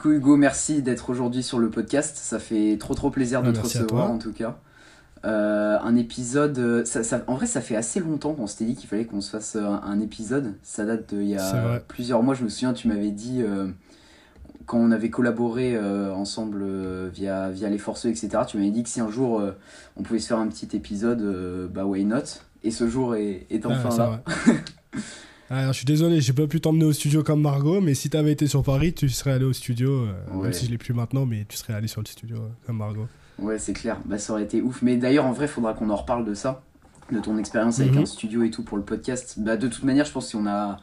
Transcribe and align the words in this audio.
coup, 0.00 0.10
Hugo, 0.10 0.36
merci 0.36 0.82
d'être 0.82 1.10
aujourd'hui 1.10 1.42
sur 1.42 1.58
le 1.58 1.70
podcast. 1.70 2.16
Ça 2.16 2.38
fait 2.38 2.76
trop 2.78 2.94
trop 2.94 3.10
plaisir 3.10 3.42
de 3.42 3.52
te 3.52 3.60
recevoir 3.60 4.10
en 4.10 4.18
tout 4.18 4.32
cas. 4.32 4.58
Euh, 5.26 5.78
un 5.82 5.96
épisode, 5.96 6.58
euh, 6.58 6.84
ça, 6.86 7.22
en 7.26 7.34
vrai, 7.34 7.44
ça 7.46 7.60
fait 7.60 7.76
assez 7.76 8.00
longtemps 8.00 8.32
qu'on 8.32 8.46
s'était 8.46 8.64
dit 8.64 8.74
qu'il 8.74 8.88
fallait 8.88 9.04
qu'on 9.04 9.20
se 9.20 9.30
fasse 9.30 9.56
euh, 9.56 9.66
un, 9.66 10.00
épisode. 10.00 10.54
Ça 10.62 10.86
date 10.86 11.14
d'il 11.14 11.28
y 11.28 11.36
a 11.36 11.82
plusieurs 11.86 12.22
mois. 12.22 12.34
Je 12.34 12.44
me 12.44 12.48
souviens, 12.48 12.72
tu 12.72 12.88
m'avais 12.88 13.10
dit 13.10 13.44
quand 14.64 14.78
on 14.78 14.90
avait 14.90 15.10
collaboré 15.10 15.78
ensemble 15.78 16.64
via, 17.08 17.50
via 17.50 17.68
les 17.68 17.78
forceux, 17.78 18.08
etc. 18.08 18.44
Tu 18.46 18.56
m'avais 18.56 18.70
dit 18.70 18.82
que 18.82 18.88
si 18.88 19.00
un 19.00 19.10
jour 19.10 19.42
on 19.96 20.02
pouvait 20.02 20.20
se 20.20 20.28
faire 20.28 20.38
un 20.38 20.48
petit 20.48 20.74
épisode, 20.74 21.68
bah 21.72 21.84
why 21.84 22.04
not? 22.04 22.40
Et 22.62 22.70
ce 22.70 22.88
jour 22.88 23.16
est, 23.16 23.46
est 23.50 23.66
enfin 23.66 23.96
là. 23.96 24.22
Alors, 25.50 25.72
je 25.72 25.78
suis 25.78 25.86
désolé, 25.86 26.20
j'ai 26.20 26.32
pas 26.32 26.46
pu 26.46 26.60
t'emmener 26.60 26.84
au 26.84 26.92
studio 26.92 27.24
comme 27.24 27.42
Margot, 27.42 27.80
mais 27.80 27.94
si 27.94 28.08
t'avais 28.08 28.30
été 28.30 28.46
sur 28.46 28.62
Paris, 28.62 28.94
tu 28.94 29.08
serais 29.08 29.32
allé 29.32 29.44
au 29.44 29.52
studio, 29.52 30.06
même 30.32 30.52
si 30.52 30.66
je 30.66 30.70
l'ai 30.70 30.78
plus 30.78 30.94
maintenant, 30.94 31.26
mais 31.26 31.44
tu 31.48 31.56
serais 31.56 31.74
allé 31.74 31.88
sur 31.88 32.00
le 32.00 32.06
studio 32.06 32.36
comme 32.66 32.76
Margot. 32.76 33.08
Ouais, 33.40 33.58
c'est 33.58 33.72
clair. 33.72 33.98
Bah, 34.04 34.18
ça 34.18 34.32
aurait 34.32 34.44
été 34.44 34.60
ouf. 34.60 34.82
Mais 34.82 34.96
d'ailleurs, 34.96 35.26
en 35.26 35.32
vrai, 35.32 35.46
il 35.46 35.48
faudra 35.48 35.74
qu'on 35.74 35.90
en 35.90 35.96
reparle 35.96 36.24
de 36.24 36.34
ça, 36.34 36.62
de 37.10 37.18
ton 37.18 37.38
expérience 37.38 37.80
avec 37.80 37.94
mhm. 37.94 38.02
un 38.02 38.06
studio 38.06 38.42
et 38.42 38.50
tout 38.50 38.62
pour 38.62 38.76
le 38.76 38.84
podcast. 38.84 39.34
Bah, 39.38 39.56
de 39.56 39.66
toute 39.68 39.82
manière, 39.82 40.04
je 40.04 40.12
pense 40.12 40.30
qu'on 40.30 40.46
a, 40.46 40.78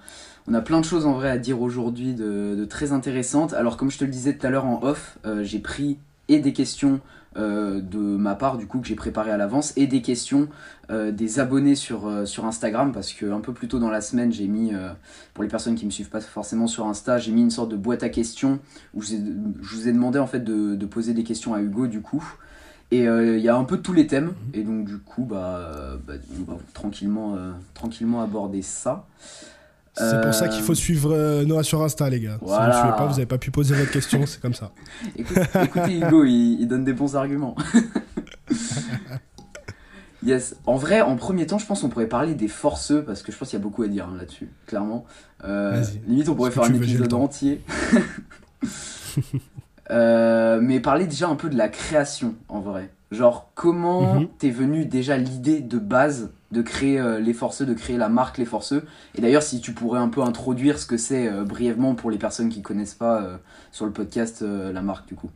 on 0.47 0.53
a 0.53 0.61
plein 0.61 0.79
de 0.79 0.85
choses 0.85 1.05
en 1.05 1.13
vrai 1.13 1.29
à 1.29 1.37
dire 1.37 1.61
aujourd'hui 1.61 2.13
de, 2.13 2.65
très 2.69 2.91
intéressantes. 2.91 3.53
Alors, 3.53 3.77
comme 3.77 3.91
je 3.91 3.97
te 3.97 4.05
le 4.05 4.11
disais 4.11 4.35
tout 4.37 4.45
à 4.45 4.49
l'heure 4.49 4.65
en 4.65 4.83
off, 4.83 5.17
euh, 5.25 5.43
j'ai 5.43 5.59
pris 5.59 5.97
et 6.29 6.39
des 6.39 6.51
questions 6.51 6.99
euh, 7.37 7.81
de 7.81 7.97
ma 7.97 8.35
part, 8.35 8.57
du 8.57 8.67
coup, 8.67 8.79
que 8.79 8.87
j'ai 8.87 8.95
préparé 8.95 9.31
à 9.31 9.37
l'avance, 9.37 9.73
et 9.75 9.87
des 9.87 10.01
questions 10.01 10.47
euh, 10.89 11.11
des 11.11 11.39
abonnés 11.39 11.75
sur, 11.75 12.27
sur 12.27 12.45
Instagram, 12.45 12.91
parce 12.91 13.13
que 13.13 13.31
un 13.31 13.41
peu 13.41 13.53
plus 13.53 13.67
tôt 13.67 13.79
dans 13.79 13.89
la 13.89 14.01
semaine, 14.01 14.31
j'ai 14.31 14.47
mis, 14.47 14.71
pour 15.33 15.43
les 15.43 15.49
personnes 15.49 15.75
qui 15.75 15.85
me 15.85 15.91
suivent 15.91 16.09
pas 16.09 16.21
forcément 16.21 16.67
sur 16.67 16.87
Insta, 16.87 17.17
j'ai 17.17 17.31
mis 17.31 17.41
une 17.41 17.51
sorte 17.51 17.69
de 17.69 17.77
boîte 17.77 18.03
à 18.03 18.09
questions 18.09 18.59
où 18.93 19.01
je, 19.01 19.15
vous 19.61 19.87
ai 19.87 19.91
demandé 19.91 20.19
en 20.19 20.27
fait 20.27 20.43
de, 20.43 20.75
de, 20.75 20.85
poser 20.85 21.13
des 21.13 21.23
questions 21.23 21.53
à 21.53 21.61
Hugo, 21.61 21.87
du 21.87 22.01
coup. 22.01 22.23
Et 22.89 23.07
euh, 23.07 23.37
il 23.37 23.43
y 23.43 23.49
a 23.49 23.55
un 23.55 23.65
peu 23.65 23.77
de 23.77 23.81
tous 23.81 23.93
les 23.93 24.07
thèmes. 24.07 24.33
Et 24.53 24.63
donc, 24.63 24.85
du 24.85 24.97
coup, 24.97 25.23
bah, 25.23 25.97
bah 26.07 26.13
on 26.39 26.51
va 26.51 26.57
tranquillement, 26.73 27.35
euh, 27.35 27.51
tranquillement 27.73 28.21
aborder 28.21 28.61
ça. 28.61 29.05
C'est 29.97 30.21
pour 30.21 30.33
ça 30.33 30.47
qu'il 30.47 30.63
faut 30.63 30.73
euh, 30.73 30.75
suivre 30.75 31.43
Noah 31.43 31.63
sur 31.63 31.81
Insta, 31.81 32.09
les 32.09 32.19
gars. 32.19 32.37
Si 32.39 32.45
vous 32.45 32.51
ne 32.51 32.71
suivez 32.71 32.95
pas, 32.97 33.05
vous 33.05 33.13
n'avez 33.13 33.25
pas 33.25 33.37
pu 33.37 33.51
poser 33.51 33.75
votre 33.75 33.91
question, 33.91 34.25
c'est 34.25 34.39
comme 34.39 34.53
ça. 34.53 34.71
écoutez, 35.15 35.97
Hugo, 35.97 36.23
il, 36.23 36.61
il, 36.61 36.67
donne 36.67 36.83
des 36.83 36.93
bons 36.93 37.15
arguments. 37.15 37.55
yes. 40.23 40.55
En 40.65 40.75
vrai, 40.75 41.01
en 41.01 41.15
premier 41.15 41.45
temps, 41.45 41.57
je 41.57 41.65
pense 41.65 41.81
qu'on 41.81 41.89
pourrait 41.89 42.07
parler 42.07 42.35
des 42.35 42.47
forceux, 42.47 43.03
parce 43.03 43.23
que 43.23 43.31
je 43.31 43.37
pense 43.37 43.49
qu'il 43.49 43.59
y 43.59 43.61
a 43.61 43.63
beaucoup 43.63 43.83
à 43.83 43.87
dire 43.87 44.07
hein, 44.07 44.15
là-dessus, 44.17 44.49
clairement. 44.65 45.05
limite, 46.07 46.29
on 46.29 46.35
pourrait 46.35 46.51
faire 46.51 46.63
un 46.63 46.73
épisode 46.73 47.13
entier. 47.13 47.61
Euh, 49.89 50.59
mais 50.61 50.79
parler 50.79 51.05
déjà 51.07 51.29
un 51.29 51.35
peu 51.35 51.49
de 51.49 51.57
la 51.57 51.69
création 51.69 52.35
en 52.49 52.59
vrai. 52.59 52.89
Genre, 53.11 53.49
comment 53.55 54.19
mhm. 54.19 54.27
t'es 54.37 54.49
venu 54.49 54.85
déjà 54.85 55.17
l'idée 55.17 55.61
de 55.61 55.79
base 55.79 56.31
de 56.51 56.61
créer 56.61 56.99
euh, 56.99 57.19
Les 57.19 57.33
Forceux, 57.33 57.65
de 57.65 57.73
créer 57.73 57.97
la 57.97 58.09
marque 58.09 58.37
Les 58.37 58.45
Forceux? 58.45 58.85
Et 59.15 59.21
d'ailleurs, 59.21 59.43
si 59.43 59.61
tu 59.61 59.73
pourrais 59.73 59.99
un 59.99 60.09
peu 60.09 60.21
introduire 60.21 60.77
ce 60.79 60.85
que 60.85 60.97
c'est 60.97 61.27
euh, 61.27 61.43
brièvement 61.43 61.95
pour 61.95 62.11
les 62.11 62.17
personnes 62.17 62.49
qui 62.49 62.61
connaissent 62.61 62.95
pas 62.95 63.39
sur 63.71 63.85
le 63.85 63.91
podcast 63.91 64.41
la 64.43 64.81
marque 64.81 65.07
du 65.07 65.15
coup. 65.15 65.29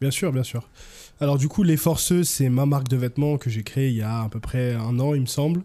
Bien 0.00 0.10
sûr, 0.10 0.32
bien 0.32 0.42
sûr. 0.42 0.68
Alors 1.18 1.38
du 1.38 1.48
coup, 1.48 1.62
Les 1.62 1.78
Forceux, 1.78 2.24
c'est 2.24 2.50
ma 2.50 2.66
marque 2.66 2.88
de 2.88 2.96
vêtements 2.96 3.38
que 3.38 3.48
j'ai 3.48 3.62
créée 3.62 3.88
il 3.88 3.96
y 3.96 4.02
a 4.02 4.22
à 4.22 4.28
peu 4.28 4.40
près 4.40 4.74
un 4.74 4.98
an, 4.98 5.14
il 5.14 5.22
me 5.22 5.26
semble. 5.26 5.62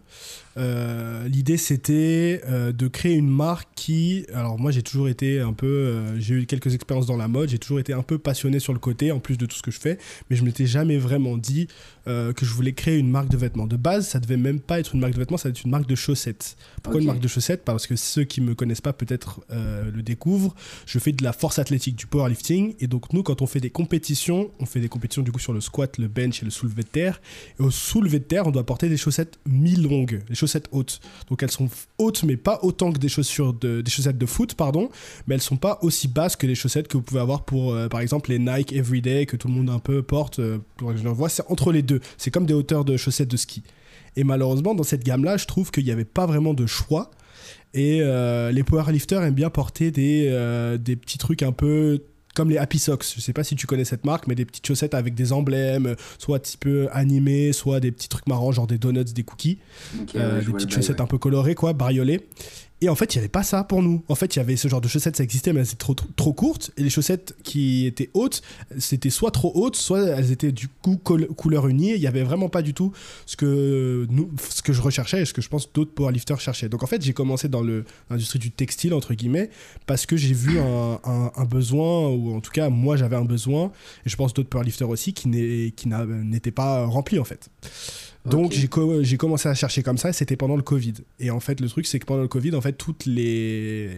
Euh, 0.58 1.26
l'idée 1.28 1.56
c'était 1.56 2.42
euh, 2.46 2.72
de 2.72 2.88
créer 2.88 3.14
une 3.14 3.30
marque 3.30 3.68
qui, 3.74 4.26
alors 4.34 4.58
moi 4.58 4.70
j'ai 4.70 4.82
toujours 4.82 5.08
été 5.08 5.40
un 5.40 5.52
peu, 5.52 5.66
euh, 5.66 6.20
j'ai 6.20 6.34
eu 6.34 6.46
quelques 6.46 6.74
expériences 6.74 7.06
dans 7.06 7.16
la 7.16 7.28
mode, 7.28 7.48
j'ai 7.48 7.58
toujours 7.58 7.80
été 7.80 7.92
un 7.92 8.02
peu 8.02 8.18
passionné 8.18 8.58
sur 8.58 8.72
le 8.72 8.78
côté 8.78 9.12
en 9.12 9.18
plus 9.18 9.38
de 9.38 9.46
tout 9.46 9.56
ce 9.56 9.62
que 9.62 9.70
je 9.70 9.80
fais, 9.80 9.98
mais 10.28 10.36
je 10.36 10.44
m'étais 10.44 10.66
jamais 10.66 10.98
vraiment 10.98 11.36
dit 11.36 11.68
que 12.04 12.44
je 12.44 12.52
voulais 12.52 12.72
créer 12.72 12.98
une 12.98 13.10
marque 13.10 13.28
de 13.28 13.36
vêtements. 13.36 13.68
De 13.68 13.76
base, 13.76 14.08
ça 14.08 14.18
devait 14.18 14.36
même 14.36 14.58
pas 14.58 14.80
être 14.80 14.94
une 14.94 15.00
marque 15.00 15.12
de 15.12 15.20
vêtements, 15.20 15.36
ça 15.36 15.48
devait 15.48 15.60
être 15.60 15.64
une 15.64 15.70
marque 15.70 15.86
de 15.86 15.94
chaussettes. 15.94 16.56
Pourquoi 16.82 17.00
une 17.00 17.06
marque 17.06 17.20
de 17.20 17.28
chaussettes? 17.28 17.62
Parce 17.64 17.86
que 17.86 17.94
ceux 17.94 18.24
qui 18.24 18.40
me 18.40 18.56
connaissent 18.56 18.80
pas 18.80 18.92
peut-être 18.92 19.40
le 19.50 20.02
découvrent. 20.02 20.52
Je 20.84 20.98
fais 20.98 21.12
de 21.12 21.22
la 21.22 21.32
force 21.32 21.60
athlétique, 21.60 21.94
du 21.94 22.06
powerlifting, 22.06 22.74
et 22.80 22.88
donc 22.88 23.12
nous 23.12 23.22
quand 23.22 23.40
on 23.40 23.46
fait 23.46 23.60
des 23.60 23.70
compétitions, 23.70 24.50
on 24.58 24.66
fait 24.66 24.80
des 24.80 24.88
compétitions 24.88 25.22
du 25.22 25.30
coup 25.30 25.38
sur 25.38 25.52
le 25.52 25.60
squat, 25.60 25.96
le 25.96 26.08
bench 26.08 26.42
et 26.42 26.44
le 26.44 26.50
soulevé 26.50 26.82
de 26.82 26.88
terre. 26.88 27.20
Et 27.60 27.62
au 27.62 27.70
soulevé 27.70 28.18
de 28.18 28.24
terre, 28.24 28.48
on 28.48 28.50
doit 28.50 28.66
porter 28.66 28.88
des 28.88 28.96
chaussettes 28.96 29.38
mi-longues 29.46 30.22
chaussettes 30.42 30.68
hautes. 30.72 31.00
Donc 31.28 31.42
elles 31.42 31.50
sont 31.50 31.68
hautes, 31.98 32.24
mais 32.24 32.36
pas 32.36 32.58
autant 32.62 32.92
que 32.92 32.98
des 32.98 33.08
chaussures 33.08 33.52
de, 33.52 33.80
des 33.80 33.90
chaussettes 33.90 34.18
de 34.18 34.26
foot, 34.26 34.54
pardon, 34.54 34.90
mais 35.26 35.34
elles 35.36 35.40
sont 35.40 35.56
pas 35.56 35.78
aussi 35.82 36.08
basses 36.08 36.36
que 36.36 36.46
les 36.46 36.54
chaussettes 36.54 36.88
que 36.88 36.96
vous 36.96 37.02
pouvez 37.02 37.20
avoir 37.20 37.44
pour, 37.44 37.72
euh, 37.72 37.88
par 37.88 38.00
exemple, 38.00 38.30
les 38.30 38.38
Nike 38.38 38.72
Everyday 38.72 39.26
que 39.26 39.36
tout 39.36 39.48
le 39.48 39.54
monde 39.54 39.70
un 39.70 39.78
peu 39.78 40.02
porte. 40.02 40.40
Euh, 40.40 40.58
je 40.80 41.08
vois, 41.08 41.28
c'est 41.28 41.44
entre 41.48 41.72
les 41.72 41.82
deux. 41.82 42.00
C'est 42.18 42.30
comme 42.30 42.46
des 42.46 42.54
hauteurs 42.54 42.84
de 42.84 42.96
chaussettes 42.96 43.30
de 43.30 43.36
ski. 43.36 43.62
Et 44.16 44.24
malheureusement, 44.24 44.74
dans 44.74 44.82
cette 44.82 45.04
gamme-là, 45.04 45.36
je 45.36 45.46
trouve 45.46 45.70
qu'il 45.70 45.84
n'y 45.84 45.90
avait 45.90 46.04
pas 46.04 46.26
vraiment 46.26 46.54
de 46.54 46.66
choix. 46.66 47.10
Et 47.74 48.00
euh, 48.02 48.52
les 48.52 48.62
powerlifters 48.62 49.22
aiment 49.22 49.34
bien 49.34 49.48
porter 49.48 49.90
des, 49.90 50.28
des 50.78 50.96
petits 50.96 51.18
trucs 51.18 51.42
un 51.42 51.52
peu 51.52 52.02
comme 52.34 52.50
les 52.50 52.58
Happy 52.58 52.78
Socks. 52.78 53.04
Je 53.14 53.20
sais 53.20 53.32
pas 53.32 53.44
si 53.44 53.56
tu 53.56 53.66
connais 53.66 53.84
cette 53.84 54.04
marque, 54.04 54.26
mais 54.26 54.34
des 54.34 54.44
petites 54.44 54.66
chaussettes 54.66 54.94
avec 54.94 55.14
des 55.14 55.32
emblèmes, 55.32 55.94
soit 56.18 56.36
un 56.36 56.40
petit 56.40 56.56
peu 56.56 56.88
animés, 56.92 57.52
soit 57.52 57.80
des 57.80 57.92
petits 57.92 58.08
trucs 58.08 58.26
marrants, 58.26 58.52
genre 58.52 58.66
des 58.66 58.78
donuts, 58.78 59.04
des 59.04 59.24
cookies. 59.24 59.58
Euh, 60.16 60.40
des 60.40 60.52
petites 60.52 60.72
chaussettes 60.72 61.00
un 61.00 61.06
peu 61.06 61.18
colorées, 61.18 61.54
quoi, 61.54 61.72
bariolées. 61.72 62.26
Et 62.82 62.88
en 62.88 62.96
fait, 62.96 63.14
il 63.14 63.18
n'y 63.18 63.20
avait 63.20 63.28
pas 63.28 63.44
ça 63.44 63.62
pour 63.62 63.80
nous. 63.80 64.02
En 64.08 64.16
fait, 64.16 64.34
il 64.34 64.40
y 64.40 64.42
avait 64.42 64.56
ce 64.56 64.66
genre 64.66 64.80
de 64.80 64.88
chaussettes, 64.88 65.16
ça 65.16 65.22
existait, 65.22 65.52
mais 65.52 65.60
elles 65.60 65.66
étaient 65.66 65.76
trop, 65.76 65.94
trop, 65.94 66.32
courtes. 66.32 66.72
Et 66.76 66.82
les 66.82 66.90
chaussettes 66.90 67.36
qui 67.44 67.86
étaient 67.86 68.10
hautes, 68.12 68.42
c'était 68.76 69.08
soit 69.08 69.30
trop 69.30 69.52
hautes, 69.54 69.76
soit 69.76 70.00
elles 70.00 70.32
étaient 70.32 70.50
du 70.50 70.66
coup 70.66 70.96
couleur 70.96 71.68
unie. 71.68 71.92
Il 71.94 72.00
n'y 72.00 72.08
avait 72.08 72.24
vraiment 72.24 72.48
pas 72.48 72.60
du 72.60 72.74
tout 72.74 72.90
ce 73.24 73.36
que, 73.36 74.08
nous, 74.10 74.32
ce 74.50 74.62
que 74.62 74.72
je 74.72 74.82
recherchais 74.82 75.22
et 75.22 75.24
ce 75.24 75.32
que 75.32 75.40
je 75.40 75.48
pense 75.48 75.72
d'autres 75.72 75.92
powerlifters 75.92 76.40
cherchaient. 76.40 76.68
Donc 76.68 76.82
en 76.82 76.88
fait, 76.88 77.00
j'ai 77.02 77.12
commencé 77.12 77.48
dans 77.48 77.62
l'industrie 78.10 78.40
du 78.40 78.50
textile, 78.50 78.94
entre 78.94 79.14
guillemets, 79.14 79.50
parce 79.86 80.04
que 80.04 80.16
j'ai 80.16 80.34
vu 80.34 80.58
un, 80.58 80.98
un, 81.04 81.44
besoin, 81.44 82.08
ou 82.08 82.34
en 82.34 82.40
tout 82.40 82.50
cas, 82.50 82.68
moi 82.68 82.96
j'avais 82.96 83.16
un 83.16 83.24
besoin, 83.24 83.70
et 84.04 84.10
je 84.10 84.16
pense 84.16 84.34
d'autres 84.34 84.48
powerlifters 84.48 84.88
aussi, 84.88 85.12
qui 85.12 85.28
n'étaient 85.28 86.50
pas 86.50 86.84
remplis 86.86 87.20
en 87.20 87.24
fait. 87.24 87.48
Donc 88.24 88.52
j'ai 88.52 89.16
commencé 89.16 89.48
à 89.48 89.54
chercher 89.54 89.82
comme 89.82 89.98
ça 89.98 90.10
et 90.10 90.12
c'était 90.12 90.36
pendant 90.36 90.56
le 90.56 90.62
Covid. 90.62 90.94
Et 91.18 91.30
en 91.30 91.40
fait, 91.40 91.60
le 91.60 91.68
truc, 91.68 91.86
c'est 91.86 91.98
que 91.98 92.06
pendant 92.06 92.22
le 92.22 92.28
Covid, 92.28 92.54
en 92.54 92.60
fait, 92.60 92.74
toutes 92.74 93.06
les 93.06 93.90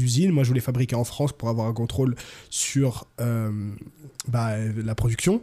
usines, 0.00 0.32
moi 0.32 0.42
je 0.44 0.48
voulais 0.48 0.60
fabriquer 0.60 0.96
en 0.96 1.04
France 1.04 1.32
pour 1.32 1.48
avoir 1.48 1.66
un 1.66 1.72
contrôle 1.72 2.14
sur 2.50 3.06
euh, 3.20 3.50
bah, 4.28 4.56
la 4.58 4.94
production. 4.94 5.42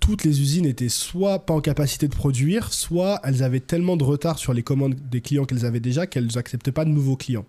Toutes 0.00 0.24
les 0.24 0.40
usines 0.40 0.66
étaient 0.66 0.88
soit 0.88 1.46
pas 1.46 1.54
en 1.54 1.60
capacité 1.60 2.08
de 2.08 2.14
produire, 2.14 2.72
soit 2.72 3.20
elles 3.22 3.42
avaient 3.44 3.60
tellement 3.60 3.96
de 3.96 4.02
retard 4.02 4.38
sur 4.38 4.52
les 4.52 4.64
commandes 4.64 4.96
des 5.10 5.20
clients 5.20 5.44
qu'elles 5.44 5.64
avaient 5.64 5.80
déjà 5.80 6.08
qu'elles 6.08 6.28
n'acceptaient 6.34 6.72
pas 6.72 6.84
de 6.84 6.90
nouveaux 6.90 7.16
clients. 7.16 7.46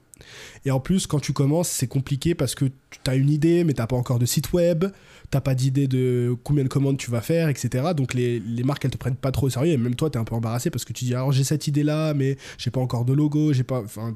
Et 0.63 0.72
en 0.72 0.79
plus, 0.79 1.07
quand 1.07 1.19
tu 1.19 1.34
commences, 1.34 1.67
c'est 1.67 1.88
compliqué 1.88 2.35
parce 2.35 2.55
que 2.55 2.66
tu 2.66 3.00
as 3.07 3.16
une 3.16 3.29
idée, 3.29 3.63
mais 3.63 3.73
tu 3.73 3.81
n'as 3.81 3.88
pas 3.88 3.95
encore 3.95 4.19
de 4.19 4.25
site 4.25 4.53
web, 4.53 4.85
tu 5.33 5.38
n'as 5.38 5.41
pas 5.41 5.55
d'idée 5.55 5.88
de 5.88 6.35
combien 6.44 6.63
de 6.63 6.69
commandes 6.69 6.97
tu 6.97 7.09
vas 7.09 7.21
faire, 7.21 7.49
etc. 7.49 7.85
Donc 7.97 8.13
les, 8.13 8.39
les, 8.39 8.61
marques, 8.61 8.85
elles 8.85 8.91
te 8.91 8.97
prennent 8.97 9.16
pas 9.16 9.31
trop 9.31 9.47
au 9.47 9.49
sérieux. 9.49 9.73
Et 9.73 9.77
même 9.77 9.95
toi, 9.95 10.11
tu 10.11 10.17
es 10.19 10.21
un 10.21 10.25
peu 10.25 10.35
embarrassé 10.35 10.69
parce 10.69 10.85
que 10.85 10.94
tu 10.94 11.05
dis, 11.05 11.16
alors 11.16 11.31
j'ai 11.31 11.44
cette 11.44 11.67
idée-là, 11.67 12.13
mais 12.13 12.38
j'ai 12.59 12.69
pas 12.69 12.79
encore 12.79 13.03
de 13.03 13.13
logo, 13.13 13.51
j'ai 13.51 13.63
pas. 13.63 13.81
Enfin, 13.81 14.13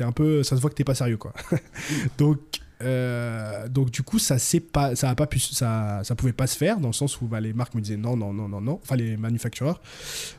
un 0.00 0.12
peu. 0.12 0.44
Ça 0.44 0.54
se 0.54 0.60
voit 0.60 0.70
que 0.70 0.76
tu 0.76 0.84
pas 0.84 0.94
sérieux, 0.94 1.16
quoi. 1.16 1.32
Donc 2.18 2.38
euh, 2.82 3.68
donc 3.68 3.90
du 3.90 4.02
coup, 4.02 4.18
ça 4.18 4.38
c'est 4.38 4.60
pas, 4.60 4.96
ça 4.96 5.10
a 5.10 5.14
pas 5.14 5.26
pu, 5.26 5.38
ça, 5.38 6.00
ça 6.02 6.14
pouvait 6.14 6.32
pas 6.32 6.46
se 6.46 6.56
faire 6.56 6.80
dans 6.80 6.88
le 6.88 6.94
sens 6.94 7.20
où 7.20 7.26
bah, 7.26 7.40
les 7.40 7.52
marques 7.52 7.74
me 7.74 7.80
disaient 7.80 7.96
non, 7.96 8.16
non, 8.16 8.32
non, 8.32 8.48
non, 8.48 8.60
non, 8.60 8.80
enfin 8.82 8.96
les 8.96 9.16
manufactureurs, 9.16 9.80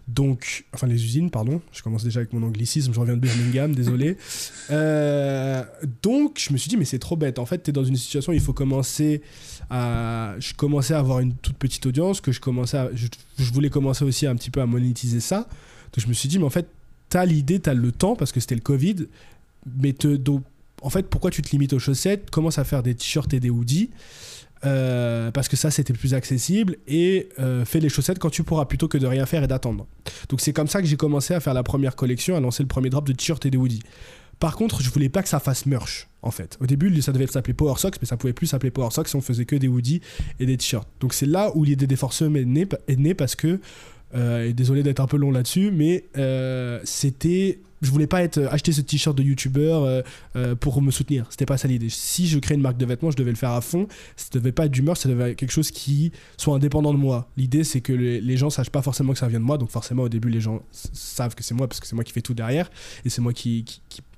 donc, 0.07 0.65
enfin 0.73 0.87
les 0.87 1.03
usines, 1.03 1.29
pardon. 1.29 1.61
Je 1.71 1.81
commence 1.81 2.03
déjà 2.03 2.19
avec 2.19 2.33
mon 2.33 2.43
anglicisme, 2.43 2.93
je 2.93 2.99
reviens 2.99 3.15
de 3.15 3.21
Birmingham, 3.21 3.73
désolé. 3.75 4.17
Euh, 4.71 5.63
donc 6.01 6.37
je 6.39 6.51
me 6.51 6.57
suis 6.57 6.69
dit 6.69 6.77
mais 6.77 6.85
c'est 6.85 6.99
trop 6.99 7.15
bête. 7.15 7.39
En 7.39 7.45
fait, 7.45 7.63
tu 7.63 7.69
es 7.69 7.73
dans 7.73 7.85
une 7.85 7.95
situation 7.95 8.31
où 8.31 8.35
il 8.35 8.41
faut 8.41 8.53
commencer 8.53 9.21
à, 9.69 10.35
je 10.39 10.53
commençais 10.53 10.93
à 10.93 10.99
avoir 10.99 11.19
une 11.19 11.33
toute 11.33 11.57
petite 11.57 11.85
audience, 11.85 12.21
que 12.21 12.31
je 12.31 12.39
commençais, 12.39 12.89
je, 12.95 13.07
voulais 13.51 13.69
commencer 13.69 14.05
aussi 14.05 14.27
un 14.27 14.35
petit 14.35 14.49
peu 14.49 14.61
à 14.61 14.65
monétiser 14.65 15.19
ça. 15.19 15.47
Donc 15.93 16.03
je 16.03 16.07
me 16.07 16.13
suis 16.13 16.29
dit 16.29 16.39
mais 16.39 16.45
en 16.45 16.49
fait, 16.49 16.67
t'as 17.09 17.25
l'idée, 17.25 17.59
t'as 17.59 17.73
le 17.73 17.91
temps 17.91 18.15
parce 18.15 18.31
que 18.31 18.39
c'était 18.39 18.55
le 18.55 18.61
Covid, 18.61 19.07
mais 19.79 19.95
en 20.81 20.89
fait, 20.89 21.07
pourquoi 21.09 21.31
tu 21.31 21.41
te 21.41 21.51
limites 21.51 21.73
aux 21.73 21.79
chaussettes 21.79 22.29
Commence 22.29 22.57
à 22.59 22.63
faire 22.63 22.83
des 22.83 22.95
t-shirts 22.95 23.33
et 23.33 23.39
des 23.39 23.49
hoodies. 23.49 23.89
Euh, 24.65 25.29
parce 25.31 25.49
que 25.49 25.57
ça 25.57 25.71
c'était 25.71 25.91
plus 25.91 26.13
accessible 26.13 26.77
et 26.87 27.27
euh, 27.37 27.65
fais 27.65 27.81
les 27.81 27.89
chaussettes 27.89 28.17
quand 28.17 28.29
tu 28.29 28.43
pourras 28.43 28.63
plutôt 28.63 28.87
que 28.87 28.97
de 28.97 29.05
rien 29.05 29.25
faire 29.25 29.43
et 29.43 29.47
d'attendre. 29.47 29.85
Donc 30.29 30.39
c'est 30.39 30.53
comme 30.53 30.67
ça 30.67 30.81
que 30.81 30.87
j'ai 30.87 30.95
commencé 30.95 31.33
à 31.33 31.41
faire 31.41 31.53
la 31.53 31.63
première 31.63 31.97
collection, 31.97 32.37
à 32.37 32.39
lancer 32.39 32.63
le 32.63 32.67
premier 32.67 32.89
drop 32.89 33.05
de 33.05 33.11
t-shirts 33.11 33.45
et 33.45 33.49
des 33.49 33.57
hoodies. 33.57 33.83
Par 34.39 34.55
contre, 34.55 34.81
je 34.81 34.89
voulais 34.89 35.09
pas 35.09 35.23
que 35.23 35.29
ça 35.29 35.39
fasse 35.39 35.65
merch 35.65 36.07
en 36.23 36.31
fait. 36.31 36.57
Au 36.61 36.65
début, 36.65 37.01
ça 37.01 37.11
devait 37.11 37.27
s'appeler 37.27 37.53
Power 37.53 37.75
Socks, 37.77 37.97
mais 38.01 38.07
ça 38.07 38.17
pouvait 38.17 38.33
plus 38.33 38.47
s'appeler 38.47 38.71
Power 38.71 38.89
Socks 38.91 39.09
si 39.09 39.15
on 39.15 39.21
faisait 39.21 39.45
que 39.45 39.55
des 39.55 39.67
hoodies 39.67 40.01
et 40.39 40.45
des 40.45 40.57
t-shirts. 40.57 40.87
Donc 40.99 41.13
c'est 41.13 41.25
là 41.25 41.51
où 41.55 41.63
l'idée 41.63 41.85
des 41.85 41.95
forceux 41.95 42.31
est 42.35 42.45
née, 42.95 43.13
parce 43.13 43.35
que 43.35 43.59
Euh, 44.15 44.47
et 44.47 44.53
désolé 44.53 44.83
d'être 44.83 44.99
un 44.99 45.07
peu 45.07 45.17
long 45.17 45.31
là-dessus, 45.31 45.71
mais 45.71 46.05
euh, 46.17 46.79
c'était. 46.83 47.61
Je 47.81 47.89
voulais 47.89 48.05
pas 48.05 48.21
être 48.21 48.47
acheter 48.51 48.71
ce 48.71 48.81
t-shirt 48.81 49.17
de 49.17 49.23
youtubeur 49.23 50.03
pour 50.61 50.81
me 50.83 50.91
soutenir. 50.91 51.25
C'était 51.31 51.47
pas 51.47 51.57
ça 51.57 51.67
l'idée. 51.67 51.89
Si 51.89 52.27
je 52.27 52.37
crée 52.37 52.53
une 52.53 52.61
marque 52.61 52.77
de 52.77 52.85
vêtements, 52.85 53.09
je 53.09 53.17
devais 53.17 53.31
le 53.31 53.35
faire 53.35 53.49
à 53.49 53.59
fond. 53.59 53.87
Ça 54.15 54.27
devait 54.33 54.51
pas 54.51 54.67
être 54.67 54.71
d'humeur, 54.71 54.95
ça 54.95 55.09
devait 55.09 55.31
être 55.31 55.35
quelque 55.35 55.51
chose 55.51 55.71
qui 55.71 56.11
soit 56.37 56.55
indépendant 56.55 56.93
de 56.93 56.99
moi. 56.99 57.27
L'idée, 57.35 57.63
c'est 57.65 57.81
que 57.81 57.91
les, 57.91 58.21
les, 58.21 58.37
gens 58.37 58.51
sachent 58.51 58.69
pas 58.69 58.83
forcément 58.83 59.13
que 59.13 59.19
ça 59.19 59.27
vient 59.27 59.39
de 59.39 59.43
moi. 59.43 59.57
Donc 59.57 59.71
forcément, 59.71 60.03
au 60.03 60.09
début, 60.09 60.29
les 60.29 60.41
gens 60.41 60.61
savent 60.71 61.33
que 61.33 61.43
c'est 61.43 61.55
moi 61.55 61.67
parce 61.67 61.79
que 61.79 61.87
c'est 61.87 61.95
moi 61.95 62.05
qui 62.05 62.13
fais 62.13 62.21
tout 62.21 62.35
derrière 62.35 62.69
et 63.03 63.09
c'est 63.09 63.21
moi 63.21 63.33
qui 63.33 63.65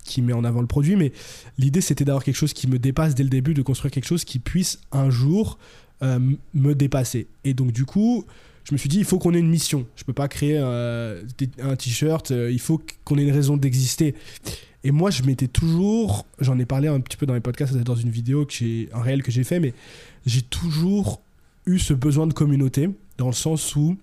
qui 0.05 0.21
met 0.21 0.33
en 0.33 0.45
avant 0.45 0.61
le 0.61 0.67
produit, 0.67 0.95
mais 0.95 1.11
l'idée 1.57 1.81
c'était 1.81 2.05
d'avoir 2.05 2.23
quelque 2.23 2.35
chose 2.35 2.53
qui 2.53 2.67
me 2.67 2.79
dépasse 2.79 3.15
dès 3.15 3.23
le 3.23 3.29
début, 3.29 3.53
de 3.53 3.61
construire 3.61 3.91
quelque 3.91 4.07
chose 4.07 4.23
qui 4.23 4.39
puisse 4.39 4.79
un 4.91 5.09
jour 5.09 5.57
euh, 6.03 6.19
me 6.53 6.75
dépasser. 6.75 7.27
Et 7.45 7.53
donc 7.53 7.71
du 7.71 7.85
coup, 7.85 8.25
je 8.65 8.73
me 8.73 8.77
suis 8.77 8.89
dit, 8.89 8.97
il 8.97 9.05
faut 9.05 9.17
qu'on 9.17 9.33
ait 9.33 9.39
une 9.39 9.49
mission. 9.49 9.85
Je 9.95 10.03
peux 10.03 10.13
pas 10.13 10.27
créer 10.27 10.57
euh, 10.57 11.23
un 11.61 11.75
t-shirt, 11.77 12.31
euh, 12.31 12.51
il 12.51 12.59
faut 12.59 12.81
qu'on 13.05 13.17
ait 13.17 13.23
une 13.23 13.31
raison 13.31 13.55
d'exister. 13.55 14.13
Et 14.83 14.91
moi, 14.91 15.09
je 15.09 15.23
m'étais 15.23 15.47
toujours, 15.47 16.25
j'en 16.39 16.59
ai 16.59 16.65
parlé 16.65 16.89
un 16.89 16.99
petit 16.99 17.15
peu 17.15 17.25
dans 17.25 17.33
les 17.33 17.39
podcasts, 17.39 17.73
dans 17.75 17.95
une 17.95 18.09
vidéo 18.09 18.45
que 18.45 18.53
j'ai, 18.53 18.89
un 18.93 19.01
réel 19.01 19.23
que 19.23 19.31
j'ai 19.31 19.45
fait, 19.45 19.61
mais 19.61 19.73
j'ai 20.25 20.41
toujours 20.41 21.21
eu 21.65 21.79
ce 21.79 21.93
besoin 21.93 22.27
de 22.27 22.33
communauté, 22.33 22.89
dans 23.17 23.27
le 23.27 23.33
sens 23.33 23.75
où 23.75 23.97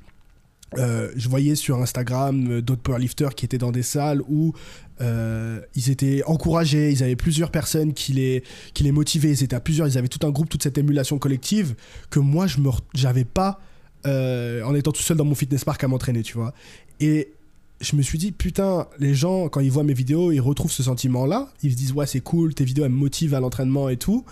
je 0.75 1.29
voyais 1.29 1.55
sur 1.55 1.83
Instagram 1.83 2.63
d'autres 2.63 2.81
powerlifters 2.81 3.35
qui 3.35 3.45
étaient 3.45 3.59
dans 3.59 3.73
des 3.73 3.83
salles 3.83 4.23
où 4.27 4.55
euh, 5.03 5.61
ils 5.75 5.91
étaient 5.91 6.23
encouragés, 6.25 6.91
ils 6.91 7.03
avaient 7.03 7.17
plusieurs 7.17 7.51
personnes 7.51 7.93
qui 7.93 8.13
les, 8.13 8.45
qui 8.75 8.85
les 8.85 8.93
motivaient, 8.93 9.31
ils 9.31 9.43
étaient 9.43 9.57
à 9.57 9.61
plusieurs, 9.61 9.87
ils 9.89 9.99
avaient 9.99 10.09
tout 10.09 10.25
un 10.27 10.31
groupe, 10.31 10.49
toute 10.49 10.63
cette 10.63 10.79
émulation 10.79 11.19
collective 11.19 11.75
que 12.11 12.21
moi 12.21 12.47
je 12.47 12.59
n'avais 13.03 13.25
pas 13.25 13.61
en 14.05 14.75
étant 14.75 14.93
tout 14.93 15.03
seul 15.03 15.17
dans 15.17 15.25
mon 15.25 15.35
fitness 15.35 15.65
park 15.65 15.83
à 15.85 15.89
m'entraîner, 15.89 16.23
tu 16.23 16.35
vois. 16.35 16.55
Et 17.01 17.33
je 17.82 17.96
me 17.96 18.02
suis 18.02 18.19
dit, 18.19 18.32
putain, 18.32 18.87
les 18.99 19.14
gens, 19.14 19.49
quand 19.49 19.61
ils 19.61 19.70
voient 19.70 19.82
mes 19.82 19.93
vidéos, 19.93 20.31
ils 20.31 20.40
retrouvent 20.40 20.73
ce 20.73 20.82
sentiment-là. 20.82 21.49
Ils 21.62 21.73
se 21.73 21.76
disent, 21.76 21.93
ouais, 21.93 22.06
c'est 22.06 22.20
cool, 22.20 22.55
tes 22.55 22.64
vidéos, 22.64 22.84
elles 22.84 22.93
me 22.93 22.96
motivent 22.96 23.34
à 23.34 23.40
l'entraînement 23.40 23.88
et 23.88 23.96
tout. 23.96 24.25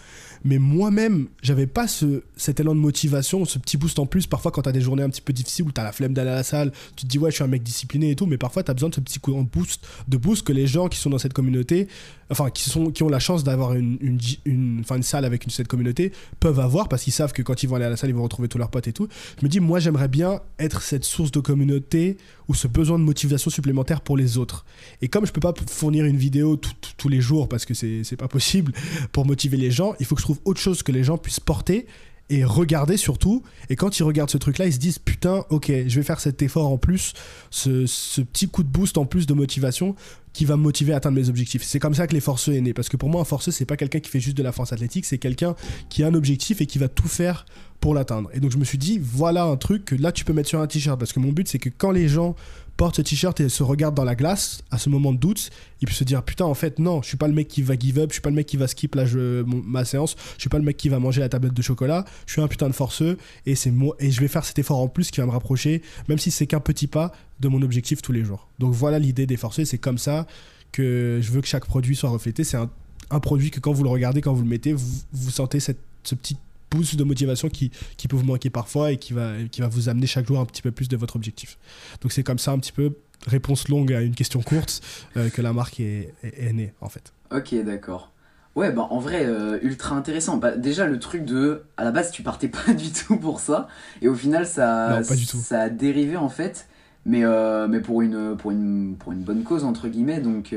Mais 0.44 0.58
moi-même, 0.58 1.28
j'avais 1.42 1.66
pas 1.66 1.86
ce, 1.86 2.22
cet 2.36 2.60
élan 2.60 2.74
de 2.74 2.80
motivation, 2.80 3.44
ce 3.44 3.58
petit 3.58 3.76
boost 3.76 3.98
en 3.98 4.06
plus. 4.06 4.26
Parfois, 4.26 4.52
quand 4.52 4.62
t'as 4.62 4.72
des 4.72 4.80
journées 4.80 5.02
un 5.02 5.10
petit 5.10 5.20
peu 5.20 5.32
difficiles 5.32 5.66
où 5.66 5.72
t'as 5.72 5.82
la 5.82 5.92
flemme 5.92 6.14
d'aller 6.14 6.30
à 6.30 6.36
la 6.36 6.42
salle, 6.44 6.72
tu 6.96 7.04
te 7.04 7.10
dis, 7.10 7.18
ouais, 7.18 7.30
je 7.30 7.34
suis 7.34 7.44
un 7.44 7.48
mec 7.48 7.62
discipliné 7.62 8.12
et 8.12 8.16
tout. 8.16 8.26
Mais 8.26 8.38
parfois, 8.38 8.62
t'as 8.62 8.72
besoin 8.72 8.88
de 8.88 8.94
ce 8.94 9.00
petit 9.00 9.18
coup 9.18 9.32
boost, 9.52 9.86
de 10.08 10.16
boost 10.16 10.46
que 10.46 10.52
les 10.52 10.66
gens 10.66 10.88
qui 10.88 10.98
sont 10.98 11.10
dans 11.10 11.18
cette 11.18 11.34
communauté, 11.34 11.88
enfin, 12.30 12.50
qui, 12.50 12.68
sont, 12.68 12.90
qui 12.90 13.02
ont 13.02 13.08
la 13.08 13.18
chance 13.18 13.44
d'avoir 13.44 13.74
une, 13.74 13.98
une, 14.00 14.18
une, 14.44 14.84
une, 14.88 15.02
salle 15.02 15.24
avec 15.24 15.44
une, 15.44 15.50
cette 15.50 15.68
communauté, 15.68 16.12
peuvent 16.38 16.60
avoir 16.60 16.88
parce 16.88 17.02
qu'ils 17.02 17.12
savent 17.12 17.32
que 17.32 17.42
quand 17.42 17.62
ils 17.62 17.68
vont 17.68 17.76
aller 17.76 17.84
à 17.84 17.90
la 17.90 17.96
salle, 17.96 18.10
ils 18.10 18.16
vont 18.16 18.22
retrouver 18.22 18.48
tous 18.48 18.58
leurs 18.58 18.70
potes 18.70 18.88
et 18.88 18.92
tout. 18.92 19.08
Je 19.38 19.44
me 19.44 19.50
dis, 19.50 19.60
moi, 19.60 19.80
j'aimerais 19.80 20.08
bien 20.08 20.40
être 20.58 20.82
cette 20.82 21.04
source 21.04 21.30
de 21.30 21.40
communauté 21.40 22.16
ou 22.48 22.54
ce 22.54 22.68
besoin 22.68 22.98
de 22.98 23.04
motivation 23.04 23.50
supplémentaire 23.50 24.00
pour 24.00 24.16
les 24.16 24.38
autres. 24.38 24.64
Et 25.02 25.08
comme 25.08 25.26
je 25.26 25.32
peux 25.32 25.40
pas 25.40 25.54
fournir 25.68 26.04
une 26.04 26.16
vidéo 26.16 26.58
tous 26.96 27.08
les 27.08 27.20
jours 27.20 27.48
parce 27.48 27.64
que 27.64 27.74
c'est 27.74 28.16
pas 28.16 28.28
possible 28.28 28.72
pour 29.12 29.26
motiver 29.26 29.56
les 29.56 29.70
gens, 29.70 29.94
il 30.00 30.06
faut 30.06 30.14
que 30.14 30.22
je 30.22 30.26
autre 30.44 30.60
chose 30.60 30.82
que 30.82 30.92
les 30.92 31.04
gens 31.04 31.18
puissent 31.18 31.40
porter 31.40 31.86
et 32.30 32.44
regarder 32.44 32.96
surtout. 32.96 33.42
Et 33.68 33.76
quand 33.76 33.98
ils 33.98 34.04
regardent 34.04 34.30
ce 34.30 34.38
truc-là, 34.38 34.66
ils 34.66 34.72
se 34.72 34.78
disent 34.78 34.98
putain, 34.98 35.44
ok, 35.50 35.70
je 35.86 35.96
vais 35.96 36.04
faire 36.04 36.20
cet 36.20 36.40
effort 36.42 36.68
en 36.68 36.78
plus, 36.78 37.12
ce, 37.50 38.22
petit 38.22 38.48
coup 38.48 38.62
de 38.62 38.68
boost 38.68 38.96
en 38.96 39.04
plus 39.04 39.26
de 39.26 39.34
motivation 39.34 39.96
qui 40.32 40.44
va 40.44 40.56
me 40.56 40.62
motiver 40.62 40.92
à 40.92 40.96
atteindre 40.96 41.18
mes 41.18 41.28
objectifs. 41.28 41.62
C'est 41.64 41.78
comme 41.78 41.94
ça 41.94 42.06
que 42.06 42.14
les 42.14 42.20
forceux 42.20 42.54
est 42.54 42.60
né. 42.60 42.72
Parce 42.72 42.88
que 42.88 42.96
pour 42.96 43.08
moi, 43.08 43.20
un 43.20 43.24
forceux, 43.24 43.50
c'est 43.50 43.64
pas 43.64 43.76
quelqu'un 43.76 44.00
qui 44.00 44.10
fait 44.10 44.20
juste 44.20 44.36
de 44.36 44.42
la 44.42 44.52
force 44.52 44.72
athlétique, 44.72 45.04
c'est 45.04 45.18
quelqu'un 45.18 45.54
qui 45.88 46.02
a 46.02 46.06
un 46.06 46.14
objectif 46.14 46.60
et 46.60 46.66
qui 46.66 46.78
va 46.78 46.88
tout 46.88 47.08
faire 47.08 47.46
pour 47.80 47.94
l'atteindre. 47.94 48.30
Et 48.32 48.40
donc 48.40 48.50
je 48.50 48.58
me 48.58 48.64
suis 48.64 48.78
dit, 48.78 49.00
voilà 49.02 49.44
un 49.44 49.56
truc 49.56 49.84
que 49.84 49.94
là 49.94 50.12
tu 50.12 50.24
peux 50.24 50.32
mettre 50.32 50.48
sur 50.48 50.60
un 50.60 50.66
t-shirt. 50.66 50.98
Parce 50.98 51.12
que 51.12 51.20
mon 51.20 51.32
but, 51.32 51.48
c'est 51.48 51.58
que 51.58 51.70
quand 51.70 51.90
les 51.90 52.08
gens 52.08 52.36
porte 52.80 52.96
ce 52.96 53.02
t-shirt 53.02 53.38
et 53.40 53.50
se 53.50 53.62
regarde 53.62 53.94
dans 53.94 54.04
la 54.04 54.14
glace, 54.14 54.62
à 54.70 54.78
ce 54.78 54.88
moment 54.88 55.12
de 55.12 55.18
doute, 55.18 55.50
il 55.82 55.86
peut 55.86 55.92
se 55.92 56.02
dire 56.02 56.22
putain 56.22 56.46
en 56.46 56.54
fait 56.54 56.78
non, 56.78 57.02
je 57.02 57.08
suis 57.08 57.18
pas 57.18 57.28
le 57.28 57.34
mec 57.34 57.46
qui 57.46 57.60
va 57.60 57.78
give 57.78 57.98
up, 57.98 58.08
je 58.08 58.14
suis 58.14 58.22
pas 58.22 58.30
le 58.30 58.36
mec 58.36 58.46
qui 58.46 58.56
va 58.56 58.66
skip 58.68 58.94
là, 58.94 59.04
je, 59.04 59.42
ma 59.42 59.84
séance, 59.84 60.16
je 60.36 60.40
suis 60.40 60.48
pas 60.48 60.56
le 60.56 60.64
mec 60.64 60.78
qui 60.78 60.88
va 60.88 60.98
manger 60.98 61.20
la 61.20 61.28
tablette 61.28 61.52
de 61.52 61.60
chocolat, 61.60 62.06
je 62.24 62.32
suis 62.32 62.40
un 62.40 62.48
putain 62.48 62.68
de 62.68 62.72
forceux 62.72 63.18
et 63.44 63.54
c'est 63.54 63.70
moi 63.70 63.96
et 63.98 64.10
je 64.10 64.18
vais 64.22 64.28
faire 64.28 64.46
cet 64.46 64.58
effort 64.58 64.78
en 64.78 64.88
plus 64.88 65.10
qui 65.10 65.20
va 65.20 65.26
me 65.26 65.30
rapprocher, 65.30 65.82
même 66.08 66.16
si 66.16 66.30
c'est 66.30 66.46
qu'un 66.46 66.60
petit 66.60 66.86
pas 66.86 67.12
de 67.40 67.48
mon 67.48 67.60
objectif 67.60 68.00
tous 68.00 68.12
les 68.12 68.24
jours. 68.24 68.48
Donc 68.58 68.72
voilà 68.72 68.98
l'idée 68.98 69.26
des 69.26 69.36
forceux, 69.36 69.66
c'est 69.66 69.76
comme 69.76 69.98
ça 69.98 70.26
que 70.72 71.18
je 71.20 71.32
veux 71.32 71.42
que 71.42 71.48
chaque 71.48 71.66
produit 71.66 71.96
soit 71.96 72.08
reflété. 72.08 72.44
C'est 72.44 72.56
un, 72.56 72.70
un, 73.10 73.20
produit 73.20 73.50
que 73.50 73.60
quand 73.60 73.72
vous 73.72 73.84
le 73.84 73.90
regardez, 73.90 74.22
quand 74.22 74.32
vous 74.32 74.42
le 74.42 74.48
mettez, 74.48 74.72
vous, 74.72 75.02
vous 75.12 75.30
sentez 75.30 75.60
cette, 75.60 75.80
ce 76.02 76.14
petit 76.14 76.38
boost 76.70 76.96
de 76.96 77.04
motivation 77.04 77.48
qui, 77.48 77.70
qui 77.96 78.08
peut 78.08 78.16
vous 78.16 78.24
manquer 78.24 78.50
parfois 78.50 78.92
et 78.92 78.96
qui 78.96 79.12
va, 79.12 79.32
qui 79.50 79.60
va 79.60 79.68
vous 79.68 79.88
amener 79.88 80.06
chaque 80.06 80.26
jour 80.26 80.40
un 80.40 80.46
petit 80.46 80.62
peu 80.62 80.70
plus 80.70 80.88
de 80.88 80.96
votre 80.96 81.16
objectif. 81.16 81.58
Donc 82.00 82.12
c'est 82.12 82.22
comme 82.22 82.38
ça 82.38 82.52
un 82.52 82.58
petit 82.58 82.72
peu, 82.72 82.94
réponse 83.26 83.68
longue 83.68 83.92
à 83.92 84.00
une 84.00 84.14
question 84.14 84.40
courte, 84.40 84.80
euh, 85.16 85.30
que 85.30 85.42
la 85.42 85.52
marque 85.52 85.80
est, 85.80 86.14
est, 86.22 86.52
née 86.52 86.72
en 86.80 86.88
fait. 86.88 87.12
Ok, 87.30 87.54
d'accord. 87.64 88.12
Ouais, 88.56 88.72
bah 88.72 88.88
en 88.90 88.98
vrai, 88.98 89.24
euh, 89.24 89.58
ultra 89.62 89.94
intéressant. 89.94 90.36
Bah, 90.36 90.56
déjà, 90.56 90.86
le 90.86 90.98
truc 90.98 91.24
de. 91.24 91.62
À 91.76 91.84
la 91.84 91.92
base, 91.92 92.10
tu 92.10 92.22
partais 92.22 92.48
pas 92.66 92.72
du 92.72 92.90
tout 92.90 93.16
pour 93.16 93.40
ça. 93.40 93.68
Et 94.02 94.08
au 94.08 94.14
final, 94.14 94.46
ça, 94.46 95.02
ça 95.04 95.60
a 95.60 95.68
dérivé 95.68 96.16
en 96.16 96.28
fait. 96.28 96.66
Mais, 97.06 97.24
euh, 97.24 97.66
mais 97.66 97.80
pour, 97.80 98.02
une, 98.02 98.36
pour, 98.36 98.50
une, 98.50 98.96
pour 98.98 99.12
une 99.12 99.22
bonne 99.22 99.42
cause, 99.42 99.64
entre 99.64 99.88
guillemets. 99.88 100.20
Donc, 100.20 100.54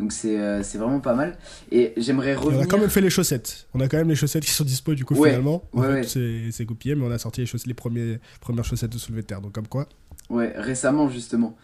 donc 0.00 0.14
euh, 0.24 0.62
c'est 0.64 0.78
vraiment 0.78 0.98
pas 0.98 1.14
mal. 1.14 1.36
Et 1.70 1.92
j'aimerais 1.96 2.34
revenir. 2.34 2.60
on 2.60 2.62
a 2.62 2.66
quand 2.66 2.78
même 2.78 2.88
fait 2.88 3.02
les 3.02 3.10
chaussettes. 3.10 3.68
On 3.74 3.80
a 3.80 3.86
quand 3.86 3.98
même 3.98 4.08
les 4.08 4.14
chaussettes 4.14 4.44
qui 4.44 4.50
sont 4.50 4.64
dispo 4.64 4.94
du 4.94 5.04
coup 5.04 5.14
finalement. 5.14 5.62
En 5.74 5.82
fait, 5.82 6.50
c'est 6.50 6.66
copié, 6.66 6.94
mais 6.94 7.04
on 7.04 7.10
a 7.10 7.18
sorti 7.18 7.42
les, 7.42 7.46
chaussettes, 7.46 7.68
les 7.68 7.74
premiers, 7.74 8.18
premières 8.40 8.64
chaussettes 8.64 8.92
de 8.92 8.98
soulevé 8.98 9.22
de 9.22 9.26
terre. 9.26 9.40
Donc 9.40 9.52
comme 9.52 9.68
quoi. 9.68 9.86
Ouais, 10.30 10.52
récemment 10.56 11.08
justement. 11.08 11.56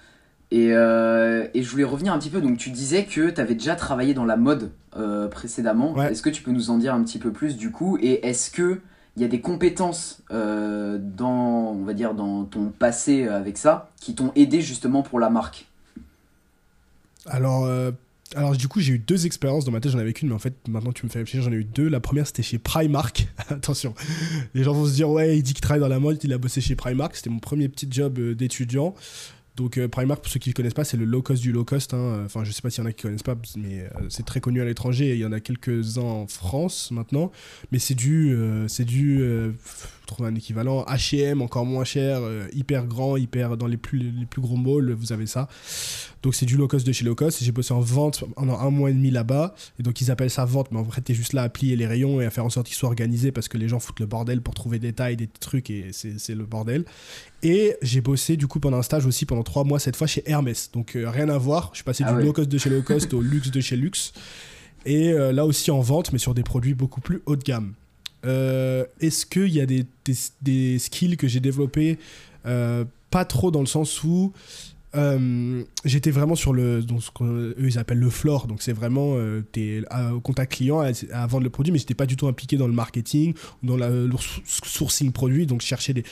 Et, 0.53 0.69
euh, 0.73 1.49
et, 1.55 1.65
je 1.65 1.71
voulais 1.71 1.83
revenir 1.83 2.13
un 2.13 2.19
petit 2.19 2.31
peu. 2.31 2.41
Donc 2.41 2.59
tu 2.59 2.71
disais 2.71 3.05
que 3.05 3.31
tu 3.31 3.41
avais 3.41 3.55
déjà 3.55 3.75
travaillé 3.75 4.15
dans 4.15 4.25
la 4.25 4.37
mode 4.37 4.71
euh, 4.97 5.27
précédemment. 5.27 6.01
Est-ce 6.05 6.23
que 6.23 6.31
tu 6.31 6.43
peux 6.43 6.53
nous 6.53 6.71
en 6.71 6.79
dire 6.79 6.95
un 6.95 7.03
petit 7.03 7.19
peu 7.19 7.33
plus 7.33 7.57
du 7.57 7.73
coup? 7.73 7.99
Et 8.01 8.27
est-ce 8.27 8.51
que 8.51 8.81
il 9.17 9.23
y 9.23 9.25
a 9.25 9.29
des 9.29 9.41
compétences 9.41 10.23
dans, 10.31 11.73
on 11.75 11.85
va 11.85 11.95
dire, 11.95 12.13
dans 12.13 12.45
ton 12.45 12.67
passé 12.67 13.27
avec 13.27 13.57
ça 13.57 13.91
qui 13.99 14.15
t'ont 14.15 14.31
aidé 14.37 14.61
justement 14.61 15.03
pour 15.03 15.19
la 15.21 15.31
marque? 15.31 15.67
Alors 17.25 17.67
alors 18.35 18.57
du 18.57 18.67
coup 18.67 18.81
j'ai 18.81 18.95
eu 18.95 18.99
deux 18.99 19.27
expériences 19.27 19.65
dans 19.65 19.73
ma 19.73 19.81
tête, 19.81 19.93
j'en 19.93 19.99
avais 19.99 20.13
qu'une 20.13 20.29
mais 20.29 20.35
en 20.35 20.41
fait 20.41 20.55
maintenant 20.69 20.93
tu 20.93 21.07
me 21.07 21.11
fais 21.11 21.21
réfléchir, 21.21 21.43
j'en 21.43 21.53
ai 21.53 21.57
eu 21.57 21.65
deux. 21.65 21.89
La 21.89 22.01
première 22.01 22.27
c'était 22.27 22.43
chez 22.43 22.59
Primark. 22.59 23.29
Attention, 23.49 23.95
les 24.55 24.65
gens 24.65 24.73
vont 24.73 24.87
se 24.87 24.95
dire 24.95 25.09
ouais 25.09 25.39
il 25.39 25.43
dit 25.43 25.53
qu'il 25.53 25.61
travaille 25.61 25.81
dans 25.81 25.89
la 25.89 26.01
mode, 26.01 26.19
il 26.25 26.33
a 26.33 26.39
bossé 26.39 26.61
chez 26.61 26.75
Primark, 26.75 27.15
c'était 27.15 27.31
mon 27.31 27.39
premier 27.39 27.69
petit 27.69 27.87
job 27.91 28.19
euh, 28.19 28.35
d'étudiant. 28.35 28.95
Donc 29.55 29.79
euh, 29.79 29.89
Primark, 29.89 30.23
pour 30.23 30.31
ceux 30.31 30.39
qui 30.39 30.51
ne 30.51 30.55
connaissent 30.55 30.75
pas, 30.75 30.85
c'est 30.85 30.99
le 30.99 31.07
low 31.07 31.23
cost 31.23 31.41
du 31.41 31.51
low 31.51 31.65
cost. 31.65 31.95
Hein. 31.95 32.25
Enfin, 32.27 32.45
je 32.45 32.53
sais 32.53 32.61
pas 32.61 32.69
s'il 32.69 32.85
y 32.85 32.87
en 32.87 32.91
a 32.91 32.93
qui 32.93 33.05
connaissent 33.05 33.23
pas, 33.23 33.37
mais 33.57 33.81
euh, 33.81 33.89
c'est 34.11 34.27
très 34.27 34.41
connu 34.41 34.61
à 34.61 34.67
l'étranger. 34.67 35.15
Il 35.15 35.19
y 35.19 35.25
en 35.25 35.33
a 35.33 35.41
quelques-uns 35.41 36.03
en 36.03 36.27
France 36.27 36.91
maintenant. 36.91 37.33
Mais 37.73 37.79
c'est 37.79 37.95
du, 37.95 38.37
c'est 38.69 38.85
du, 38.85 39.25
trouver 40.07 40.29
un 40.29 40.35
équivalent. 40.35 40.85
H&M 40.85 41.43
encore 41.43 41.67
moins 41.67 41.85
cher, 41.85 42.21
euh, 42.23 42.47
hyper 42.53 42.87
grand, 42.87 43.17
hyper 43.17 43.57
dans 43.57 43.67
les 43.67 43.77
plus, 43.77 43.99
les 43.99 44.27
plus 44.27 44.41
gros 44.41 44.57
malls, 44.57 44.93
vous 44.93 45.13
avez 45.13 45.27
ça. 45.27 45.49
Donc 46.23 46.35
c'est 46.35 46.47
du 46.47 46.57
low 46.57 46.67
cost 46.67 46.87
de 46.87 46.93
chez 46.93 47.05
low 47.05 47.15
cost. 47.15 47.43
J'ai 47.43 47.53
bossé 47.53 47.73
en 47.73 47.81
vente 47.81 48.25
pendant 48.35 48.59
un 48.59 48.71
mois 48.71 48.91
et 48.91 48.93
demi 48.93 49.11
là-bas. 49.11 49.55
Et 49.79 49.83
donc 49.83 50.01
ils 50.01 50.11
appellent 50.11 50.31
ça 50.31 50.45
vente, 50.45 50.73
mais 50.73 50.79
en 50.79 50.83
vrai 50.83 51.01
t'es 51.01 51.15
juste 51.15 51.33
là 51.33 51.43
à 51.43 51.49
plier 51.49 51.77
les 51.77 51.87
rayons 51.87 52.21
et 52.21 52.27
à 52.27 52.31
faire 52.31 52.45
en 52.45 52.51
sorte 52.51 52.67
qu'ils 52.67 52.77
soient 52.77 52.89
organisés 52.89 53.33
parce 53.33 53.49
que 53.49 53.59
les 53.59 53.69
gens 53.69 53.79
foutent 53.79 54.01
le 54.01 54.07
bordel 54.07 54.41
pour 54.41 54.55
trouver 54.55 54.79
des 54.79 54.93
tailles, 54.93 55.17
des 55.17 55.29
trucs 55.29 55.71
et 55.71 55.91
c'est 55.93 56.35
le 56.35 56.45
bordel. 56.45 56.85
Et 57.43 57.77
j'ai 57.83 58.01
bossé 58.01 58.37
du 58.37 58.47
coup 58.47 58.61
pendant 58.61 58.79
un 58.79 58.83
stage 58.83 59.07
aussi 59.07 59.27
pendant 59.27 59.43
trois 59.43 59.65
mois 59.65 59.79
cette 59.79 59.97
fois 59.97 60.07
chez 60.07 60.23
Hermès. 60.27 60.71
Donc 60.73 60.97
euh, 60.97 61.09
rien 61.11 61.29
à 61.29 61.39
voir. 61.39 61.71
Je 61.73 61.77
suis 61.77 61.85
passé 61.85 62.05
ah 62.07 62.13
du 62.13 62.23
low 62.23 62.33
cost 62.33 62.49
de 62.49 62.59
chez 62.59 62.71
low 62.71 62.83
cost 62.83 63.13
au 63.15 63.21
luxe 63.21 63.51
de 63.51 63.61
chez 63.61 63.77
luxe. 63.77 64.13
Et 64.85 65.13
euh, 65.13 65.33
là 65.33 65.45
aussi 65.45 65.71
en 65.71 65.81
vente, 65.81 66.13
mais 66.13 66.19
sur 66.19 66.33
des 66.33 66.45
produits 66.45 66.75
beaucoup 66.75 67.01
plus 67.01 67.21
haut 67.27 67.37
de 67.37 67.43
gamme. 67.43 67.75
Euh, 68.27 68.85
est-ce 69.01 69.27
qu'il 69.27 69.49
y 69.49 69.61
a 69.61 69.67
des, 69.67 70.79
skills 70.79 71.17
que 71.17 71.29
j'ai 71.29 71.41
développés 71.41 71.99
euh, 72.47 72.85
Pas 73.11 73.25
trop 73.25 73.51
dans 73.51 73.61
le 73.61 73.67
sens 73.67 74.03
où 74.03 74.33
euh, 74.95 75.63
j'étais 75.85 76.11
vraiment 76.11 76.37
sur 76.37 76.55
le 76.55 76.81
donc 76.81 77.03
ce 77.03 77.11
qu'eux 77.11 77.55
ils 77.59 77.79
appellent 77.79 77.99
le 77.99 78.09
floor. 78.09 78.47
Donc 78.47 78.63
c'est 78.63 78.73
vraiment 78.73 79.15
au 79.15 80.21
contact 80.21 80.53
client 80.53 80.81
à, 80.81 81.27
vendre 81.27 81.45
le 81.45 81.51
produit 81.51 81.73
mais 81.73 81.79
j'étais 81.79 81.95
pas 81.95 82.07
du 82.07 82.17
tout 82.17 82.27
impliqué 82.27 82.57
dans 82.57 82.67
le 82.67 82.73
marketing 82.73 83.35
dans 83.63 83.77
le 83.77 84.11
sourcing 84.47 85.13
produit 85.13 85.47
donc 85.47 85.61
chercher 85.61 86.03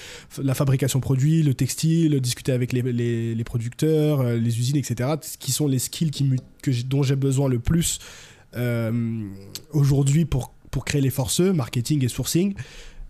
la 0.42 0.54
fabrication 0.54 1.00
produit 1.00 1.42
le 1.42 1.54
textile 1.54 2.20
discuter 2.20 2.52
avec 2.52 2.74
les, 2.74 3.44
producteurs 3.44 4.22
les 4.24 4.58
usines 4.58 4.76
etc 4.76 5.10
qui 5.38 5.52
sont 5.52 5.66
les 5.66 5.78
skills 5.78 6.10
dont 6.86 7.02
j'ai 7.02 7.16
besoin 7.16 7.48
le 7.48 7.60
plus 7.60 8.00
aujourd'hui 9.72 10.26
pour 10.26 10.53
pour 10.74 10.84
créer 10.84 11.00
les 11.00 11.10
forceux, 11.10 11.52
marketing 11.52 12.04
et 12.04 12.08
sourcing. 12.08 12.54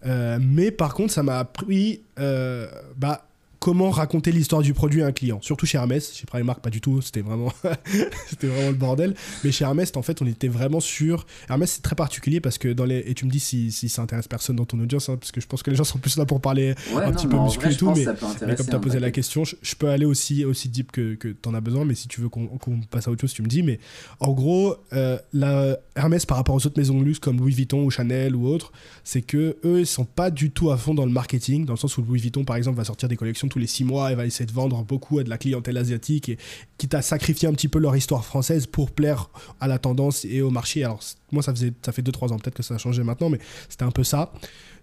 Euh, 0.04 0.38
mais 0.38 0.70
par 0.70 0.92
contre, 0.92 1.14
ça 1.14 1.22
m'a 1.22 1.38
appris, 1.38 2.02
euh, 2.18 2.68
bah, 2.98 3.26
comment 3.64 3.88
raconter 3.88 4.30
l'histoire 4.30 4.60
du 4.60 4.74
produit 4.74 5.00
à 5.00 5.06
un 5.06 5.12
client. 5.12 5.38
Surtout 5.40 5.64
chez 5.64 5.78
Hermès, 5.78 6.14
chez 6.14 6.26
Primark 6.26 6.60
pas 6.60 6.68
du 6.68 6.82
tout, 6.82 7.00
c'était 7.00 7.22
vraiment, 7.22 7.50
c'était 8.28 8.46
vraiment 8.46 8.68
le 8.68 8.76
bordel. 8.76 9.14
Mais 9.42 9.52
chez 9.52 9.64
Hermès, 9.64 9.90
en 9.96 10.02
fait, 10.02 10.20
on 10.20 10.26
était 10.26 10.48
vraiment 10.48 10.80
sur. 10.80 11.24
Hermès, 11.48 11.72
c'est 11.72 11.80
très 11.80 11.96
particulier 11.96 12.40
parce 12.40 12.58
que 12.58 12.68
dans 12.68 12.84
les. 12.84 12.98
Et 13.06 13.14
tu 13.14 13.24
me 13.24 13.30
dis 13.30 13.40
si, 13.40 13.72
si 13.72 13.88
ça 13.88 14.02
intéresse 14.02 14.28
personne 14.28 14.56
dans 14.56 14.66
ton 14.66 14.78
audience, 14.80 15.08
hein, 15.08 15.16
parce 15.16 15.32
que 15.32 15.40
je 15.40 15.46
pense 15.46 15.62
que 15.62 15.70
les 15.70 15.76
gens 15.76 15.84
sont 15.84 15.96
plus 15.96 16.18
là 16.18 16.26
pour 16.26 16.42
parler 16.42 16.74
un 16.94 17.10
petit 17.12 17.26
peu 17.26 17.38
muscu 17.38 17.66
et 17.70 17.74
tout. 17.74 17.90
Mais, 17.92 18.04
mais, 18.46 18.54
comme 18.54 18.66
tu 18.66 18.74
as 18.74 18.78
posé 18.78 19.00
la 19.00 19.10
question, 19.10 19.44
je, 19.44 19.74
peux 19.76 19.88
aller 19.88 20.04
aussi, 20.04 20.44
aussi 20.44 20.68
deep 20.68 20.92
que, 20.92 21.14
que 21.14 21.28
tu 21.28 21.48
en 21.48 21.54
as 21.54 21.62
besoin, 21.62 21.86
mais 21.86 21.94
si 21.94 22.06
tu 22.06 22.20
veux 22.20 22.28
qu'on 22.28 22.50
passe 22.90 23.08
à 23.08 23.12
autre 23.12 23.22
chose, 23.22 23.32
tu 23.32 23.40
me 23.40 23.48
dis. 23.48 23.62
Mais 23.62 23.80
en 24.20 24.32
gros, 24.32 24.76
euh, 24.92 25.16
la 25.32 25.78
Hermès 25.96 26.26
par 26.26 26.36
rapport 26.36 26.54
aux 26.54 26.66
autres 26.66 26.78
maisons 26.78 26.98
de 26.98 27.04
luxe 27.04 27.18
comme 27.18 27.38
Louis 27.38 27.54
Vuitton 27.54 27.82
ou 27.82 27.90
Chanel 27.90 28.36
ou 28.36 28.46
autres, 28.46 28.72
c'est 29.04 29.22
que 29.22 29.56
eux, 29.64 29.80
ils 29.80 29.86
sont 29.86 30.04
pas 30.04 30.30
du 30.30 30.50
tout 30.50 30.70
à 30.70 30.76
fond 30.76 30.92
dans 30.92 31.06
le 31.06 31.12
marketing, 31.12 31.64
dans 31.64 31.72
le 31.72 31.78
sens 31.78 31.96
où 31.96 32.02
Louis 32.02 32.20
Vuitton, 32.20 32.44
par 32.44 32.56
exemple, 32.56 32.76
va 32.76 32.84
sortir 32.84 33.08
des 33.08 33.16
collections 33.16 33.48
tous 33.54 33.60
les 33.60 33.68
six 33.68 33.84
mois 33.84 34.10
et 34.10 34.16
va 34.16 34.26
essayer 34.26 34.46
de 34.46 34.52
vendre 34.52 34.82
beaucoup 34.82 35.20
à 35.20 35.22
de 35.22 35.30
la 35.30 35.38
clientèle 35.38 35.76
asiatique 35.76 36.28
et 36.28 36.38
quitte 36.76 36.92
à 36.94 37.02
sacrifier 37.02 37.46
un 37.46 37.52
petit 37.52 37.68
peu 37.68 37.78
leur 37.78 37.94
histoire 37.94 38.24
française 38.24 38.66
pour 38.66 38.90
plaire 38.90 39.30
à 39.60 39.68
la 39.68 39.78
tendance 39.78 40.24
et 40.24 40.42
au 40.42 40.50
marché. 40.50 40.82
Alors, 40.82 40.98
moi, 41.30 41.40
ça, 41.40 41.54
faisait, 41.54 41.72
ça 41.84 41.92
fait 41.92 42.02
2-3 42.02 42.32
ans, 42.32 42.38
peut-être 42.38 42.56
que 42.56 42.64
ça 42.64 42.74
a 42.74 42.78
changé 42.78 43.04
maintenant, 43.04 43.30
mais 43.30 43.38
c'était 43.68 43.84
un 43.84 43.92
peu 43.92 44.02
ça. 44.02 44.32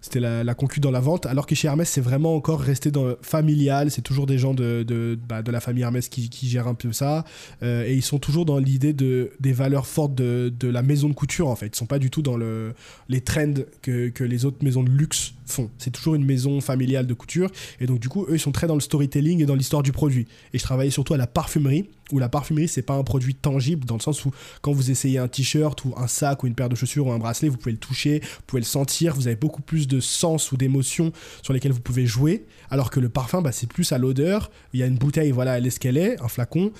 C'était 0.02 0.20
la, 0.20 0.42
la 0.42 0.54
concu 0.54 0.80
dans 0.80 0.90
la 0.90 1.00
vente. 1.00 1.26
Alors 1.26 1.46
que 1.46 1.54
chez 1.54 1.68
Hermès, 1.68 1.88
c'est 1.88 2.00
vraiment 2.00 2.34
encore 2.34 2.60
resté 2.60 2.90
dans 2.90 3.14
familial. 3.22 3.90
C'est 3.90 4.02
toujours 4.02 4.26
des 4.26 4.36
gens 4.36 4.52
de, 4.52 4.82
de, 4.82 5.16
bah, 5.28 5.42
de, 5.42 5.50
la 5.52 5.60
famille 5.60 5.84
Hermès 5.84 6.08
qui, 6.08 6.28
qui, 6.28 6.48
gèrent 6.48 6.66
un 6.66 6.74
peu 6.74 6.92
ça. 6.92 7.24
Euh, 7.62 7.86
et 7.86 7.94
ils 7.94 8.02
sont 8.02 8.18
toujours 8.18 8.44
dans 8.44 8.58
l'idée 8.58 8.92
de, 8.92 9.30
des 9.38 9.52
valeurs 9.52 9.86
fortes 9.86 10.14
de, 10.14 10.52
de, 10.58 10.68
la 10.68 10.82
maison 10.82 11.08
de 11.08 11.14
couture, 11.14 11.48
en 11.48 11.56
fait. 11.56 11.68
Ils 11.68 11.76
sont 11.76 11.86
pas 11.86 12.00
du 12.00 12.10
tout 12.10 12.20
dans 12.20 12.36
le, 12.36 12.74
les 13.08 13.20
trends 13.20 13.54
que, 13.80 14.08
que 14.08 14.24
les 14.24 14.44
autres 14.44 14.58
maisons 14.62 14.82
de 14.82 14.90
luxe 14.90 15.34
font. 15.46 15.70
C'est 15.78 15.90
toujours 15.90 16.16
une 16.16 16.24
maison 16.24 16.60
familiale 16.60 17.06
de 17.06 17.14
couture. 17.14 17.50
Et 17.80 17.86
donc, 17.86 18.00
du 18.00 18.08
coup, 18.08 18.24
eux, 18.28 18.34
ils 18.34 18.40
sont 18.40 18.52
très 18.52 18.66
dans 18.66 18.74
le 18.74 18.80
storytelling 18.80 19.40
et 19.40 19.46
dans 19.46 19.54
l'histoire 19.54 19.84
du 19.84 19.92
produit. 19.92 20.26
Et 20.52 20.58
je 20.58 20.64
travaillais 20.64 20.90
surtout 20.90 21.14
à 21.14 21.16
la 21.16 21.28
parfumerie, 21.28 21.88
où 22.12 22.18
la 22.18 22.28
parfumerie, 22.28 22.68
c'est 22.68 22.82
pas 22.82 22.94
un 22.94 23.02
produit 23.02 23.34
tangible, 23.34 23.84
dans 23.86 23.96
le 23.96 24.00
sens 24.00 24.24
où 24.24 24.30
quand 24.60 24.72
vous 24.72 24.90
essayez 24.90 25.18
un 25.18 25.28
t-shirt 25.28 25.84
ou 25.84 25.94
un 25.96 26.06
sac 26.06 26.42
ou 26.42 26.46
une 26.46 26.54
paire 26.54 26.68
de 26.68 26.76
chaussures 26.76 27.06
ou 27.06 27.12
un 27.12 27.18
bracelet, 27.18 27.48
vous 27.48 27.56
pouvez 27.56 27.72
le 27.72 27.78
toucher, 27.78 28.20
vous 28.20 28.42
pouvez 28.46 28.60
le 28.60 28.66
sentir, 28.66 29.14
vous 29.14 29.26
avez 29.26 29.36
beaucoup 29.36 29.62
plus 29.62 29.88
de 29.88 29.98
sens 29.98 30.52
ou 30.52 30.56
d'émotions 30.56 31.12
sur 31.42 31.52
lesquelles 31.52 31.72
vous 31.72 31.80
pouvez 31.80 32.06
jouer. 32.06 32.46
Alors 32.70 32.90
que 32.90 33.00
le 33.00 33.08
parfum, 33.08 33.42
bah, 33.42 33.52
c'est 33.52 33.66
plus 33.66 33.92
à 33.92 33.98
l'odeur. 33.98 34.50
Il 34.72 34.80
y 34.80 34.82
a 34.82 34.86
une 34.86 34.96
bouteille, 34.96 35.30
voilà, 35.30 35.58
elle 35.58 35.66
est 35.66 35.70
ce 35.70 35.80
qu'elle 35.80 35.96
est, 35.96 36.20
un 36.22 36.28
flacon. 36.28 36.72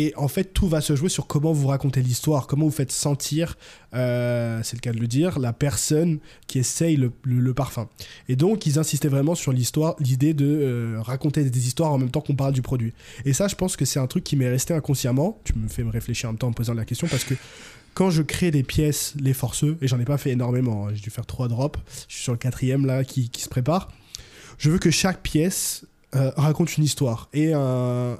Et 0.00 0.12
en 0.16 0.28
fait, 0.28 0.54
tout 0.54 0.68
va 0.68 0.80
se 0.80 0.94
jouer 0.94 1.08
sur 1.08 1.26
comment 1.26 1.52
vous 1.52 1.66
racontez 1.66 2.02
l'histoire, 2.02 2.46
comment 2.46 2.66
vous 2.66 2.70
faites 2.70 2.92
sentir, 2.92 3.58
euh, 3.94 4.60
c'est 4.62 4.76
le 4.76 4.80
cas 4.80 4.92
de 4.92 5.00
le 5.00 5.08
dire, 5.08 5.40
la 5.40 5.52
personne 5.52 6.20
qui 6.46 6.60
essaye 6.60 6.94
le, 6.94 7.52
parfum. 7.52 7.88
Et 8.28 8.36
donc, 8.36 8.64
ils 8.64 8.78
insistaient 8.78 9.08
vraiment 9.08 9.34
sur 9.34 9.50
l'histoire, 9.50 9.96
l'idée 9.98 10.34
de 10.34 10.46
euh, 10.46 10.98
raconter 11.00 11.42
des 11.42 11.66
histoires 11.66 11.90
en 11.90 11.98
même 11.98 12.12
temps 12.12 12.20
qu'on 12.20 12.36
parle 12.36 12.52
du 12.52 12.62
produit. 12.62 12.92
Et 13.24 13.32
ça, 13.32 13.48
je 13.48 13.56
pense 13.56 13.76
que 13.76 13.84
c'est 13.84 13.98
un 13.98 14.06
truc 14.06 14.22
qui 14.22 14.36
m'est 14.36 14.48
resté 14.48 14.72
inconsciemment. 14.72 15.40
Tu 15.42 15.58
me 15.58 15.66
fais 15.66 15.82
me 15.82 15.90
réfléchir 15.90 16.28
en 16.28 16.32
même 16.34 16.38
temps 16.38 16.46
en 16.46 16.52
posant 16.52 16.74
la 16.74 16.84
question 16.84 17.08
parce 17.08 17.24
que 17.24 17.34
quand 17.94 18.10
je 18.10 18.22
crée 18.22 18.52
des 18.52 18.62
pièces, 18.62 19.14
les 19.18 19.32
forceux, 19.32 19.78
et 19.82 19.88
j'en 19.88 19.98
ai 19.98 20.04
pas 20.04 20.16
fait 20.16 20.30
énormément, 20.30 20.86
hein, 20.86 20.90
j'ai 20.94 21.00
dû 21.00 21.10
faire 21.10 21.26
trois 21.26 21.48
drops, 21.48 21.80
je 22.06 22.14
suis 22.14 22.22
sur 22.22 22.32
le 22.32 22.38
quatrième 22.38 22.86
là 22.86 23.02
qui, 23.02 23.28
se 23.36 23.48
prépare, 23.48 23.90
je 24.58 24.70
veux 24.70 24.78
que 24.78 24.92
chaque 24.92 25.22
pièce 25.22 25.86
euh, 26.14 26.30
raconte 26.36 26.76
une 26.76 26.84
histoire 26.84 27.28
et 27.34 27.52
un, 27.52 28.16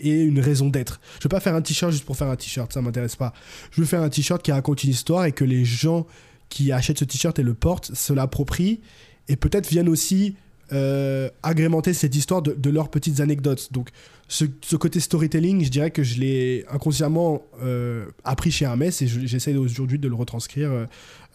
et 0.00 0.22
une 0.22 0.40
raison 0.40 0.68
d'être. 0.68 1.00
Je 1.18 1.24
veux 1.24 1.28
pas 1.28 1.40
faire 1.40 1.54
un 1.54 1.62
t-shirt 1.62 1.92
juste 1.92 2.04
pour 2.04 2.16
faire 2.16 2.28
un 2.28 2.36
t-shirt, 2.36 2.72
ça 2.72 2.80
m'intéresse 2.82 3.16
pas. 3.16 3.32
Je 3.70 3.80
veux 3.80 3.86
faire 3.86 4.02
un 4.02 4.08
t-shirt 4.08 4.42
qui 4.42 4.52
raconte 4.52 4.84
une 4.84 4.90
histoire 4.90 5.24
et 5.24 5.32
que 5.32 5.44
les 5.44 5.64
gens 5.64 6.06
qui 6.48 6.72
achètent 6.72 6.98
ce 6.98 7.04
t-shirt 7.04 7.38
et 7.38 7.42
le 7.42 7.54
portent 7.54 7.94
se 7.94 8.12
l'approprient 8.12 8.80
et 9.28 9.36
peut-être 9.36 9.68
viennent 9.68 9.88
aussi 9.88 10.36
euh, 10.72 11.30
agrémenter 11.42 11.94
cette 11.94 12.14
histoire 12.14 12.42
de, 12.42 12.70
leurs 12.70 12.90
petites 12.90 13.20
anecdotes. 13.20 13.72
Donc 13.72 13.88
ce, 14.28 14.44
côté 14.76 15.00
storytelling, 15.00 15.64
je 15.64 15.70
dirais 15.70 15.90
que 15.90 16.02
je 16.02 16.20
l'ai 16.20 16.64
inconsciemment 16.70 17.42
euh, 17.62 18.06
appris 18.24 18.50
chez 18.50 18.64
Hermès 18.66 19.00
et 19.02 19.06
j'essaie 19.06 19.56
aujourd'hui 19.56 19.98
de 19.98 20.08
le 20.08 20.14
retranscrire 20.14 20.86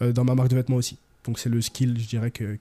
euh, 0.02 0.12
dans 0.12 0.24
ma 0.24 0.34
marque 0.34 0.50
de 0.50 0.56
vêtements 0.56 0.76
aussi. 0.76 0.98
Donc 1.24 1.38
c'est 1.38 1.48
le 1.48 1.60
skill, 1.62 1.96
je 1.98 2.06
dirais, 2.06 2.30
que, 2.30 2.58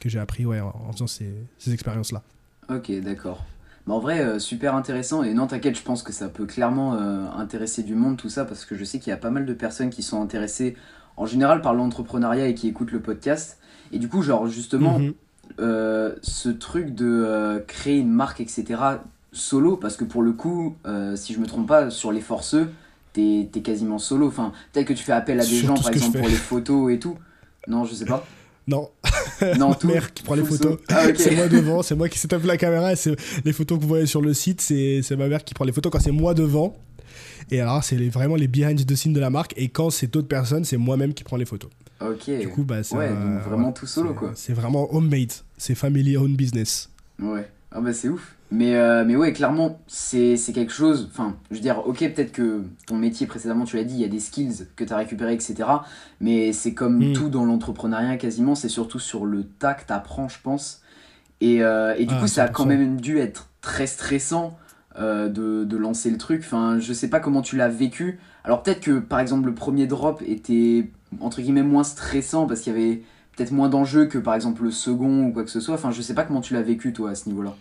que 0.00 0.08
j'ai 0.08 0.18
appris 0.18 0.46
ouais, 0.46 0.60
en, 0.60 0.92
faisant 0.92 1.06
ces, 1.06 1.30
ces 1.58 1.72
expériences-là. 1.72 2.22
Ok, 2.70 2.90
d'accord. 3.02 3.44
Mais 3.88 3.94
en 3.94 4.00
vrai, 4.00 4.20
euh, 4.20 4.38
super 4.38 4.74
intéressant. 4.74 5.22
Et 5.22 5.32
non, 5.32 5.46
t'inquiète, 5.46 5.74
je 5.74 5.82
pense 5.82 6.02
que 6.02 6.12
ça 6.12 6.28
peut 6.28 6.44
clairement 6.44 6.92
euh, 6.92 7.24
intéresser 7.34 7.82
du 7.82 7.94
monde, 7.94 8.18
tout 8.18 8.28
ça, 8.28 8.44
parce 8.44 8.66
que 8.66 8.76
je 8.76 8.84
sais 8.84 8.98
qu'il 8.98 9.08
y 9.08 9.14
a 9.14 9.16
pas 9.16 9.30
mal 9.30 9.46
de 9.46 9.54
personnes 9.54 9.88
qui 9.88 10.02
sont 10.02 10.20
intéressées 10.20 10.76
en 11.16 11.24
général 11.24 11.62
par 11.62 11.72
l'entrepreneuriat 11.72 12.48
et 12.48 12.54
qui 12.54 12.68
écoutent 12.68 12.92
le 12.92 13.00
podcast. 13.00 13.58
Et 13.90 13.98
du 13.98 14.10
coup, 14.10 14.20
genre, 14.20 14.46
justement, 14.46 14.98
mhm. 14.98 15.14
euh, 15.60 16.14
ce 16.20 16.50
truc 16.50 16.94
de 16.94 17.64
créer 17.66 17.96
une 17.96 18.10
marque, 18.12 18.42
etc., 18.42 18.66
solo, 19.32 19.78
parce 19.78 19.96
que 19.96 20.04
pour 20.04 20.20
le 20.20 20.32
coup, 20.32 20.76
si 21.14 21.32
je 21.32 21.38
me 21.38 21.46
trompe 21.46 21.66
pas, 21.66 21.88
sur 21.88 22.12
les 22.12 22.20
forceux, 22.20 22.68
t'es 23.14 23.48
es 23.54 23.60
quasiment 23.60 23.98
solo. 23.98 24.28
Enfin, 24.28 24.52
peut-être 24.72 24.86
que 24.86 24.92
tu 24.92 25.02
fais 25.02 25.12
appel 25.12 25.40
à 25.40 25.44
des 25.46 25.56
gens, 25.56 25.74
par 25.74 25.88
exemple, 25.88 26.18
pour 26.18 26.28
les 26.28 26.34
photos 26.34 26.92
et 26.92 26.98
tout. 26.98 27.16
Non, 27.66 27.86
je 27.86 27.94
sais 27.94 28.04
pas. 28.04 28.22
Non. 28.66 28.90
Non, 29.58 29.70
ma 29.82 29.88
mère 29.92 30.12
qui 30.12 30.22
prend 30.22 30.34
les 30.34 30.44
photos. 30.44 30.78
Ah, 30.88 31.06
c'est 31.14 31.34
moi 31.34 31.48
devant, 31.48 31.82
c'est 31.82 31.94
moi 31.94 32.08
qui 32.08 32.18
tape 32.26 32.44
la 32.44 32.56
caméra. 32.56 32.94
C'est 32.96 33.14
les 33.44 33.52
photos 33.52 33.78
que 33.78 33.82
vous 33.82 33.88
voyez 33.88 34.06
sur 34.06 34.20
le 34.20 34.34
site, 34.34 34.60
c'est 34.60 35.16
ma 35.16 35.28
mère 35.28 35.44
qui 35.44 35.54
prend 35.54 35.64
les 35.64 35.72
photos 35.72 35.92
quand 35.92 36.00
c'est 36.00 36.10
moi 36.12 36.34
devant. 36.34 36.76
Et 37.50 37.60
alors, 37.60 37.82
c'est 37.82 37.96
vraiment 38.08 38.36
les 38.36 38.48
behind 38.48 38.84
the 38.84 38.94
scenes 38.94 39.12
de 39.14 39.20
la 39.20 39.30
marque. 39.30 39.54
Et 39.56 39.68
quand 39.68 39.90
c'est 39.90 40.12
d'autres 40.12 40.28
personnes, 40.28 40.64
c'est 40.64 40.76
moi-même 40.76 41.14
qui 41.14 41.24
prends 41.24 41.36
les 41.36 41.46
photos. 41.46 41.70
Ok. 42.00 42.30
Du 42.40 42.48
coup, 42.48 42.62
bah, 42.62 42.82
c'est 42.82 42.96
ouais, 42.96 43.10
vraiment 43.44 43.72
tout 43.72 43.86
solo, 43.86 44.14
quoi. 44.14 44.32
C'est 44.34 44.52
vraiment 44.52 44.94
homemade. 44.94 45.32
C'est 45.56 45.74
family 45.74 46.16
owned 46.16 46.36
business. 46.36 46.90
Ouais. 47.20 47.48
Ah 47.70 47.80
bah 47.80 47.92
c'est 47.92 48.08
ouf. 48.08 48.34
Mais, 48.50 48.76
euh, 48.76 49.04
mais 49.04 49.14
ouais, 49.14 49.32
clairement, 49.32 49.78
c'est 49.86 50.36
quelque 50.54 50.72
chose. 50.72 51.08
Enfin, 51.10 51.36
je 51.50 51.56
veux 51.56 51.60
dire, 51.60 51.86
ok, 51.86 51.98
peut-être 51.98 52.32
que 52.32 52.62
ton 52.86 52.96
métier 52.96 53.26
précédemment, 53.26 53.64
tu 53.64 53.76
l'as 53.76 53.84
dit, 53.84 53.94
il 53.94 54.00
y 54.00 54.04
a 54.04 54.08
des 54.08 54.20
skills 54.20 54.66
que 54.74 54.84
tu 54.84 54.92
as 54.92 54.96
récupérés, 54.96 55.34
etc. 55.34 55.56
Mais 56.20 56.52
c'est 56.52 56.72
comme 56.72 57.10
mm. 57.10 57.12
tout 57.12 57.28
dans 57.28 57.44
l'entrepreneuriat 57.44 58.16
quasiment, 58.16 58.54
c'est 58.54 58.70
surtout 58.70 58.98
sur 58.98 59.26
le 59.26 59.44
tas 59.44 59.74
que 59.74 59.86
tu 59.86 59.92
apprends, 59.92 60.28
je 60.28 60.38
pense. 60.42 60.82
Et, 61.40 61.62
euh, 61.62 61.94
et 61.98 62.06
du 62.06 62.14
ah, 62.16 62.20
coup, 62.20 62.26
ça 62.26 62.44
a 62.44 62.48
quand 62.48 62.64
même 62.64 63.00
dû 63.00 63.18
être 63.18 63.48
très 63.60 63.86
stressant 63.86 64.56
euh, 64.98 65.28
de, 65.28 65.64
de, 65.64 65.76
lancer 65.76 66.10
le 66.10 66.16
truc. 66.16 66.42
Enfin, 66.44 66.78
je 66.80 66.92
sais 66.92 67.08
pas 67.08 67.20
comment 67.20 67.42
tu 67.42 67.56
l'as 67.56 67.68
vécu. 67.68 68.18
Alors, 68.44 68.62
peut-être 68.62 68.80
que 68.80 68.98
par 68.98 69.20
exemple, 69.20 69.46
le 69.46 69.54
premier 69.54 69.86
drop 69.86 70.22
était 70.26 70.90
entre 71.20 71.42
guillemets 71.42 71.62
moins 71.62 71.84
stressant 71.84 72.46
parce 72.46 72.60
qu'il 72.60 72.72
y 72.72 72.76
avait 72.76 73.02
peut-être 73.36 73.52
moins 73.52 73.68
d'enjeux 73.68 74.06
que 74.06 74.18
par 74.18 74.34
exemple 74.34 74.64
le 74.64 74.70
second 74.70 75.26
ou 75.26 75.32
quoi 75.32 75.44
que 75.44 75.50
ce 75.50 75.60
soit. 75.60 75.74
Enfin, 75.74 75.90
je 75.90 76.00
sais 76.00 76.14
pas 76.14 76.24
comment 76.24 76.40
tu 76.40 76.54
l'as 76.54 76.62
vécu 76.62 76.94
toi 76.94 77.10
à 77.10 77.14
ce 77.14 77.28
niveau-là. 77.28 77.54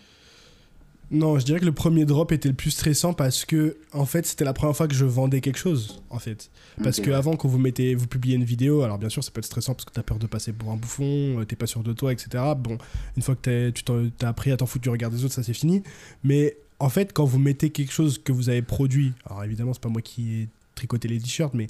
Non, 1.10 1.40
je 1.40 1.46
dirais 1.46 1.60
que 1.60 1.66
le 1.66 1.72
premier 1.72 2.04
drop 2.04 2.34
était 2.34 2.50
le 2.50 2.56
plus 2.56 2.72
stressant 2.72 3.14
parce 3.14 3.46
que, 3.46 3.78
en 3.94 4.06
fait, 4.06 4.26
c'était 4.26 4.44
la 4.44 4.52
première 4.52 4.76
fois 4.76 4.90
que 4.90 4.94
je 4.94 5.06
vendais 5.06 5.40
quelque 5.40 5.58
chose, 5.58 6.04
en 6.10 6.20
fait. 6.20 6.52
Parce 6.84 7.00
que 7.00 7.12
avant, 7.12 7.38
quand 7.38 7.48
vous 7.48 7.58
mettez, 7.58 7.96
vous 7.96 8.08
publiez 8.08 8.36
une 8.36 8.44
vidéo, 8.44 8.82
alors 8.82 8.98
bien 8.98 9.08
sûr, 9.08 9.24
ça 9.24 9.32
peut 9.32 9.40
être 9.40 9.46
stressant 9.46 9.74
parce 9.74 9.86
que 9.86 9.92
t'as 9.92 10.04
peur 10.04 10.20
de 10.20 10.28
passer 10.28 10.52
pour 10.52 10.70
un 10.70 10.76
bouffon, 10.76 11.40
euh, 11.40 11.46
t'es 11.46 11.56
pas 11.56 11.66
sûr 11.66 11.82
de 11.82 11.94
toi, 11.94 12.12
etc. 12.12 12.44
Bon, 12.58 12.78
une 13.16 13.24
fois 13.24 13.36
que 13.36 13.70
tu 13.70 13.84
t'as 14.18 14.28
appris 14.28 14.52
à 14.52 14.58
t'en 14.58 14.66
foutre 14.66 14.84
du 14.84 14.90
regard 14.90 15.10
des 15.10 15.24
autres, 15.24 15.34
ça 15.34 15.44
c'est 15.44 15.54
fini. 15.54 15.82
Mais 16.24 16.58
en 16.80 16.90
fait, 16.90 17.14
quand 17.14 17.26
vous 17.26 17.40
mettez 17.40 17.70
quelque 17.70 17.94
chose 17.94 18.18
que 18.18 18.34
vous 18.34 18.50
avez 18.50 18.62
produit, 18.62 19.14
alors 19.26 19.44
évidemment, 19.46 19.74
c'est 19.74 19.82
pas 19.82 19.90
moi 19.90 20.02
qui 20.02 20.42
ai 20.42 20.50
tricoté 20.76 21.08
les 21.08 21.20
t-shirts, 21.20 21.54
mais 21.54 21.68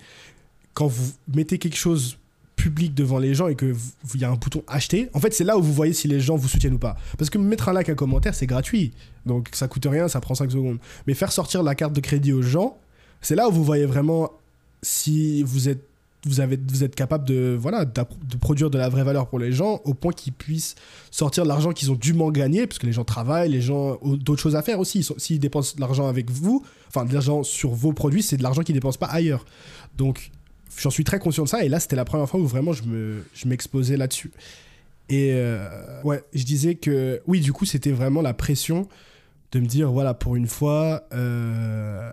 quand 0.73 0.87
vous 0.87 1.13
mettez 1.33 1.59
quelque 1.59 1.77
chose 1.77 2.17
public 2.57 2.93
devant 2.93 3.19
les 3.19 3.33
gens 3.33 3.47
et 3.47 3.55
que 3.55 3.73
il 4.13 4.19
y 4.19 4.25
a 4.25 4.29
un 4.29 4.35
bouton 4.35 4.63
acheter, 4.67 5.09
en 5.13 5.21
fait, 5.21 5.33
c'est 5.33 5.45
là 5.45 5.57
où 5.57 5.61
vous 5.61 5.71
voyez 5.71 5.93
si 5.93 6.09
les 6.09 6.19
gens 6.19 6.35
vous 6.35 6.49
soutiennent 6.49 6.73
ou 6.73 6.79
pas. 6.79 6.97
Parce 7.17 7.29
que 7.29 7.37
mettre 7.37 7.69
un 7.69 7.73
like, 7.73 7.87
un 7.87 7.95
commentaire, 7.95 8.35
c'est 8.35 8.47
gratuit. 8.47 8.91
Donc 9.25 9.49
ça 9.53 9.69
coûte 9.69 9.87
rien, 9.89 10.09
ça 10.09 10.19
prend 10.19 10.35
5 10.35 10.51
secondes. 10.51 10.79
Mais 11.05 11.13
faire 11.13 11.31
sortir 11.31 11.63
la 11.63 11.75
carte 11.75 11.93
de 11.93 12.01
crédit 12.01 12.33
aux 12.33 12.41
gens, 12.41 12.77
c'est 13.21 13.35
là 13.35 13.47
où 13.47 13.51
vous 13.53 13.63
voyez 13.63 13.85
vraiment 13.85 14.31
si 14.81 15.43
vous 15.43 15.69
êtes 15.69 15.87
vous, 16.25 16.41
vous 16.67 16.83
êtes 16.83 16.95
capable 16.95 17.25
de, 17.25 17.55
voilà, 17.57 17.85
de 17.85 18.37
produire 18.39 18.69
de 18.69 18.77
la 18.77 18.89
vraie 18.89 19.03
valeur 19.03 19.27
pour 19.27 19.39
les 19.39 19.51
gens 19.51 19.81
au 19.85 19.93
point 19.93 20.11
qu'ils 20.11 20.33
puissent 20.33 20.75
sortir 21.11 21.43
de 21.43 21.47
l'argent 21.47 21.71
qu'ils 21.71 21.91
ont 21.91 21.95
dûment 21.95 22.31
gagné, 22.31 22.67
parce 22.67 22.79
que 22.79 22.85
les 22.85 22.91
gens 22.91 23.05
travaillent, 23.05 23.49
les 23.49 23.61
gens 23.61 23.97
ont 24.01 24.15
d'autres 24.15 24.41
choses 24.41 24.55
à 24.55 24.61
faire 24.61 24.79
aussi. 24.79 25.07
S'ils 25.17 25.39
dépensent 25.39 25.75
de 25.75 25.81
l'argent 25.81 26.07
avec 26.07 26.29
vous, 26.29 26.65
enfin 26.87 27.05
de 27.05 27.13
l'argent 27.13 27.43
sur 27.43 27.69
vos 27.69 27.93
produits, 27.93 28.23
c'est 28.23 28.35
de 28.35 28.43
l'argent 28.43 28.63
qu'ils 28.63 28.75
ne 28.75 28.79
dépensent 28.79 28.99
pas 28.99 29.07
ailleurs. 29.07 29.45
Donc 29.97 30.31
j'en 30.77 30.89
suis 30.89 31.03
très 31.03 31.19
conscient 31.19 31.43
de 31.43 31.49
ça. 31.49 31.63
Et 31.63 31.69
là, 31.69 31.79
c'était 31.79 31.95
la 31.95 32.05
première 32.05 32.29
fois 32.29 32.39
où 32.39 32.47
vraiment 32.47 32.73
je, 32.73 32.83
me, 32.83 33.23
je 33.33 33.47
m'exposais 33.47 33.97
là-dessus. 33.97 34.31
Et 35.09 35.31
euh, 35.33 36.01
ouais, 36.03 36.23
je 36.33 36.43
disais 36.43 36.75
que 36.75 37.21
oui, 37.27 37.39
du 37.39 37.53
coup, 37.53 37.65
c'était 37.65 37.91
vraiment 37.91 38.21
la 38.21 38.33
pression 38.33 38.87
de 39.51 39.59
me 39.59 39.65
dire 39.65 39.91
voilà, 39.91 40.13
pour 40.13 40.35
une 40.35 40.47
fois, 40.47 41.03
euh, 41.13 42.11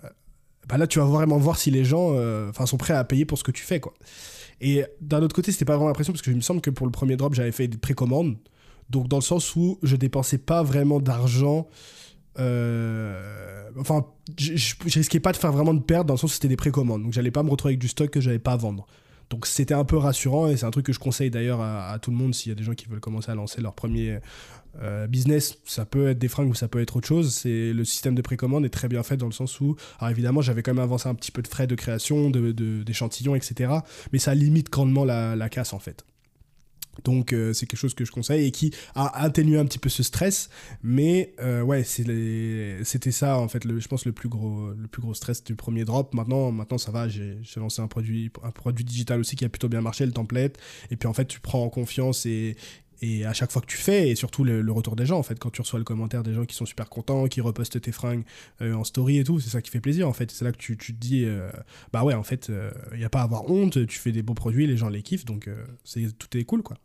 bah 0.69 0.79
là, 0.79 0.87
tu 0.87 0.99
vas 0.99 1.05
vraiment 1.05 1.39
voir 1.39 1.59
si 1.59 1.71
les 1.71 1.85
gens 1.85 2.11
euh, 2.13 2.53
sont 2.67 2.77
prêts 2.77 2.95
à 2.95 3.05
payer 3.05 3.25
pour 3.25 3.39
ce 3.39 3.45
que 3.45 3.51
tu 3.51 3.65
fais. 3.65 3.81
quoi. 3.81 3.95
Et 4.61 4.85
d'un 5.01 5.23
autre 5.23 5.35
côté, 5.35 5.51
c'était 5.51 5.65
pas 5.65 5.75
vraiment 5.75 5.89
la 5.89 5.95
pression 5.95 6.13
parce 6.13 6.23
que 6.23 6.31
il 6.31 6.37
me 6.37 6.41
semble 6.41 6.61
que 6.61 6.71
pour 6.71 6.87
le 6.87 6.93
premier 6.93 7.17
drop, 7.17 7.35
j'avais 7.35 7.53
fait 7.53 7.67
des 7.69 7.79
précommandes. 7.79 8.37
Donc, 8.91 9.09
dans 9.09 9.17
le 9.17 9.23
sens 9.23 9.57
où 9.57 9.79
je 9.83 9.97
dépensais 9.97 10.39
pas 10.39 10.63
vraiment 10.63 11.01
d'argent 11.01 11.67
euh, 12.39 13.71
enfin, 13.79 14.07
je, 14.39 14.75
risquais 14.85 15.21
pas 15.21 15.33
de 15.33 15.37
faire 15.37 15.53
vraiment 15.53 15.75
de 15.75 15.83
perte 15.83 16.07
dans 16.07 16.15
le 16.15 16.19
sens 16.19 16.31
où 16.31 16.35
c'était 16.35 16.49
des 16.49 16.57
précommandes. 16.57 17.03
Donc, 17.03 17.13
j'allais 17.13 17.31
pas 17.31 17.43
me 17.43 17.51
retrouver 17.51 17.73
avec 17.73 17.81
du 17.81 17.89
stock 17.89 18.11
que 18.11 18.21
j'avais 18.21 18.39
pas 18.39 18.53
à 18.53 18.57
vendre. 18.57 18.87
Donc 19.31 19.47
c'était 19.47 19.75
un 19.75 19.85
peu 19.85 19.97
rassurant 19.97 20.49
et 20.49 20.57
c'est 20.57 20.67
un 20.67 20.71
truc 20.71 20.87
que 20.87 20.93
je 20.93 20.99
conseille 20.99 21.31
d'ailleurs 21.31 21.61
à, 21.61 21.99
tout 22.01 22.11
le 22.11 22.17
monde 22.17 22.35
s'il 22.35 22.51
y 22.51 22.53
a 22.53 22.55
des 22.55 22.63
gens 22.63 22.75
qui 22.75 22.87
veulent 22.87 23.01
commencer 23.01 23.31
à 23.31 23.35
lancer 23.35 23.61
leur 23.61 23.75
premier 23.75 24.19
euh, 24.83 25.07
business. 25.07 25.59
Ça 25.65 25.85
peut 25.85 26.09
être 26.09 26.19
des 26.19 26.29
fringues 26.29 26.51
ou 26.51 26.55
ça 26.55 26.69
peut 26.69 26.81
être 26.81 26.97
autre 26.97 27.09
chose. 27.09 27.35
C'est 27.35 27.73
le 27.73 27.85
système 27.85 28.15
de 28.15 28.23
précommande 28.23 28.65
est 28.65 28.71
très 28.71 28.89
bien 28.89 29.03
fait 29.03 29.17
dans 29.17 29.27
le 29.27 29.33
sens 29.33 29.61
où, 29.61 29.77
alors 29.99 30.11
évidemment, 30.11 30.43
j'avais 30.43 30.63
quand 30.63 30.75
même 30.75 30.83
avancé 30.83 31.09
un 31.09 31.15
petit 31.15 31.31
peu 31.31 31.43
de 31.43 31.49
frais 31.49 31.67
de 31.67 31.75
création, 31.75 32.31
d'échantillons, 32.31 33.33
de, 33.33 33.37
etc. 33.37 33.73
Mais 34.13 34.19
ça 34.19 34.35
limite 34.35 34.71
grandement 34.71 35.05
la, 35.05 35.37
la 35.37 35.49
casse 35.49 35.73
en 35.73 35.79
fait. 35.79 36.05
Donc 37.03 37.33
euh, 37.33 37.53
c'est 37.53 37.67
quelque 37.67 37.79
chose 37.79 37.95
que 37.95 38.05
je 38.05 38.13
conseille 38.13 38.47
et 38.47 38.51
qui 38.51 38.73
a 38.95 39.23
atténué 39.23 39.59
un 39.59 39.65
petit 39.65 39.79
peu 39.79 39.89
ce 39.89 40.03
stress. 40.03 40.49
Mais 40.83 41.35
euh, 41.41 41.63
ouais, 41.63 41.85
c'était 41.85 43.11
ça 43.11 43.39
en 43.39 43.49
fait, 43.49 43.65
le, 43.65 43.81
je 43.81 43.89
pense 43.89 44.05
le 44.07 44.13
plus 44.13 44.29
gros, 44.29 44.71
le 44.71 44.87
plus 44.87 45.03
gros 45.03 45.15
stress 45.15 45.43
du 45.43 45.57
premier 45.57 45.85
drop. 45.85 46.15
Maintenant, 46.15 46.53
maintenant 46.53 46.79
ça 46.79 46.91
va. 46.91 47.09
J'ai 47.09 47.41
lancé 47.57 47.83
un 47.83 47.89
produit, 47.89 48.31
un 48.43 48.51
produit 48.51 48.85
digital 48.85 49.21
aussi 49.21 49.37
qui 49.37 49.45
a 49.45 49.49
plutôt 49.49 49.69
bien 49.69 49.81
marché, 49.81 50.07
le 50.07 50.13
template. 50.13 50.59
Et 50.91 50.97
puis 50.97 51.09
en 51.09 51.13
fait, 51.13 51.27
tu 51.27 51.41
prends 51.41 51.63
en 51.63 51.69
confiance 51.69 52.27
et, 52.27 52.57
et 53.03 53.25
à 53.25 53.33
chaque 53.33 53.51
fois 53.51 53.63
que 53.63 53.67
tu 53.67 53.77
fais, 53.77 54.09
et 54.09 54.15
surtout 54.15 54.45
le, 54.45 54.61
retour 54.73 54.97
des 54.97 55.07
gens, 55.07 55.19
en 55.19 55.23
fait, 55.23 55.39
quand 55.39 55.51
tu 55.51 55.61
reçois 55.61 55.79
le 55.79 55.85
commentaire 55.85 56.23
des 56.23 56.35
gens 56.35 56.45
qui 56.45 56.55
sont 56.55 56.67
super 56.67 56.89
contents, 56.89 57.27
qui 57.27 57.41
repostent 57.41 57.81
tes 57.81 57.93
fringues 57.93 58.25
euh, 58.63 58.75
en 58.75 58.85
story 58.85 59.19
et 59.19 59.25
tout, 59.25 59.41
c'est 59.41 59.51
ça 59.51 59.63
qui 59.63 59.71
fait 59.71 59.81
plaisir, 59.81 60.09
en 60.09 60.13
fait. 60.13 60.31
C'est 60.31 60.45
là 60.45 60.53
que 60.53 60.59
tu, 60.59 60.77
te 60.77 60.93
dis, 60.93 61.27
bah 61.93 62.05
ouais, 62.05 62.15
en 62.15 62.23
fait, 62.23 62.51
il 62.93 62.99
n'y 62.99 63.05
a 63.05 63.11
pas 63.11 63.21
à 63.21 63.25
avoir 63.25 63.51
honte, 63.51 63.87
tu 63.87 63.99
fais 63.99 64.13
des 64.13 64.23
beaux 64.23 64.35
produits, 64.35 64.67
les 64.67 64.77
gens 64.77 64.89
les 64.89 65.03
kiffent, 65.03 65.25
donc 65.25 65.49
c'est 65.85 66.17
tout 66.19 66.37
est 66.37 66.45
cool, 66.45 66.63
quoi. 66.63 66.77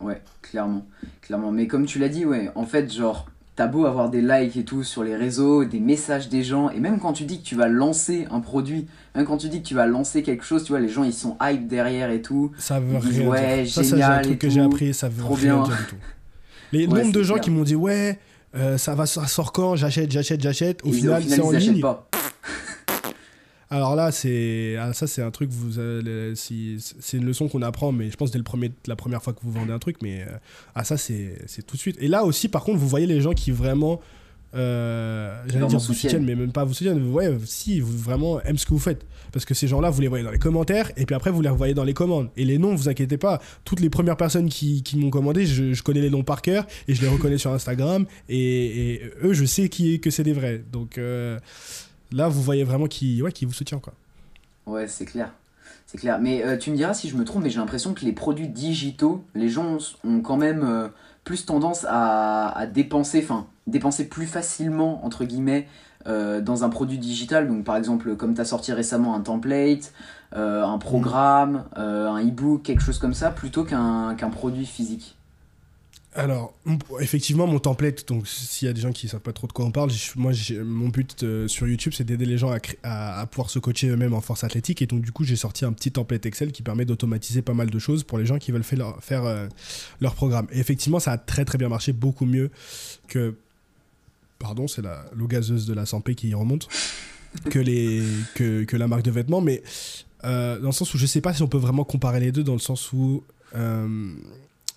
Ouais, 0.00 0.20
clairement. 0.42 0.86
clairement. 1.22 1.52
Mais 1.52 1.66
comme 1.66 1.86
tu 1.86 1.98
l'as 1.98 2.08
dit, 2.08 2.24
ouais, 2.24 2.50
en 2.54 2.66
fait, 2.66 2.92
genre, 2.92 3.28
t'as 3.56 3.66
beau 3.66 3.86
avoir 3.86 4.10
des 4.10 4.20
likes 4.20 4.56
et 4.56 4.64
tout 4.64 4.82
sur 4.82 5.04
les 5.04 5.14
réseaux, 5.14 5.64
des 5.64 5.80
messages 5.80 6.28
des 6.28 6.42
gens, 6.42 6.70
et 6.70 6.80
même 6.80 6.98
quand 6.98 7.12
tu 7.12 7.24
dis 7.24 7.40
que 7.40 7.44
tu 7.44 7.54
vas 7.54 7.68
lancer 7.68 8.26
un 8.30 8.40
produit, 8.40 8.86
même 9.14 9.24
quand 9.24 9.36
tu 9.36 9.48
dis 9.48 9.62
que 9.62 9.66
tu 9.66 9.74
vas 9.74 9.86
lancer 9.86 10.22
quelque 10.22 10.44
chose, 10.44 10.64
tu 10.64 10.72
vois, 10.72 10.80
les 10.80 10.88
gens 10.88 11.04
ils 11.04 11.12
sont 11.12 11.36
hype 11.40 11.68
derrière 11.68 12.10
et 12.10 12.20
tout. 12.20 12.50
Ça 12.58 12.80
veut 12.80 12.98
rien 12.98 13.28
ouais, 13.28 13.62
dire. 13.62 13.66
génial. 13.66 13.68
Ça, 13.68 13.84
c'est 13.84 14.02
un 14.02 14.18
truc 14.22 14.38
que 14.38 14.50
j'ai 14.50 14.60
appris, 14.60 14.92
ça 14.92 15.08
veut 15.08 15.22
Trop 15.22 15.34
rien 15.34 15.56
bien. 15.56 15.64
dire 15.64 15.76
du 15.76 15.84
tout. 15.84 15.96
Les 16.72 16.86
nombres 16.88 17.12
de 17.12 17.22
gens 17.22 17.38
qui 17.38 17.50
m'ont 17.50 17.62
dit, 17.62 17.76
ouais, 17.76 18.18
euh, 18.56 18.78
ça 18.78 18.96
va, 18.96 19.06
ça 19.06 19.26
sort 19.26 19.52
quand? 19.52 19.76
J'achète, 19.76 20.10
j'achète, 20.10 20.40
j'achète. 20.40 20.84
Au, 20.84 20.90
final, 20.90 21.22
c'est 21.26 21.40
en 21.40 21.50
ligne. 21.50 21.80
Pas. 21.80 22.08
Alors 23.70 23.96
là, 23.96 24.12
c'est 24.12 24.76
ah, 24.78 24.92
ça, 24.92 25.06
c'est 25.06 25.22
un 25.22 25.30
truc. 25.30 25.50
Vous, 25.50 25.80
si, 26.34 26.76
c'est 26.78 27.16
une 27.16 27.24
leçon 27.24 27.48
qu'on 27.48 27.62
apprend, 27.62 27.92
mais 27.92 28.10
je 28.10 28.16
pense 28.16 28.30
dès 28.30 28.38
le 28.38 28.44
premier, 28.44 28.70
la 28.86 28.96
première 28.96 29.22
fois 29.22 29.32
que 29.32 29.40
vous 29.42 29.52
vendez 29.52 29.72
un 29.72 29.78
truc. 29.78 29.96
Mais 30.02 30.22
euh, 30.22 30.36
ah, 30.74 30.84
ça, 30.84 30.96
c'est, 30.96 31.46
tout 31.66 31.76
de 31.76 31.80
suite. 31.80 31.96
Et 32.00 32.08
là 32.08 32.24
aussi, 32.24 32.48
par 32.48 32.64
contre, 32.64 32.78
vous 32.78 32.88
voyez 32.88 33.06
les 33.06 33.20
gens 33.20 33.32
qui 33.32 33.50
vraiment, 33.50 34.00
euh, 34.54 35.34
j'allais 35.46 35.66
dire 35.66 35.78
vous 35.78 35.94
soutiennent, 35.94 36.24
mais 36.24 36.34
même 36.34 36.52
pas 36.52 36.64
vous 36.64 36.74
soutiennent. 36.74 37.10
Ouais, 37.10 37.36
si 37.44 37.80
vous 37.80 37.96
vraiment 37.96 38.40
aiment 38.42 38.58
ce 38.58 38.66
que 38.66 38.70
vous 38.70 38.78
faites, 38.78 39.04
parce 39.32 39.44
que 39.44 39.54
ces 39.54 39.66
gens-là, 39.66 39.90
vous 39.90 40.00
les 40.00 40.08
voyez 40.08 40.24
dans 40.24 40.30
les 40.30 40.38
commentaires, 40.38 40.92
et 40.96 41.06
puis 41.06 41.16
après 41.16 41.30
vous 41.30 41.40
les 41.40 41.48
revoyez 41.48 41.74
dans 41.74 41.84
les 41.84 41.94
commandes. 41.94 42.28
Et 42.36 42.44
les 42.44 42.58
noms, 42.58 42.74
vous 42.74 42.88
inquiétez 42.88 43.16
pas. 43.16 43.40
Toutes 43.64 43.80
les 43.80 43.90
premières 43.90 44.16
personnes 44.16 44.48
qui, 44.48 44.82
qui 44.82 44.96
m'ont 44.96 45.10
commandé, 45.10 45.46
je, 45.46 45.82
connais 45.82 46.00
les 46.00 46.10
noms 46.10 46.22
par 46.22 46.42
cœur 46.42 46.66
et 46.86 46.94
je 46.94 47.02
les 47.02 47.08
reconnais 47.08 47.38
sur 47.38 47.50
Instagram. 47.50 48.06
Et, 48.28 49.00
eux, 49.24 49.32
je 49.32 49.44
sais 49.44 49.68
qui, 49.68 49.98
que 50.00 50.10
c'est 50.10 50.22
des 50.22 50.32
vrais. 50.32 50.62
Donc 50.70 50.98
euh, 50.98 51.38
là, 52.14 52.28
vous 52.28 52.40
voyez 52.40 52.64
vraiment 52.64 52.86
qui, 52.86 53.20
ouais, 53.22 53.32
qui 53.32 53.44
vous 53.44 53.52
soutient. 53.52 53.78
Quoi. 53.78 53.92
Ouais, 54.66 54.86
c'est 54.86 55.04
clair. 55.04 55.32
C'est 55.86 55.98
clair. 55.98 56.18
Mais 56.20 56.44
euh, 56.44 56.56
tu 56.56 56.70
me 56.70 56.76
diras 56.76 56.94
si 56.94 57.08
je 57.08 57.16
me 57.16 57.24
trompe, 57.24 57.42
mais 57.42 57.50
j'ai 57.50 57.58
l'impression 57.58 57.92
que 57.92 58.04
les 58.04 58.12
produits 58.12 58.48
digitaux, 58.48 59.24
les 59.34 59.48
gens 59.48 59.78
ont 60.04 60.20
quand 60.20 60.36
même 60.36 60.62
euh, 60.64 60.88
plus 61.24 61.44
tendance 61.44 61.84
à, 61.88 62.66
dépenser, 62.72 63.20
enfin, 63.22 63.46
dépenser 63.66 64.08
plus 64.08 64.26
facilement, 64.26 65.04
entre 65.04 65.24
guillemets, 65.24 65.68
euh, 66.06 66.40
dans 66.40 66.64
un 66.64 66.68
produit 66.68 66.98
digital. 66.98 67.48
Donc, 67.48 67.64
par 67.64 67.76
exemple, 67.76 68.16
comme 68.16 68.34
tu 68.34 68.40
as 68.40 68.44
sorti 68.44 68.72
récemment 68.72 69.14
un 69.14 69.20
template, 69.20 69.92
un 70.36 70.78
programme, 70.78 71.64
un 71.76 72.20
e-book, 72.20 72.62
quelque 72.64 72.82
chose 72.82 72.98
comme 72.98 73.14
ça, 73.14 73.30
plutôt 73.30 73.62
qu'un 73.62 74.16
produit 74.32 74.66
physique. 74.66 75.16
Alors, 76.16 76.54
effectivement, 77.00 77.48
mon 77.48 77.58
template, 77.58 78.06
donc 78.06 78.28
s'il 78.28 78.66
y 78.66 78.70
a 78.70 78.72
des 78.72 78.80
gens 78.80 78.92
qui 78.92 79.06
ne 79.06 79.10
savent 79.10 79.20
pas 79.20 79.32
trop 79.32 79.48
de 79.48 79.52
quoi 79.52 79.64
on 79.64 79.72
parle, 79.72 79.90
moi, 80.14 80.30
mon 80.64 80.88
but 80.88 81.24
euh, 81.24 81.48
sur 81.48 81.66
YouTube, 81.66 81.92
c'est 81.92 82.04
d'aider 82.04 82.24
les 82.24 82.38
gens 82.38 82.54
à, 82.84 83.26
pouvoir 83.26 83.50
se 83.50 83.58
coacher 83.58 83.88
eux-mêmes 83.88 84.14
en 84.14 84.20
force 84.20 84.44
athlétique. 84.44 84.80
Et 84.80 84.86
donc, 84.86 85.02
du 85.02 85.10
coup, 85.10 85.24
j'ai 85.24 85.34
sorti 85.34 85.64
un 85.64 85.72
petit 85.72 85.90
template 85.90 86.24
Excel 86.24 86.52
qui 86.52 86.62
permet 86.62 86.84
d'automatiser 86.84 87.42
pas 87.42 87.52
mal 87.52 87.68
de 87.68 87.78
choses 87.80 88.04
pour 88.04 88.18
les 88.18 88.26
gens 88.26 88.38
qui 88.38 88.52
veulent 88.52 88.62
faire, 88.62 88.78
leur, 88.78 89.26
euh, 89.26 89.48
programme. 90.14 90.46
Et 90.52 90.60
effectivement, 90.60 91.00
ça 91.00 91.12
a 91.12 91.18
très 91.18 91.44
très 91.44 91.58
bien 91.58 91.68
marché, 91.68 91.92
beaucoup 91.92 92.26
mieux 92.26 92.50
que. 93.08 93.34
Pardon, 94.38 94.68
c'est 94.68 94.82
l'eau 95.14 95.26
gazeuse 95.26 95.66
de 95.66 95.74
la 95.74 95.86
santé 95.86 96.14
qui 96.14 96.32
remonte. 96.34 96.68
que, 97.50 97.58
les, 97.58 98.04
que, 98.36 98.62
que, 98.62 98.76
la 98.76 98.86
marque 98.86 99.02
de 99.02 99.10
vêtements. 99.10 99.40
Mais 99.40 99.64
euh, 100.22 100.60
dans 100.60 100.66
le 100.66 100.72
sens 100.72 100.94
où 100.94 100.98
je 100.98 101.04
ne 101.04 101.08
sais 101.08 101.20
pas 101.20 101.34
si 101.34 101.42
on 101.42 101.48
peut 101.48 101.58
vraiment 101.58 101.82
comparer 101.82 102.20
les 102.20 102.30
deux, 102.30 102.44
dans 102.44 102.52
le 102.52 102.60
sens 102.60 102.92
où 102.92 103.24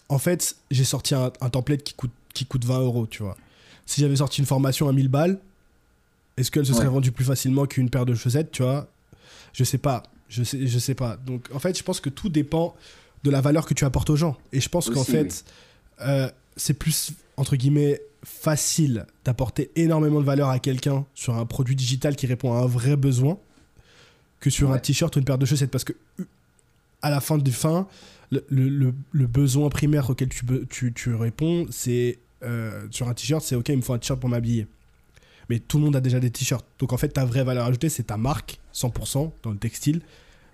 en 0.10 0.20
fait, 0.20 0.56
j'ai 0.72 0.84
sorti 0.84 1.16
un, 1.16 1.30
template 1.30 1.84
qui 1.84 1.94
coûte, 1.94 2.12
qui 2.34 2.46
coûte 2.46 2.66
20 2.66 2.80
euros, 2.80 3.08
tu 3.08 3.24
vois. 3.24 3.38
Si 3.86 4.02
j'avais 4.02 4.18
sorti 4.18 4.42
une 4.42 4.48
formation 4.48 4.88
à 4.88 4.94
1000 4.94 5.08
balles, 5.08 5.40
est-ce 6.38 6.52
qu'elle 6.52 6.66
se 6.66 6.74
serait 6.74 6.88
vendue 6.88 7.12
plus 7.12 7.26
facilement 7.26 7.66
qu'une 7.66 7.90
paire 7.90 8.06
de 8.06 8.14
chaussettes, 8.14 8.52
tu 8.52 8.64
vois? 8.64 8.88
Je 9.54 9.64
sais 9.64 9.78
pas. 9.78 10.04
Je 10.30 10.44
sais, 10.44 10.68
je 10.68 10.80
sais 10.80 10.94
pas. 10.94 11.18
Donc, 11.18 11.50
en 11.54 11.60
fait, 11.60 11.78
je 11.78 11.84
pense 11.84 12.00
que 12.00 12.10
tout 12.10 12.30
dépend 12.30 12.76
de 13.24 13.32
la 13.32 13.42
valeur 13.42 13.66
que 13.66 13.74
tu 13.74 13.86
apportes 13.86 14.10
aux 14.10 14.16
gens. 14.16 14.38
Et 14.52 14.60
je 14.60 14.70
pense 14.70 14.90
qu'en 14.90 15.04
fait, 15.04 15.44
euh, 16.02 16.30
c'est 16.56 16.74
plus, 16.74 17.14
entre 17.38 17.56
guillemets, 17.56 18.02
facile 18.24 19.06
d'apporter 19.26 19.72
énormément 19.76 20.20
de 20.20 20.26
valeur 20.26 20.50
à 20.50 20.60
quelqu'un 20.60 21.06
sur 21.16 21.36
un 21.36 21.46
produit 21.46 21.76
digital 21.76 22.16
qui 22.16 22.28
répond 22.28 22.54
à 22.54 22.60
un 22.60 22.68
vrai 22.68 22.96
besoin 22.96 23.38
que 24.40 24.50
sur 24.50 24.72
un 24.72 24.78
t-shirt 24.78 25.16
ou 25.16 25.20
une 25.20 25.26
paire 25.26 25.38
de 25.38 25.46
chaussettes. 25.46 25.72
Parce 25.72 25.84
que, 25.84 25.94
à 27.02 27.10
la 27.10 27.22
fin 27.22 27.38
du 27.38 27.52
fin, 27.52 27.88
le, 28.32 28.92
besoin 29.26 29.70
primaire 29.70 30.10
auquel 30.10 30.30
tu, 30.30 30.46
tu, 30.70 30.94
tu 30.94 31.14
réponds, 31.16 31.66
c'est 31.70 32.20
euh, 32.44 32.88
sur 32.92 33.08
un 33.08 33.14
t-shirt, 33.14 33.44
c'est 33.44 33.56
ok, 33.56 33.70
il 33.70 33.78
me 33.78 33.82
faut 33.82 33.94
un 33.94 34.00
t-shirt 34.00 34.20
pour 34.20 34.30
m'habiller. 34.30 34.68
Mais 35.50 35.60
tout 35.60 35.78
le 35.78 35.86
monde 35.86 35.96
a 35.96 36.02
déjà 36.02 36.20
des 36.20 36.30
t-shirts. 36.30 36.66
Donc 36.80 36.94
en 36.94 36.98
fait, 36.98 37.10
ta 37.10 37.26
vraie 37.26 37.44
valeur 37.44 37.66
ajoutée, 37.66 37.90
c'est 37.90 38.04
ta 38.04 38.18
marque, 38.18 38.60
100% 38.74 39.32
dans 39.44 39.52
le 39.52 39.58
textile. 39.58 40.02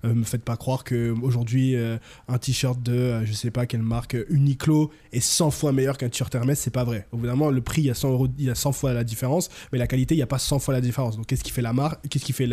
Euh, 0.06 0.14
me 0.14 0.24
faites 0.24 0.44
pas 0.44 0.58
croire 0.58 0.84
que 0.84 1.16
aujourd'hui 1.22 1.76
euh, 1.76 1.98
un 2.28 2.38
t-shirt 2.38 2.82
de 2.84 2.92
euh, 2.92 3.26
je 3.26 3.32
sais 3.32 3.52
pas 3.52 3.66
quelle 3.66 3.82
marque 3.82 4.18
Uniqlo 4.30 4.92
est 5.14 5.22
100 5.22 5.52
fois 5.52 5.72
meilleur 5.72 5.98
qu'un 5.98 6.10
t-shirt 6.10 6.34
Hermès, 6.36 6.60
c'est 6.60 6.72
pas 6.72 6.84
vrai. 6.84 7.08
Évidemment, 7.14 7.50
le 7.50 7.62
prix 7.62 7.84
il 7.84 7.86
y 7.86 7.90
a 7.90 7.94
100 7.94 8.12
euros, 8.12 8.28
il 8.38 8.46
y 8.46 8.50
a 8.50 8.56
100 8.56 8.74
fois 8.74 8.94
la 8.94 9.06
différence, 9.06 9.50
mais 9.72 9.78
la 9.78 9.88
qualité 9.88 10.16
il 10.16 10.18
y 10.18 10.24
a 10.24 10.28
pas 10.28 10.40
100 10.40 10.60
fois 10.60 10.74
la 10.74 10.82
différence. 10.82 11.16
Donc 11.16 11.28
qu'est-ce 11.28 11.44
qui 11.44 11.52
fait 11.52 11.62
la 11.62 11.72
marque, 11.72 12.06
qu'est-ce 12.10 12.26
qui 12.26 12.34
fait 12.34 12.50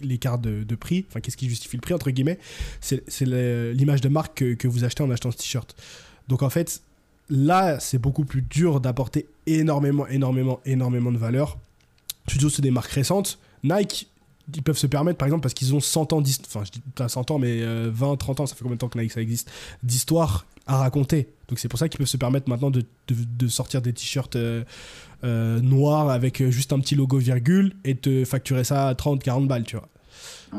l'écart 0.00 0.38
de, 0.38 0.74
prix, 0.74 1.04
enfin 1.08 1.20
qu'est-ce 1.20 1.36
qui 1.36 1.48
justifie 1.48 1.76
le 1.76 1.82
prix 1.82 1.94
entre 1.94 2.10
guillemets, 2.10 2.38
c'est 2.80 3.02
l'image 3.20 4.00
de 4.00 4.08
marque 4.08 4.38
que, 4.38 4.54
que 4.54 4.66
vous 4.66 4.84
achetez 4.84 5.04
en 5.04 5.10
achetant 5.10 5.30
ce 5.30 5.36
t-shirt. 5.36 5.76
Donc 6.28 6.42
en 6.42 6.50
fait 6.50 6.82
là 7.28 7.78
c'est 7.78 7.98
beaucoup 7.98 8.24
plus 8.24 8.42
dur 8.42 8.80
d'apporter 8.80 9.28
énormément 9.46 10.06
énormément 10.08 10.60
énormément 10.64 11.12
de 11.12 11.18
valeur. 11.18 11.58
Surtout 12.26 12.50
c'est 12.50 12.62
des 12.62 12.70
marques 12.72 12.90
récentes. 12.90 13.38
Nike, 13.64 14.08
ils 14.54 14.62
peuvent 14.62 14.78
se 14.78 14.86
permettre, 14.86 15.18
par 15.18 15.26
exemple, 15.26 15.42
parce 15.42 15.54
qu'ils 15.54 15.74
ont 15.74 15.80
100 15.80 16.12
ans 16.12 16.20
enfin, 16.20 16.64
je 16.64 16.70
dis 16.70 16.82
pas 16.94 17.08
100 17.08 17.30
ans, 17.30 17.38
mais 17.38 17.60
20, 17.60 17.66
euh, 18.12 18.16
30 18.16 18.40
ans, 18.40 18.46
ça 18.46 18.54
fait 18.54 18.62
combien 18.62 18.76
de 18.76 18.80
temps 18.80 18.88
que 18.88 18.98
Nike 18.98 19.12
ça 19.12 19.20
existe, 19.20 19.50
d'histoire 19.82 20.46
à 20.66 20.78
raconter. 20.78 21.28
Donc 21.48 21.58
c'est 21.58 21.68
pour 21.68 21.78
ça 21.78 21.88
qu'ils 21.88 21.98
peuvent 21.98 22.06
se 22.06 22.16
permettre 22.16 22.48
maintenant 22.48 22.70
de, 22.70 22.84
de, 23.08 23.48
sortir 23.48 23.82
des 23.82 23.92
t-shirts 23.92 24.36
euh, 24.36 24.62
euh, 25.24 25.60
noirs 25.60 26.08
avec 26.08 26.42
juste 26.50 26.72
un 26.72 26.78
petit 26.78 26.94
logo 26.94 27.18
virgule 27.18 27.74
et 27.84 27.96
te 27.96 28.24
facturer 28.24 28.64
ça 28.64 28.88
à 28.88 28.94
30, 28.94 29.22
40 29.22 29.48
balles, 29.48 29.64
tu 29.64 29.76
vois. 29.76 29.88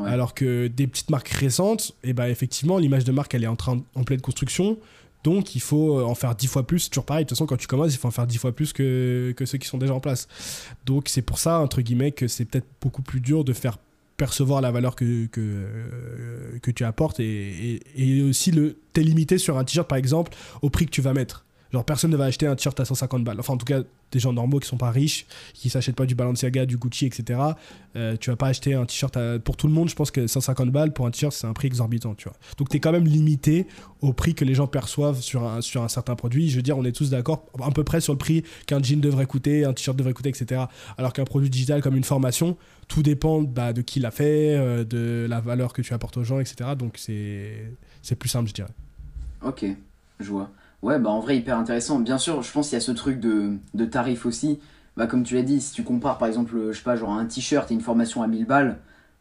Alors 0.06 0.34
que 0.34 0.66
des 0.66 0.88
petites 0.88 1.10
marques 1.10 1.28
récentes, 1.28 1.92
et 2.02 2.10
eh 2.10 2.12
ben 2.12 2.26
effectivement, 2.26 2.78
l'image 2.78 3.04
de 3.04 3.12
marque, 3.12 3.32
elle 3.34 3.44
est 3.44 3.48
en, 3.48 3.54
train, 3.54 3.80
en 3.94 4.02
pleine 4.02 4.20
construction. 4.20 4.76
Donc 5.24 5.56
il 5.56 5.60
faut 5.60 5.98
euh, 5.98 6.04
en 6.04 6.14
faire 6.14 6.36
dix 6.36 6.46
fois 6.46 6.64
plus. 6.64 6.90
Toujours 6.90 7.06
pareil, 7.06 7.24
de 7.24 7.28
toute 7.28 7.36
façon, 7.36 7.46
quand 7.46 7.56
tu 7.56 7.66
commences, 7.66 7.92
il 7.92 7.98
faut 7.98 8.08
en 8.08 8.12
faire 8.12 8.26
dix 8.26 8.38
fois 8.38 8.52
plus 8.52 8.72
que, 8.72 9.34
ceux 9.44 9.58
qui 9.58 9.66
sont 9.66 9.78
déjà 9.78 9.94
en 9.94 10.00
place. 10.00 10.28
Donc 10.86 11.08
c'est 11.08 11.22
pour 11.22 11.38
ça, 11.38 11.58
entre 11.58 11.80
guillemets, 11.80 12.12
que 12.12 12.28
c'est 12.28 12.44
peut-être 12.44 12.68
beaucoup 12.80 13.02
plus 13.02 13.20
dur 13.20 13.42
de 13.42 13.54
faire 13.54 13.78
percevoir 14.16 14.60
la 14.60 14.70
valeur 14.70 14.94
que, 14.94 15.28
euh, 15.36 16.58
tu 16.74 16.84
apportes 16.84 17.18
et, 17.18 17.80
et, 17.96 18.18
et 18.18 18.22
aussi 18.22 18.52
le 18.52 18.78
t'es 18.92 19.02
limité 19.02 19.38
sur 19.38 19.58
un 19.58 19.64
t-shirt 19.64 19.88
par 19.88 19.98
exemple 19.98 20.32
au 20.62 20.70
prix 20.70 20.86
que 20.86 20.92
tu 20.92 21.00
vas 21.00 21.12
mettre 21.12 21.44
Genre, 21.74 21.84
personne 21.84 22.12
ne 22.12 22.16
va 22.16 22.26
acheter 22.26 22.46
un 22.46 22.54
t-shirt 22.54 22.78
à 22.78 22.84
150 22.84 23.24
balles. 23.24 23.40
Enfin, 23.40 23.54
en 23.54 23.56
tout 23.56 23.64
cas, 23.64 23.80
des 24.12 24.20
gens 24.20 24.32
normaux 24.32 24.60
qui 24.60 24.68
sont 24.68 24.76
pas 24.76 24.92
riches, 24.92 25.26
qui 25.54 25.70
s'achètent 25.70 25.96
pas 25.96 26.06
du 26.06 26.14
Balenciaga, 26.14 26.66
du 26.66 26.76
Gucci, 26.76 27.06
etc. 27.06 27.40
Euh, 27.96 28.16
tu 28.16 28.30
vas 28.30 28.36
pas 28.36 28.46
acheter 28.46 28.74
un 28.74 28.86
t-shirt 28.86 29.18
pour 29.38 29.56
tout 29.56 29.66
le 29.66 29.72
monde. 29.72 29.88
Je 29.88 29.96
pense 29.96 30.12
que 30.12 30.28
150 30.28 30.70
balles 30.70 30.92
pour 30.92 31.04
un 31.04 31.10
t-shirt, 31.10 31.32
c'est 31.32 31.48
un 31.48 31.52
prix 31.52 31.66
exorbitant, 31.66 32.14
tu 32.14 32.28
vois. 32.28 32.38
Donc, 32.58 32.68
tu 32.68 32.76
es 32.76 32.80
quand 32.80 32.92
même 32.92 33.08
limité 33.08 33.66
au 34.02 34.12
prix 34.12 34.36
que 34.36 34.44
les 34.44 34.54
gens 34.54 34.68
perçoivent 34.68 35.20
sur 35.20 35.42
un, 35.42 35.62
sur 35.62 35.82
un 35.82 35.88
certain 35.88 36.14
produit. 36.14 36.48
Je 36.48 36.54
veux 36.54 36.62
dire, 36.62 36.78
on 36.78 36.84
est 36.84 36.92
tous 36.92 37.10
d'accord 37.10 37.44
à 37.60 37.72
peu 37.72 37.82
près 37.82 38.00
sur 38.00 38.12
le 38.12 38.18
prix 38.18 38.44
qu'un 38.66 38.80
jean 38.80 39.00
devrait 39.00 39.26
coûter, 39.26 39.64
un 39.64 39.72
t-shirt 39.72 39.96
devrait 39.96 40.14
coûter, 40.14 40.28
etc. 40.28 40.66
Alors 40.96 41.12
qu'un 41.12 41.24
produit 41.24 41.50
digital 41.50 41.82
comme 41.82 41.96
une 41.96 42.04
formation, 42.04 42.56
tout 42.86 43.02
dépend 43.02 43.42
bah, 43.42 43.72
de 43.72 43.82
qui 43.82 43.98
l'a 43.98 44.12
fait, 44.12 44.54
euh, 44.54 44.84
de 44.84 45.26
la 45.28 45.40
valeur 45.40 45.72
que 45.72 45.82
tu 45.82 45.92
apportes 45.92 46.18
aux 46.18 46.24
gens, 46.24 46.38
etc. 46.38 46.70
Donc, 46.78 46.98
c'est 46.98 48.16
plus 48.16 48.28
simple, 48.28 48.48
je 48.48 48.54
dirais. 48.54 48.70
Ok, 49.42 49.64
je 50.20 50.30
vois. 50.30 50.52
Ouais, 50.84 50.98
bah 50.98 51.08
en 51.10 51.20
vrai, 51.20 51.36
hyper 51.38 51.56
intéressant. 51.58 51.98
Bien 51.98 52.18
sûr, 52.18 52.42
je 52.42 52.52
pense 52.52 52.68
qu'il 52.68 52.76
y 52.76 52.80
a 52.82 52.84
ce 52.84 52.92
truc 52.92 53.18
de, 53.18 53.52
de 53.72 53.84
tarif 53.86 54.26
aussi. 54.26 54.60
Bah, 54.98 55.06
comme 55.06 55.22
tu 55.24 55.34
l'as 55.34 55.42
dit, 55.42 55.60
si 55.60 55.72
tu 55.72 55.82
compares 55.82 56.18
par 56.18 56.28
exemple, 56.28 56.54
je 56.70 56.76
sais 56.76 56.84
pas, 56.84 56.94
genre 56.94 57.12
un 57.12 57.24
t-shirt 57.24 57.70
et 57.70 57.74
une 57.74 57.80
formation 57.80 58.22
à 58.22 58.26
1000 58.26 58.44
balles, 58.46 58.76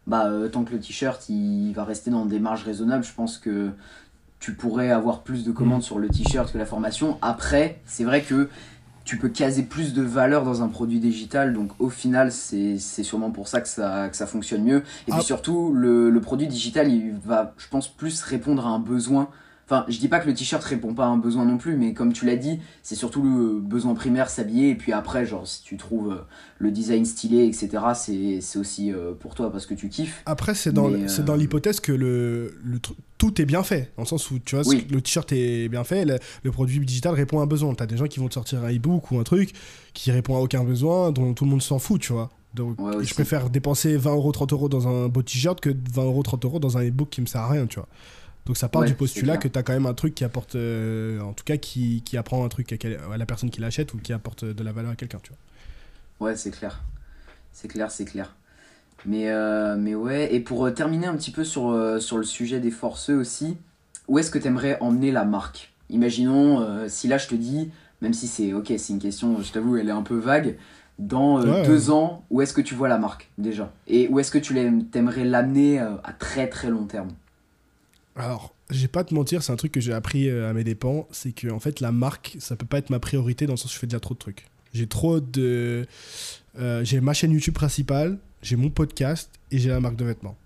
bah, 0.05 0.25
euh, 0.27 0.49
tant 0.49 0.65
que 0.65 0.73
le 0.73 0.79
t-shirt 0.79 1.29
il 1.29 1.71
va 1.73 1.85
rester 1.85 2.11
dans 2.11 2.25
des 2.25 2.39
marges 2.39 2.63
raisonnables, 2.65 3.03
je 3.05 3.13
pense 3.13 3.37
que 3.37 3.69
tu 4.41 4.53
pourrais 4.53 4.91
avoir 4.91 5.21
plus 5.21 5.45
de 5.45 5.51
commandes 5.53 5.79
Mm. 5.79 5.83
sur 5.83 5.99
le 5.99 6.09
t-shirt 6.09 6.51
que 6.51 6.57
la 6.57 6.65
formation. 6.65 7.17
Après, 7.21 7.79
c'est 7.85 8.03
vrai 8.03 8.21
que 8.23 8.49
tu 9.05 9.17
peux 9.17 9.29
caser 9.29 9.63
plus 9.63 9.93
de 9.93 10.01
valeur 10.01 10.43
dans 10.43 10.63
un 10.63 10.67
produit 10.67 10.99
digital, 10.99 11.53
donc 11.53 11.71
au 11.79 11.89
final, 11.89 12.31
c'est 12.33 12.77
c'est 12.77 13.03
sûrement 13.03 13.31
pour 13.31 13.47
ça 13.47 13.61
que, 13.61 13.67
ça 13.69 14.09
que 14.09 14.17
ça 14.17 14.27
fonctionne 14.27 14.63
mieux. 14.63 14.83
Et 15.07 15.11
Ah. 15.11 15.15
puis 15.15 15.23
surtout, 15.23 15.73
le, 15.73 16.09
le 16.09 16.21
produit 16.21 16.47
digital, 16.47 16.91
il 16.91 17.13
va, 17.25 17.53
je 17.57 17.67
pense, 17.69 17.87
plus 17.87 18.21
répondre 18.21 18.67
à 18.67 18.69
un 18.69 18.79
besoin. 18.79 19.29
Enfin, 19.65 19.85
je 19.87 19.97
dis 19.97 20.09
pas 20.09 20.19
que 20.19 20.27
le 20.27 20.33
t-shirt 20.33 20.61
répond 20.63 20.93
pas 20.93 21.05
à 21.05 21.07
un 21.07 21.17
besoin 21.17 21.45
non 21.45 21.57
plus, 21.57 21.77
mais 21.77 21.93
comme 21.93 22.11
tu 22.11 22.25
l'as 22.25 22.35
dit, 22.35 22.59
c'est 22.83 22.95
surtout 22.95 23.23
le 23.23 23.59
besoin 23.61 23.93
primaire, 23.95 24.29
s'habiller, 24.29 24.69
et 24.71 24.75
puis 24.75 24.91
après, 24.91 25.25
genre, 25.25 25.47
si 25.47 25.63
tu 25.63 25.77
trouves 25.77 26.11
euh, 26.11 26.17
le 26.59 26.69
design 26.69 27.05
stylé, 27.05 27.45
etc., 27.45 27.69
c'est 27.95 28.59
aussi 28.59 28.91
euh, 28.91 29.13
pour 29.17 29.35
toi 29.35 29.51
parce 29.51 29.65
que 29.65 29.73
tu 29.73 29.87
kiffes. 29.87 30.21
Après, 30.25 30.53
c'est 30.53 30.73
dans, 30.73 30.91
euh, 30.91 31.07
dans 31.25 31.35
l'hypothèse 31.35 31.79
que 31.79 31.93
le, 31.93 32.55
le 32.63 32.79
tout 33.17 33.41
est 33.41 33.45
bien 33.45 33.63
fait. 33.63 33.93
Dans 33.95 34.03
le 34.03 34.07
sens 34.07 34.29
où, 34.31 34.39
tu 34.39 34.55
vois, 34.55 34.67
Oui. 34.67 34.85
le 34.91 35.01
t-shirt 35.01 35.31
est 35.31 35.69
bien 35.69 35.85
fait, 35.85 36.03
le, 36.03 36.19
le 36.43 36.51
produit 36.51 36.79
digital 36.85 37.13
répond 37.13 37.39
à 37.39 37.43
un 37.43 37.47
besoin. 37.47 37.73
T'as 37.73 37.85
des 37.85 37.95
gens 37.95 38.07
qui 38.07 38.19
vont 38.19 38.27
te 38.27 38.33
sortir 38.33 38.63
un 38.65 38.71
e-book 38.75 39.11
ou 39.11 39.19
un 39.19 39.23
truc 39.23 39.53
qui 39.93 40.11
répond 40.11 40.35
à 40.35 40.39
aucun 40.39 40.65
besoin, 40.65 41.11
dont 41.13 41.33
tout 41.33 41.45
le 41.45 41.51
monde 41.51 41.61
s'en 41.61 41.79
fout, 41.79 42.01
tu 42.01 42.11
vois. 42.11 42.29
Donc, 42.53 42.79
Ouais, 42.81 43.03
je 43.03 43.13
préfère 43.13 43.49
dépenser 43.49 43.95
20 43.97 44.11
euros, 44.13 44.31
30 44.33 44.51
euros 44.53 44.69
dans 44.69 44.87
un 44.89 45.07
beau 45.07 45.21
t-shirt 45.23 45.59
que 45.61 45.69
20 45.93 46.03
euros, 46.03 46.21
30 46.21 46.43
euros 46.45 46.59
dans 46.59 46.77
un 46.77 46.83
e-book 46.87 47.09
qui 47.09 47.21
me 47.21 47.25
sert 47.25 47.41
à 47.41 47.49
rien, 47.49 47.65
tu 47.65 47.79
vois. 47.79 47.87
Donc 48.45 48.57
ça 48.57 48.69
part 48.69 48.83
Ouais, 48.83 48.85
du 48.85 48.95
postulat 48.95 49.37
que 49.37 49.47
t'as 49.47 49.63
quand 49.63 49.73
même 49.73 49.85
un 49.85 49.93
truc 49.93 50.15
qui 50.15 50.23
apporte, 50.25 50.55
euh, 50.55 51.19
en 51.21 51.33
tout 51.33 51.43
cas, 51.45 51.57
qui, 51.57 52.03
qui 52.03 52.17
apprend 52.17 52.43
un 52.45 52.49
truc 52.49 52.73
à, 52.73 52.77
quel- 52.77 52.99
à 53.11 53.17
la 53.17 53.25
personne 53.25 53.49
qui 53.51 53.61
l'achète 53.61 53.93
ou 53.93 53.99
qui 53.99 54.13
apporte 54.13 54.45
de 54.45 54.63
la 54.63 54.71
valeur 54.73 54.91
à 54.91 54.95
quelqu'un, 54.95 55.19
tu 55.23 55.29
vois. 55.29 55.39
Ouais, 56.19 56.35
c'est 56.35 56.51
clair. 56.51 56.81
C'est 57.51 57.67
clair, 57.67 57.91
c'est 57.91 58.05
clair. 58.05 58.35
Mais, 59.05 59.29
euh, 59.31 59.77
mais 59.77 59.95
ouais, 59.95 60.33
et 60.35 60.41
pour 60.41 60.65
euh, 60.65 60.71
terminer 60.71 61.07
un 61.07 61.15
petit 61.17 61.31
peu 61.31 61.43
sur, 61.45 62.01
sur 62.01 62.17
le 62.17 62.23
sujet 62.23 62.59
des 62.59 62.71
forceux 62.71 63.15
aussi, 63.17 63.57
où 64.07 64.19
est-ce 64.19 64.31
que 64.31 64.39
tu 64.39 64.47
aimerais 64.47 64.79
emmener 64.81 65.11
la 65.11 65.25
marque? 65.25 65.73
Imaginons, 65.89 66.87
si 66.89 67.07
là 67.07 67.17
je 67.19 67.27
te 67.27 67.35
dis, 67.35 67.71
même 68.01 68.13
si 68.13 68.27
c'est 68.27 68.53
ok, 68.53 68.73
c'est 68.77 68.93
une 68.93 68.99
question, 68.99 69.41
je 69.41 69.51
t'avoue, 69.53 69.77
elle 69.77 69.89
est 69.89 69.91
un 69.93 70.03
peu 70.03 70.17
vague, 70.17 70.57
dans 70.99 71.43
Ouais, 71.43 71.53
deux 71.53 71.91
ans, 71.91 72.25
où 72.31 72.41
est-ce 72.41 72.53
que 72.53 72.61
tu 72.61 72.75
vois 72.75 72.89
la 72.89 72.97
marque 72.99 73.31
déjà? 73.37 73.73
Et 73.87 74.07
où 74.09 74.19
est-ce 74.19 74.31
que 74.31 74.39
tu 74.39 74.55
t'aimerais 74.91 75.25
l'amener 75.25 75.79
à 75.79 76.13
très 76.19 76.49
très 76.49 76.69
long 76.69 76.85
terme? 76.87 77.09
Alors, 78.15 78.53
je 78.69 78.79
vais 78.79 78.87
pas 78.87 79.03
te 79.03 79.13
mentir, 79.13 79.41
c'est 79.41 79.51
un 79.51 79.55
truc 79.55 79.71
que 79.71 79.81
j'ai 79.81 79.93
appris 79.93 80.29
euh, 80.29 80.49
à 80.49 80.53
mes 80.53 80.63
dépens, 80.63 81.07
c'est 81.11 81.31
que 81.31 81.47
en 81.49 81.59
fait 81.59 81.79
la 81.79 81.91
marque, 81.91 82.37
ça 82.39 82.55
peut 82.55 82.65
pas 82.65 82.77
être 82.77 82.89
ma 82.89 82.99
priorité 82.99 83.45
dans 83.47 83.53
le 83.53 83.57
sens 83.57 83.71
où 83.71 83.73
je 83.73 83.79
fais 83.79 83.87
déjà 83.87 83.99
trop 83.99 84.13
de 84.13 84.19
trucs. 84.19 84.45
J'ai 84.73 84.87
trop 84.87 85.19
de, 85.19 85.85
euh, 86.59 86.83
j'ai 86.83 87.01
ma 87.01 87.13
chaîne 87.13 87.31
YouTube 87.31 87.53
principale, 87.53 88.17
j'ai 88.41 88.55
mon 88.55 88.69
podcast 88.69 89.31
et 89.51 89.57
j'ai 89.57 89.69
la 89.69 89.79
marque 89.79 89.95
de 89.95 90.05
vêtements. 90.05 90.37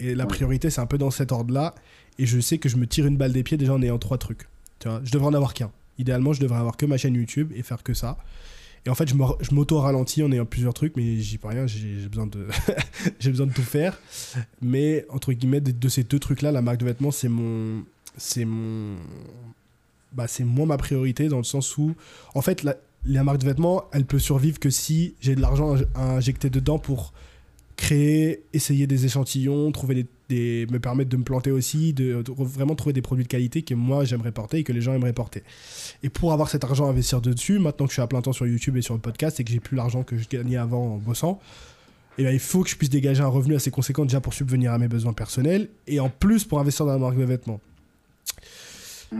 Et 0.00 0.14
la 0.14 0.26
priorité, 0.26 0.70
c'est 0.70 0.80
un 0.80 0.86
peu 0.86 0.98
dans 0.98 1.10
cet 1.10 1.32
ordre-là. 1.32 1.74
Et 2.18 2.26
je 2.26 2.38
sais 2.40 2.58
que 2.58 2.68
je 2.68 2.76
me 2.76 2.86
tire 2.86 3.06
une 3.06 3.16
balle 3.16 3.32
des 3.32 3.42
pieds 3.42 3.56
déjà 3.56 3.72
en 3.72 3.82
ayant 3.82 3.98
trois 3.98 4.18
trucs. 4.18 4.48
Tu 4.78 4.88
vois, 4.88 5.00
je 5.04 5.10
devrais 5.10 5.28
en 5.28 5.34
avoir 5.34 5.54
qu'un. 5.54 5.72
Idéalement, 5.98 6.32
je 6.32 6.40
devrais 6.40 6.58
avoir 6.58 6.76
que 6.76 6.86
ma 6.86 6.96
chaîne 6.96 7.14
YouTube 7.14 7.52
et 7.54 7.62
faire 7.62 7.82
que 7.82 7.94
ça. 7.94 8.16
Et 8.88 8.90
en 8.90 8.94
fait, 8.94 9.06
je 9.06 9.54
m'auto-ralentis 9.54 10.22
en 10.22 10.32
ayant 10.32 10.46
plusieurs 10.46 10.72
trucs, 10.72 10.96
mais 10.96 11.18
j'y 11.18 11.36
peux 11.36 11.48
rien, 11.48 11.66
j'ai 11.66 12.08
besoin, 12.08 12.26
de 12.26 12.46
besoin 13.30 13.46
de 13.46 13.52
tout 13.52 13.60
faire. 13.60 14.00
Mais 14.62 15.04
entre 15.10 15.34
guillemets, 15.34 15.60
de, 15.60 15.72
de 15.72 15.88
ces 15.90 16.04
deux 16.04 16.18
trucs-là, 16.18 16.52
la 16.52 16.62
marque 16.62 16.78
de 16.78 16.86
vêtements, 16.86 17.10
c'est 17.10 17.28
mon. 17.28 17.84
C'est 18.16 18.46
mon. 18.46 18.96
Bah, 20.12 20.26
c'est 20.26 20.42
moi 20.42 20.64
ma 20.64 20.78
priorité 20.78 21.28
dans 21.28 21.36
le 21.36 21.44
sens 21.44 21.76
où, 21.76 21.94
en 22.34 22.40
fait, 22.40 22.62
la, 22.62 22.76
la 23.04 23.24
marque 23.24 23.36
de 23.36 23.44
vêtements, 23.44 23.84
elle 23.92 24.06
peut 24.06 24.18
survivre 24.18 24.58
que 24.58 24.70
si 24.70 25.14
j'ai 25.20 25.34
de 25.34 25.42
l'argent 25.42 25.76
à 25.94 26.14
injecter 26.14 26.48
dedans 26.48 26.78
pour 26.78 27.12
créer, 27.78 28.42
essayer 28.52 28.88
des 28.88 29.06
échantillons, 29.06 29.70
trouver 29.70 29.94
des, 29.94 30.06
des- 30.28 30.66
me 30.70 30.80
permettre 30.80 31.08
de 31.08 31.16
me 31.16 31.22
planter 31.22 31.52
aussi, 31.52 31.92
de, 31.92 32.22
de 32.22 32.32
vraiment 32.36 32.74
trouver 32.74 32.92
des 32.92 33.02
produits 33.02 33.22
de 33.24 33.28
qualité 33.28 33.62
que 33.62 33.72
moi 33.72 34.04
j'aimerais 34.04 34.32
porter 34.32 34.58
et 34.58 34.64
que 34.64 34.72
les 34.72 34.80
gens 34.80 34.94
aimeraient 34.94 35.12
porter. 35.12 35.44
Et 36.02 36.08
pour 36.08 36.32
avoir 36.32 36.50
cet 36.50 36.64
argent 36.64 36.86
à 36.86 36.90
investir 36.90 37.20
dessus, 37.20 37.60
maintenant 37.60 37.86
que 37.86 37.92
je 37.92 37.94
suis 37.94 38.02
à 38.02 38.08
plein 38.08 38.20
temps 38.20 38.32
sur 38.32 38.48
YouTube 38.48 38.76
et 38.76 38.82
sur 38.82 38.94
le 38.94 39.00
podcast 39.00 39.38
et 39.38 39.44
que 39.44 39.50
j'ai 39.52 39.60
plus 39.60 39.76
l'argent 39.76 40.02
que 40.02 40.18
je 40.18 40.28
gagnais 40.28 40.56
avant 40.56 40.94
en 40.94 40.96
bossant, 40.96 41.40
eh 42.18 42.22
bien, 42.24 42.32
il 42.32 42.40
faut 42.40 42.64
que 42.64 42.68
je 42.68 42.74
puisse 42.74 42.90
dégager 42.90 43.22
un 43.22 43.28
revenu 43.28 43.54
assez 43.54 43.70
conséquent 43.70 44.02
déjà 44.04 44.20
pour 44.20 44.34
subvenir 44.34 44.72
à 44.72 44.78
mes 44.78 44.88
besoins 44.88 45.12
personnels 45.12 45.68
et 45.86 46.00
en 46.00 46.10
plus 46.10 46.42
pour 46.42 46.58
investir 46.58 46.84
dans 46.84 46.92
la 46.92 46.98
marque 46.98 47.16
de 47.16 47.24
vêtements. 47.24 47.60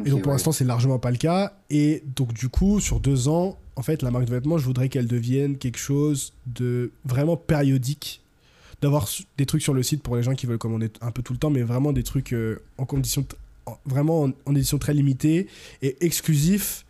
Et 0.05 0.11
donc 0.11 0.23
pour 0.23 0.31
ouais. 0.31 0.35
l'instant, 0.35 0.51
c'est 0.51 0.65
largement 0.65 0.99
pas 0.99 1.13
le 1.13 1.17
cas. 1.17 1.53
Et 1.71 2.03
donc 2.17 2.33
du 2.33 2.49
coup, 2.49 2.81
sur 2.81 2.99
deux 2.99 3.29
ans, 3.29 3.57
en 3.77 3.83
fait, 3.83 4.03
la 4.03 4.11
marque 4.11 4.25
de 4.25 4.33
vêtements, 4.35 4.59
je 4.59 4.65
voudrais 4.65 4.89
qu'elle 4.89 5.07
devienne 5.07 5.57
quelque 5.59 5.79
chose 5.79 6.33
de 6.47 6.91
vraiment 7.05 7.37
périodique. 7.37 8.21
D'avoir 8.81 9.09
des 9.37 9.47
trucs 9.47 9.63
sur 9.63 9.75
le 9.75 9.83
site 9.83 10.03
pour 10.03 10.17
les 10.17 10.23
gens 10.23 10.35
qui 10.35 10.47
veulent 10.47 10.59
commander 10.59 10.91
un 11.01 11.11
peu 11.11 11.23
tout 11.23 11.33
le 11.33 11.39
temps, 11.39 11.51
mais 11.51 11.63
vraiment 11.63 11.93
des 11.93 12.05
trucs 12.05 12.33
euh, 12.33 12.63
en 12.79 12.85
condition, 12.85 13.27
vraiment 13.87 14.25
en, 14.25 14.33
en 14.47 14.55
édition 14.55 14.79
très 14.79 14.95
limitée 14.95 15.49
et 15.83 15.97
exclusif 16.05 16.85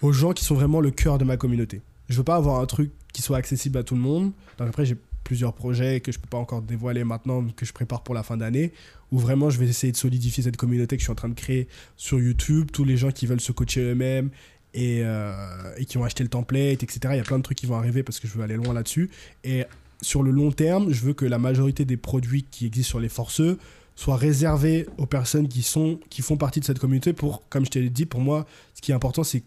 aux 0.00 0.12
gens 0.12 0.32
qui 0.32 0.44
sont 0.44 0.54
vraiment 0.54 0.80
le 0.80 0.90
cœur 0.90 1.18
de 1.18 1.24
ma 1.24 1.36
communauté. 1.36 1.82
Je 2.08 2.16
veux 2.16 2.24
pas 2.24 2.36
avoir 2.36 2.60
un 2.60 2.66
truc 2.66 2.90
qui 3.12 3.22
soit 3.22 3.36
accessible 3.36 3.78
à 3.78 3.82
tout 3.82 3.94
le 3.94 4.00
monde. 4.00 4.32
Donc 4.58 4.68
après, 4.68 4.84
j'ai 4.84 4.96
plusieurs 5.24 5.54
projets 5.54 6.00
que 6.00 6.12
je 6.12 6.18
peux 6.18 6.28
pas 6.28 6.36
encore 6.38 6.62
dévoiler 6.62 7.02
maintenant, 7.02 7.44
que 7.56 7.64
je 7.64 7.72
prépare 7.72 8.02
pour 8.02 8.14
la 8.14 8.22
fin 8.22 8.36
d'année, 8.36 8.72
où 9.10 9.18
vraiment 9.18 9.48
je 9.48 9.58
vais 9.58 9.66
essayer 9.66 9.92
de 9.92 9.96
solidifier 9.96 10.44
cette 10.44 10.56
communauté 10.56 10.96
que 10.96 11.00
je 11.00 11.06
suis 11.06 11.12
en 11.12 11.16
train 11.16 11.30
de 11.30 11.34
créer 11.34 11.66
sur 11.96 12.20
YouTube, 12.20 12.68
tous 12.72 12.84
les 12.84 12.96
gens 12.96 13.10
qui 13.10 13.26
veulent 13.26 13.40
se 13.40 13.52
coacher 13.52 13.80
eux-mêmes 13.80 14.30
et, 14.74 15.00
euh, 15.02 15.74
et 15.78 15.86
qui 15.86 15.96
ont 15.96 16.04
acheté 16.04 16.22
le 16.22 16.28
template, 16.28 16.82
etc. 16.82 16.98
Il 17.12 17.16
y 17.16 17.20
a 17.20 17.24
plein 17.24 17.38
de 17.38 17.42
trucs 17.42 17.56
qui 17.56 17.66
vont 17.66 17.76
arriver 17.76 18.02
parce 18.02 18.20
que 18.20 18.28
je 18.28 18.34
veux 18.34 18.44
aller 18.44 18.56
loin 18.56 18.74
là-dessus. 18.74 19.10
Et 19.42 19.64
sur 20.04 20.22
le 20.22 20.30
long 20.30 20.52
terme, 20.52 20.92
je 20.92 21.00
veux 21.02 21.14
que 21.14 21.24
la 21.24 21.38
majorité 21.38 21.84
des 21.84 21.96
produits 21.96 22.44
qui 22.50 22.66
existent 22.66 22.90
sur 22.90 23.00
les 23.00 23.08
forceux 23.08 23.58
soient 23.96 24.16
réservés 24.16 24.86
aux 24.98 25.06
personnes 25.06 25.48
qui, 25.48 25.62
sont, 25.62 25.98
qui 26.10 26.22
font 26.22 26.36
partie 26.36 26.60
de 26.60 26.64
cette 26.64 26.78
communauté 26.78 27.12
pour, 27.12 27.42
comme 27.48 27.64
je 27.64 27.70
t'ai 27.70 27.88
dit, 27.88 28.06
pour 28.06 28.20
moi, 28.20 28.46
ce 28.74 28.82
qui 28.82 28.90
est 28.92 28.94
important, 28.94 29.24
c'est 29.24 29.42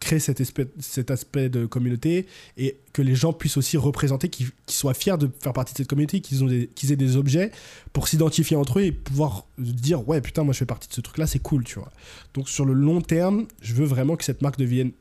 créer 0.00 0.18
cet 0.18 0.40
aspect, 0.40 0.66
cet 0.78 1.10
aspect 1.10 1.50
de 1.50 1.66
communauté 1.66 2.26
et 2.56 2.78
que 2.94 3.02
les 3.02 3.14
gens 3.14 3.34
puissent 3.34 3.58
aussi 3.58 3.76
représenter, 3.76 4.30
qu'ils 4.30 4.50
soient 4.66 4.94
fiers 4.94 5.18
de 5.18 5.30
faire 5.40 5.52
partie 5.52 5.74
de 5.74 5.78
cette 5.78 5.88
communauté, 5.88 6.20
qu'ils 6.22 6.68
qu'ils 6.74 6.90
aient 6.90 6.96
des 6.96 7.16
objets 7.16 7.50
pour 7.92 8.08
s'identifier 8.08 8.56
entre 8.56 8.78
eux 8.78 8.84
et 8.84 8.92
pouvoir 8.92 9.44
dire 9.58 10.08
ouais 10.08 10.22
putain 10.22 10.42
moi 10.42 10.54
je 10.54 10.58
fais 10.58 10.66
partie 10.66 10.88
de 10.88 10.94
ce 10.94 11.02
truc 11.02 11.18
là 11.18 11.26
c'est 11.26 11.38
cool 11.38 11.64
tu 11.64 11.78
vois. 11.78 11.92
Donc 12.32 12.48
sur 12.48 12.64
le 12.64 12.72
long 12.72 13.02
terme 13.02 13.46
je 13.60 13.74
veux 13.74 13.84
vraiment 13.84 14.16
que 14.16 14.24
cette 14.24 14.40
marque 14.40 14.58
devienne 14.58 14.92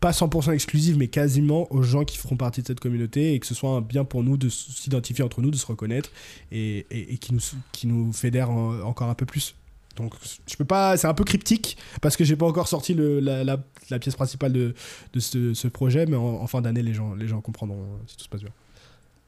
pas 0.00 0.10
100% 0.10 0.52
exclusive 0.52 0.98
mais 0.98 1.08
quasiment 1.08 1.72
aux 1.72 1.82
gens 1.82 2.04
qui 2.04 2.18
feront 2.18 2.36
partie 2.36 2.62
de 2.62 2.66
cette 2.66 2.80
communauté 2.80 3.34
et 3.34 3.40
que 3.40 3.46
ce 3.46 3.54
soit 3.54 3.70
un 3.70 3.80
bien 3.80 4.04
pour 4.04 4.22
nous 4.22 4.36
de 4.36 4.48
s'identifier 4.48 5.24
entre 5.24 5.40
nous 5.40 5.50
de 5.50 5.56
se 5.56 5.66
reconnaître 5.66 6.10
et, 6.52 6.86
et, 6.90 7.18
qui 7.18 7.32
nous 7.32 7.40
qui 7.72 7.86
nous 7.86 8.12
fédère 8.12 8.50
en- 8.50 8.80
encore 8.80 9.08
un 9.08 9.14
peu 9.14 9.26
plus 9.26 9.54
donc 9.96 10.12
je 10.46 10.56
peux 10.56 10.64
pas 10.64 10.96
c'est 10.96 11.06
un 11.06 11.14
peu 11.14 11.24
cryptique 11.24 11.78
parce 12.02 12.16
que 12.16 12.24
j'ai 12.24 12.36
pas 12.36 12.46
encore 12.46 12.68
sorti 12.68 12.92
le, 12.92 13.20
la, 13.20 13.44
la, 13.44 13.98
pièce 13.98 14.14
principale 14.14 14.52
de, 14.52 14.74
de 15.14 15.20
ce, 15.20 15.68
projet 15.68 16.04
mais 16.06 16.16
en, 16.16 16.46
fin 16.46 16.60
d'année 16.60 16.82
les 16.82 16.92
gens 16.94 17.14
les 17.14 17.28
gens 17.28 17.40
comprendront 17.40 17.82
euh, 17.82 17.96
si 18.06 18.16
tout 18.16 18.24
se 18.24 18.28
passe 18.28 18.42
bien 18.42 18.52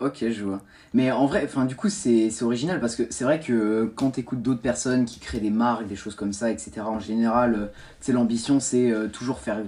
Ok, 0.00 0.24
je 0.31 0.44
vois. 0.44 0.62
Mais 0.94 1.11
en 1.11 1.26
vrai, 1.26 1.42
enfin, 1.44 1.64
du 1.64 1.74
coup, 1.74 1.88
c'est 1.88 2.31
c'est 2.31 2.44
original 2.44 2.78
parce 2.81 2.94
que 2.94 3.02
c'est 3.11 3.24
vrai 3.24 3.40
que 3.40 3.52
euh, 3.52 3.92
quand 3.96 4.12
t'écoutes 4.12 4.42
d'autres 4.42 4.61
personnes 4.61 5.04
qui 5.07 5.18
créent 5.18 5.40
des 5.40 5.50
marques, 5.50 5.88
des 5.88 5.96
choses 5.96 6.14
comme 6.14 6.33
ça, 6.33 6.52
etc., 6.52 6.83
en 6.83 7.00
général, 7.00 7.54
euh, 7.54 7.66
tu 8.00 8.07
sais, 8.07 8.12
l'ambition, 8.12 8.61
c'est 8.61 8.92
euh, 8.92 9.09
toujours 9.09 9.40
faire 9.40 9.59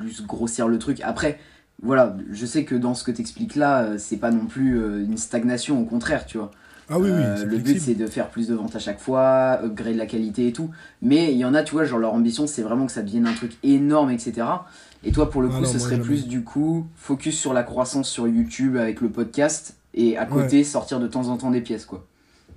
plus 0.00 0.24
grossir 0.26 0.68
le 0.68 0.78
truc. 0.78 1.00
Après, 1.02 1.38
voilà, 1.82 2.16
je 2.32 2.46
sais 2.46 2.64
que 2.64 2.74
dans 2.74 2.94
ce 2.94 3.04
que 3.04 3.10
t'expliques 3.10 3.56
là, 3.56 3.82
euh, 3.82 3.96
c'est 3.98 4.16
pas 4.16 4.30
non 4.30 4.46
plus 4.46 4.78
euh, 4.78 5.04
une 5.04 5.16
stagnation, 5.16 5.80
au 5.80 5.84
contraire, 5.84 6.26
tu 6.26 6.38
vois. 6.38 6.50
ah 6.88 6.98
oui 6.98 7.10
oui 7.10 7.22
Euh, 7.22 7.44
le 7.44 7.58
but 7.58 7.80
c'est 7.80 7.94
de 7.94 8.06
faire 8.06 8.30
plus 8.30 8.48
de 8.48 8.54
ventes 8.54 8.74
à 8.74 8.78
chaque 8.78 8.98
fois, 9.00 9.60
upgrade 9.62 9.96
la 9.96 10.06
qualité 10.06 10.48
et 10.48 10.52
tout. 10.52 10.70
Mais 11.02 11.32
il 11.32 11.38
y 11.38 11.44
en 11.44 11.54
a, 11.54 11.62
tu 11.62 11.72
vois, 11.72 11.84
genre 11.84 11.98
leur 11.98 12.14
ambition 12.14 12.46
c'est 12.46 12.62
vraiment 12.62 12.86
que 12.86 12.92
ça 12.92 13.02
devienne 13.02 13.26
un 13.26 13.34
truc 13.34 13.52
énorme, 13.62 14.10
etc. 14.10 14.46
Et 15.04 15.12
toi 15.12 15.30
pour 15.30 15.42
le 15.42 15.48
Ah 15.52 15.56
coup 15.58 15.62
non, 15.64 15.68
ce 15.72 15.78
serait 15.78 15.92
jamais. 15.96 16.02
plus 16.04 16.26
du 16.26 16.42
coup 16.42 16.86
focus 16.96 17.38
sur 17.38 17.52
la 17.52 17.62
croissance 17.62 18.08
sur 18.08 18.26
YouTube 18.26 18.76
avec 18.76 19.00
le 19.00 19.08
podcast 19.10 19.76
et 19.94 20.16
à 20.16 20.26
côté 20.26 20.64
sortir 20.64 20.98
de 20.98 21.06
temps 21.06 21.28
en 21.28 21.36
temps 21.36 21.50
des 21.52 21.60
pièces 21.60 21.86
quoi. 21.86 22.04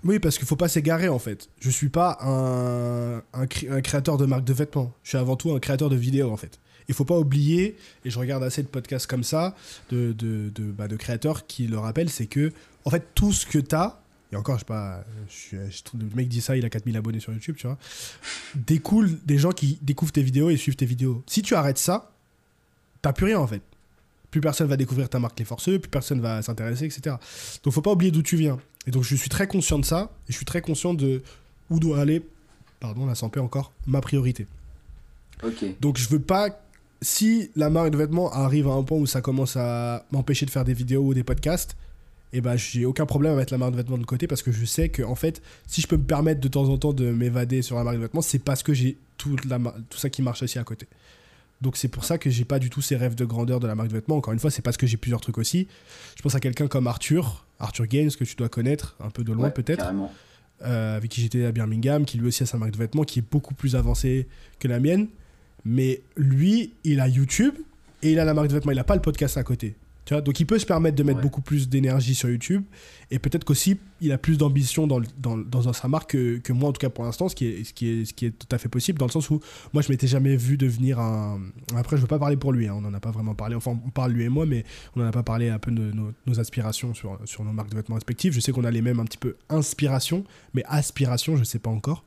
Oui, 0.04 0.18
parce 0.18 0.40
qu'il 0.40 0.48
faut 0.48 0.56
pas 0.56 0.68
s'égarer 0.68 1.10
en 1.10 1.20
fait. 1.20 1.50
Je 1.60 1.70
suis 1.70 1.90
pas 1.90 2.18
un, 2.22 3.22
un, 3.40 3.46
cré- 3.46 3.70
un 3.70 3.82
créateur 3.82 4.18
de 4.18 4.26
marque 4.26 4.44
de 4.46 4.54
vêtements. 4.54 4.92
Je 5.04 5.10
suis 5.10 5.18
avant 5.20 5.36
tout 5.36 5.52
un 5.52 5.60
créateur 5.60 5.90
de 5.90 5.96
vidéos 5.96 6.32
en 6.32 6.38
fait. 6.38 6.58
Il 6.92 6.96
faut 6.96 7.06
pas 7.06 7.18
oublier, 7.18 7.78
et 8.06 8.10
je 8.10 8.20
regarde 8.20 8.44
assez 8.44 8.62
de 8.62 8.68
podcasts 8.68 9.08
comme 9.08 9.24
ça, 9.24 9.56
de, 9.92 10.12
de, 10.12 10.50
de, 10.54 10.64
bah, 10.72 10.88
de 10.90 10.98
créateurs 10.98 11.48
qui 11.48 11.68
le 11.68 11.80
rappellent, 11.80 12.10
c'est 12.10 12.26
que 12.28 12.52
en 12.86 12.90
fait 12.90 13.08
tout 13.16 13.32
ce 13.32 13.46
que 13.46 13.60
tu 13.60 13.74
as, 13.76 13.98
et 14.34 14.36
encore, 14.36 14.56
je 14.56 14.60
sais 14.60 14.66
pas, 14.66 15.04
je 15.30 15.34
suis, 15.34 15.58
je 15.70 15.84
trouve- 15.84 16.02
le 16.02 16.08
mec 16.16 16.28
dit 16.28 16.42
ça, 16.42 16.56
il 16.58 16.66
a 16.66 16.70
4000 16.70 16.96
abonnés 16.98 17.20
sur 17.22 17.32
YouTube, 17.34 17.56
tu 17.58 17.66
vois, 17.68 17.78
découle 18.56 19.18
des 19.26 19.38
gens 19.38 19.52
qui 19.52 19.78
découvrent 19.82 20.12
tes 20.12 20.22
vidéos 20.24 20.50
et 20.50 20.58
suivent 20.58 20.76
tes 20.76 20.86
vidéos. 20.86 21.24
Si 21.28 21.42
tu 21.42 21.56
arrêtes 21.56 21.78
ça, 21.78 22.12
t'as 23.02 23.14
plus 23.14 23.26
rien 23.28 23.40
en 23.40 23.48
fait. 23.48 23.62
Plus 24.32 24.42
personne 24.42 24.68
va 24.68 24.78
découvrir 24.78 25.10
ta 25.10 25.20
marque 25.20 25.38
Les 25.40 25.46
Forceux, 25.46 25.80
plus 25.80 25.90
personne 25.90 26.22
va 26.22 26.42
s'intéresser, 26.42 26.86
etc. 26.86 27.16
Donc 27.64 27.74
faut 27.74 27.82
pas 27.82 27.92
oublier 27.92 28.12
d'où 28.12 28.22
tu 28.22 28.36
viens. 28.38 28.60
Et 28.88 28.92
donc 28.92 29.04
je 29.04 29.16
suis 29.16 29.30
très 29.30 29.48
conscient 29.48 29.80
de 29.80 29.86
ça, 29.86 30.12
et 30.28 30.32
je 30.32 30.38
suis 30.38 30.46
très 30.46 30.62
conscient 30.62 30.94
de 30.94 31.22
où 31.70 31.80
doit 31.80 32.00
aller, 32.00 32.22
pardon, 32.80 33.06
la 33.06 33.16
santé 33.16 33.40
encore, 33.40 33.72
ma 33.88 34.02
priorité. 34.02 34.48
Donc 35.82 35.98
je 35.98 36.08
veux 36.08 36.20
pas, 36.22 36.61
si 37.02 37.52
la 37.56 37.70
marque 37.70 37.92
de 37.92 37.98
vêtements 37.98 38.32
arrive 38.32 38.68
à 38.68 38.72
un 38.72 38.84
point 38.84 38.98
où 38.98 39.06
ça 39.06 39.22
commence 39.22 39.56
à 39.58 40.06
m'empêcher 40.12 40.46
de 40.46 40.52
faire 40.52 40.64
des 40.64 40.74
vidéos 40.74 41.04
ou 41.04 41.14
des 41.14 41.24
podcasts, 41.24 41.76
et 42.34 42.42
bah 42.42 42.56
j'ai 42.56 42.86
aucun 42.86 43.06
problème 43.06 43.34
à 43.34 43.36
mettre 43.36 43.54
la 43.54 43.58
marque 43.58 43.72
de 43.72 43.78
vêtements 43.78 43.98
de 43.98 44.06
côté 44.06 44.28
parce 44.28 44.42
que 44.42 44.52
je 44.52 44.64
sais 44.64 44.90
que 44.90 45.04
en 45.04 45.16
fait 45.16 45.42
si 45.68 45.82
je 45.82 45.88
peux 45.88 45.98
me 45.98 46.04
permettre 46.04 46.40
de 46.40 46.48
temps 46.48 46.70
en 46.70 46.78
temps 46.78 46.94
de 46.94 47.12
m'évader 47.12 47.62
sur 47.62 47.76
la 47.76 47.84
marque 47.84 47.98
de 47.98 48.02
vêtements 48.02 48.22
c'est 48.22 48.40
parce 48.40 48.64
que 48.64 48.74
j'ai 48.74 48.98
tout, 49.18 49.36
la, 49.50 49.60
tout 49.90 49.98
ça 49.98 50.10
qui 50.10 50.22
marche 50.22 50.42
aussi 50.42 50.58
à 50.58 50.64
côté. 50.64 50.88
Donc 51.62 51.78
c'est 51.78 51.90
pour 51.90 52.06
ça 52.06 52.18
que 52.18 52.30
j'ai 52.30 52.46
pas 52.46 52.58
du 52.58 52.70
tout 52.70 52.82
ces 52.82 52.96
rêves 52.96 53.16
de 53.16 53.26
grandeur 53.26 53.60
de 53.60 53.68
la 53.68 53.76
marque 53.76 53.90
de 53.90 53.94
vêtements. 53.94 54.16
Encore 54.16 54.34
une 54.34 54.40
fois 54.40 54.50
c'est 54.50 54.62
parce 54.62 54.78
que 54.78 54.88
j'ai 54.88 54.98
plusieurs 54.98 55.20
trucs 55.20 55.38
aussi. 55.38 55.68
Je 56.16 56.22
pense 56.22 56.34
à 56.34 56.40
quelqu'un 56.40 56.68
comme 56.68 56.88
Arthur 56.88 57.46
Arthur 57.60 57.88
Gaines 57.88 58.12
que 58.12 58.24
tu 58.24 58.36
dois 58.36 58.50
connaître 58.50 58.96
un 59.04 59.10
peu 59.10 59.24
de 59.24 59.34
loin 59.34 59.50
peut-être 59.50 59.92
euh, 60.64 60.96
avec 60.96 61.12
qui 61.12 61.22
j'étais 61.22 61.44
à 61.44 61.52
Birmingham 61.52 62.06
qui 62.06 62.18
lui 62.18 62.28
aussi 62.28 62.44
a 62.44 62.46
sa 62.46 62.58
marque 62.58 62.72
de 62.72 62.78
vêtements 62.78 63.04
qui 63.04 63.20
est 63.20 63.30
beaucoup 63.30 63.54
plus 63.54 63.76
avancée 63.76 64.28
que 64.60 64.70
la 64.70 64.80
mienne 64.80 65.08
mais 65.66 66.02
lui 66.16 66.74
il 66.84 67.00
a 67.00 67.08
YouTube 67.08 67.56
et 68.04 68.12
il 68.12 68.20
a 68.20 68.26
la 68.26 68.34
marque 68.34 68.48
de 68.48 68.54
vêtements. 68.54 68.72
Il 68.72 68.80
a 68.80 68.84
pas 68.84 68.96
le 68.96 69.02
podcast 69.02 69.38
à 69.38 69.44
côté. 69.44 69.76
Donc 70.20 70.42
il 70.42 70.46
peut 70.46 70.60
se 70.60 70.66
permettre 70.66 70.98
de 70.98 71.04
mettre 71.04 71.22
beaucoup 71.22 71.40
plus 71.42 71.70
d'énergie 71.70 72.16
sur 72.16 72.30
YouTube. 72.30 72.64
Et 73.12 73.20
peut-être 73.20 73.46
qu'aussi 73.46 73.78
il 74.02 74.12
a 74.12 74.18
plus 74.18 74.38
d'ambition 74.38 74.88
dans, 74.88 75.00
dans, 75.20 75.38
dans, 75.38 75.74
sa 75.74 75.88
marque 75.88 76.12
que, 76.12 76.38
que, 76.40 76.52
moi 76.52 76.70
en 76.70 76.74
tout 76.74 76.80
cas 76.80 76.90
pour 76.90 77.06
l'instant, 77.06 77.30
ce, 77.30 77.36
qui 77.36 77.46
est, 77.46 77.64
ce, 77.64 77.74
qui 77.74 77.88
est, 77.88 78.06
ce 78.06 78.14
qui 78.14 78.26
est 78.26 78.32
tout 78.32 78.48
à 78.54 78.58
fait 78.58 78.68
possible 78.68 78.98
dans 78.98 79.06
le 79.06 79.12
sens 79.12 79.30
où 79.30 79.40
moi 79.74 79.82
je 79.82 79.90
m'étais 79.90 80.08
jamais 80.08 80.36
vu 80.36 80.58
devenir 80.58 81.00
un... 81.00 81.40
Après 81.76 81.96
je 81.96 82.02
veux 82.02 82.08
pas 82.08 82.20
parler 82.20 82.36
pour 82.36 82.52
lui, 82.52 82.68
hein, 82.68 82.74
on 82.76 82.82
n'en 82.82 82.94
a 82.94 83.00
pas 83.00 83.12
vraiment 83.12 83.36
parlé, 83.36 83.56
enfin 83.56 83.80
on 83.86 83.90
parle 83.90 84.12
lui 84.12 84.24
et 84.24 84.30
moi 84.30 84.46
mais 84.46 84.66
on 84.96 85.02
n'en 85.02 85.08
a 85.08 85.12
pas 85.12 85.24
parlé 85.24 85.50
un 85.50 85.60
peu 85.60 85.72
de 85.72 85.94
nos, 85.94 86.40
aspirations 86.40 86.94
sur, 86.94 87.20
sur 87.26 87.44
nos 87.44 87.54
marques 87.54 87.70
de 87.70 87.76
vêtements 87.76 87.96
respectives. 87.96 88.34
Je 88.34 88.40
sais 88.40 88.52
qu'on 88.52 88.64
a 88.64 88.72
les 88.72 88.82
mêmes 88.82 89.00
un 89.00 89.06
petit 89.06 89.20
peu 89.20 89.36
inspiration 89.50 90.24
mais 90.54 90.64
aspiration 90.68 91.38
je 91.38 91.44
sais 91.44 91.60
pas 91.60 91.70
encore. 91.70 92.04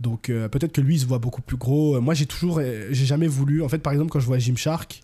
Donc 0.00 0.28
euh, 0.28 0.48
peut-être 0.48 0.72
que 0.72 0.80
lui 0.80 0.96
il 0.96 1.00
se 1.00 1.06
voit 1.06 1.18
beaucoup 1.18 1.42
plus 1.42 1.56
gros. 1.56 2.00
Moi 2.00 2.14
j'ai 2.14 2.26
toujours, 2.26 2.60
j'ai 2.60 3.06
jamais 3.06 3.28
voulu, 3.28 3.62
en 3.62 3.68
fait 3.68 3.78
par 3.78 3.92
exemple 3.92 4.10
quand 4.10 4.20
je 4.20 4.26
vois 4.26 4.38
Gymshark, 4.38 5.02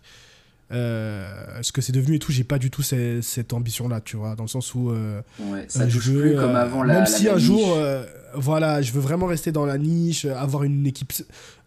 euh, 0.73 1.61
ce 1.61 1.71
que 1.71 1.81
c'est 1.81 1.91
devenu 1.91 2.15
et 2.15 2.19
tout, 2.19 2.31
j'ai 2.31 2.43
pas 2.43 2.57
du 2.57 2.71
tout 2.71 2.81
cette, 2.81 3.53
ambition-là, 3.53 4.01
tu 4.01 4.17
vois, 4.17 4.35
dans 4.35 4.43
le 4.43 4.49
sens 4.49 4.73
où. 4.73 4.89
Euh, 4.89 5.21
ouais, 5.39 5.65
ça 5.67 5.83
euh, 5.83 5.89
je 5.89 5.99
veux, 5.99 6.21
plus 6.21 6.35
comme 6.35 6.55
avant 6.55 6.83
la 6.83 6.95
Même 6.95 7.05
si 7.05 7.29
un 7.29 7.37
jour, 7.37 7.77
voilà, 8.35 8.81
je 8.81 8.91
veux 8.91 9.01
vraiment 9.01 9.27
rester 9.27 9.51
dans 9.51 9.65
la 9.65 9.77
niche, 9.77 10.25
avoir 10.25 10.63
une 10.63 10.87
équipe, 10.87 11.13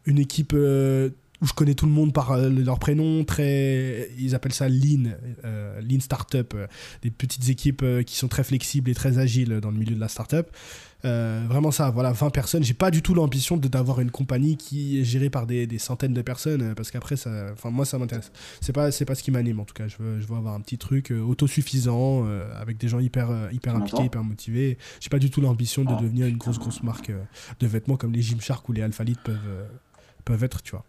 une 0.06 0.18
équipe 0.18 0.52
où 0.52 1.46
je 1.46 1.52
connais 1.54 1.74
tout 1.74 1.86
le 1.86 1.92
monde 1.92 2.12
par 2.12 2.36
leur 2.36 2.78
prénom, 2.78 3.24
très, 3.24 4.10
ils 4.18 4.34
appellent 4.34 4.54
ça 4.54 4.68
lean, 4.68 5.12
lean 5.80 6.00
startup, 6.00 6.56
des 7.02 7.10
petites 7.10 7.48
équipes 7.48 7.84
qui 8.04 8.16
sont 8.16 8.28
très 8.28 8.42
flexibles 8.42 8.90
et 8.90 8.94
très 8.94 9.18
agiles 9.18 9.60
dans 9.60 9.70
le 9.70 9.78
milieu 9.78 9.94
de 9.94 10.00
la 10.00 10.08
startup. 10.08 10.48
Euh, 11.06 11.44
vraiment 11.48 11.70
ça, 11.70 11.90
voilà, 11.90 12.12
20 12.12 12.30
personnes. 12.30 12.64
J'ai 12.64 12.74
pas 12.74 12.90
du 12.90 13.00
tout 13.00 13.14
l'ambition 13.14 13.56
d'avoir 13.56 14.00
une 14.00 14.10
compagnie 14.10 14.56
qui 14.56 15.00
est 15.00 15.04
gérée 15.04 15.30
par 15.30 15.46
des, 15.46 15.66
des 15.66 15.78
centaines 15.78 16.12
de 16.12 16.22
personnes, 16.22 16.62
euh, 16.62 16.74
parce 16.74 16.90
qu'après, 16.90 17.16
ça, 17.16 17.30
enfin, 17.52 17.70
moi, 17.70 17.84
ça 17.84 17.98
m'intéresse. 17.98 18.32
C'est 18.60 18.72
pas, 18.72 18.90
c'est 18.90 19.04
pas 19.04 19.14
ce 19.14 19.22
qui 19.22 19.30
m'anime, 19.30 19.60
en 19.60 19.64
tout 19.64 19.74
cas. 19.74 19.86
Je 19.86 19.96
veux, 19.98 20.20
je 20.20 20.26
veux 20.26 20.36
avoir 20.36 20.54
un 20.54 20.60
petit 20.60 20.78
truc 20.78 21.12
euh, 21.12 21.20
autosuffisant, 21.20 22.26
avec 22.60 22.78
des 22.78 22.88
gens 22.88 22.98
hyper, 22.98 23.28
hyper 23.52 23.76
impliqués, 23.76 24.04
hyper 24.04 24.24
motivés. 24.24 24.78
J'ai 25.00 25.08
pas 25.08 25.18
du 25.18 25.30
tout 25.30 25.40
l'ambition 25.40 25.84
de 25.84 25.92
oh, 25.92 26.02
devenir 26.02 26.26
une 26.26 26.36
grosse, 26.36 26.58
grosse 26.58 26.82
marque 26.82 27.12
de 27.60 27.66
vêtements 27.66 27.96
comme 27.96 28.12
les 28.12 28.22
Gymshark 28.22 28.68
ou 28.68 28.72
les 28.72 28.82
Alphalite 28.82 29.20
peuvent, 29.20 29.66
peuvent 30.24 30.44
être, 30.44 30.62
tu 30.62 30.72
vois. 30.72 30.84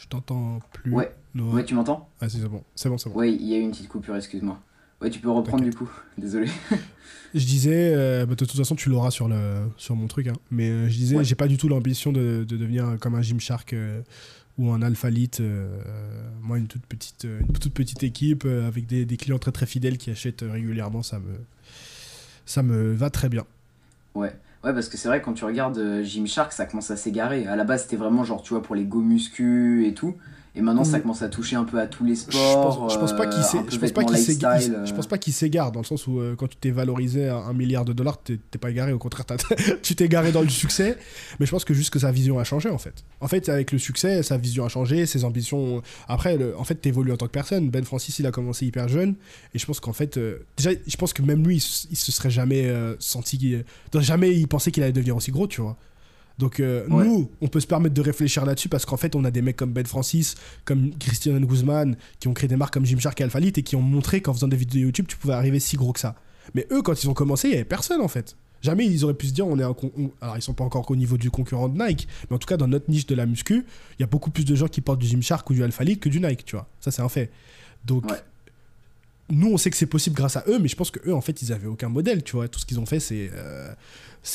Je 0.00 0.08
t'entends 0.08 0.60
plus. 0.72 0.92
Ouais. 0.92 1.14
Ouais, 1.34 1.64
tu 1.64 1.74
m'entends? 1.74 2.08
Ah, 2.20 2.28
c'est 2.28 2.42
bon, 2.48 2.64
c'est 2.74 2.88
bon, 2.88 2.98
c'est 2.98 3.10
bon. 3.10 3.16
Ouais, 3.16 3.32
il 3.32 3.46
y 3.46 3.54
a 3.54 3.58
eu 3.58 3.60
une 3.60 3.70
petite 3.70 3.88
coupure, 3.88 4.16
excuse-moi. 4.16 4.58
Ouais, 5.00 5.10
tu 5.10 5.20
peux 5.20 5.30
reprendre 5.30 5.62
du 5.62 5.72
coup, 5.72 5.88
désolé. 6.18 6.48
je 7.34 7.44
disais, 7.44 7.92
euh, 7.94 8.26
bah, 8.26 8.34
de 8.34 8.44
toute 8.44 8.56
façon, 8.56 8.74
tu 8.74 8.88
l'auras 8.88 9.10
sur, 9.10 9.28
le, 9.28 9.68
sur 9.76 9.94
mon 9.94 10.06
truc, 10.08 10.26
hein. 10.26 10.34
mais 10.50 10.70
euh, 10.70 10.88
je 10.88 10.96
disais, 10.96 11.22
j'ai 11.22 11.34
pas 11.34 11.48
du 11.48 11.56
tout 11.56 11.68
l'ambition 11.68 12.12
de, 12.12 12.44
de, 12.48 12.56
devenir 12.56 12.96
comme 13.00 13.14
un 13.14 13.22
Gymshark 13.22 13.72
euh, 13.74 14.00
ou 14.58 14.70
un 14.70 14.82
Alphalite. 14.82 15.42
moi, 16.42 16.58
une 16.58 16.66
toute 16.66 16.86
petite, 16.86 17.24
une 17.24 17.52
toute 17.52 17.72
petite 17.72 18.02
équipe 18.02 18.44
avec 18.44 18.86
des, 18.86 19.04
des, 19.04 19.16
clients 19.16 19.38
très 19.38 19.52
très 19.52 19.66
fidèles 19.66 19.98
qui 19.98 20.10
achètent 20.10 20.44
régulièrement, 20.46 21.02
ça 21.02 21.18
me, 21.18 21.36
ça 22.46 22.62
me 22.62 22.92
va 22.92 23.10
très 23.10 23.28
bien. 23.28 23.44
Ouais. 24.14 24.34
Ouais, 24.62 24.74
parce 24.74 24.90
que 24.90 24.98
c'est 24.98 25.08
vrai, 25.08 25.22
quand 25.22 25.32
tu 25.32 25.44
regardes 25.44 26.02
Gymshark, 26.02 26.52
ça 26.52 26.66
commence 26.66 26.90
à 26.90 26.96
s'égarer. 26.96 27.46
À 27.46 27.56
la 27.56 27.64
base, 27.64 27.84
c'était 27.84 27.96
vraiment 27.96 28.24
genre, 28.24 28.42
tu 28.42 28.52
vois, 28.52 28.62
pour 28.62 28.74
les 28.74 28.84
go 28.84 29.00
muscu 29.00 29.86
et 29.86 29.94
tout. 29.94 30.16
Et 30.56 30.62
maintenant, 30.62 30.82
ça 30.82 30.98
mm. 30.98 31.02
commence 31.02 31.22
à 31.22 31.28
toucher 31.28 31.54
un 31.56 31.64
peu 31.64 31.78
à 31.78 31.86
tous 31.86 32.04
les 32.04 32.16
sports. 32.16 32.90
Je 32.90 32.98
pense, 32.98 33.12
pas 33.12 33.26
qu'il 33.26 33.38
euh, 33.38 33.62
je 33.70 33.78
pense 34.92 35.06
pas 35.06 35.18
qu'il 35.18 35.32
s'égare 35.32 35.70
dans 35.70 35.80
le 35.80 35.84
sens 35.84 36.06
où 36.08 36.18
euh, 36.18 36.34
quand 36.36 36.48
tu 36.48 36.56
t'es 36.56 36.70
valorisé 36.70 37.28
à 37.28 37.36
un 37.36 37.52
milliard 37.52 37.84
de 37.84 37.92
dollars, 37.92 38.20
t'es 38.22 38.38
pas 38.60 38.70
égaré. 38.70 38.92
Au 38.92 38.98
contraire, 38.98 39.26
tu 39.82 39.94
t'es 39.94 40.04
égaré 40.04 40.32
dans 40.32 40.42
le 40.42 40.48
succès. 40.48 40.98
Mais 41.38 41.46
je 41.46 41.50
pense 41.52 41.64
que 41.64 41.72
juste 41.72 41.90
que 41.90 42.00
sa 42.00 42.10
vision 42.10 42.38
a 42.38 42.44
changé 42.44 42.68
en 42.68 42.78
fait. 42.78 43.04
En 43.20 43.28
fait, 43.28 43.48
avec 43.48 43.70
le 43.70 43.78
succès, 43.78 44.22
sa 44.22 44.38
vision 44.38 44.64
a 44.64 44.68
changé, 44.68 45.06
ses 45.06 45.24
ambitions. 45.24 45.82
Après, 46.08 46.36
en 46.56 46.64
fait, 46.64 46.74
t'évolues 46.74 47.12
en 47.12 47.16
tant 47.16 47.26
que 47.26 47.32
personne. 47.32 47.70
Ben 47.70 47.84
Francis, 47.84 48.18
il 48.18 48.26
a 48.26 48.32
commencé 48.32 48.66
hyper 48.66 48.88
jeune. 48.88 49.14
Et 49.54 49.58
je 49.58 49.66
pense 49.66 49.78
qu'en 49.78 49.92
fait, 49.92 50.16
euh, 50.16 50.46
déjà, 50.56 50.70
je 50.84 50.96
pense 50.96 51.12
que 51.12 51.22
même 51.22 51.46
lui, 51.46 51.56
il, 51.56 51.96
se 51.96 52.12
serait 52.12 52.30
jamais 52.30 52.68
senti. 52.98 53.56
jamais 53.94 54.34
il 54.34 54.48
pensait 54.48 54.72
qu'il 54.72 54.82
allait 54.82 54.92
devenir 54.92 55.16
aussi 55.16 55.30
gros, 55.30 55.46
tu 55.46 55.60
vois. 55.60 55.76
Donc 56.40 56.58
euh, 56.58 56.86
nous, 56.88 57.30
on 57.42 57.48
peut 57.48 57.60
se 57.60 57.66
permettre 57.66 57.94
de 57.94 58.00
réfléchir 58.00 58.44
là-dessus 58.46 58.70
parce 58.70 58.86
qu'en 58.86 58.96
fait, 58.96 59.14
on 59.14 59.24
a 59.24 59.30
des 59.30 59.42
mecs 59.42 59.56
comme 59.56 59.72
Ben 59.72 59.86
Francis, 59.86 60.34
comme 60.64 60.90
Christian 60.98 61.38
Guzman, 61.38 61.96
qui 62.18 62.28
ont 62.28 62.32
créé 62.32 62.48
des 62.48 62.56
marques 62.56 62.72
comme 62.72 62.86
Gymshark 62.86 63.20
et 63.20 63.24
Alphalite 63.24 63.58
et 63.58 63.62
qui 63.62 63.76
ont 63.76 63.82
montré 63.82 64.22
qu'en 64.22 64.32
faisant 64.32 64.48
des 64.48 64.56
vidéos 64.56 64.86
YouTube, 64.86 65.04
tu 65.06 65.18
pouvais 65.18 65.34
arriver 65.34 65.60
si 65.60 65.76
gros 65.76 65.92
que 65.92 66.00
ça. 66.00 66.16
Mais 66.54 66.66
eux, 66.72 66.80
quand 66.80 67.00
ils 67.04 67.10
ont 67.10 67.14
commencé, 67.14 67.48
il 67.48 67.52
y 67.52 67.54
avait 67.54 67.64
personne 67.64 68.00
en 68.00 68.08
fait. 68.08 68.36
Jamais 68.62 68.86
ils 68.86 69.04
auraient 69.04 69.14
pu 69.14 69.26
se 69.26 69.32
dire, 69.32 69.46
on 69.46 69.58
est 69.58 69.62
un 69.62 69.74
alors 70.20 70.36
ils 70.36 70.42
sont 70.42 70.54
pas 70.54 70.64
encore 70.64 70.90
au 70.90 70.96
niveau 70.96 71.18
du 71.18 71.30
concurrent 71.30 71.68
de 71.68 71.78
Nike, 71.78 72.08
mais 72.28 72.36
en 72.36 72.38
tout 72.38 72.48
cas 72.48 72.56
dans 72.56 72.68
notre 72.68 72.90
niche 72.90 73.06
de 73.06 73.14
la 73.14 73.26
muscu, 73.26 73.66
il 73.98 74.00
y 74.00 74.04
a 74.04 74.06
beaucoup 74.06 74.30
plus 74.30 74.44
de 74.44 74.54
gens 74.54 74.68
qui 74.68 74.80
portent 74.80 74.98
du 74.98 75.06
Gymshark 75.06 75.48
ou 75.50 75.54
du 75.54 75.62
Alphalite 75.62 76.00
que 76.00 76.08
du 76.08 76.20
Nike, 76.20 76.46
tu 76.46 76.56
vois. 76.56 76.68
Ça 76.80 76.90
c'est 76.90 77.02
un 77.02 77.08
fait. 77.10 77.30
Donc 77.84 78.04
nous 79.30 79.52
on 79.52 79.56
sait 79.56 79.70
que 79.70 79.76
c'est 79.76 79.86
possible 79.86 80.16
grâce 80.16 80.36
à 80.36 80.44
eux, 80.48 80.58
mais 80.58 80.68
je 80.68 80.76
pense 80.76 80.90
que 80.90 81.00
eux 81.08 81.14
en 81.14 81.20
fait 81.20 81.42
ils 81.42 81.52
avaient 81.52 81.66
aucun 81.66 81.88
modèle, 81.88 82.22
tu 82.22 82.36
vois. 82.36 82.48
Tout 82.48 82.60
ce 82.60 82.66
qu'ils 82.66 82.80
ont 82.80 82.86
fait 82.86 83.00
c'est 83.00 83.30
euh, 83.32 83.72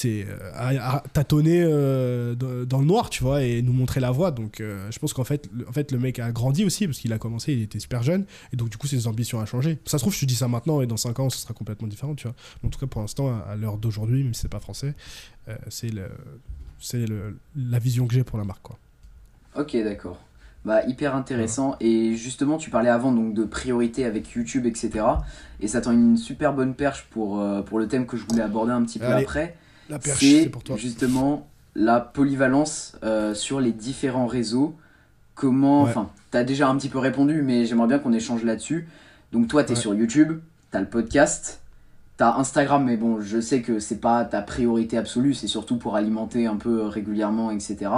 euh, 0.05 0.99
tâtonner 1.13 1.63
euh, 1.63 2.35
dans 2.35 2.79
le 2.79 2.85
noir, 2.85 3.09
tu 3.09 3.23
vois, 3.23 3.43
et 3.43 3.61
nous 3.61 3.73
montrer 3.73 3.99
la 3.99 4.11
voie. 4.11 4.31
Donc, 4.31 4.57
je 4.59 4.99
pense 4.99 5.13
qu'en 5.13 5.23
fait, 5.23 5.49
le, 5.53 5.67
en 5.67 5.71
fait, 5.71 5.91
le 5.91 5.99
mec 5.99 6.19
a 6.19 6.31
grandi 6.31 6.65
aussi 6.65 6.87
parce 6.87 6.99
qu'il 6.99 7.13
a 7.13 7.17
commencé, 7.17 7.53
il 7.53 7.61
était 7.61 7.79
super 7.79 8.03
jeune, 8.03 8.25
et 8.51 8.55
donc 8.55 8.69
du 8.69 8.77
coup, 8.77 8.87
ses 8.87 9.07
ambitions 9.07 9.39
ont 9.39 9.45
changé. 9.45 9.77
Ça 9.85 9.97
se 9.97 10.03
trouve, 10.03 10.13
je 10.13 10.21
te 10.21 10.25
dis 10.25 10.35
ça 10.35 10.47
maintenant, 10.47 10.81
et 10.81 10.87
dans 10.87 10.97
5 10.97 11.19
ans, 11.19 11.29
ce 11.29 11.37
sera 11.37 11.53
complètement 11.53 11.87
différent, 11.87 12.15
tu 12.15 12.27
vois. 12.27 12.35
En 12.63 12.69
tout 12.69 12.79
cas, 12.79 12.87
pour 12.87 13.01
l'instant, 13.01 13.39
à, 13.47 13.55
l'heure 13.55 13.77
d'aujourd'hui, 13.77 14.23
même 14.23 14.33
si 14.33 14.41
c'est 14.41 14.49
pas 14.49 14.59
français, 14.59 14.95
c'est 15.69 15.91
la 17.55 17.79
vision 17.79 18.07
que 18.07 18.13
j'ai 18.13 18.23
pour 18.23 18.37
la 18.37 18.43
marque, 18.43 18.63
quoi. 18.63 18.77
Ok, 19.55 19.75
d'accord. 19.83 20.19
Bah, 20.65 20.83
hyper 20.87 21.15
intéressant. 21.15 21.75
Et 21.79 22.15
justement, 22.15 22.57
tu 22.57 22.69
parlais 22.69 22.89
avant 22.89 23.11
donc 23.11 23.33
de 23.33 23.43
priorité 23.43 24.03
avec 24.03 24.31
YouTube, 24.31 24.65
etc. 24.65 25.05
Et 25.61 25.67
ça 25.67 25.79
tend 25.79 25.91
une 25.91 26.17
super 26.17 26.53
bonne 26.53 26.73
perche 26.73 27.07
pour, 27.11 27.41
pour 27.65 27.79
le 27.79 27.87
thème 27.87 28.07
que 28.07 28.17
je 28.17 28.25
voulais 28.25 28.41
aborder 28.41 28.71
un 28.71 28.83
petit 28.83 28.99
peu 28.99 29.13
après 29.13 29.55
c'est 30.03 30.51
justement 30.75 31.47
la 31.75 31.99
polyvalence 31.99 32.97
euh, 33.03 33.33
sur 33.33 33.59
les 33.59 33.71
différents 33.71 34.27
réseaux. 34.27 34.75
Comment, 35.33 35.81
enfin, 35.81 36.09
tu 36.31 36.37
as 36.37 36.43
déjà 36.43 36.69
un 36.69 36.77
petit 36.77 36.87
peu 36.87 36.99
répondu, 36.99 37.41
mais 37.41 37.65
j'aimerais 37.65 37.87
bien 37.87 37.99
qu'on 37.99 38.13
échange 38.13 38.43
là-dessus. 38.43 38.87
Donc 39.33 39.49
toi, 39.49 39.63
tu 39.65 39.73
es 39.73 39.75
sur 39.75 39.93
YouTube, 39.93 40.39
tu 40.71 40.77
as 40.77 40.79
le 40.79 40.87
podcast, 40.87 41.61
tu 42.17 42.23
as 42.23 42.37
Instagram, 42.37 42.85
mais 42.85 42.95
bon, 42.95 43.19
je 43.19 43.41
sais 43.41 43.61
que 43.61 43.79
c'est 43.79 43.99
pas 43.99 44.23
ta 44.23 44.41
priorité 44.41 44.97
absolue, 44.97 45.33
c'est 45.33 45.47
surtout 45.47 45.77
pour 45.77 45.97
alimenter 45.97 46.47
un 46.47 46.55
peu 46.55 46.83
régulièrement, 46.83 47.51
etc. 47.51 47.91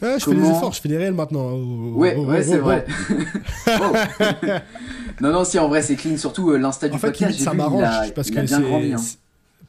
Ouais, 0.00 0.18
je 0.18 0.24
fais 0.24 0.34
des 0.34 0.48
efforts, 0.48 0.72
je 0.72 0.80
fais 0.80 0.88
des 0.88 0.96
réels 0.96 1.14
maintenant. 1.14 1.48
Hein. 1.50 1.92
ouais, 1.94 2.16
ouais, 2.16 2.42
c'est 2.42 2.58
vrai. 2.58 2.86
non, 5.20 5.32
non, 5.32 5.44
si 5.44 5.58
en 5.58 5.68
vrai 5.68 5.82
c'est 5.82 5.96
clean, 5.96 6.16
surtout 6.16 6.50
euh, 6.50 6.58
l'insta 6.58 6.88
du 6.88 6.96
en 6.96 6.98
podcast. 6.98 7.38
ça 7.38 7.52
m'arrange 7.52 8.12
parce 8.14 8.30
que 8.30 8.66
grandi. 8.68 8.92
Hein 8.92 9.00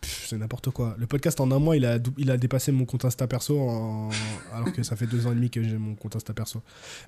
c'est 0.01 0.37
n'importe 0.37 0.69
quoi. 0.69 0.95
Le 0.97 1.07
podcast 1.07 1.39
en 1.39 1.51
un 1.51 1.59
mois, 1.59 1.75
il 1.75 1.85
a, 1.85 1.97
il 2.17 2.31
a 2.31 2.37
dépassé 2.37 2.71
mon 2.71 2.85
compte 2.85 3.05
Insta 3.05 3.27
perso, 3.27 3.59
alors 4.53 4.71
que 4.71 4.83
ça 4.83 4.95
fait 4.95 5.05
deux 5.07 5.27
ans 5.27 5.31
et 5.31 5.35
demi 5.35 5.49
que 5.49 5.61
j'ai 5.61 5.77
mon 5.77 5.95
compte 5.95 6.15
Insta 6.15 6.33
perso. 6.33 6.61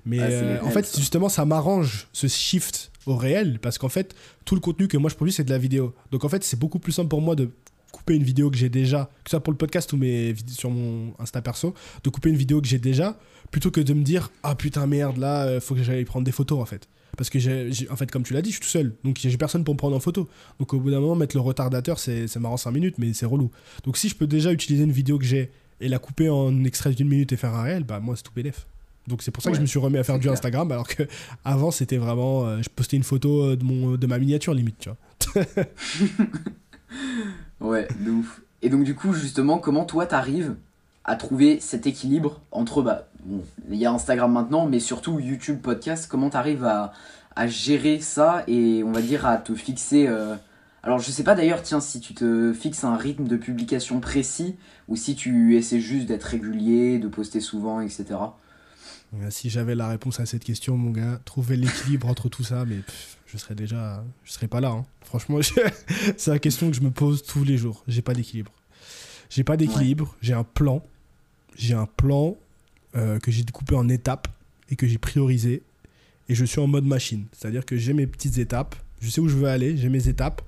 Mais 0.04 0.20
ah, 0.20 0.26
euh, 0.26 0.58
en 0.62 0.70
fait, 0.70 0.94
justement, 0.96 1.28
ça 1.28 1.44
m'arrange 1.44 2.08
ce 2.12 2.26
shift 2.26 2.92
au 3.06 3.16
réel, 3.16 3.58
parce 3.60 3.78
qu'en 3.78 3.88
fait, 3.88 4.14
tout 4.44 4.54
le 4.54 4.60
contenu 4.60 4.88
que 4.88 4.96
moi 4.96 5.10
je 5.10 5.16
produis, 5.16 5.32
c'est 5.32 5.44
de 5.44 5.50
la 5.50 5.58
vidéo. 5.58 5.94
Donc 6.10 6.24
en 6.24 6.28
fait, 6.28 6.44
c'est 6.44 6.58
beaucoup 6.58 6.78
plus 6.78 6.92
simple 6.92 7.08
pour 7.08 7.22
moi 7.22 7.34
de 7.34 7.50
couper 7.92 8.16
une 8.16 8.24
vidéo 8.24 8.50
que 8.50 8.56
j'ai 8.56 8.68
déjà, 8.68 9.10
que 9.22 9.30
ce 9.30 9.36
soit 9.36 9.42
pour 9.42 9.52
le 9.52 9.58
podcast 9.58 9.92
ou 9.92 9.96
mes 9.96 10.34
sur 10.48 10.70
mon 10.70 11.14
Insta 11.18 11.40
perso, 11.42 11.74
de 12.02 12.10
couper 12.10 12.30
une 12.30 12.36
vidéo 12.36 12.60
que 12.60 12.66
j'ai 12.66 12.78
déjà, 12.78 13.18
plutôt 13.50 13.70
que 13.70 13.80
de 13.80 13.94
me 13.94 14.02
dire 14.02 14.30
ah 14.42 14.54
putain 14.54 14.86
merde 14.86 15.18
là, 15.18 15.44
euh, 15.44 15.60
faut 15.60 15.74
que 15.74 15.82
j'aille 15.82 16.04
prendre 16.04 16.24
des 16.24 16.32
photos 16.32 16.58
en 16.58 16.66
fait. 16.66 16.88
Parce 17.16 17.28
que, 17.28 17.38
j'ai, 17.38 17.70
en 17.90 17.96
fait, 17.96 18.10
comme 18.10 18.22
tu 18.22 18.32
l'as 18.32 18.40
dit, 18.40 18.50
je 18.50 18.54
suis 18.54 18.62
tout 18.62 18.70
seul. 18.70 18.94
Donc, 19.04 19.18
j'ai 19.20 19.36
personne 19.36 19.64
pour 19.64 19.74
me 19.74 19.78
prendre 19.78 19.94
en 19.94 20.00
photo. 20.00 20.30
Donc, 20.58 20.72
au 20.72 20.80
bout 20.80 20.90
d'un 20.90 21.00
moment, 21.00 21.14
mettre 21.14 21.36
le 21.36 21.42
retardateur, 21.42 21.98
c'est, 21.98 22.26
c'est 22.26 22.40
marrant 22.40 22.56
5 22.56 22.70
minutes, 22.70 22.94
mais 22.96 23.12
c'est 23.12 23.26
relou. 23.26 23.50
Donc, 23.84 23.98
si 23.98 24.08
je 24.08 24.14
peux 24.14 24.26
déjà 24.26 24.50
utiliser 24.50 24.84
une 24.84 24.92
vidéo 24.92 25.18
que 25.18 25.24
j'ai 25.26 25.50
et 25.82 25.88
la 25.88 25.98
couper 25.98 26.30
en 26.30 26.64
extrait 26.64 26.92
d'une 26.92 27.08
minute 27.08 27.30
et 27.32 27.36
faire 27.36 27.54
un 27.54 27.62
réel, 27.62 27.84
bah, 27.84 28.00
moi, 28.00 28.16
c'est 28.16 28.22
tout 28.22 28.32
PDF. 28.32 28.66
Donc, 29.08 29.22
c'est 29.22 29.30
pour 29.30 29.42
ça 29.42 29.50
que 29.50 29.56
je 29.56 29.60
me 29.60 29.66
suis 29.66 29.78
remis 29.78 29.98
à 29.98 30.04
faire 30.04 30.18
du 30.18 30.30
Instagram, 30.30 30.70
alors 30.72 30.88
que 30.88 31.02
avant 31.44 31.70
c'était 31.70 31.96
vraiment. 31.96 32.46
Euh, 32.46 32.62
je 32.62 32.68
postais 32.70 32.96
une 32.96 33.02
photo 33.02 33.44
euh, 33.44 33.56
de, 33.56 33.64
mon, 33.64 33.96
de 33.96 34.06
ma 34.06 34.18
miniature, 34.18 34.54
limite, 34.54 34.76
tu 34.78 34.88
vois. 34.88 35.44
ouais, 37.62 37.88
de 38.00 38.10
ouf. 38.10 38.42
Et 38.62 38.68
donc, 38.68 38.84
du 38.84 38.94
coup, 38.94 39.12
justement, 39.12 39.58
comment 39.58 39.84
toi, 39.84 40.06
t'arrives 40.06 40.54
à 41.04 41.16
trouver 41.16 41.58
cet 41.60 41.86
équilibre 41.86 42.40
entre, 42.52 42.82
bah, 42.82 43.08
bon, 43.24 43.42
il 43.70 43.76
y 43.76 43.86
a 43.86 43.92
Instagram 43.92 44.32
maintenant, 44.32 44.66
mais 44.66 44.80
surtout 44.80 45.18
YouTube, 45.18 45.60
podcast, 45.60 46.06
comment 46.08 46.30
tu 46.30 46.36
arrives 46.36 46.64
à, 46.64 46.92
à, 47.34 47.46
gérer 47.46 48.00
ça 48.00 48.44
et 48.46 48.84
on 48.84 48.92
va 48.92 49.02
dire 49.02 49.26
à 49.26 49.36
te 49.36 49.54
fixer... 49.54 50.06
Euh, 50.06 50.36
alors 50.84 50.98
je 50.98 51.12
sais 51.12 51.22
pas 51.22 51.36
d'ailleurs, 51.36 51.62
tiens, 51.62 51.78
si 51.80 52.00
tu 52.00 52.12
te 52.12 52.52
fixes 52.52 52.82
un 52.82 52.96
rythme 52.96 53.28
de 53.28 53.36
publication 53.36 54.00
précis 54.00 54.56
ou 54.88 54.96
si 54.96 55.14
tu 55.14 55.56
essaies 55.56 55.80
juste 55.80 56.06
d'être 56.06 56.24
régulier, 56.24 56.98
de 56.98 57.06
poster 57.06 57.38
souvent, 57.38 57.80
etc. 57.80 58.04
Si 59.28 59.50
j'avais 59.50 59.74
la 59.74 59.88
réponse 59.88 60.20
à 60.20 60.26
cette 60.26 60.44
question, 60.44 60.76
mon 60.76 60.90
gars, 60.90 61.20
trouver 61.24 61.56
l'équilibre 61.56 62.08
entre 62.08 62.28
tout 62.28 62.44
ça, 62.44 62.64
mais 62.64 62.78
je 63.26 63.36
serais 63.36 63.54
déjà, 63.54 64.02
je 64.24 64.32
serais 64.32 64.48
pas 64.48 64.60
là. 64.60 64.70
Hein. 64.70 64.86
Franchement, 65.02 65.38
c'est 66.16 66.30
la 66.30 66.38
question 66.38 66.70
que 66.70 66.76
je 66.76 66.80
me 66.80 66.90
pose 66.90 67.22
tous 67.22 67.44
les 67.44 67.58
jours. 67.58 67.84
J'ai 67.88 68.02
pas 68.02 68.14
d'équilibre. 68.14 68.52
J'ai 69.28 69.44
pas 69.44 69.56
d'équilibre. 69.56 70.16
J'ai 70.22 70.32
un 70.32 70.44
plan. 70.44 70.82
J'ai 71.56 71.74
un 71.74 71.86
plan 71.86 72.36
euh, 72.96 73.18
que 73.18 73.30
j'ai 73.30 73.42
découpé 73.42 73.74
en 73.74 73.88
étapes 73.88 74.28
et 74.70 74.76
que 74.76 74.86
j'ai 74.86 74.98
priorisé. 74.98 75.62
Et 76.28 76.34
je 76.34 76.44
suis 76.44 76.60
en 76.60 76.66
mode 76.66 76.84
machine. 76.84 77.26
C'est-à-dire 77.32 77.66
que 77.66 77.76
j'ai 77.76 77.92
mes 77.92 78.06
petites 78.06 78.38
étapes. 78.38 78.76
Je 79.00 79.10
sais 79.10 79.20
où 79.20 79.28
je 79.28 79.36
veux 79.36 79.48
aller. 79.48 79.76
J'ai 79.76 79.90
mes 79.90 80.08
étapes. 80.08 80.42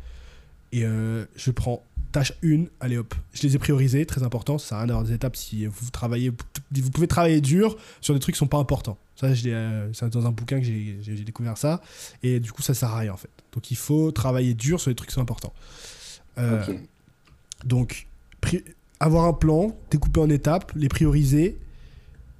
Et 0.72 0.85
euh, 0.85 1.27
je 1.37 1.50
prends 1.50 1.85
tâche 2.14 2.33
1, 2.44 2.66
allez 2.79 2.96
hop. 2.96 3.12
Je 3.33 3.42
les 3.42 3.57
ai 3.57 3.59
priorisées, 3.59 4.07
très 4.07 4.22
important. 4.22 4.57
Ça 4.57 4.68
sert 4.68 4.77
à 4.77 4.81
rien 4.83 4.87
d'avoir 4.87 5.05
des 5.05 5.12
étapes 5.12 5.35
si 5.35 5.66
vous 5.66 5.90
travaillez. 5.90 6.31
Vous 6.70 6.90
pouvez 6.90 7.09
travailler 7.09 7.40
dur 7.40 7.77
sur 8.00 8.14
des 8.14 8.20
trucs 8.20 8.37
qui 8.37 8.38
sont 8.38 8.46
pas 8.46 8.59
importants. 8.59 8.96
Ça, 9.16 9.27
euh, 9.27 9.88
c'est 9.92 10.09
dans 10.11 10.24
un 10.24 10.31
bouquin 10.31 10.61
que 10.61 10.64
j'ai 10.64 11.24
découvert 11.24 11.59
ça. 11.59 11.83
Et 12.22 12.38
du 12.38 12.53
coup, 12.53 12.62
ça 12.62 12.72
sert 12.72 12.90
à 12.90 13.00
rien 13.00 13.12
en 13.12 13.16
fait. 13.16 13.31
Donc 13.53 13.72
il 13.72 13.77
faut 13.77 14.12
travailler 14.12 14.55
dur 14.55 14.81
sur 14.81 14.90
les 14.90 14.94
trucs 14.94 15.09
qui 15.09 15.14
sont 15.14 15.22
importants. 15.22 15.53
Euh, 16.38 16.64
donc, 17.64 18.07
avoir 19.00 19.24
un 19.24 19.33
plan, 19.33 19.77
découper 19.90 20.20
en 20.20 20.31
étapes, 20.31 20.70
les 20.77 20.88
prioriser. 20.88 21.59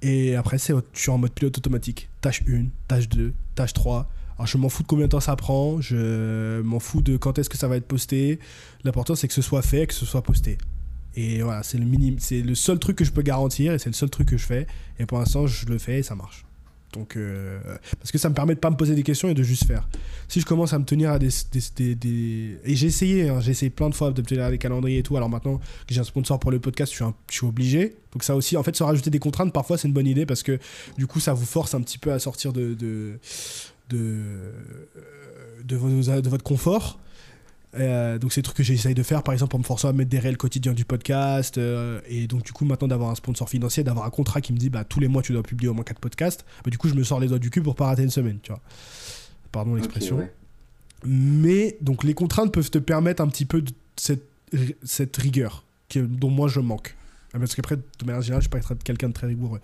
Et 0.01 0.37
après, 0.37 0.57
c'est 0.57 0.73
je 0.93 0.99
suis 1.01 1.11
en 1.11 1.17
mode 1.17 1.33
pilote 1.33 1.57
automatique. 1.57 2.07
Tâche 2.21 2.43
1, 2.47 2.67
tâche 2.87 3.09
2, 3.09 3.33
tâche 3.55 3.73
3. 3.73 4.09
Alors 4.37 4.47
je 4.47 4.57
m'en 4.57 4.69
fous 4.69 4.83
de 4.83 4.87
combien 4.87 5.05
de 5.05 5.11
temps 5.11 5.19
ça 5.19 5.35
prend, 5.35 5.79
je 5.81 6.61
m'en 6.61 6.79
fous 6.79 7.01
de 7.01 7.17
quand 7.17 7.39
est-ce 7.39 7.49
que 7.49 7.57
ça 7.57 7.67
va 7.67 7.77
être 7.77 7.87
posté. 7.87 8.39
L'important 8.83 9.15
c'est 9.15 9.27
que 9.27 9.33
ce 9.33 9.41
soit 9.41 9.61
fait, 9.61 9.87
que 9.87 9.93
ce 9.93 10.05
soit 10.05 10.21
posté. 10.21 10.57
Et 11.15 11.41
voilà, 11.41 11.63
c'est 11.63 11.77
le 11.77 11.85
minimum, 11.85 12.19
c'est 12.19 12.41
le 12.41 12.55
seul 12.55 12.77
truc 12.77 12.97
que 12.97 13.05
je 13.05 13.11
peux 13.11 13.21
garantir 13.21 13.73
et 13.73 13.79
c'est 13.79 13.89
le 13.89 13.93
seul 13.93 14.09
truc 14.09 14.27
que 14.27 14.37
je 14.37 14.45
fais. 14.45 14.67
Et 14.99 15.05
pour 15.05 15.17
l'instant, 15.17 15.47
je 15.47 15.65
le 15.67 15.77
fais 15.77 15.99
et 15.99 16.03
ça 16.03 16.15
marche. 16.15 16.45
Donc, 16.91 17.17
euh, 17.17 17.59
parce 17.99 18.11
que 18.11 18.17
ça 18.17 18.29
me 18.29 18.33
permet 18.33 18.55
de 18.55 18.59
pas 18.59 18.69
me 18.69 18.77
poser 18.77 18.95
des 18.95 19.03
questions 19.03 19.27
et 19.27 19.33
de 19.33 19.43
juste 19.43 19.65
faire. 19.65 19.87
Si 20.29 20.39
je 20.39 20.45
commence 20.45 20.71
à 20.71 20.79
me 20.79 20.85
tenir 20.85 21.11
à 21.11 21.19
des. 21.19 21.29
Et 21.77 22.75
j'ai 22.75 22.87
essayé, 22.87 23.29
hein, 23.29 23.41
j'ai 23.41 23.51
essayé 23.51 23.69
plein 23.69 23.89
de 23.89 23.95
fois 23.95 24.11
de 24.11 24.21
me 24.21 24.25
tenir 24.25 24.45
à 24.45 24.49
des 24.49 24.57
calendriers 24.57 24.99
et 24.99 25.03
tout. 25.03 25.17
Alors 25.17 25.29
maintenant 25.29 25.57
que 25.57 25.93
j'ai 25.93 25.99
un 25.99 26.05
sponsor 26.05 26.39
pour 26.39 26.51
le 26.51 26.59
podcast, 26.59 26.93
je 26.93 27.03
suis, 27.29 27.45
obligé. 27.45 27.97
Donc, 28.13 28.23
ça 28.23 28.35
aussi, 28.35 28.55
en 28.55 28.63
fait, 28.63 28.75
se 28.75 28.83
rajouter 28.83 29.09
des 29.09 29.19
contraintes, 29.19 29.51
parfois, 29.51 29.77
c'est 29.77 29.87
une 29.87 29.93
bonne 29.93 30.07
idée 30.07 30.25
parce 30.25 30.41
que 30.41 30.57
du 30.97 31.05
coup, 31.05 31.19
ça 31.19 31.33
vous 31.33 31.45
force 31.45 31.73
un 31.75 31.81
petit 31.81 31.97
peu 31.97 32.13
à 32.13 32.19
sortir 32.19 32.53
de, 32.53 33.19
de, 33.89 34.53
de, 35.63 35.75
votre 36.29 36.43
confort. 36.43 36.99
Euh, 37.77 38.17
donc 38.17 38.31
c'est 38.31 38.39
des 38.39 38.45
trucs 38.45 38.57
que 38.57 38.63
j'essaye 38.63 38.95
de 38.95 39.03
faire, 39.03 39.21
par 39.21 39.33
exemple 39.33 39.55
en 39.55 39.59
me 39.59 39.63
forçant 39.63 39.89
à 39.89 39.93
mettre 39.93 40.09
des 40.09 40.19
réels 40.19 40.37
quotidiens 40.37 40.73
du 40.73 40.85
podcast. 40.85 41.57
Euh, 41.57 41.99
et 42.07 42.27
donc 42.27 42.43
du 42.43 42.53
coup 42.53 42.65
maintenant 42.65 42.87
d'avoir 42.87 43.09
un 43.09 43.15
sponsor 43.15 43.49
financier, 43.49 43.83
d'avoir 43.83 44.05
un 44.05 44.09
contrat 44.09 44.41
qui 44.41 44.53
me 44.53 44.57
dit 44.57 44.69
bah 44.69 44.83
tous 44.83 44.99
les 44.99 45.07
mois 45.07 45.21
tu 45.21 45.33
dois 45.33 45.43
publier 45.43 45.69
au 45.69 45.73
moins 45.73 45.83
4 45.83 45.99
podcasts, 45.99 46.45
bah, 46.63 46.71
du 46.71 46.77
coup 46.77 46.87
je 46.87 46.93
me 46.93 47.03
sors 47.03 47.19
les 47.19 47.27
doigts 47.27 47.39
du 47.39 47.49
cul 47.49 47.61
pour 47.61 47.75
pas 47.75 47.85
rater 47.85 48.03
une 48.03 48.09
semaine, 48.09 48.39
tu 48.41 48.51
vois. 48.51 48.61
Pardon 49.51 49.75
l'expression. 49.75 50.27
Mais 51.03 51.77
donc 51.81 52.03
les 52.03 52.13
contraintes 52.13 52.53
peuvent 52.53 52.71
te 52.71 52.77
permettre 52.77 53.21
un 53.21 53.27
petit 53.27 53.45
peu 53.45 53.61
de 53.61 53.71
cette, 53.95 54.27
cette 54.83 55.15
rigueur 55.17 55.63
dont 55.95 56.29
moi 56.29 56.47
je 56.47 56.59
manque. 56.59 56.95
Ah, 57.35 57.39
parce 57.39 57.53
qu'après, 57.53 57.75
de 57.75 58.05
manière 58.05 58.21
générale, 58.21 58.41
je 58.41 58.49
suis 58.49 58.67
pas 58.67 58.75
quelqu'un 58.83 59.09
de 59.09 59.13
très 59.13 59.27
rigoureux. 59.27 59.59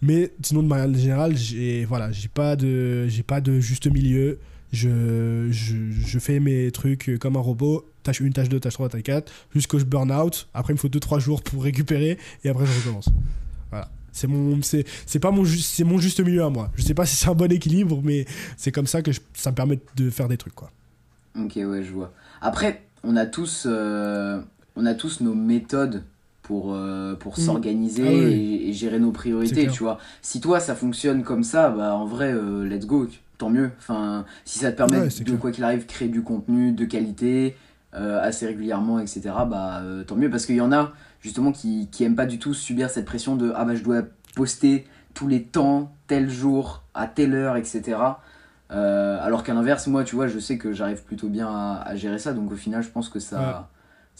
Mais 0.00 0.32
sinon, 0.42 0.62
de 0.62 0.68
manière 0.68 0.92
générale, 0.98 1.36
j'ai 1.36 1.84
voilà, 1.84 2.10
j'ai 2.12 2.28
pas 2.28 2.56
de 2.56 3.06
j'ai 3.08 3.22
pas 3.22 3.42
de 3.42 3.60
juste 3.60 3.86
milieu. 3.88 4.38
Je, 4.72 5.48
je, 5.50 6.18
fais 6.20 6.38
mes 6.38 6.70
trucs 6.70 7.18
comme 7.18 7.34
un 7.34 7.40
robot, 7.40 7.90
tâche 8.04 8.22
1, 8.22 8.30
tâche 8.30 8.48
2, 8.48 8.60
tâche 8.60 8.74
3, 8.74 8.88
tâche 8.88 9.02
4, 9.02 9.32
jusqu'au 9.52 9.78
burn 9.78 10.12
out. 10.12 10.48
Après, 10.54 10.72
il 10.72 10.76
me 10.76 10.78
faut 10.78 10.88
2-3 10.88 11.18
jours 11.18 11.42
pour 11.42 11.64
récupérer 11.64 12.18
et 12.44 12.48
après, 12.48 12.66
je 12.66 12.78
recommence. 12.78 13.08
Voilà. 13.70 13.90
C'est 14.12 14.28
mon, 14.28 14.60
c'est, 14.62 14.84
pas 15.20 15.32
mon, 15.32 15.44
c'est 15.44 15.82
mon 15.82 15.98
juste 15.98 16.20
milieu 16.20 16.44
à 16.44 16.50
moi. 16.50 16.70
Je 16.76 16.82
sais 16.82 16.94
pas 16.94 17.04
si 17.04 17.16
c'est 17.16 17.28
un 17.28 17.34
bon 17.34 17.50
équilibre, 17.50 18.00
mais 18.04 18.26
c'est 18.56 18.70
comme 18.70 18.86
ça 18.86 19.02
que 19.02 19.10
ça 19.34 19.50
me 19.50 19.56
permet 19.56 19.80
de 19.96 20.08
faire 20.08 20.28
des 20.28 20.36
trucs, 20.36 20.54
quoi. 20.54 20.70
Ok, 21.36 21.56
ouais, 21.56 21.82
je 21.82 21.90
vois. 21.90 22.12
Après, 22.40 22.84
on 23.02 23.16
a 23.16 23.26
tous, 23.26 23.66
euh, 23.68 24.40
on 24.76 24.86
a 24.86 24.94
tous 24.94 25.20
nos 25.20 25.34
méthodes 25.34 26.04
pour, 26.50 26.74
euh, 26.74 27.14
pour 27.14 27.38
mm. 27.38 27.42
s'organiser 27.42 28.08
ah 28.08 28.28
et, 28.28 28.72
gérer 28.72 28.98
nos 28.98 29.12
priorités, 29.12 29.68
tu 29.68 29.84
vois. 29.84 29.98
Si 30.20 30.40
toi, 30.40 30.58
ça 30.58 30.74
fonctionne 30.74 31.22
comme 31.22 31.44
ça, 31.44 31.70
bah 31.70 31.94
en 31.94 32.06
vrai, 32.06 32.32
euh, 32.32 32.64
let's 32.64 32.86
go, 32.86 33.06
tant 33.38 33.50
mieux. 33.50 33.70
Enfin, 33.78 34.24
si 34.44 34.58
ça 34.58 34.72
te 34.72 34.76
permet 34.76 35.06
de, 35.06 35.36
quoi 35.36 35.52
qu'il 35.52 35.62
arrive, 35.62 35.86
créer 35.86 36.08
du 36.08 36.22
contenu 36.24 36.72
de 36.72 36.84
qualité 36.84 37.56
euh, 37.94 38.20
assez 38.20 38.46
régulièrement, 38.46 38.98
etc., 38.98 39.30
bah 39.48 39.80
tant 40.08 40.16
mieux. 40.16 40.28
Parce 40.28 40.44
qu'il 40.44 40.56
y 40.56 40.60
en 40.60 40.72
a, 40.72 40.90
justement, 41.20 41.52
qui, 41.52 41.86
qui 41.92 42.02
aiment 42.02 42.16
pas 42.16 42.26
du 42.26 42.40
tout 42.40 42.52
subir 42.52 42.90
cette 42.90 43.06
pression 43.06 43.36
de 43.36 43.52
«Ah 43.54 43.64
bah 43.64 43.76
je 43.76 43.84
dois 43.84 44.02
poster 44.34 44.88
tous 45.14 45.28
les 45.28 45.44
temps, 45.44 45.94
tel 46.08 46.28
jour, 46.28 46.82
à 46.94 47.06
telle 47.06 47.32
heure, 47.34 47.56
etc. 47.56 47.96
alors 48.70 49.44
qu'à 49.44 49.54
l'inverse, 49.54 49.86
moi, 49.86 50.02
tu 50.02 50.16
vois, 50.16 50.26
je 50.26 50.40
sais 50.40 50.58
que 50.58 50.72
j'arrive 50.72 51.04
plutôt 51.04 51.28
bien 51.28 51.48
à, 51.48 51.94
gérer 51.94 52.18
ça. 52.18 52.32
Donc 52.32 52.50
au 52.50 52.56
final, 52.56 52.82
je 52.82 52.88
pense 52.88 53.08
que 53.08 53.20
ça 53.20 53.68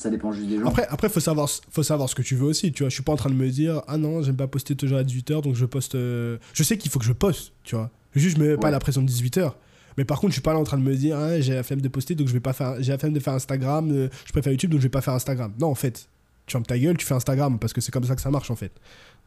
ça 0.00 0.08
dépend 0.08 0.32
juste 0.32 0.48
des 0.48 0.58
gens. 0.58 0.66
Après, 0.66 0.86
après 0.88 1.10
faut, 1.10 1.20
savoir, 1.20 1.46
faut 1.70 1.82
savoir 1.82 2.08
ce 2.08 2.14
que 2.14 2.22
tu 2.22 2.34
veux 2.34 2.46
aussi. 2.46 2.72
Tu 2.72 2.82
vois, 2.82 2.88
je 2.88 2.94
suis 2.94 3.02
pas 3.02 3.12
en 3.12 3.16
train 3.16 3.28
de 3.28 3.34
me 3.34 3.50
dire, 3.50 3.82
ah 3.86 3.98
non, 3.98 4.22
j'aime 4.22 4.36
pas 4.36 4.46
poster 4.46 4.74
toujours 4.74 4.96
à 4.96 5.02
18h, 5.02 5.42
donc 5.42 5.54
je 5.54 5.66
poste. 5.66 5.94
Euh, 5.94 6.38
je 6.54 6.62
sais 6.62 6.78
qu'il 6.78 6.90
faut 6.90 6.98
que 6.98 7.04
je 7.04 7.12
poste, 7.12 7.52
tu 7.64 7.74
vois. 7.74 7.90
Juste, 8.14 8.38
je 8.38 8.42
mets 8.42 8.56
pas 8.56 8.70
la 8.70 8.78
pression 8.78 9.02
de 9.02 9.10
18h. 9.10 9.52
Mais 9.98 10.06
par 10.06 10.18
contre, 10.18 10.30
je 10.30 10.36
suis 10.36 10.42
pas 10.42 10.54
là 10.54 10.58
en 10.58 10.64
train 10.64 10.78
de 10.78 10.82
me 10.82 10.94
dire, 10.94 11.18
ah, 11.18 11.38
j'ai 11.38 11.52
la 11.52 11.62
flemme 11.62 11.82
de 11.82 11.88
poster, 11.88 12.14
donc 12.14 12.28
je 12.28 12.32
vais 12.32 12.40
pas 12.40 12.54
faire. 12.54 12.76
J'ai 12.80 12.92
la 12.92 12.98
flemme 12.98 13.12
de 13.12 13.20
faire 13.20 13.34
Instagram, 13.34 13.90
euh, 13.92 14.08
je 14.24 14.32
préfère 14.32 14.52
YouTube, 14.52 14.70
donc 14.70 14.80
je 14.80 14.84
vais 14.84 14.88
pas 14.88 15.02
faire 15.02 15.12
Instagram. 15.12 15.52
Non, 15.60 15.66
en 15.66 15.74
fait, 15.74 16.08
tu 16.46 16.52
fermes 16.52 16.64
ta 16.64 16.78
gueule, 16.78 16.96
tu 16.96 17.04
fais 17.04 17.14
Instagram, 17.14 17.58
parce 17.58 17.74
que 17.74 17.82
c'est 17.82 17.92
comme 17.92 18.04
ça 18.04 18.16
que 18.16 18.22
ça 18.22 18.30
marche, 18.30 18.50
en 18.50 18.56
fait. 18.56 18.72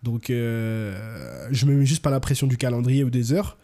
Donc, 0.02 0.32
euh, 0.32 1.48
je 1.52 1.68
me 1.68 1.76
mets 1.76 1.86
juste 1.86 2.02
pas 2.02 2.10
la 2.10 2.20
pression 2.20 2.48
du 2.48 2.58
calendrier 2.58 3.04
ou 3.04 3.12
des 3.12 3.32
heures. 3.32 3.60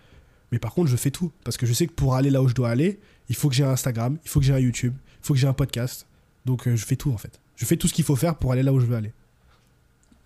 Mais 0.51 0.59
par 0.59 0.75
contre, 0.75 0.89
je 0.89 0.95
fais 0.95 1.09
tout. 1.09 1.31
Parce 1.43 1.57
que 1.57 1.65
je 1.65 1.73
sais 1.73 1.87
que 1.87 1.93
pour 1.93 2.13
aller 2.13 2.29
là 2.29 2.43
où 2.43 2.47
je 2.47 2.53
dois 2.53 2.69
aller, 2.69 2.99
il 3.29 3.35
faut 3.35 3.49
que 3.49 3.55
j'ai 3.55 3.63
un 3.63 3.71
Instagram, 3.71 4.19
il 4.23 4.29
faut 4.29 4.39
que 4.39 4.45
j'ai 4.45 4.53
un 4.53 4.59
YouTube, 4.59 4.93
il 4.95 5.25
faut 5.25 5.33
que 5.33 5.39
j'ai 5.39 5.47
un 5.47 5.53
podcast, 5.53 6.05
donc 6.49 6.67
euh, 6.67 6.75
je 6.75 6.85
fais 6.85 6.95
tout 6.95 7.11
en 7.11 7.17
fait. 7.17 7.39
Je 7.55 7.65
fais 7.65 7.77
tout 7.77 7.87
ce 7.87 7.93
qu'il 7.93 8.03
faut 8.03 8.15
faire 8.15 8.35
pour 8.35 8.51
aller 8.51 8.63
là 8.63 8.73
où 8.73 8.79
je 8.79 8.85
veux 8.85 8.95
aller. 8.95 9.13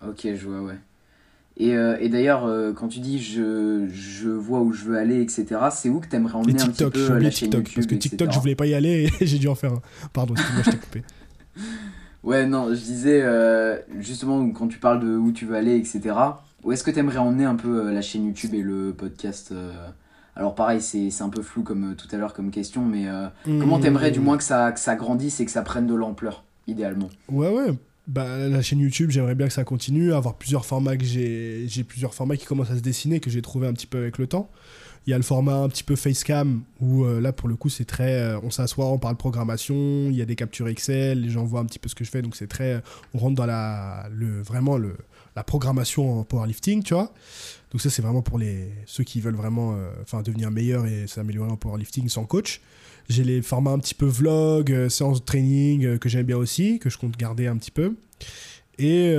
Ok, 0.06 0.22
je 0.24 0.46
vois, 0.46 0.62
ouais. 0.62 0.78
Et, 1.56 1.76
euh, 1.76 1.96
et 2.00 2.08
d'ailleurs, 2.08 2.46
euh, 2.46 2.72
quand 2.72 2.88
tu 2.88 2.98
dis 2.98 3.22
je, 3.22 3.86
je, 3.88 4.28
vois 4.28 4.60
où 4.60 4.72
je 4.72 4.84
veux 4.84 4.98
aller, 4.98 5.20
etc., 5.20 5.46
c'est 5.70 5.88
où 5.88 6.00
que 6.00 6.08
tu 6.08 6.16
aimerais 6.16 6.34
emmener 6.34 6.60
un 6.60 6.68
petit 6.68 6.84
peu 6.90 7.18
la 7.18 7.30
chaîne 7.30 7.50
TikTok, 7.50 7.74
Parce 7.74 7.86
que 7.86 7.94
TikTok, 7.94 8.32
je 8.32 8.38
voulais 8.40 8.56
pas 8.56 8.66
y 8.66 8.74
aller 8.74 9.08
et 9.20 9.26
j'ai 9.26 9.38
dû 9.38 9.46
en 9.48 9.54
faire 9.54 9.74
un. 9.74 9.82
Pardon, 10.12 10.34
excuse-moi, 10.34 10.62
je 10.64 10.70
t'ai 10.70 10.78
coupé. 10.78 11.02
Ouais, 12.24 12.46
non, 12.46 12.70
je 12.70 12.80
disais, 12.80 13.22
justement, 14.00 14.48
quand 14.48 14.66
tu 14.66 14.78
parles 14.78 14.98
de 14.98 15.14
où 15.14 15.30
tu 15.30 15.44
veux 15.44 15.56
aller, 15.56 15.76
etc., 15.76 16.00
où 16.62 16.72
est-ce 16.72 16.82
que 16.82 16.90
tu 16.90 16.98
aimerais 16.98 17.18
emmener 17.18 17.44
un 17.44 17.54
peu 17.54 17.92
la 17.92 18.00
chaîne 18.00 18.24
YouTube 18.24 18.54
et 18.54 18.62
le 18.62 18.94
podcast 18.96 19.52
alors 20.36 20.54
pareil, 20.54 20.80
c'est 20.80 21.22
un 21.22 21.28
peu 21.28 21.42
flou 21.42 21.62
comme 21.62 21.92
euh, 21.92 21.94
tout 21.94 22.08
à 22.10 22.18
l'heure 22.18 22.32
comme 22.32 22.50
question, 22.50 22.84
mais 22.84 23.08
euh, 23.08 23.26
mmh. 23.46 23.60
comment 23.60 23.78
t'aimerais 23.78 24.10
du 24.10 24.20
moins 24.20 24.36
que 24.36 24.42
ça, 24.42 24.72
que 24.72 24.80
ça 24.80 24.96
grandisse 24.96 25.40
et 25.40 25.44
que 25.44 25.50
ça 25.50 25.62
prenne 25.62 25.86
de 25.86 25.94
l'ampleur, 25.94 26.44
idéalement? 26.66 27.08
Ouais, 27.28 27.48
ouais. 27.48 27.72
Bah, 28.06 28.48
la 28.48 28.60
chaîne 28.60 28.80
YouTube, 28.80 29.10
j'aimerais 29.10 29.34
bien 29.34 29.46
que 29.46 29.52
ça 29.52 29.64
continue, 29.64 30.12
avoir 30.12 30.34
plusieurs 30.34 30.66
formats 30.66 30.96
que 30.96 31.04
j'ai 31.04 31.84
plusieurs 31.88 32.14
formats 32.14 32.36
qui 32.36 32.44
commencent 32.44 32.70
à 32.70 32.76
se 32.76 32.82
dessiner, 32.82 33.20
que 33.20 33.30
j'ai 33.30 33.40
trouvé 33.42 33.66
un 33.66 33.72
petit 33.72 33.86
peu 33.86 33.98
avec 33.98 34.18
le 34.18 34.26
temps. 34.26 34.50
Il 35.06 35.10
y 35.10 35.12
a 35.12 35.16
le 35.18 35.22
format 35.22 35.56
un 35.56 35.68
petit 35.68 35.84
peu 35.84 35.96
facecam, 35.96 36.62
où 36.80 37.04
euh, 37.04 37.20
là, 37.20 37.32
pour 37.32 37.48
le 37.48 37.56
coup, 37.56 37.68
c'est 37.68 37.84
très... 37.84 38.34
on 38.42 38.50
s'assoit, 38.50 38.86
on 38.86 38.98
parle 38.98 39.16
programmation, 39.16 39.74
il 40.08 40.16
y 40.16 40.22
a 40.22 40.24
des 40.24 40.36
captures 40.36 40.68
Excel, 40.68 41.20
les 41.20 41.30
gens 41.30 41.44
voient 41.44 41.60
un 41.60 41.66
petit 41.66 41.78
peu 41.78 41.88
ce 41.88 41.94
que 41.94 42.04
je 42.04 42.10
fais, 42.10 42.22
donc 42.22 42.36
c'est 42.36 42.46
très... 42.46 42.82
on 43.12 43.18
rentre 43.18 43.34
dans 43.34 43.46
la, 43.46 44.08
le, 44.10 44.40
vraiment 44.40 44.78
le, 44.78 44.96
la 45.36 45.44
programmation 45.44 46.20
en 46.20 46.24
powerlifting, 46.24 46.82
tu 46.82 46.94
vois. 46.94 47.12
Donc 47.70 47.80
ça, 47.80 47.90
c'est 47.90 48.02
vraiment 48.02 48.22
pour 48.22 48.38
les, 48.38 48.68
ceux 48.86 49.04
qui 49.04 49.20
veulent 49.20 49.34
vraiment 49.34 49.74
euh, 49.74 49.90
enfin 50.02 50.22
devenir 50.22 50.50
meilleurs 50.50 50.86
et 50.86 51.06
s'améliorer 51.06 51.50
en 51.50 51.56
powerlifting 51.56 52.08
sans 52.08 52.24
coach. 52.24 52.60
J'ai 53.08 53.24
les 53.24 53.42
formats 53.42 53.72
un 53.72 53.80
petit 53.80 53.94
peu 53.94 54.06
vlog, 54.06 54.72
euh, 54.72 54.88
séance 54.88 55.20
de 55.20 55.24
training 55.24 55.84
euh, 55.84 55.98
que 55.98 56.08
j'aime 56.08 56.24
bien 56.24 56.36
aussi, 56.36 56.78
que 56.78 56.88
je 56.88 56.96
compte 56.96 57.16
garder 57.16 57.48
un 57.48 57.56
petit 57.56 57.72
peu. 57.72 57.96
Et 58.78 59.12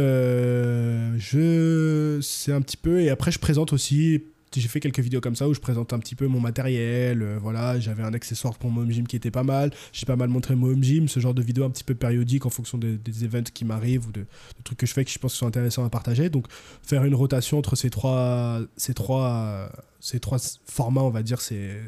je... 1.17 2.19
C'est 2.21 2.52
un 2.52 2.62
petit 2.62 2.78
peu... 2.78 3.02
Et 3.02 3.10
après, 3.10 3.32
je 3.32 3.39
présente 3.39 3.71
aussi 3.71 4.24
j'ai 4.62 4.68
fait 4.68 4.80
quelques 4.80 5.00
vidéos 5.00 5.22
comme 5.22 5.36
ça 5.36 5.48
où 5.48 5.54
je 5.54 5.60
présente 5.60 5.94
un 5.94 6.00
petit 6.00 6.15
peu 6.15 6.28
mon 6.28 6.39
matériel. 6.39 7.22
Euh, 7.22 7.38
voilà, 7.39 7.80
j'avais 7.80 8.04
un 8.04 8.13
accessoire 8.13 8.56
pour 8.56 8.70
mon 8.70 8.82
home 8.82 8.91
gym 8.91 9.08
qui 9.08 9.15
était 9.15 9.32
pas 9.32 9.44
mal. 9.44 9.72
J'ai 9.94 10.06
pas 10.06 10.15
mal 10.15 10.30
montré 10.30 10.56
mon 10.56 10.68
home 10.68 10.84
gym, 10.84 11.08
ce 11.08 11.20
genre 11.20 11.34
de 11.34 11.41
vidéos 11.41 11.65
un 11.65 11.70
petit 11.70 11.84
peu 11.84 11.96
périodiques 11.96 12.46
en 12.46 12.50
fonction 12.50 12.78
des, 12.78 12.98
events 13.23 13.52
qui 13.54 13.65
m'arrivent 13.65 14.08
ou 14.08 14.12
de, 14.12 14.25
trucs 14.63 14.77
que 14.77 14.86
je 14.86 14.94
fais 14.94 15.06
que 15.06 15.12
je 15.12 15.19
pense 15.19 15.34
que 15.34 15.38
sont 15.40 15.48
intéressants 15.48 15.86
à 15.86 15.90
partager. 15.90 16.29
Donc 16.29 16.48
faire 16.84 17.04
une 17.06 17.15
rotation 17.15 17.58
entre 17.58 17.75
ces 17.75 17.90
trois, 17.90 18.62
ces 18.77 18.94
trois, 18.94 19.71
ces 20.00 20.19
trois 20.19 20.38
formats, 20.65 21.04
on 21.04 21.10
va 21.10 21.23
dire, 21.23 21.42
c'est 21.42 21.79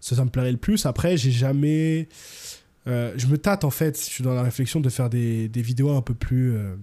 ça, 0.00 0.24
me 0.24 0.30
plairait 0.30 0.52
le 0.52 0.58
plus. 0.58 0.86
Après, 0.86 1.16
j'ai 1.16 1.32
jamais. 1.32 2.08
Euh, 2.86 3.12
je 3.16 3.26
me 3.26 3.36
tâte 3.36 3.64
en 3.64 3.70
fait, 3.70 3.98
je 3.98 4.04
suis 4.04 4.24
dans 4.24 4.34
la 4.34 4.42
réflexion 4.42 4.80
de 4.80 4.88
faire 4.88 5.10
des, 5.10 5.48
des 5.48 5.62
vidéos 5.62 5.90
un 5.90 6.02
peu 6.02 6.14
plus. 6.14 6.54
Euh, 6.54 6.74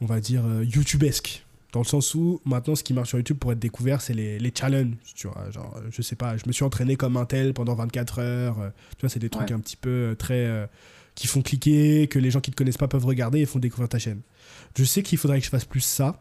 on 0.00 0.06
va 0.06 0.18
dire, 0.18 0.42
YouTubesque. 0.62 1.44
Dans 1.72 1.80
le 1.80 1.86
sens 1.86 2.14
où 2.14 2.40
maintenant, 2.44 2.74
ce 2.74 2.84
qui 2.84 2.92
marche 2.92 3.08
sur 3.08 3.18
YouTube 3.18 3.38
pour 3.38 3.50
être 3.52 3.58
découvert, 3.58 4.00
c'est 4.00 4.14
les, 4.14 4.38
les 4.38 4.52
challenges. 4.56 4.94
Tu 5.14 5.26
vois, 5.26 5.50
genre, 5.50 5.80
je 5.90 6.02
sais 6.02 6.16
pas, 6.16 6.36
je 6.36 6.42
me 6.46 6.52
suis 6.52 6.64
entraîné 6.64 6.96
comme 6.96 7.16
un 7.16 7.24
tel 7.24 7.54
pendant 7.54 7.74
24 7.74 8.18
heures. 8.18 8.72
tu 8.96 9.00
vois, 9.00 9.08
c'est 9.08 9.18
des 9.20 9.30
trucs 9.30 9.50
un 9.50 9.58
petit 9.58 9.76
peu 9.76 10.14
très. 10.18 10.68
qui 11.14 11.26
font 11.26 11.42
cliquer, 11.42 12.08
que 12.08 12.18
les 12.18 12.30
gens 12.30 12.40
qui 12.40 12.50
ne 12.50 12.52
te 12.52 12.58
connaissent 12.58 12.78
pas 12.78 12.88
peuvent 12.88 13.06
regarder 13.06 13.40
et 13.40 13.46
font 13.46 13.58
découvrir 13.58 13.88
ta 13.88 13.98
chaîne. 13.98 14.20
Je 14.76 14.84
sais 14.84 15.02
qu'il 15.02 15.18
faudrait 15.18 15.38
que 15.38 15.44
je 15.44 15.50
fasse 15.50 15.64
plus 15.64 15.80
ça. 15.80 16.20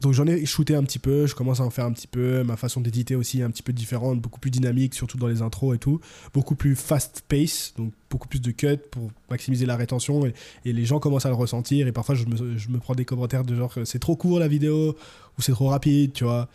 Donc 0.00 0.12
j'en 0.12 0.26
ai 0.26 0.46
shooté 0.46 0.76
un 0.76 0.84
petit 0.84 0.98
peu, 0.98 1.26
je 1.26 1.34
commence 1.34 1.60
à 1.60 1.64
en 1.64 1.70
faire 1.70 1.84
un 1.84 1.92
petit 1.92 2.06
peu, 2.06 2.44
ma 2.44 2.56
façon 2.56 2.80
d'éditer 2.80 3.16
aussi 3.16 3.40
est 3.40 3.42
un 3.42 3.50
petit 3.50 3.62
peu 3.62 3.72
différente, 3.72 4.20
beaucoup 4.20 4.38
plus 4.38 4.50
dynamique, 4.50 4.94
surtout 4.94 5.18
dans 5.18 5.26
les 5.26 5.42
intros 5.42 5.74
et 5.74 5.78
tout, 5.78 6.00
beaucoup 6.32 6.54
plus 6.54 6.76
fast 6.76 7.24
pace, 7.28 7.74
donc 7.76 7.92
beaucoup 8.08 8.28
plus 8.28 8.40
de 8.40 8.50
cuts 8.52 8.78
pour 8.90 9.10
maximiser 9.30 9.66
la 9.66 9.76
rétention 9.76 10.24
et, 10.26 10.32
les 10.64 10.84
gens 10.84 11.00
commencent 11.00 11.26
à 11.26 11.30
le 11.30 11.34
ressentir 11.34 11.86
et 11.88 11.92
parfois 11.92 12.14
je 12.14 12.26
me, 12.26 12.78
prends 12.78 12.94
des 12.94 13.04
commentaires 13.04 13.44
de 13.44 13.56
genre 13.56 13.74
c'est 13.84 13.98
trop 13.98 14.14
court 14.14 14.38
la 14.38 14.48
vidéo 14.48 14.96
ou 15.38 15.42
c'est 15.42 15.52
trop 15.52 15.68
rapide, 15.68 16.12
tu 16.12 16.24
vois. 16.24 16.48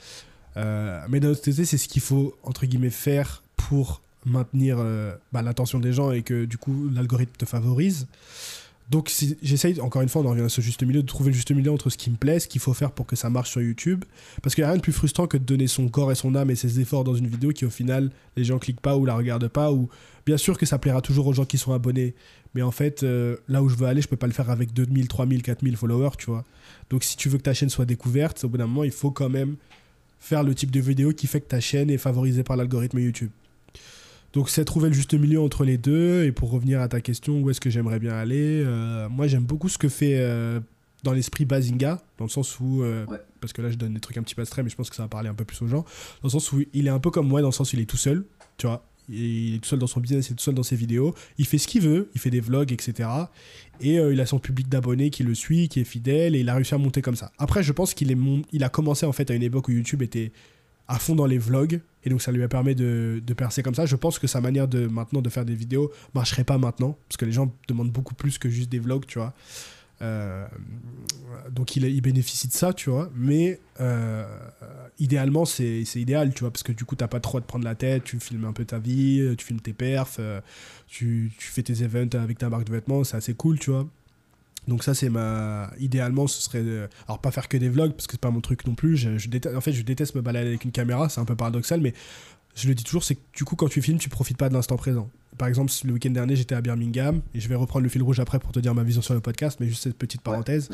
Euh, 0.56 1.02
mais 1.10 1.20
d'un 1.20 1.30
autre 1.30 1.44
côté, 1.44 1.66
c'est 1.66 1.78
ce 1.78 1.88
qu'il 1.88 2.02
faut 2.02 2.36
entre 2.44 2.66
guillemets 2.66 2.90
faire 2.90 3.44
pour 3.58 4.02
maintenir 4.26 4.78
euh, 4.80 5.16
bah, 5.32 5.42
l'attention 5.42 5.80
des 5.80 5.94
gens 5.94 6.12
et 6.12 6.22
que 6.22 6.46
du 6.46 6.58
coup 6.58 6.90
l'algorithme 6.94 7.34
te 7.38 7.46
favorise. 7.46 8.08
Donc 8.90 9.12
j'essaye, 9.42 9.80
encore 9.82 10.02
une 10.02 10.10
fois, 10.10 10.22
on 10.22 10.26
en 10.26 10.32
revient 10.32 10.44
à 10.44 10.50
ce 10.50 10.62
juste 10.62 10.84
milieu, 10.84 11.02
de 11.02 11.08
trouver 11.08 11.32
le 11.32 11.36
juste 11.36 11.52
milieu 11.52 11.72
entre 11.72 11.90
ce 11.90 11.98
qui 11.98 12.10
me 12.12 12.16
plaît, 12.16 12.40
ce 12.40 12.48
qu'il 12.48 12.62
faut 12.62 12.74
faire 12.74 12.92
pour 12.92 13.06
que 13.06 13.16
ça 13.16 13.30
marche 13.30 13.50
sur 13.52 13.62
YouTube. 13.62 14.04
Parce 14.42 14.56
qu'il 14.56 14.64
n'y 14.64 14.66
a 14.66 14.70
rien 14.70 14.78
de 14.78 14.82
plus 14.82 14.92
frustrant 14.92 15.26
que 15.26 15.38
de 15.38 15.44
donner 15.44 15.68
son 15.68 15.88
corps 15.88 16.12
et 16.12 16.16
son 16.16 16.36
âme 16.36 16.52
et 16.52 16.56
ses 16.56 16.80
efforts 16.80 17.04
dans 17.04 17.16
une 17.16 17.28
vidéo 17.28 17.52
qui 17.52 17.66
au 17.66 17.70
final, 17.70 18.12
les 18.36 18.44
gens 18.44 18.60
cliquent 18.60 18.82
pas 18.82 18.98
ou 18.98 19.06
la 19.06 19.16
regardent 19.16 19.48
pas. 19.48 19.72
Ou 19.72 19.90
bien 20.26 20.38
sûr 20.38 20.58
que 20.58 20.66
ça 20.66 20.78
plaira 20.78 21.02
toujours 21.02 21.28
aux 21.28 21.34
gens 21.34 21.46
qui 21.46 21.58
sont 21.58 21.74
abonnés. 21.74 22.14
Mais 22.56 22.62
en 22.62 22.72
fait, 22.72 23.04
euh, 23.04 23.38
là 23.48 23.64
où 23.64 23.70
je 23.70 23.76
veux 23.76 23.88
aller, 23.88 24.02
je 24.02 24.08
peux 24.08 24.18
pas 24.18 24.28
le 24.28 24.34
faire 24.34 24.50
avec 24.50 24.74
2000, 24.74 25.08
3000, 25.08 25.42
4000 25.42 25.78
followers, 25.78 26.12
tu 26.18 26.28
vois. 26.28 26.44
Donc 26.90 27.04
si 27.04 27.18
tu 27.18 27.30
veux 27.30 27.38
que 27.38 27.44
ta 27.44 27.54
chaîne 27.54 27.70
soit 27.70 27.86
découverte, 27.86 28.44
au 28.44 28.50
bout 28.50 28.58
d'un 28.58 28.68
moment, 28.68 28.84
il 28.84 28.92
faut 28.92 29.12
quand 29.12 29.30
même 29.30 29.56
faire 30.20 30.44
le 30.44 30.54
type 30.54 30.72
de 30.72 30.80
vidéo 30.80 31.12
qui 31.12 31.28
fait 31.28 31.42
que 31.42 31.48
ta 31.48 31.60
chaîne 31.60 31.90
est 31.90 31.98
favorisée 31.98 32.44
par 32.44 32.58
l'algorithme 32.58 33.00
YouTube. 33.00 33.32
Donc 34.34 34.50
c'est 34.50 34.66
trouver 34.66 34.90
le 34.90 34.96
juste 34.96 35.14
milieu 35.14 35.40
entre 35.40 35.64
les 35.64 35.78
deux. 35.78 36.26
Et 36.26 36.32
pour 36.32 36.52
revenir 36.52 36.82
à 36.82 36.88
ta 36.88 37.02
question, 37.02 37.40
où 37.40 37.50
est-ce 37.50 37.62
que 37.62 37.70
j'aimerais 37.70 38.00
bien 38.00 38.14
aller 38.14 38.64
euh, 38.66 39.08
Moi 39.08 39.28
j'aime 39.28 39.44
beaucoup 39.44 39.70
ce 39.70 39.78
que 39.78 39.90
fait 39.90 40.16
euh, 40.18 40.60
dans 41.04 41.14
l'esprit 41.14 41.46
Bazinga, 41.46 42.02
dans 42.18 42.26
le 42.26 42.30
sens 42.30 42.60
où... 42.60 42.84
Euh, 42.84 43.06
parce 43.40 43.54
que 43.54 43.62
là 43.62 43.70
je 43.70 43.76
donne 43.76 43.94
des 43.94 44.00
trucs 44.00 44.18
un 44.18 44.24
petit 44.24 44.36
peu 44.36 44.42
extrêmes, 44.42 44.66
mais 44.66 44.72
je 44.72 44.76
pense 44.76 44.90
que 44.90 44.96
ça 44.96 45.04
va 45.04 45.10
parler 45.10 45.30
un 45.30 45.36
peu 45.36 45.46
plus 45.46 45.62
aux 45.62 45.68
gens. 45.68 45.84
Dans 46.22 46.28
le 46.28 46.30
sens 46.30 46.52
où 46.52 46.64
il 46.74 46.88
est 46.88 46.92
un 46.92 47.00
peu 47.00 47.12
comme 47.12 47.28
moi, 47.28 47.42
dans 47.42 47.50
le 47.50 47.54
sens 47.54 47.74
où 47.74 47.76
il 47.76 47.82
est 47.82 47.86
tout 47.86 47.98
seul, 47.98 48.26
tu 48.58 48.68
vois. 48.68 48.86
Il 49.10 49.56
est 49.56 49.60
tout 49.60 49.68
seul 49.68 49.80
dans 49.80 49.88
son 49.88 50.00
business, 50.00 50.30
il 50.30 50.32
est 50.32 50.36
tout 50.36 50.44
seul 50.44 50.56
dans 50.56 50.64
ses 50.64 50.78
vidéos. 50.78 51.14
Il 51.38 51.46
fait 51.46 51.58
ce 51.58 51.68
qu'il 51.68 51.82
veut, 51.82 52.10
il 52.16 52.22
fait 52.22 52.30
des 52.30 52.40
vlogs, 52.40 52.72
etc. 52.72 53.10
Et 53.82 53.96
il 53.96 54.22
a 54.22 54.26
son 54.26 54.40
public 54.40 54.70
d'abonnés 54.70 55.10
qui 55.10 55.24
le 55.24 55.36
suit, 55.36 55.68
qui 55.68 55.82
est 55.82 55.84
fidèle, 55.84 56.38
et 56.38 56.40
il 56.40 56.48
a 56.48 56.56
réussi 56.56 56.74
à 56.74 56.78
monter 56.78 57.02
comme 57.02 57.18
ça. 57.18 57.34
Après, 57.38 57.64
je 57.64 57.74
pense 57.74 57.94
qu'il 57.94 58.12
est 58.12 58.18
il 58.54 58.64
a 58.64 58.70
commencé 58.70 59.06
en 59.06 59.12
fait 59.12 59.30
à 59.30 59.34
une 59.34 59.44
époque 59.44 59.68
où 59.68 59.72
YouTube 59.74 60.02
était 60.02 60.32
à 60.88 61.00
fond 61.00 61.16
dans 61.16 61.26
les 61.26 61.38
vlogs 61.38 61.82
et 62.04 62.10
donc 62.10 62.22
ça 62.22 62.32
lui 62.32 62.44
a 62.44 62.48
permis 62.48 62.76
de, 62.76 63.22
de, 63.26 63.34
percer 63.34 63.64
comme 63.64 63.76
ça. 63.76 63.86
Je 63.86 63.96
pense 63.96 64.20
que 64.20 64.28
sa 64.28 64.42
manière 64.42 64.68
de 64.68 64.88
maintenant 64.88 65.22
de 65.22 65.30
faire 65.30 65.46
des 65.46 65.56
vidéos 65.56 65.92
marcherait 66.14 66.44
pas 66.44 66.58
maintenant 66.58 66.98
parce 67.08 67.18
que 67.18 67.26
les 67.26 67.32
gens 67.32 67.54
demandent 67.68 67.92
beaucoup 67.92 68.16
plus 68.16 68.38
que 68.38 68.50
juste 68.50 68.70
des 68.70 68.80
vlogs, 68.80 69.06
tu 69.06 69.20
vois. 69.20 69.34
Euh, 70.02 70.46
donc 71.50 71.76
il, 71.76 72.02
bénéficie 72.02 72.48
de 72.48 72.54
ça, 72.54 72.74
tu 72.74 72.90
vois. 72.90 73.10
Mais 73.16 73.60
euh, 73.80 74.26
idéalement, 75.00 75.46
c'est 75.46 75.84
idéal, 75.96 76.34
tu 76.34 76.42
vois, 76.42 76.52
parce 76.52 76.64
que 76.64 76.72
du 76.72 76.86
coup, 76.86 76.96
t'as 76.96 77.08
pas 77.08 77.20
trop 77.20 77.38
à 77.38 77.42
te 77.42 77.48
prendre 77.48 77.66
la 77.66 77.76
tête, 77.76 78.04
tu 78.04 78.20
filmes 78.20 78.46
un 78.46 78.54
peu 78.54 78.66
ta 78.66 78.80
vie, 78.80 79.34
tu 79.38 79.46
filmes 79.46 79.62
tes 79.62 79.74
perfs, 79.74 80.18
euh, 80.20 80.42
tu, 80.88 81.32
tu, 81.38 81.48
fais 81.48 81.64
tes 81.64 81.84
events 81.84 82.18
avec 82.18 82.38
ta 82.38 82.50
marque 82.50 82.66
de 82.66 82.74
vêtements, 82.74 83.04
c'est 83.04 83.18
assez 83.18 83.34
cool, 83.34 83.60
tu 83.60 83.72
vois. 83.72 83.88
Donc 84.68 84.84
ça 84.84 84.94
c'est 84.94 85.10
ma 85.10 85.72
idéalement 85.80 86.28
ce 86.28 86.42
serait 86.42 86.64
alors 87.08 87.20
pas 87.20 87.32
faire 87.32 87.48
que 87.48 87.58
des 87.58 87.70
vlogs 87.70 87.92
parce 87.92 88.08
que 88.08 88.14
c'est 88.14 88.22
pas 88.22 88.32
mon 88.32 88.42
truc 88.42 88.66
non 88.66 88.76
plus. 88.76 88.98
Je, 88.98 89.28
déteste... 89.28 89.56
en 89.56 89.62
fait 89.62 89.74
je 89.74 89.82
déteste 89.84 90.16
me 90.16 90.22
balader 90.22 90.50
avec 90.50 90.66
une 90.66 90.72
caméra, 90.72 91.10
c'est 91.10 91.22
un 91.22 91.26
peu 91.26 91.36
paradoxal 91.36 91.82
mais 91.82 91.94
je 92.56 92.68
le 92.68 92.76
dis 92.76 92.84
toujours 92.84 93.04
c'est 93.04 93.16
que 93.16 93.22
du 93.36 93.44
coup 93.44 93.56
quand 93.56 93.68
tu 93.68 93.82
filmes 93.82 93.98
tu 93.98 94.10
profites 94.10 94.38
pas 94.38 94.50
de 94.50 94.54
l'instant 94.54 94.78
présent. 94.78 95.10
Par 95.38 95.48
exemple 95.48 95.72
le 95.86 95.94
week-end 95.94 96.12
dernier 96.12 96.36
j'étais 96.36 96.56
à 96.56 96.62
Birmingham 96.62 97.22
et 97.34 97.40
je 97.40 97.50
vais 97.50 97.56
reprendre 97.56 97.84
le 97.84 97.90
fil 97.90 98.04
rouge 98.04 98.20
après 98.20 98.40
pour 98.40 98.52
te 98.52 98.60
dire 98.60 98.74
ma 98.76 98.84
vision 98.84 99.02
sur 99.02 99.16
le 99.16 99.20
podcast 99.20 99.58
mais 99.60 99.68
juste 99.68 99.84
cette 99.84 99.98
petite 99.98 100.22
parenthèse. 100.22 100.70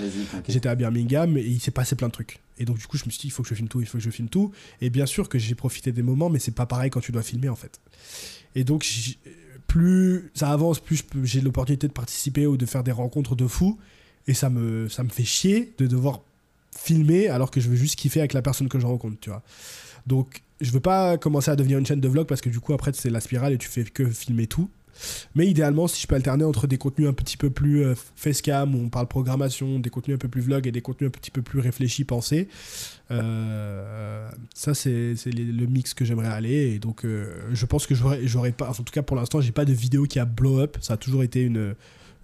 j'étais 0.48 0.70
à 0.70 0.76
Birmingham 0.76 1.38
et 1.38 1.42
il 1.42 1.60
s'est 1.60 1.72
passé 1.72 1.96
plein 1.96 2.08
de 2.08 2.14
trucs 2.14 2.40
et 2.58 2.66
donc 2.66 2.78
du 2.78 2.86
coup 2.86 2.98
je 2.98 3.06
me 3.06 3.10
suis 3.10 3.22
dit 3.22 3.28
il 3.28 3.32
faut 3.32 3.44
que 3.44 3.50
je 3.50 3.56
filme 3.56 3.70
tout, 3.70 3.80
il 3.80 3.88
faut 3.88 3.98
que 3.98 4.04
je 4.04 4.10
filme 4.10 4.30
tout 4.30 4.52
et 4.82 4.90
bien 4.90 5.06
sûr 5.06 5.30
que 5.30 5.40
j'ai 5.40 5.56
profité 5.56 5.92
des 5.92 6.04
moments 6.04 6.30
mais 6.30 6.40
c'est 6.40 6.56
pas 6.56 6.66
pareil 6.66 6.90
quand 6.90 7.00
tu 7.02 7.12
dois 7.12 7.24
filmer 7.24 7.50
en 7.50 7.56
fait. 7.56 7.80
Et 8.56 8.64
donc 8.64 8.86
plus 9.70 10.32
ça 10.34 10.50
avance, 10.52 10.80
plus 10.80 11.06
j'ai 11.24 11.40
l'opportunité 11.40 11.88
de 11.88 11.94
participer 11.94 12.46
ou 12.46 12.58
de 12.58 12.66
faire 12.66 12.84
des 12.84 12.92
rencontres 12.92 13.36
de 13.36 13.48
fous. 13.48 13.80
Et 14.28 14.34
ça 14.34 14.50
me, 14.50 14.90
ça 14.90 15.04
me 15.04 15.10
fait 15.10 15.24
chier 15.24 15.74
de 15.78 15.88
devoir 15.88 16.22
filmer 16.76 17.30
alors 17.30 17.52
que 17.52 17.62
je 17.62 17.70
veux 17.70 17.76
juste 17.76 17.96
kiffer 17.96 18.20
avec 18.20 18.34
la 18.34 18.42
personne 18.42 18.68
que 18.68 18.80
je 18.80 18.86
rencontre, 18.86 19.18
tu 19.22 19.30
vois. 19.30 19.42
Donc, 20.06 20.42
je 20.60 20.72
veux 20.72 20.80
pas 20.80 21.18
commencer 21.18 21.50
à 21.50 21.56
devenir 21.56 21.78
une 21.78 21.86
chaîne 21.86 22.02
de 22.02 22.08
vlog 22.08 22.28
parce 22.28 22.42
que 22.42 22.50
du 22.50 22.60
coup, 22.60 22.74
après, 22.74 22.92
c'est 22.94 23.10
la 23.10 23.22
spirale 23.22 23.54
et 23.54 23.58
tu 23.58 23.70
fais 23.70 23.84
que 23.84 24.10
filmer 24.10 24.48
tout. 24.48 24.70
Mais 25.36 25.48
idéalement, 25.48 25.88
si 25.88 26.02
je 26.02 26.08
peux 26.08 26.16
alterner 26.16 26.44
entre 26.44 26.68
des 26.68 26.78
contenus 26.78 27.08
un 27.08 27.14
petit 27.14 27.38
peu 27.38 27.50
plus 27.50 27.84
euh, 27.84 27.96
facecam, 28.16 28.76
où 28.76 28.80
on 28.80 28.90
parle 28.90 29.08
programmation, 29.08 29.80
des 29.80 29.90
contenus 29.90 30.16
un 30.16 30.18
peu 30.18 30.28
plus 30.28 30.42
vlog 30.42 30.68
et 30.68 30.72
des 30.72 30.82
contenus 30.82 31.10
un 31.10 31.12
petit 31.12 31.32
peu 31.32 31.42
plus 31.42 31.60
réfléchis, 31.60 32.04
pensés, 32.04 32.48
euh, 33.12 34.30
ça 34.54 34.74
c'est 34.74 35.16
le 35.26 35.66
mix 35.66 35.94
que 35.94 36.06
j'aimerais 36.06 36.28
aller. 36.28 36.74
Et 36.74 36.80
donc, 36.80 37.06
euh, 37.06 37.50
je 37.52 37.66
pense 37.66 37.88
que 37.88 37.96
j'aurais 37.96 38.52
pas, 38.52 38.70
en 38.70 38.74
tout 38.74 38.84
cas 38.92 39.02
pour 39.02 39.16
l'instant, 39.16 39.42
j'ai 39.42 39.52
pas 39.52 39.66
de 39.66 39.74
vidéo 39.74 40.06
qui 40.06 40.20
a 40.20 40.26
blow 40.26 40.60
up. 40.60 40.78
Ça 40.82 40.94
a 40.94 40.98
toujours 40.98 41.24
été 41.24 41.42
une, 41.42 41.76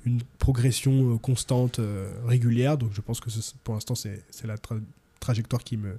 une 0.05 0.21
progression 0.39 1.17
constante, 1.17 1.79
régulière. 2.25 2.77
Donc, 2.77 2.91
je 2.93 3.01
pense 3.01 3.19
que 3.19 3.29
pour 3.63 3.73
l'instant, 3.73 3.95
c'est 3.95 4.23
la 4.45 4.55
trajectoire 5.19 5.63
qui 5.63 5.77
me 5.77 5.97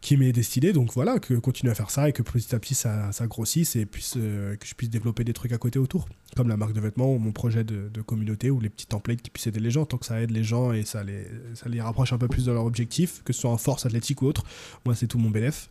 qui 0.00 0.16
m'est 0.16 0.32
destiné. 0.32 0.72
Donc 0.72 0.92
voilà, 0.94 1.18
que 1.18 1.34
continue 1.34 1.70
à 1.70 1.74
faire 1.74 1.90
ça 1.90 2.08
et 2.08 2.12
que 2.12 2.22
petit 2.22 2.54
à 2.54 2.58
petit 2.58 2.74
ça, 2.74 3.10
grossisse 3.22 3.76
et 3.76 3.86
puisse, 3.86 4.14
euh, 4.16 4.56
que 4.56 4.66
je 4.66 4.74
puisse 4.74 4.90
développer 4.90 5.24
des 5.24 5.32
trucs 5.32 5.52
à 5.52 5.58
côté 5.58 5.78
autour. 5.78 6.08
Comme 6.36 6.48
la 6.48 6.56
marque 6.56 6.74
de 6.74 6.80
vêtements 6.80 7.12
ou 7.12 7.18
mon 7.18 7.32
projet 7.32 7.64
de, 7.64 7.90
communauté 8.02 8.50
ou 8.50 8.60
les 8.60 8.68
petits 8.68 8.86
templates 8.86 9.22
qui 9.22 9.30
puissent 9.30 9.46
aider 9.48 9.60
les 9.60 9.70
gens. 9.70 9.86
Tant 9.86 9.96
que 9.96 10.06
ça 10.06 10.20
aide 10.20 10.30
les 10.30 10.44
gens 10.44 10.72
et 10.72 10.84
ça 10.84 11.02
les, 11.02 11.26
ça 11.54 11.68
les 11.68 11.80
rapproche 11.80 12.12
un 12.12 12.18
peu 12.18 12.28
plus 12.28 12.44
de 12.44 12.52
leur 12.52 12.64
objectif, 12.64 13.22
que 13.24 13.32
ce 13.32 13.40
soit 13.40 13.50
en 13.50 13.56
force 13.56 13.86
athlétique 13.86 14.22
ou 14.22 14.26
autre, 14.26 14.44
moi 14.84 14.94
c'est 14.94 15.06
tout 15.06 15.18
mon 15.18 15.30
bénéf. 15.30 15.70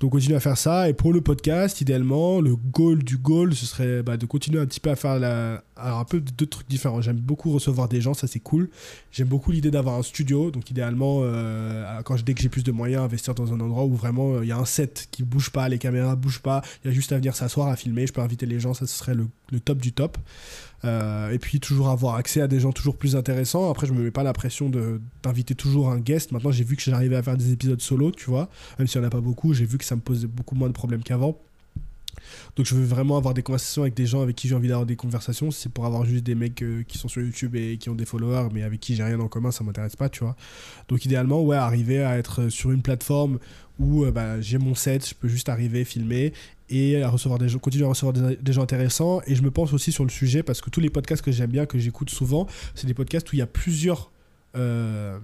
Donc 0.00 0.12
continue 0.12 0.34
à 0.34 0.40
faire 0.40 0.58
ça. 0.58 0.88
Et 0.88 0.94
pour 0.94 1.12
le 1.12 1.20
podcast, 1.20 1.80
idéalement, 1.80 2.40
le 2.40 2.54
goal 2.54 3.02
du 3.02 3.16
goal, 3.16 3.54
ce 3.54 3.66
serait 3.66 4.02
bah, 4.02 4.16
de 4.16 4.26
continuer 4.26 4.60
un 4.60 4.66
petit 4.66 4.80
peu 4.80 4.90
à 4.90 4.96
faire 4.96 5.14
un 5.76 6.04
peu 6.04 6.20
deux 6.20 6.46
trucs 6.46 6.68
différents. 6.68 7.00
J'aime 7.00 7.16
beaucoup 7.16 7.50
recevoir 7.50 7.88
des 7.88 8.00
gens, 8.00 8.14
ça 8.14 8.26
c'est 8.26 8.40
cool. 8.40 8.68
J'aime 9.10 9.28
beaucoup 9.28 9.50
l'idée 9.50 9.70
d'avoir 9.70 9.96
un 9.96 10.02
studio. 10.02 10.50
Donc 10.50 10.70
idéalement, 10.70 11.20
euh, 11.22 12.02
quand, 12.02 12.22
dès 12.22 12.34
que 12.34 12.42
j'ai 12.42 12.48
plus 12.48 12.64
de 12.64 12.72
moyens, 12.72 13.02
investir 13.02 13.34
dans 13.34 13.52
un 13.52 13.60
endroit 13.64 13.84
où 13.84 13.94
vraiment 13.94 14.34
euh, 14.34 14.44
il 14.44 14.48
y 14.48 14.52
a 14.52 14.58
un 14.58 14.64
set 14.64 15.08
qui 15.10 15.22
bouge 15.22 15.50
pas, 15.50 15.68
les 15.68 15.78
caméras 15.78 16.16
bougent 16.16 16.42
pas, 16.42 16.62
il 16.82 16.88
y 16.88 16.90
a 16.90 16.94
juste 16.94 17.12
à 17.12 17.16
venir 17.16 17.34
s'asseoir, 17.34 17.68
à 17.68 17.76
filmer, 17.76 18.06
je 18.06 18.12
peux 18.12 18.20
inviter 18.20 18.46
les 18.46 18.60
gens, 18.60 18.74
ça 18.74 18.86
serait 18.86 19.14
le, 19.14 19.28
top 19.60 19.78
du 19.78 19.92
top. 19.92 20.18
Euh, 20.84 21.30
et 21.30 21.38
puis 21.38 21.60
toujours 21.60 21.88
avoir 21.88 22.16
accès 22.16 22.42
à 22.42 22.46
des 22.46 22.60
gens 22.60 22.70
toujours 22.70 22.98
plus 22.98 23.16
intéressants. 23.16 23.70
Après, 23.70 23.86
je 23.86 23.94
me 23.94 24.02
mets 24.02 24.10
pas 24.10 24.22
la 24.22 24.34
pression 24.34 24.70
d'inviter 25.22 25.54
toujours 25.54 25.90
un 25.90 25.98
guest. 25.98 26.30
Maintenant, 26.30 26.50
j'ai 26.50 26.64
vu 26.64 26.76
que 26.76 26.82
j'arrivais 26.82 27.16
à 27.16 27.22
faire 27.22 27.38
des 27.38 27.52
épisodes 27.52 27.80
solo, 27.80 28.10
tu 28.10 28.26
vois. 28.26 28.50
Même 28.78 28.86
s'il 28.86 29.00
n'y 29.00 29.06
en 29.06 29.08
a 29.08 29.10
pas 29.10 29.22
beaucoup, 29.22 29.54
j'ai 29.54 29.64
vu 29.64 29.78
que 29.78 29.84
ça 29.84 29.96
me 29.96 30.02
posait 30.02 30.26
beaucoup 30.26 30.54
moins 30.54 30.68
de 30.68 30.74
problèmes 30.74 31.02
qu'avant. 31.02 31.40
Donc 32.56 32.66
je 32.66 32.74
veux 32.74 32.84
vraiment 32.84 33.16
avoir 33.16 33.34
des 33.34 33.42
conversations 33.42 33.82
avec 33.82 33.94
des 33.94 34.06
gens 34.06 34.22
avec 34.22 34.36
qui 34.36 34.48
j'ai 34.48 34.54
envie 34.54 34.68
d'avoir 34.68 34.86
des 34.86 34.96
conversations. 34.96 35.50
c'est 35.50 35.70
pour 35.70 35.86
avoir 35.86 36.04
juste 36.04 36.24
des 36.24 36.34
mecs 36.34 36.62
euh, 36.62 36.82
qui 36.86 36.98
sont 36.98 37.08
sur 37.08 37.22
YouTube 37.22 37.56
et 37.56 37.78
qui 37.78 37.90
ont 37.90 37.94
des 37.94 38.04
followers, 38.04 38.48
mais 38.52 38.62
avec 38.62 38.80
qui 38.80 38.94
j'ai 38.94 39.02
rien 39.02 39.20
en 39.20 39.28
commun, 39.28 39.50
ça 39.50 39.64
m'intéresse 39.64 39.96
pas, 39.96 40.08
tu 40.08 40.24
vois. 40.24 40.36
Donc 40.88 41.04
idéalement, 41.04 41.42
ouais, 41.42 41.56
arriver 41.56 42.02
à 42.02 42.18
être 42.18 42.48
sur 42.48 42.70
une 42.70 42.82
plateforme 42.82 43.38
où 43.78 44.04
euh, 44.04 44.10
bah, 44.10 44.40
j'ai 44.40 44.58
mon 44.58 44.74
set, 44.74 45.08
je 45.08 45.14
peux 45.14 45.28
juste 45.28 45.48
arriver, 45.48 45.84
filmer 45.84 46.32
et 46.70 47.04
recevoir 47.04 47.38
des 47.38 47.48
gens, 47.48 47.58
continuer 47.58 47.84
à 47.84 47.88
recevoir 47.88 48.12
des, 48.14 48.52
gens 48.52 48.62
intéressants. 48.62 49.20
Et 49.26 49.34
je 49.34 49.42
me 49.42 49.50
pense 49.50 49.72
aussi 49.72 49.92
sur 49.92 50.04
le 50.04 50.10
sujet 50.10 50.42
parce 50.42 50.60
que 50.60 50.70
tous 50.70 50.80
les 50.80 50.90
podcasts 50.90 51.22
que 51.22 51.32
j'aime 51.32 51.50
bien, 51.50 51.66
que 51.66 51.78
j'écoute 51.78 52.10
souvent, 52.10 52.46
c'est 52.74 52.86
des 52.86 52.94
podcasts 52.94 53.30
où 53.32 53.36
il 53.36 53.40
y 53.40 53.42
a 53.42 53.46
plusieurs 53.46 54.10
euh, 54.56 55.18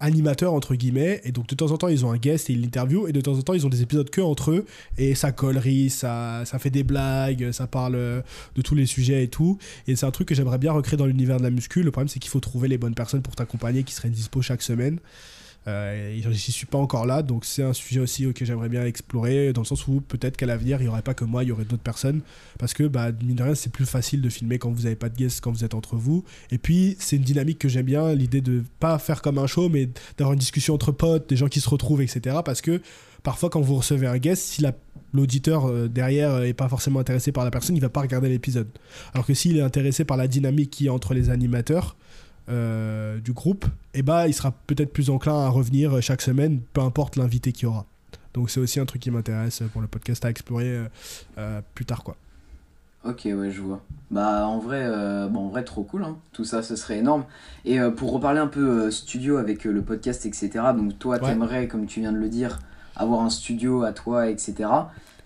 animateurs 0.00 0.52
entre 0.52 0.74
guillemets 0.74 1.20
et 1.24 1.32
donc 1.32 1.46
de 1.46 1.54
temps 1.54 1.70
en 1.70 1.76
temps 1.76 1.88
ils 1.88 2.04
ont 2.04 2.10
un 2.10 2.16
guest 2.16 2.50
et 2.50 2.52
ils 2.52 2.60
l'interviewent 2.60 3.06
et 3.08 3.12
de 3.12 3.20
temps 3.20 3.34
en 3.34 3.42
temps 3.42 3.54
ils 3.54 3.64
ont 3.64 3.70
des 3.70 3.82
épisodes 3.82 4.10
que 4.10 4.20
entre 4.20 4.50
eux 4.50 4.66
et 4.98 5.14
ça 5.14 5.32
collerie 5.32 5.88
ça, 5.88 6.42
ça 6.44 6.58
fait 6.58 6.70
des 6.70 6.82
blagues 6.82 7.52
ça 7.52 7.66
parle 7.66 7.94
de 7.94 8.62
tous 8.62 8.74
les 8.74 8.86
sujets 8.86 9.24
et 9.24 9.28
tout 9.28 9.58
et 9.86 9.96
c'est 9.96 10.06
un 10.06 10.10
truc 10.10 10.28
que 10.28 10.34
j'aimerais 10.34 10.58
bien 10.58 10.72
recréer 10.72 10.96
dans 10.96 11.06
l'univers 11.06 11.38
de 11.38 11.42
la 11.42 11.50
muscu. 11.50 11.82
Le 11.82 11.90
problème 11.90 12.08
c'est 12.08 12.18
qu'il 12.18 12.30
faut 12.30 12.40
trouver 12.40 12.68
les 12.68 12.78
bonnes 12.78 12.94
personnes 12.94 13.22
pour 13.22 13.34
t'accompagner 13.34 13.82
qui 13.84 13.94
seraient 13.94 14.10
dispo 14.10 14.42
chaque 14.42 14.62
semaine 14.62 14.98
euh, 15.66 16.18
je 16.22 16.28
n'y 16.28 16.36
suis 16.36 16.66
pas 16.66 16.78
encore 16.78 17.06
là, 17.06 17.22
donc 17.22 17.44
c'est 17.44 17.62
un 17.62 17.72
sujet 17.72 18.00
aussi 18.00 18.32
que 18.34 18.44
j'aimerais 18.44 18.68
bien 18.68 18.84
explorer, 18.84 19.52
dans 19.52 19.62
le 19.62 19.66
sens 19.66 19.86
où 19.88 20.00
peut-être 20.00 20.36
qu'à 20.36 20.46
l'avenir, 20.46 20.80
il 20.80 20.84
n'y 20.84 20.88
aurait 20.88 21.02
pas 21.02 21.14
que 21.14 21.24
moi, 21.24 21.42
il 21.42 21.48
y 21.48 21.52
aurait 21.52 21.64
d'autres 21.64 21.82
personnes, 21.82 22.20
parce 22.58 22.74
que, 22.74 22.84
bah, 22.84 23.12
mine 23.12 23.36
de 23.36 23.42
rien, 23.42 23.54
c'est 23.54 23.72
plus 23.72 23.86
facile 23.86 24.20
de 24.20 24.28
filmer 24.28 24.58
quand 24.58 24.70
vous 24.70 24.82
n'avez 24.82 24.96
pas 24.96 25.08
de 25.08 25.16
guests, 25.16 25.40
quand 25.40 25.50
vous 25.50 25.64
êtes 25.64 25.74
entre 25.74 25.96
vous. 25.96 26.24
Et 26.50 26.58
puis, 26.58 26.96
c'est 26.98 27.16
une 27.16 27.22
dynamique 27.22 27.58
que 27.58 27.68
j'aime 27.68 27.86
bien, 27.86 28.14
l'idée 28.14 28.40
de 28.40 28.62
pas 28.78 28.98
faire 28.98 29.22
comme 29.22 29.38
un 29.38 29.46
show, 29.46 29.68
mais 29.68 29.88
d'avoir 30.18 30.34
une 30.34 30.38
discussion 30.38 30.74
entre 30.74 30.92
potes, 30.92 31.28
des 31.28 31.36
gens 31.36 31.48
qui 31.48 31.60
se 31.60 31.68
retrouvent, 31.68 32.02
etc. 32.02 32.36
Parce 32.44 32.60
que 32.60 32.82
parfois, 33.22 33.48
quand 33.48 33.60
vous 33.60 33.76
recevez 33.76 34.06
un 34.06 34.18
guest, 34.18 34.42
si 34.42 34.62
l'auditeur 35.12 35.66
euh, 35.66 35.88
derrière 35.88 36.42
est 36.42 36.52
pas 36.52 36.68
forcément 36.68 37.00
intéressé 37.00 37.32
par 37.32 37.44
la 37.44 37.50
personne, 37.50 37.76
il 37.76 37.80
va 37.80 37.88
pas 37.88 38.02
regarder 38.02 38.28
l'épisode. 38.28 38.68
Alors 39.14 39.26
que 39.26 39.32
s'il 39.34 39.56
est 39.56 39.62
intéressé 39.62 40.04
par 40.04 40.16
la 40.16 40.28
dynamique 40.28 40.70
qui 40.70 40.86
est 40.86 40.90
entre 40.90 41.14
les 41.14 41.30
animateurs, 41.30 41.96
du 42.48 43.32
groupe, 43.32 43.64
et 43.94 44.00
eh 44.00 44.02
bah, 44.02 44.28
il 44.28 44.34
sera 44.34 44.52
peut-être 44.52 44.92
plus 44.92 45.10
enclin 45.10 45.34
à 45.34 45.48
revenir 45.48 46.02
chaque 46.02 46.22
semaine, 46.22 46.60
peu 46.72 46.80
importe 46.80 47.16
l'invité 47.16 47.52
qu'il 47.52 47.64
y 47.64 47.66
aura. 47.66 47.86
Donc 48.34 48.50
c'est 48.50 48.60
aussi 48.60 48.80
un 48.80 48.86
truc 48.86 49.00
qui 49.02 49.10
m'intéresse 49.10 49.62
pour 49.72 49.80
le 49.80 49.88
podcast 49.88 50.24
à 50.24 50.30
explorer 50.30 50.78
plus 51.74 51.84
tard, 51.84 52.02
quoi. 52.04 52.16
Ok, 53.04 53.24
ouais, 53.26 53.50
je 53.50 53.60
vois. 53.60 53.82
Bah, 54.10 54.46
en 54.46 54.58
vrai, 54.58 54.80
euh, 54.82 55.28
bon, 55.28 55.40
en 55.40 55.48
vrai 55.48 55.62
trop 55.62 55.82
cool. 55.82 56.04
Hein. 56.04 56.16
Tout 56.32 56.44
ça, 56.44 56.62
ce 56.62 56.74
serait 56.74 56.98
énorme. 56.98 57.24
Et 57.66 57.78
euh, 57.78 57.90
pour 57.90 58.12
reparler 58.12 58.40
un 58.40 58.46
peu 58.46 58.66
euh, 58.66 58.90
studio 58.90 59.36
avec 59.36 59.64
le 59.64 59.82
podcast, 59.82 60.24
etc. 60.24 60.50
Donc, 60.74 60.98
toi, 60.98 61.18
t'aimerais, 61.18 61.68
comme 61.68 61.84
tu 61.84 62.00
viens 62.00 62.12
de 62.12 62.18
le 62.18 62.30
dire, 62.30 62.60
avoir 62.96 63.20
un 63.20 63.28
studio 63.28 63.82
à 63.82 63.92
toi, 63.92 64.30
etc. 64.30 64.70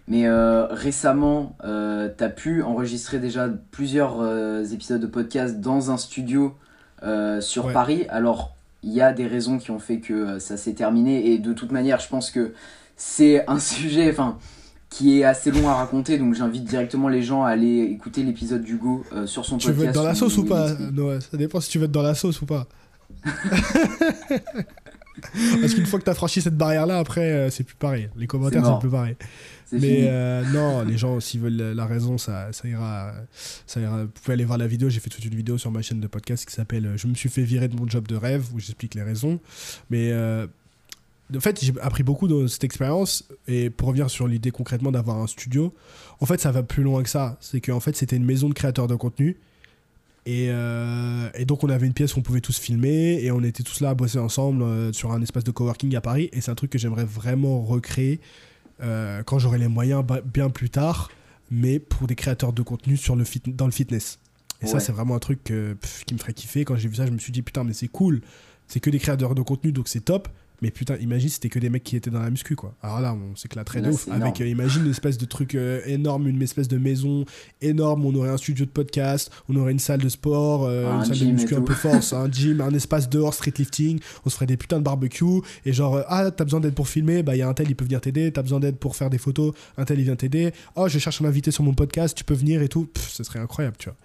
Mais 0.09 0.27
récemment, 0.71 1.55
t'as 1.61 2.31
pu 2.31 2.62
enregistrer 2.62 3.19
déjà 3.19 3.49
plusieurs 3.71 4.25
épisodes 4.73 5.03
de 5.03 5.07
podcast 5.07 5.61
dans 5.61 5.91
un 5.91 5.99
studio 5.99 6.57
sur 7.40 7.72
Paris. 7.72 8.07
Alors, 8.09 8.55
il 8.82 8.92
y 8.92 9.01
a 9.01 9.12
des 9.12 9.26
raisons 9.26 9.59
qui 9.59 9.70
ont 9.70 9.78
fait 9.78 9.99
que 9.99 10.38
ça 10.38 10.57
s'est 10.57 10.74
terminé. 10.74 11.32
Et 11.32 11.38
de 11.38 11.53
toute 11.53 11.72
manière, 11.72 12.01
je 12.01 12.09
pense 12.09 12.30
que 12.30 12.53
c'est 12.96 13.49
un 13.49 13.59
sujet. 13.61 14.11
Enfin 14.11 14.38
qui 14.90 15.20
est 15.20 15.24
assez 15.24 15.51
long 15.51 15.68
à 15.68 15.74
raconter, 15.74 16.18
donc 16.18 16.34
j'invite 16.34 16.64
directement 16.64 17.09
les 17.09 17.22
gens 17.22 17.44
à 17.44 17.51
aller 17.51 17.82
écouter 17.82 18.22
l'épisode 18.22 18.62
d'Hugo 18.62 19.05
euh, 19.12 19.26
sur 19.26 19.44
son 19.44 19.57
podcast. 19.57 19.74
Tu 19.74 19.80
veux 19.80 19.88
être 19.88 19.94
dans 19.94 20.03
la 20.03 20.14
sauce 20.14 20.38
ou 20.38 20.44
pas 20.44 20.72
Noah? 20.92 21.20
Ça 21.20 21.36
dépend 21.36 21.61
si 21.61 21.70
tu 21.70 21.78
veux 21.78 21.84
être 21.84 21.92
dans 21.92 22.03
la 22.03 22.14
sauce 22.14 22.40
ou 22.40 22.46
pas. 22.46 22.66
Parce 25.61 25.74
qu'une 25.74 25.86
fois 25.86 25.99
que 25.99 26.05
tu 26.05 26.11
as 26.11 26.14
franchi 26.14 26.40
cette 26.40 26.57
barrière-là, 26.57 26.99
après, 26.99 27.32
euh, 27.32 27.51
c'est 27.51 27.64
plus 27.64 27.74
pareil. 27.74 28.09
Les 28.16 28.26
commentaires, 28.26 28.64
c'est 28.64 28.78
plus 28.80 28.90
pareil. 28.90 29.16
Mais 29.73 30.07
euh, 30.09 30.43
non, 30.53 30.83
les 30.83 30.97
gens, 30.97 31.21
s'ils 31.21 31.41
veulent 31.41 31.75
la 31.75 31.87
raison, 31.87 32.19
ça, 32.19 32.53
ça, 32.53 32.69
ira, 32.69 33.12
ça 33.66 33.81
ira. 33.81 34.05
Vous 34.05 34.09
pouvez 34.09 34.33
aller 34.35 34.45
voir 34.45 34.59
la 34.59 34.66
vidéo. 34.66 34.89
J'ai 34.89 35.01
fait 35.01 35.11
toute 35.11 35.25
une 35.25 35.35
vidéo 35.35 35.59
sur 35.59 35.71
ma 35.71 35.83
chaîne 35.83 36.01
de 36.01 36.07
podcast 36.07 36.47
qui 36.47 36.55
s'appelle 36.55 36.95
Je 36.97 37.07
me 37.07 37.14
suis 37.14 37.29
fait 37.29 37.43
virer 37.43 37.69
de 37.69 37.77
mon 37.77 37.89
job 37.89 38.07
de 38.09 38.16
rêve, 38.16 38.47
où 38.55 38.59
j'explique 38.59 38.95
les 38.95 39.03
raisons. 39.03 39.41
Mais 39.91 40.12
en 41.37 41.41
fait, 41.41 41.62
j'ai 41.62 41.73
appris 41.81 42.03
beaucoup 42.03 42.29
de 42.29 42.47
cette 42.47 42.64
expérience. 42.64 43.25
Et 43.47 43.71
pour 43.71 43.89
revenir 43.89 44.11
sur 44.11 44.27
l'idée 44.27 44.51
concrètement 44.51 44.91
d'avoir 44.91 45.19
un 45.19 45.27
studio, 45.27 45.75
en 46.21 46.27
fait, 46.27 46.41
ça 46.41 46.51
va 46.51 46.62
plus 46.62 46.83
loin 46.83 47.03
que 47.03 47.11
ça. 47.11 47.37
C'est 47.41 47.61
qu'en 47.61 47.81
fait, 47.81 47.97
c'était 47.97 48.16
une 48.16 48.25
maison 48.25 48.49
de 48.49 48.55
créateurs 48.55 48.87
de 48.87 48.95
contenu. 48.95 49.37
Et, 50.27 50.49
euh, 50.51 51.29
et, 51.35 51.45
donc, 51.45 51.64
on 51.64 51.71
avait 51.71 51.87
une 51.87 51.93
pièce 51.93 52.14
où 52.14 52.19
on 52.19 52.23
pouvait 52.23 52.41
tous 52.41 52.59
filmer. 52.59 53.23
Et 53.23 53.31
on 53.31 53.43
était 53.43 53.62
tous 53.62 53.81
là 53.81 53.91
à 53.91 53.95
bosser 53.95 54.19
ensemble 54.19 54.62
euh, 54.62 54.93
sur 54.93 55.12
un 55.12 55.21
espace 55.21 55.45
de 55.45 55.51
coworking 55.51 55.95
à 55.97 56.01
Paris. 56.01 56.31
Et 56.33 56.41
c'est 56.41 56.51
un 56.51 56.55
truc 56.55 56.71
que 56.71 56.79
j'aimerais 56.79 57.05
vraiment 57.05 57.61
recréer 57.61 58.21
euh, 58.81 59.22
quand 59.22 59.39
j'aurai 59.39 59.59
les 59.59 59.68
moyens 59.68 60.05
bien 60.24 60.51
plus 60.51 60.70
tard. 60.70 61.11
Mais 61.51 61.79
pour 61.79 62.07
des 62.07 62.14
créateurs 62.14 62.53
de 62.53 62.61
contenu 62.61 62.99
sur 62.99 63.16
le 63.16 63.24
fit 63.24 63.41
dans 63.47 63.64
le 63.64 63.72
fitness. 63.72 64.18
Et 64.61 64.66
ça, 64.66 64.81
c'est 64.81 64.93
vraiment 64.93 65.14
un 65.14 65.18
truc 65.18 65.45
qui 65.45 65.53
me 65.53 66.18
ferait 66.18 66.35
kiffer. 66.35 66.64
Quand 66.64 66.76
j'ai 66.76 66.89
vu 66.89 66.97
ça, 66.97 67.07
je 67.07 67.11
me 67.11 67.18
suis 67.18 67.33
dit, 67.33 67.41
putain, 67.41 67.64
mais 67.64 67.72
c'est 67.72 67.89
cool. 67.89 68.20
C'est 68.66 68.81
que 68.81 68.91
des 68.91 68.99
créateurs 68.99 69.35
de 69.35 69.41
contenu, 69.41 69.72
donc 69.72 69.89
c'est 69.89 70.01
top. 70.01 70.29
Mais 70.61 70.70
putain, 70.70 70.96
imagine 70.96 71.28
c'était 71.28 71.48
que 71.48 71.59
des 71.59 71.70
mecs 71.70 71.84
qui 71.84 71.96
étaient 71.96 72.11
dans 72.11 72.20
la 72.20 72.30
muscu, 72.30 72.56
quoi. 72.56 72.74
Alors 72.82 73.00
là, 73.00 73.14
on 73.14 73.36
s'éclaterait 73.36 73.80
de 73.80 73.90
ouf. 73.90 74.09
Avec, 74.09 74.40
euh, 74.40 74.46
imagine 74.46 74.84
une 74.84 74.90
espèce 74.90 75.16
de 75.16 75.24
truc 75.24 75.54
euh, 75.54 75.80
énorme, 75.86 76.26
une 76.26 76.42
espèce 76.42 76.66
de 76.66 76.78
maison 76.78 77.24
énorme. 77.61 78.04
On 78.04 78.14
aurait 78.16 78.30
un 78.30 78.36
studio 78.36 78.64
de 78.64 78.70
podcast, 78.70 79.30
on 79.48 79.56
aurait 79.56 79.72
une 79.72 79.78
salle 79.78 80.00
de 80.00 80.09
sport, 80.09 80.64
euh, 80.64 80.92
une 80.92 81.04
salle 81.04 81.18
de 81.18 81.32
muscu 81.32 81.54
un 81.54 81.62
peu 81.62 81.74
force, 81.74 82.12
un 82.14 82.30
gym, 82.30 82.61
un 82.61 82.74
espace 82.74 83.09
dehors, 83.09 83.34
street 83.34 83.54
lifting. 83.59 84.00
On 84.24 84.30
se 84.30 84.34
ferait 84.34 84.46
des 84.46 84.56
putains 84.56 84.78
de 84.78 84.84
barbecue. 84.84 85.24
Et 85.64 85.72
genre, 85.72 86.02
ah, 86.09 86.30
t'as 86.30 86.44
besoin 86.44 86.61
d'aide 86.61 86.74
pour 86.74 86.88
filmer, 86.88 87.22
bah, 87.22 87.36
il 87.36 87.38
y 87.38 87.42
a 87.42 87.48
un 87.48 87.54
tel, 87.54 87.68
il 87.70 87.76
peut 87.76 87.84
venir 87.84 88.00
t'aider. 88.00 88.32
T'as 88.32 88.42
besoin 88.42 88.59
d'aide 88.59 88.76
pour 88.76 88.96
faire 88.96 89.11
des 89.11 89.18
photos, 89.18 89.54
un 89.76 89.84
tel, 89.84 90.00
il 90.00 90.04
vient 90.04 90.16
t'aider. 90.16 90.52
Oh, 90.74 90.88
je 90.88 90.98
cherche 90.98 91.22
un 91.22 91.24
invité 91.24 91.50
sur 91.50 91.62
mon 91.62 91.74
podcast, 91.74 92.16
tu 92.16 92.24
peux 92.24 92.34
venir 92.34 92.62
et 92.62 92.68
tout. 92.68 92.88
ce 92.96 93.22
serait 93.22 93.38
incroyable, 93.38 93.76
tu 93.78 93.88
vois. 93.88 93.96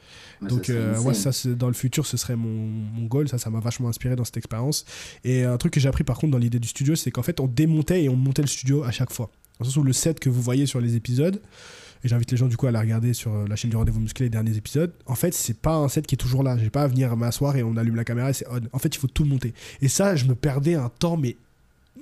Donc, 0.47 0.71
ouais, 1.05 1.13
ça, 1.13 1.31
dans 1.55 1.67
le 1.67 1.73
futur, 1.73 2.05
ce 2.05 2.17
serait 2.17 2.35
mon, 2.35 2.67
mon 2.67 3.05
goal. 3.05 3.27
Ça, 3.27 3.37
ça 3.37 3.49
m'a 3.49 3.59
vachement 3.59 3.89
inspiré 3.89 4.15
dans 4.15 4.25
cette 4.25 4.37
expérience. 4.37 4.85
Et 5.23 5.43
un 5.43 5.57
truc 5.57 5.73
que 5.73 5.79
j'ai 5.79 5.89
appris 5.89 6.03
par 6.03 6.17
contre 6.17 6.31
dans 6.31 6.37
l'idée 6.37 6.59
du 6.59 6.67
studio, 6.67 6.95
c'est 6.95 7.11
qu'en 7.11 7.23
fait, 7.23 7.39
on 7.39 7.47
démontait 7.47 8.03
et 8.03 8.09
on 8.09 8.15
montait 8.15 8.41
le 8.41 8.47
studio 8.47 8.83
à 8.83 8.91
chaque 8.91 9.11
fois. 9.11 9.29
Dans 9.59 9.65
le 9.65 9.69
sens 9.69 9.77
où 9.77 9.83
le 9.83 9.93
set 9.93 10.19
que 10.19 10.29
vous 10.29 10.41
voyez 10.41 10.65
sur 10.65 10.81
les 10.81 10.95
épisodes, 10.95 11.39
et 12.03 12.09
j'invite 12.09 12.31
les 12.31 12.37
gens 12.37 12.47
du 12.47 12.57
coup 12.57 12.67
à 12.67 12.71
la 12.71 12.81
regarder 12.81 13.13
sur 13.13 13.33
euh, 13.33 13.45
la 13.47 13.55
chaîne 13.55 13.69
du 13.69 13.77
rendez-vous 13.77 13.99
musclé 13.99 14.25
les 14.25 14.29
derniers 14.29 14.57
épisodes. 14.57 14.91
En 15.05 15.15
fait, 15.15 15.33
c'est 15.33 15.57
pas 15.57 15.75
un 15.75 15.87
set 15.87 16.05
qui 16.05 16.15
est 16.15 16.17
toujours 16.17 16.43
là. 16.43 16.57
J'ai 16.57 16.69
pas 16.69 16.83
à 16.83 16.87
venir 16.87 17.15
m'asseoir 17.15 17.55
et 17.55 17.63
on 17.63 17.77
allume 17.77 17.95
la 17.95 18.03
caméra 18.03 18.29
et 18.29 18.33
c'est 18.33 18.47
on. 18.49 18.59
En 18.73 18.79
fait, 18.79 18.93
il 18.93 18.99
faut 18.99 19.07
tout 19.07 19.23
monter. 19.23 19.53
Et 19.81 19.87
ça, 19.87 20.15
je 20.15 20.25
me 20.25 20.35
perdais 20.35 20.75
un 20.75 20.89
temps 20.89 21.15
mais 21.15 21.37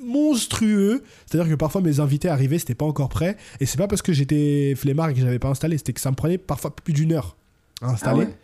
monstrueux. 0.01 1.03
C'est-à-dire 1.25 1.51
que 1.51 1.55
parfois 1.55 1.81
mes 1.81 1.99
invités 1.99 2.29
arrivaient, 2.29 2.57
c'était 2.57 2.75
pas 2.75 2.85
encore 2.85 3.09
prêt. 3.09 3.37
Et 3.59 3.65
c'est 3.65 3.77
pas 3.77 3.87
parce 3.87 4.01
que 4.01 4.13
j'étais 4.13 4.73
flemmard 4.75 5.09
et 5.09 5.13
que 5.13 5.19
j'avais 5.19 5.39
pas 5.39 5.49
installé, 5.49 5.77
c'était 5.77 5.93
que 5.93 6.01
ça 6.01 6.09
me 6.09 6.15
prenait 6.15 6.39
parfois 6.39 6.75
plus 6.75 6.93
d'une 6.93 7.11
heure 7.11 7.37
à 7.81 7.89
installer. 7.89 8.27
Ah 8.29 8.35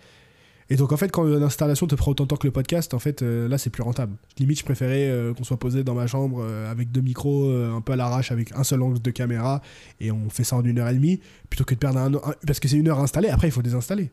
et 0.69 0.75
donc 0.75 0.91
en 0.91 0.97
fait, 0.97 1.09
quand 1.09 1.23
l'installation 1.23 1.88
te 1.88 1.95
prend 1.95 2.11
autant 2.11 2.25
de 2.25 2.29
temps 2.29 2.35
que 2.35 2.47
le 2.47 2.51
podcast, 2.51 2.93
en 2.93 2.99
fait, 2.99 3.21
euh, 3.21 3.47
là 3.47 3.57
c'est 3.57 3.69
plus 3.69 3.83
rentable. 3.83 4.15
Limite, 4.38 4.59
je 4.59 4.65
préférais 4.65 5.07
euh, 5.07 5.33
qu'on 5.33 5.45
soit 5.45 5.57
posé 5.57 5.83
dans 5.83 5.93
ma 5.93 6.07
chambre 6.07 6.39
euh, 6.41 6.69
avec 6.69 6.91
deux 6.91 6.99
micros, 6.99 7.49
un 7.49 7.79
peu 7.79 7.93
à 7.93 7.95
l'arrache, 7.95 8.31
avec 8.31 8.51
un 8.53 8.63
seul 8.63 8.81
angle 8.81 9.01
de 9.01 9.11
caméra, 9.11 9.61
et 10.01 10.11
on 10.11 10.29
fait 10.29 10.43
ça 10.43 10.57
en 10.57 10.63
une 10.63 10.79
heure 10.79 10.89
et 10.89 10.93
demie, 10.93 11.21
plutôt 11.49 11.63
que 11.63 11.73
de 11.73 11.79
perdre 11.79 11.99
un, 11.99 12.11
parce 12.45 12.59
que 12.59 12.67
c'est 12.67 12.77
une 12.77 12.89
heure 12.89 12.99
installée. 12.99 13.29
Après, 13.29 13.47
il 13.47 13.51
faut 13.51 13.61
désinstaller. 13.61 14.11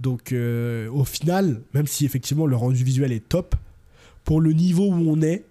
Donc 0.00 0.32
au 0.32 1.04
final, 1.04 1.62
même 1.74 1.86
si 1.86 2.04
effectivement 2.04 2.46
le 2.46 2.54
rendu 2.54 2.84
visuel 2.84 3.10
est 3.10 3.26
top, 3.28 3.56
pour 4.24 4.40
le 4.40 4.52
niveau 4.52 4.84
où 4.84 5.10
on 5.10 5.22
est, 5.22 5.44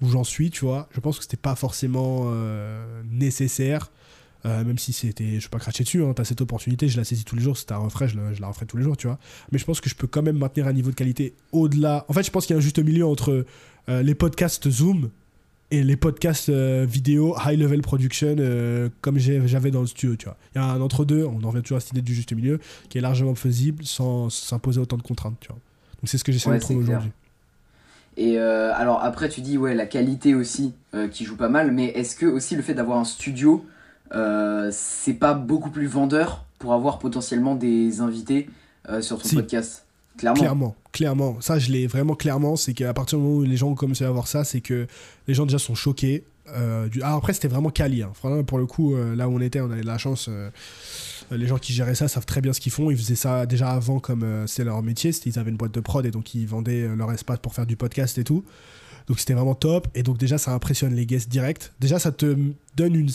où 0.00 0.08
j'en 0.08 0.24
suis, 0.24 0.50
tu 0.50 0.64
vois, 0.64 0.88
je 0.92 1.00
pense 1.00 1.18
que 1.18 1.24
c'était 1.24 1.36
pas 1.36 1.54
forcément 1.54 2.32
nécessaire 3.10 3.90
euh, 4.46 4.64
même 4.64 4.78
si 4.78 4.92
c'était, 4.92 5.38
je 5.38 5.46
vais 5.46 5.50
pas 5.50 5.58
cracher 5.58 5.84
dessus, 5.84 6.02
hein, 6.02 6.12
tu 6.14 6.22
as 6.22 6.24
cette 6.24 6.40
opportunité, 6.40 6.88
je 6.88 6.96
la 6.96 7.04
saisis 7.04 7.24
tous 7.24 7.36
les 7.36 7.42
jours, 7.42 7.56
c'est 7.56 7.72
un 7.72 7.78
refrais, 7.78 8.08
je, 8.08 8.16
la 8.16 8.48
referai 8.48 8.66
tous 8.66 8.76
les 8.76 8.82
jours, 8.82 8.96
tu 8.96 9.06
vois. 9.06 9.18
Mais 9.52 9.58
je 9.58 9.64
pense 9.64 9.80
que 9.80 9.90
je 9.90 9.94
peux 9.94 10.06
quand 10.06 10.22
même 10.22 10.38
maintenir 10.38 10.66
un 10.66 10.72
niveau 10.72 10.90
de 10.90 10.94
qualité 10.94 11.34
au-delà. 11.52 12.06
En 12.08 12.12
fait, 12.14 12.22
je 12.22 12.30
pense 12.30 12.46
qu'il 12.46 12.54
y 12.54 12.56
a 12.56 12.58
un 12.58 12.62
juste 12.62 12.78
milieu 12.78 13.06
entre 13.06 13.44
euh, 13.88 14.02
les 14.02 14.14
podcasts 14.14 14.70
Zoom 14.70 15.10
et 15.70 15.82
les 15.82 15.96
podcasts 15.96 16.48
euh, 16.48 16.86
vidéo 16.88 17.36
high 17.44 17.58
level 17.58 17.82
production 17.82 18.34
comme 19.02 19.18
j'avais 19.18 19.70
dans 19.70 19.82
le 19.82 19.86
studio, 19.86 20.16
tu 20.16 20.24
vois. 20.24 20.36
Il 20.54 20.58
y 20.58 20.60
a 20.60 20.64
un 20.64 20.80
entre-deux, 20.80 21.24
on 21.24 21.44
en 21.44 21.50
revient 21.50 21.62
toujours 21.62 21.76
à 21.76 21.80
cette 21.80 21.92
idée 21.92 22.02
du 22.02 22.14
juste 22.14 22.32
milieu, 22.32 22.60
qui 22.88 22.98
est 22.98 23.02
largement 23.02 23.34
faisible 23.34 23.84
sans 23.84 24.30
s'imposer 24.30 24.80
autant 24.80 24.96
de 24.96 25.02
contraintes, 25.02 25.38
tu 25.40 25.48
vois. 25.48 25.58
Donc 26.00 26.08
c'est 26.08 26.16
ce 26.16 26.24
que 26.24 26.32
j'essaie 26.32 26.50
de 26.50 26.58
trouver 26.58 26.80
aujourd'hui. 26.80 27.10
Et 28.16 28.38
alors 28.38 29.04
après, 29.04 29.28
tu 29.28 29.42
dis, 29.42 29.58
ouais, 29.58 29.74
la 29.74 29.86
qualité 29.86 30.34
aussi 30.34 30.72
qui 31.12 31.26
joue 31.26 31.36
pas 31.36 31.50
mal, 31.50 31.72
mais 31.72 31.88
est-ce 31.88 32.16
que 32.16 32.24
aussi 32.24 32.56
le 32.56 32.62
fait 32.62 32.74
d'avoir 32.74 32.98
un 32.98 33.04
studio 33.04 33.66
c'est 34.12 35.14
pas 35.14 35.34
beaucoup 35.34 35.70
plus 35.70 35.86
vendeur 35.86 36.44
pour 36.60 36.74
avoir 36.74 36.98
potentiellement 36.98 37.56
des 37.56 38.00
invités 38.00 38.48
euh, 38.88 39.02
sur 39.02 39.20
ton 39.20 39.28
podcast 39.28 39.84
Clairement. 40.16 40.38
Clairement, 40.40 40.76
clairement. 40.92 41.40
Ça, 41.40 41.58
je 41.58 41.72
l'ai 41.72 41.86
vraiment 41.86 42.14
clairement. 42.14 42.54
C'est 42.56 42.74
qu'à 42.74 42.92
partir 42.92 43.16
du 43.16 43.24
moment 43.24 43.38
où 43.38 43.42
les 43.42 43.56
gens 43.56 43.68
ont 43.68 43.74
commencé 43.74 44.04
à 44.04 44.10
voir 44.10 44.28
ça, 44.28 44.44
c'est 44.44 44.60
que 44.60 44.86
les 45.26 45.32
gens 45.32 45.46
déjà 45.46 45.58
sont 45.58 45.74
choqués. 45.74 46.24
Euh, 46.48 46.88
du... 46.88 47.00
Alors 47.00 47.16
après, 47.18 47.32
c'était 47.32 47.48
vraiment 47.48 47.70
quali. 47.70 48.02
Hein. 48.02 48.12
pour 48.46 48.58
le 48.58 48.66
coup, 48.66 48.94
là 48.96 49.28
où 49.28 49.34
on 49.34 49.40
était, 49.40 49.60
on 49.60 49.70
avait 49.70 49.80
de 49.80 49.86
la 49.86 49.96
chance. 49.96 50.28
les 51.30 51.46
gens 51.46 51.56
qui 51.56 51.72
géraient 51.72 51.94
ça 51.94 52.06
savent 52.06 52.26
très 52.26 52.42
bien 52.42 52.52
ce 52.52 52.60
qu'ils 52.60 52.72
font. 52.72 52.90
Ils 52.90 52.98
faisaient 52.98 53.14
ça 53.14 53.46
déjà 53.46 53.70
avant, 53.70 53.98
comme 53.98 54.44
c'est 54.46 54.64
leur 54.64 54.82
métier. 54.82 55.12
Ils 55.24 55.38
avaient 55.38 55.50
une 55.50 55.56
boîte 55.56 55.72
de 55.72 55.80
prod 55.80 56.04
et 56.04 56.10
donc 56.10 56.34
ils 56.34 56.46
vendaient 56.46 56.86
leur 56.94 57.10
espace 57.12 57.38
pour 57.38 57.54
faire 57.54 57.64
du 57.64 57.76
podcast 57.76 58.18
et 58.18 58.24
tout. 58.24 58.44
Donc 59.06 59.20
c'était 59.20 59.34
vraiment 59.34 59.54
top. 59.54 59.88
Et 59.94 60.02
donc 60.02 60.18
déjà, 60.18 60.36
ça 60.36 60.52
impressionne 60.52 60.94
les 60.94 61.06
guests 61.06 61.30
direct. 61.30 61.72
Déjà, 61.80 61.98
ça 61.98 62.12
te 62.12 62.36
donne 62.76 62.94
une, 62.94 63.08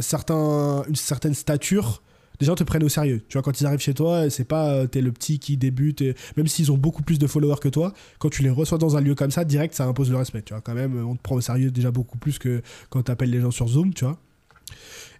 certain, 0.00 0.84
une 0.88 0.96
certaine 0.96 1.34
stature, 1.34 2.02
les 2.40 2.46
gens 2.46 2.54
te 2.54 2.64
prennent 2.64 2.84
au 2.84 2.88
sérieux. 2.88 3.22
Tu 3.28 3.34
vois, 3.34 3.42
quand 3.42 3.60
ils 3.60 3.66
arrivent 3.66 3.80
chez 3.80 3.94
toi, 3.94 4.28
c'est 4.30 4.44
pas 4.44 4.70
euh, 4.70 4.86
t'es 4.86 5.00
le 5.00 5.12
petit 5.12 5.38
qui 5.38 5.56
débute, 5.56 6.02
même 6.36 6.46
s'ils 6.46 6.72
ont 6.72 6.76
beaucoup 6.76 7.02
plus 7.02 7.18
de 7.18 7.26
followers 7.26 7.60
que 7.60 7.68
toi, 7.68 7.92
quand 8.18 8.30
tu 8.30 8.42
les 8.42 8.50
reçois 8.50 8.78
dans 8.78 8.96
un 8.96 9.00
lieu 9.00 9.14
comme 9.14 9.30
ça, 9.30 9.44
direct, 9.44 9.74
ça 9.74 9.84
impose 9.84 10.10
le 10.10 10.16
respect. 10.16 10.42
Tu 10.42 10.52
vois, 10.52 10.60
quand 10.60 10.74
même, 10.74 11.06
on 11.06 11.16
te 11.16 11.22
prend 11.22 11.36
au 11.36 11.40
sérieux 11.40 11.70
déjà 11.70 11.90
beaucoup 11.90 12.18
plus 12.18 12.38
que 12.38 12.62
quand 12.90 13.02
t'appelles 13.02 13.30
les 13.30 13.40
gens 13.40 13.50
sur 13.50 13.68
Zoom, 13.68 13.94
tu 13.94 14.04
vois. 14.04 14.18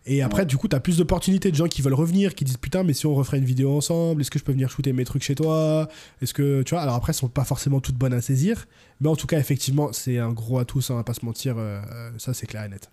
Et 0.07 0.23
après, 0.23 0.45
du 0.45 0.59
coup, 0.59 0.69
t'as 0.69 0.81
plus 0.81 0.99
d'opportunités 0.99 1.51
de 1.51 1.57
gens 1.57 1.67
qui 1.67 1.81
veulent 1.81 1.95
revenir, 1.95 2.35
qui 2.35 2.45
disent 2.45 2.59
putain, 2.59 2.83
mais 2.83 2.93
si 2.93 3.07
on 3.07 3.15
referait 3.15 3.39
une 3.39 3.45
vidéo 3.45 3.75
ensemble, 3.75 4.21
est-ce 4.21 4.31
que 4.31 4.39
je 4.39 4.45
peux 4.45 4.53
venir 4.53 4.69
shooter 4.69 4.93
mes 4.93 5.05
trucs 5.05 5.23
chez 5.23 5.35
toi? 5.35 5.89
Est-ce 6.21 6.35
que, 6.35 6.63
tu 6.63 6.75
vois, 6.75 6.83
alors 6.83 6.95
après, 6.95 7.13
elles 7.13 7.17
sont 7.17 7.29
pas 7.29 7.45
forcément 7.45 7.81
toutes 7.81 7.97
bonnes 7.97 8.13
à 8.13 8.21
saisir, 8.21 8.67
mais 9.01 9.09
en 9.09 9.17
tout 9.17 9.27
cas, 9.27 9.39
effectivement, 9.39 9.93
c'est 9.93 10.19
un 10.19 10.33
gros 10.33 10.59
atout, 10.59 10.83
ça, 10.83 10.93
on 10.93 10.99
va 10.99 11.05
pas 11.05 11.15
se 11.15 11.25
mentir, 11.25 11.57
euh, 11.57 11.81
euh, 11.91 12.11
ça 12.19 12.35
c'est 12.35 12.47
clair 12.47 12.65
et 12.65 12.69
net. 12.69 12.91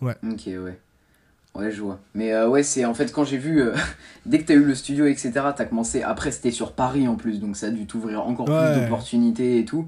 Ouais. 0.00 0.16
Ok, 0.24 0.46
ouais. 0.46 0.80
Ouais, 1.54 1.72
je 1.72 1.80
vois. 1.80 1.98
Mais 2.14 2.32
euh, 2.32 2.48
ouais, 2.48 2.62
c'est 2.62 2.84
en 2.84 2.94
fait 2.94 3.12
quand 3.12 3.24
j'ai 3.24 3.38
vu, 3.38 3.60
euh, 3.60 3.74
dès 4.26 4.38
que 4.38 4.44
t'as 4.44 4.54
eu 4.54 4.64
le 4.64 4.74
studio, 4.74 5.06
etc., 5.06 5.32
t'as 5.56 5.64
commencé. 5.64 6.02
Après, 6.02 6.30
c'était 6.30 6.52
sur 6.52 6.72
Paris 6.72 7.08
en 7.08 7.16
plus, 7.16 7.40
donc 7.40 7.56
ça 7.56 7.66
a 7.66 7.70
dû 7.70 7.86
t'ouvrir 7.86 8.26
encore 8.26 8.46
plus 8.46 8.80
d'opportunités 8.80 9.58
et 9.58 9.64
tout. 9.64 9.86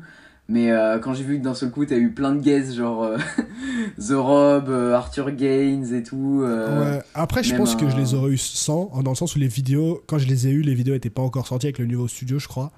Mais 0.49 0.73
euh, 0.73 0.99
quand 0.99 1.15
j'ai 1.15 1.23
vu 1.23 1.39
que 1.39 1.45
d'un 1.45 1.55
seul 1.55 1.71
coup, 1.71 1.87
t'as 1.87 1.97
eu 1.97 2.11
plein 2.11 2.35
de 2.35 2.41
guests, 2.41 2.75
genre 2.75 3.09
The 3.99 4.13
Rob, 4.13 4.69
Arthur 4.71 5.31
Gaines 5.31 5.95
et 5.95 6.03
tout. 6.03 6.43
ouais. 6.45 7.01
Après, 7.15 7.45
je 7.45 7.55
pense 7.55 7.77
que 7.77 7.89
je 7.89 7.97
les 7.97 8.15
aurais 8.15 8.33
eu 8.33 8.39
sans, 8.39 8.91
dans 9.03 9.13
le 9.13 9.17
sens 9.17 9.37
où 9.37 9.39
les 9.39 9.47
vidéos, 9.47 10.03
quand 10.07 10.19
je 10.19 10.27
les 10.27 10.49
ai 10.49 10.51
eu, 10.51 10.63
les 10.63 10.75
vidéos 10.75 10.95
étaient 10.95 11.11
pas 11.11 11.23
encore 11.23 11.47
sorties 11.47 11.67
avec 11.67 11.79
le 11.79 11.87
nouveau 11.87 12.09
studio, 12.09 12.39
je 12.39 12.49
crois. 12.49 12.73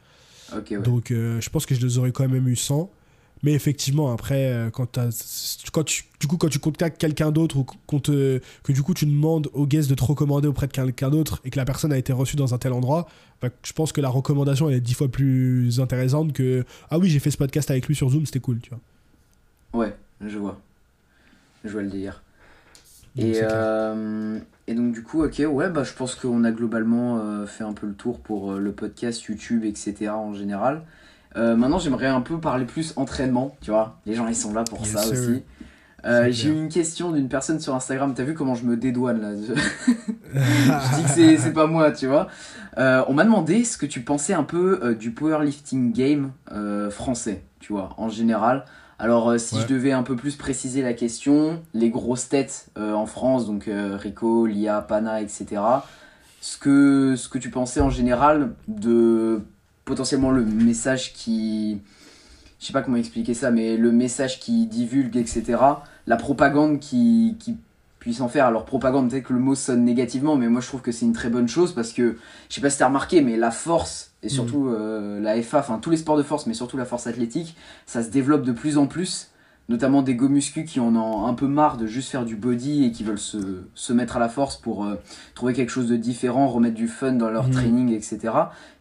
Ok, 0.55 0.67
ouais. 0.71 0.79
Donc, 0.79 1.07
je 1.09 1.49
pense 1.49 1.65
que 1.65 1.75
je 1.75 1.85
les 1.85 1.99
aurais 1.99 2.13
quand 2.13 2.29
même 2.29 2.47
eu 2.49 2.57
sans. 2.57 2.91
Mais 3.45 3.53
effectivement, 3.53 4.11
après, 4.11 4.51
euh, 4.51 4.71
quand, 4.71 4.99
quand 5.71 5.85
tu, 5.85 6.05
du 6.19 6.27
coup, 6.27 6.39
quand 6.39 6.49
tu 6.49 6.59
contactes 6.59 6.99
quelqu'un 6.99 7.31
d'autre 7.31 7.59
ou 7.59 7.65
que 8.01 8.41
du 8.73 8.83
coup 8.83 8.95
tu 8.95 9.05
demandes 9.05 9.49
au 9.53 9.67
guest 9.67 9.89
de 9.91 9.95
te 9.95 10.03
recommander 10.03 10.49
auprès 10.49 10.67
de 10.67 10.73
quelqu'un 10.73 11.11
d'autre 11.11 11.41
et 11.45 11.51
que 11.51 11.59
la 11.59 11.67
personne 11.67 11.93
a 11.93 11.99
été 11.99 12.13
reçue 12.13 12.37
dans 12.37 12.55
un 12.55 12.59
tel 12.59 12.73
endroit, 12.73 13.07
bah, 13.43 13.51
je 13.63 13.73
pense 13.75 13.93
que 13.93 14.01
la 14.01 14.09
recommandation 14.09 14.71
est 14.71 14.81
dix 14.81 14.95
fois 14.95 15.09
plus 15.09 15.79
intéressante 15.79 16.33
que 16.33 16.65
ah 16.91 16.99
oui 16.99 17.11
j'ai 17.11 17.19
fait 17.19 17.31
ce 17.31 17.37
podcast 17.37 17.71
avec 17.71 17.87
lui 17.87 17.95
sur 17.95 18.09
Zoom, 18.09 18.25
c'était 18.25 18.41
cool, 18.41 18.61
tu 18.61 18.71
vois. 18.71 19.85
Ouais, 19.85 19.95
je 20.27 20.39
vois, 20.39 20.59
je 21.65 21.71
vois 21.71 21.83
le 21.83 21.91
délire. 21.91 22.23
Et, 23.17 23.41
euh, 23.43 24.39
et 24.67 24.75
donc 24.75 24.93
du 24.93 25.03
coup, 25.03 25.23
ok, 25.23 25.43
ouais, 25.47 25.69
bah 25.69 25.85
je 25.85 25.93
pense 25.93 26.15
qu'on 26.15 26.45
a 26.45 26.51
globalement 26.51 27.19
euh, 27.19 27.47
fait 27.47 27.65
un 27.65 27.75
peu 27.75 27.87
le 27.87 27.95
tour 27.95 28.19
pour 28.21 28.53
euh, 28.53 28.59
le 28.59 28.73
podcast, 28.73 29.23
YouTube, 29.25 29.65
etc. 29.65 30.09
en 30.09 30.35
général. 30.35 30.83
Maintenant, 31.35 31.79
j'aimerais 31.79 32.07
un 32.07 32.21
peu 32.21 32.39
parler 32.39 32.65
plus 32.65 32.93
entraînement, 32.97 33.57
tu 33.61 33.71
vois. 33.71 33.99
Les 34.07 34.15
gens, 34.15 34.27
ils 34.29 34.37
sont 34.37 34.53
là 34.53 34.65
pour 34.65 34.87
ça 34.87 35.07
aussi. 35.07 35.43
J'ai 36.31 36.49
eu 36.49 36.55
une 36.55 36.69
question 36.69 37.13
d'une 37.13 37.29
personne 37.29 37.61
sur 37.61 37.75
Instagram. 37.75 38.15
T'as 38.15 38.25
vu 38.25 38.35
comment 38.35 38.55
je 38.55 38.65
me 38.65 38.77
dédouane 38.77 39.21
là? 39.21 39.31
Je 40.35 40.97
dis 40.97 41.03
que 41.03 41.37
c'est 41.41 41.53
pas 41.53 41.67
moi, 41.67 41.93
tu 41.93 42.07
vois. 42.07 42.29
on 42.77 43.15
m'a 43.15 43.25
demandé 43.25 43.65
ce 43.65 43.77
que 43.79 43.87
tu 43.87 44.01
pensais 44.01 44.35
un 44.35 44.45
peu 44.45 44.95
du 44.99 45.11
powerlifting 45.11 45.93
game 45.93 46.33
français, 46.91 47.45
tu 47.61 47.73
vois, 47.73 47.95
en 47.97 48.09
général. 48.09 48.65
Alors, 48.99 49.31
euh, 49.31 49.39
si 49.39 49.61
je 49.61 49.67
devais 49.67 49.93
un 49.93 50.03
peu 50.03 50.17
plus 50.17 50.37
préciser 50.37 50.83
la 50.83 50.95
question, 50.95 51.63
les 51.73 51.91
grosses 51.91 52.29
têtes 52.29 52.69
euh, 52.79 52.93
en 52.93 53.07
France, 53.07 53.47
donc 53.47 53.69
euh, 53.69 53.97
Rico, 53.97 54.47
Lia, 54.47 54.81
Pana, 54.83 55.21
etc., 55.21 55.61
ce 56.41 56.59
que, 56.59 57.15
ce 57.17 57.29
que 57.29 57.39
tu 57.39 57.51
pensais 57.51 57.81
en 57.81 57.91
général 57.91 58.53
de 58.69 59.43
potentiellement 59.85 60.31
le 60.31 60.45
message 60.45 61.13
qui. 61.13 61.81
Je 62.61 62.67
sais 62.67 62.73
pas 62.73 62.83
comment 62.83 62.97
expliquer 62.97 63.35
ça, 63.35 63.51
mais 63.51 63.77
le 63.77 63.93
message 63.93 64.41
qui 64.41 64.67
divulgue, 64.67 65.17
etc., 65.17 65.59
la 66.07 66.17
propagande 66.17 66.81
qui, 66.81 67.37
qui 67.39 67.57
puisse 68.05 68.21
en 68.21 68.29
faire. 68.29 68.47
Alors 68.47 68.67
propagande, 68.67 69.11
peut-être 69.11 69.25
que 69.25 69.33
le 69.33 69.39
mot 69.39 69.55
sonne 69.55 69.85
négativement, 69.85 70.37
mais 70.37 70.49
moi 70.49 70.61
je 70.61 70.69
trouve 70.69 70.83
que 70.83 70.93
c'est 70.93 71.07
une 71.07 71.15
très 71.15 71.31
bonne 71.31 71.49
chose 71.49 71.75
parce 71.75 71.93
que, 71.93 72.17
je 72.51 72.55
sais 72.55 72.61
pas 72.61 72.71
si 72.71 72.79
t'as 72.79 72.87
remarqué, 72.87 73.23
mais 73.23 73.37
la 73.37 73.51
force, 73.51 74.13
et 74.23 74.29
surtout 74.29 74.65
mm. 74.65 74.75
euh, 74.79 75.21
la 75.21 75.43
FA, 75.43 75.61
enfin 75.61 75.79
tous 75.79 75.91
les 75.91 75.97
sports 75.97 76.19
de 76.19 76.23
force, 76.23 76.47
mais 76.47 76.55
surtout 76.55 76.77
la 76.77 76.85
force 76.85 77.07
athlétique, 77.07 77.57
ça 77.87 78.03
se 78.03 78.11
développe 78.11 78.43
de 78.43 78.53
plus 78.53 78.77
en 78.77 78.87
plus, 78.87 79.31
notamment 79.69 80.03
des 80.03 80.15
go 80.15 80.29
qui 80.67 80.81
en 80.81 80.95
ont 80.97 81.27
un 81.27 81.35
peu 81.35 81.47
marre 81.47 81.77
de 81.77 81.87
juste 81.87 82.11
faire 82.11 82.25
du 82.25 82.37
body 82.37 82.85
et 82.85 82.93
qui 82.93 83.05
veulent 83.05 83.19
se, 83.19 83.65
se 83.75 83.93
mettre 83.93 84.17
à 84.17 84.21
la 84.21 84.29
force 84.29 84.57
pour 84.57 84.85
euh, 84.85 84.97
trouver 85.35 85.55
quelque 85.55 85.71
chose 85.71 85.89
de 85.89 85.97
différent, 85.97 86.49
remettre 86.49 86.75
du 86.75 86.89
fun 86.89 87.13
dans 87.13 87.31
leur 87.31 87.49
mm. 87.49 87.53
training, 87.53 87.93
etc. 87.93 88.33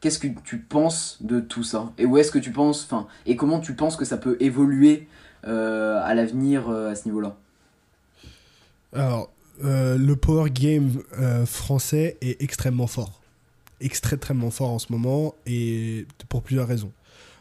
Qu'est-ce 0.01 0.19
que 0.19 0.27
tu 0.43 0.57
penses 0.57 1.17
de 1.21 1.39
tout 1.39 1.63
ça? 1.63 1.91
Et 1.97 2.05
où 2.05 2.17
est-ce 2.17 2.31
que 2.31 2.39
tu 2.39 2.51
penses, 2.51 2.83
enfin, 2.83 3.07
et 3.25 3.35
comment 3.35 3.59
tu 3.59 3.75
penses 3.75 3.95
que 3.95 4.05
ça 4.05 4.17
peut 4.17 4.37
évoluer 4.39 5.07
euh, 5.47 6.01
à 6.03 6.13
l'avenir 6.13 6.69
à 6.69 6.95
ce 6.95 7.05
niveau-là? 7.05 7.37
Alors, 8.93 9.29
euh, 9.63 9.97
le 9.97 10.15
power 10.15 10.49
game 10.49 11.01
euh, 11.19 11.45
français 11.45 12.17
est 12.21 12.41
extrêmement 12.41 12.87
fort. 12.87 13.21
Extrêmement 13.79 14.51
fort 14.51 14.71
en 14.71 14.79
ce 14.79 14.91
moment 14.91 15.35
et 15.45 16.05
pour 16.29 16.41
plusieurs 16.41 16.67
raisons. 16.67 16.91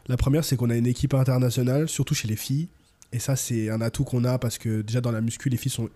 La 0.07 0.17
première, 0.17 0.43
c'est 0.43 0.57
qu'on 0.57 0.69
a 0.69 0.75
une 0.75 0.87
équipe 0.87 1.13
internationale, 1.13 1.87
surtout 1.87 2.13
chez 2.13 2.27
les 2.27 2.35
filles. 2.35 2.67
Et 3.13 3.19
ça, 3.19 3.35
c'est 3.35 3.69
un 3.69 3.79
atout 3.79 4.03
qu'on 4.03 4.25
a 4.25 4.39
parce 4.39 4.57
que 4.57 4.81
déjà 4.81 4.99
dans 4.99 5.11
la 5.11 5.21
muscu, 5.21 5.47
les 5.49 5.57
filles 5.57 5.71
sont 5.71 5.89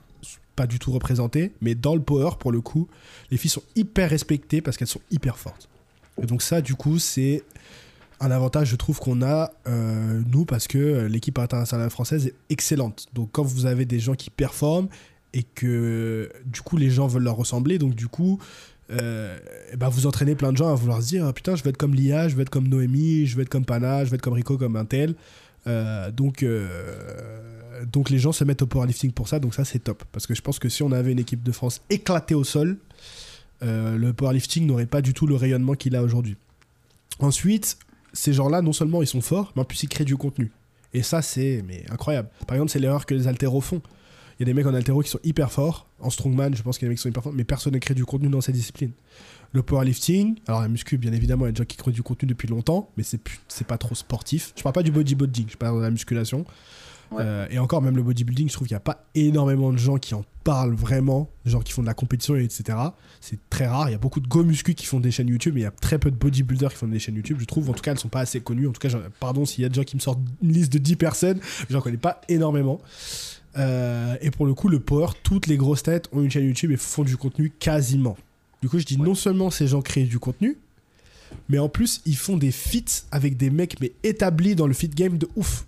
pas 0.55 0.68
du 0.68 0.80
tout 0.80 0.91
représentées. 0.91 1.51
Mais 1.59 1.76
dans 1.76 1.95
le 1.95 2.01
power, 2.01 2.32
pour 2.39 2.51
le 2.51 2.61
coup, 2.61 2.88
les 3.32 3.38
filles 3.38 3.51
sont 3.51 3.63
hyper 3.76 4.09
respectées 4.09 4.61
parce 4.61 4.78
qu'elles 4.78 4.88
sont 4.88 5.01
hyper 5.11 5.38
fortes. 5.38 5.68
Et 6.22 6.28
donc 6.28 6.41
ça, 6.41 6.61
du 6.61 6.76
coup, 6.76 6.99
c'est 6.99 7.43
un 8.20 8.32
avantage, 8.32 8.70
je 8.70 8.76
trouve, 8.76 8.99
qu'on 8.99 9.22
a, 9.24 9.51
euh, 9.68 10.22
nous, 10.32 10.45
parce 10.45 10.68
que 10.68 11.07
l'équipe 11.07 11.38
internationale 11.39 11.89
française 11.89 12.28
est 12.28 12.34
excellente. 12.49 13.07
Donc 13.13 13.30
quand 13.32 13.43
vous 13.43 13.65
avez 13.65 13.86
des 13.86 13.99
gens 13.99 14.15
qui 14.15 14.30
performent 14.30 14.88
et 15.34 15.43
que 15.43 16.32
du 16.45 16.61
coup 16.61 16.78
les 16.78 16.89
gens 16.89 17.05
veulent 17.05 17.24
leur 17.24 17.36
ressembler 17.36 17.78
donc 17.78 17.95
du 17.95 18.07
coup 18.07 18.39
bah 18.89 19.89
vous 19.89 20.07
entraînez 20.07 20.36
plein 20.36 20.53
de 20.53 20.57
gens 20.57 20.70
à 20.70 20.74
vouloir 20.74 21.01
se 21.01 21.09
dire 21.09 21.26
ah, 21.26 21.34
putain 21.34 21.57
je 21.57 21.63
vais 21.63 21.72
être 21.72 21.78
comme 21.78 21.93
Lia 21.93 22.30
je 22.30 22.36
vais 22.38 22.43
être 22.43 22.49
comme 22.49 22.70
Noémie 22.70 23.26
je 23.26 23.36
vais 23.36 23.43
être 23.43 23.49
comme 23.49 23.65
Pana 23.65 24.05
je 24.05 24.09
vais 24.09 24.15
être 24.15 24.22
comme 24.22 24.34
Rico 24.34 24.57
comme 24.57 24.78
un 24.78 24.86
tel 24.86 25.15
donc 26.11 26.43
euh, 26.43 27.86
donc 27.86 28.09
les 28.09 28.20
gens 28.20 28.32
se 28.32 28.43
mettent 28.43 28.61
au 28.61 28.68
powerlifting 28.68 29.11
pour 29.11 29.28
ça 29.28 29.39
donc 29.39 29.53
ça 29.53 29.65
c'est 29.65 29.80
top. 29.80 30.03
Parce 30.11 30.28
que 30.28 30.36
je 30.36 30.41
pense 30.41 30.59
que 30.59 30.70
si 30.70 30.84
on 30.84 30.91
avait 30.91 31.11
une 31.11 31.20
équipe 31.20 31.43
de 31.43 31.51
France 31.51 31.82
éclatée 31.89 32.36
au 32.36 32.43
sol 32.43 32.78
le 33.61 34.11
powerlifting 34.11 34.68
n'aurait 34.68 34.86
pas 34.86 35.01
du 35.01 35.13
tout 35.13 35.28
le 35.28 35.36
rayonnement 35.36 35.74
qu'il 35.74 35.95
a 35.95 36.03
aujourd'hui. 36.03 36.38
Ensuite 37.20 37.78
ces 38.13 38.34
gens 38.34 38.49
là 38.49 38.61
non 38.61 38.74
seulement 38.74 39.01
ils 39.01 39.07
sont 39.07 39.22
forts 39.22 39.51
mais 39.55 39.61
en 39.61 39.65
plus 39.65 39.84
ils 39.84 39.89
créent 39.89 40.05
du 40.05 40.18
contenu. 40.18 40.51
Et 40.93 41.03
ça 41.03 41.22
c'est 41.22 41.63
mais 41.68 41.84
incroyable. 41.89 42.30
Par 42.47 42.55
exemple 42.55 42.72
c'est 42.72 42.80
l'erreur 42.80 43.05
que 43.05 43.13
les 43.13 43.28
altéros 43.28 43.61
font. 43.61 43.82
Il 44.39 44.43
y 44.43 44.43
a 44.43 44.45
des 44.45 44.53
mecs 44.53 44.68
en 44.68 44.74
altéro 44.76 45.01
qui 45.01 45.09
sont 45.09 45.20
hyper 45.24 45.51
forts. 45.51 45.88
En 45.99 46.11
strongman, 46.11 46.55
je 46.55 46.61
pense 46.61 46.78
qu'il 46.78 46.86
y 46.86 46.88
a 46.88 46.89
des 46.89 46.91
mecs 46.91 46.97
qui 46.99 47.03
sont 47.03 47.09
hyper 47.09 47.24
forts, 47.24 47.34
mais 47.34 47.43
personne 47.43 47.74
ne 47.74 47.80
crée 47.80 47.95
du 47.95 48.05
contenu 48.05 48.30
dans 48.30 48.41
cette 48.41 48.53
discipline. 48.53 48.91
Le 49.54 49.64
powerlifting, 49.64 50.36
alors 50.48 50.62
la 50.62 50.68
muscu, 50.68 50.98
bien 50.98 51.14
évidemment, 51.14 51.45
il 51.45 51.48
y 51.48 51.50
a 51.50 51.52
des 51.54 51.58
gens 51.58 51.66
qui 51.66 51.78
créent 51.78 51.91
du 51.91 52.04
contenu 52.04 52.28
depuis 52.28 52.48
longtemps, 52.48 52.91
mais 52.98 53.04
c'est 53.04 53.22
c'est 53.48 53.68
pas 53.68 53.78
trop 53.78 53.95
sportif. 53.95 54.54
Je 54.56 54.64
parle 54.64 54.74
pas 54.74 54.84
du 54.84 54.91
bodybuilding, 54.91 55.48
je 55.50 55.58
parle 55.58 55.78
de 55.78 55.84
la 55.84 55.91
musculation. 55.91 56.45
Euh, 57.14 57.48
et 57.50 57.60
encore, 57.60 57.82
même 57.82 57.95
le 57.95 58.04
bodybuilding, 58.04 58.50
je 58.50 58.54
trouve 58.54 58.68
qu'il 58.68 58.76
n'y 58.76 58.80
a 58.80 58.82
pas 58.82 59.06
énormément 59.16 59.72
de 59.72 59.78
gens 59.78 59.98
qui 59.98 60.14
en 60.14 60.26
parlent 60.43 60.74
vraiment, 60.74 61.30
des 61.45 61.52
gens 61.52 61.62
qui 61.62 61.74
font 61.74 61.82
de 61.82 61.88
la 61.88 61.93
compétition, 61.93 62.36
etc. 62.36 62.78
C'est 63.22 63.39
très 63.50 63.68
rare. 63.68 63.89
Il 63.89 63.93
y 63.93 63.95
a 63.95 64.00
beaucoup 64.00 64.20
de 64.20 64.28
go 64.28 64.43
muscu 64.43 64.74
qui 64.74 64.86
font 64.86 65.00
des 65.00 65.12
chaînes 65.12 65.28
YouTube, 65.28 65.54
mais 65.56 65.62
il 65.62 65.64
y 65.64 65.68
a 65.68 65.72
très 65.72 66.00
peu 66.00 66.12
de 66.12 66.16
bodybuilders 66.16 66.72
qui 66.72 66.78
font 66.78 66.88
des 66.88 67.00
chaînes 67.00 67.16
YouTube. 67.16 67.38
Je 67.39 67.45
trouve, 67.45 67.70
en 67.70 67.74
tout 67.74 67.82
cas, 67.82 67.91
elles 67.91 68.00
sont 68.00 68.10
pas 68.10 68.22
assez 68.22 68.41
connues. 68.41 68.68
En 68.68 68.72
tout 68.72 68.80
cas, 68.80 68.95
pardon 69.20 69.45
s'il 69.45 69.62
y 69.62 69.66
a 69.66 69.70
des 69.70 69.76
gens 69.76 69.84
qui 69.84 69.95
me 69.95 70.02
sortent 70.02 70.20
une 70.41 70.52
liste 70.52 70.72
de 70.74 70.80
10 70.80 70.95
personnes, 70.95 71.39
j'en 71.70 71.82
connais 71.82 71.98
pas 71.98 72.22
énormément. 72.30 72.80
Euh, 73.58 74.16
et 74.22 74.30
pour 74.32 74.45
le 74.45 74.54
coup, 74.54 74.70
le 74.70 74.80
power, 74.80 75.08
toutes 75.24 75.48
les 75.48 75.58
grosses 75.58 75.84
têtes 75.84 76.10
ont 76.12 76.22
une 76.22 76.30
chaîne 76.30 76.45
YouTube 76.45 76.72
et 76.72 76.78
font 76.78 77.04
du 77.04 77.18
contenu 77.18 77.50
quasiment. 77.50 78.18
Du 78.62 78.70
coup, 78.70 78.80
je 78.80 78.86
dis 78.86 78.97
non 78.97 79.16
seulement 79.16 79.49
ces 79.49 79.68
gens 79.68 79.82
créent 79.82 80.03
du 80.03 80.20
contenu, 80.20 80.58
mais 81.49 81.60
en 81.60 81.70
plus, 81.70 82.01
ils 82.05 82.16
font 82.16 82.38
des 82.38 82.51
feats 82.51 83.03
avec 83.12 83.38
des 83.38 83.49
mecs 83.49 83.80
mais 83.80 83.91
établis 84.03 84.55
dans 84.55 84.68
le 84.68 84.74
fit 84.74 84.89
game 84.89 85.18
de 85.18 85.28
ouf. 85.36 85.66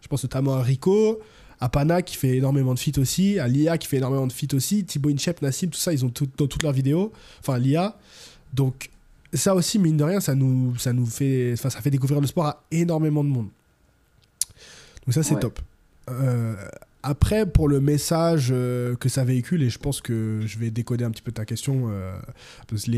Je 0.00 0.08
pense 0.08 0.22
notamment 0.22 0.54
à 0.54 0.62
Rico, 0.62 1.20
à 1.60 1.68
Pana 1.68 2.02
qui 2.02 2.16
fait 2.16 2.36
énormément 2.36 2.74
de 2.74 2.78
feats 2.78 2.98
aussi, 2.98 3.38
à 3.38 3.46
Lia 3.46 3.76
qui 3.78 3.86
fait 3.86 3.98
énormément 3.98 4.26
de 4.26 4.32
feats 4.32 4.54
aussi, 4.54 4.84
Thibaut 4.84 5.10
Inchep, 5.10 5.42
Nassim, 5.42 5.68
tout 5.68 5.78
ça, 5.78 5.92
ils 5.92 6.04
ont 6.04 6.08
tout, 6.08 6.28
dans 6.36 6.46
toutes 6.46 6.62
leurs 6.62 6.72
vidéos. 6.72 7.12
Enfin, 7.40 7.58
Lia. 7.58 7.96
Donc, 8.54 8.90
ça 9.34 9.54
aussi, 9.54 9.78
mine 9.78 9.96
de 9.96 10.04
rien, 10.04 10.20
ça 10.20 10.34
nous, 10.34 10.76
ça 10.78 10.92
nous 10.92 11.06
fait, 11.06 11.52
enfin, 11.52 11.70
ça 11.70 11.80
fait 11.80 11.90
découvrir 11.90 12.20
le 12.20 12.26
sport 12.26 12.46
à 12.46 12.62
énormément 12.70 13.22
de 13.22 13.28
monde. 13.28 13.48
Donc 15.06 15.14
ça, 15.14 15.22
c'est 15.22 15.38
top. 15.38 15.60
Euh, 16.08 16.56
après, 17.02 17.46
pour 17.46 17.68
le 17.68 17.80
message 17.80 18.48
euh, 18.50 18.94
que 18.96 19.08
ça 19.08 19.24
véhicule, 19.24 19.62
et 19.62 19.70
je 19.70 19.78
pense 19.78 20.00
que 20.00 20.40
je 20.44 20.58
vais 20.58 20.70
décoder 20.70 21.04
un 21.04 21.10
petit 21.10 21.22
peu 21.22 21.32
ta 21.32 21.46
question, 21.46 21.86
euh, 21.88 22.12
parce 22.68 22.84
que 22.84 22.90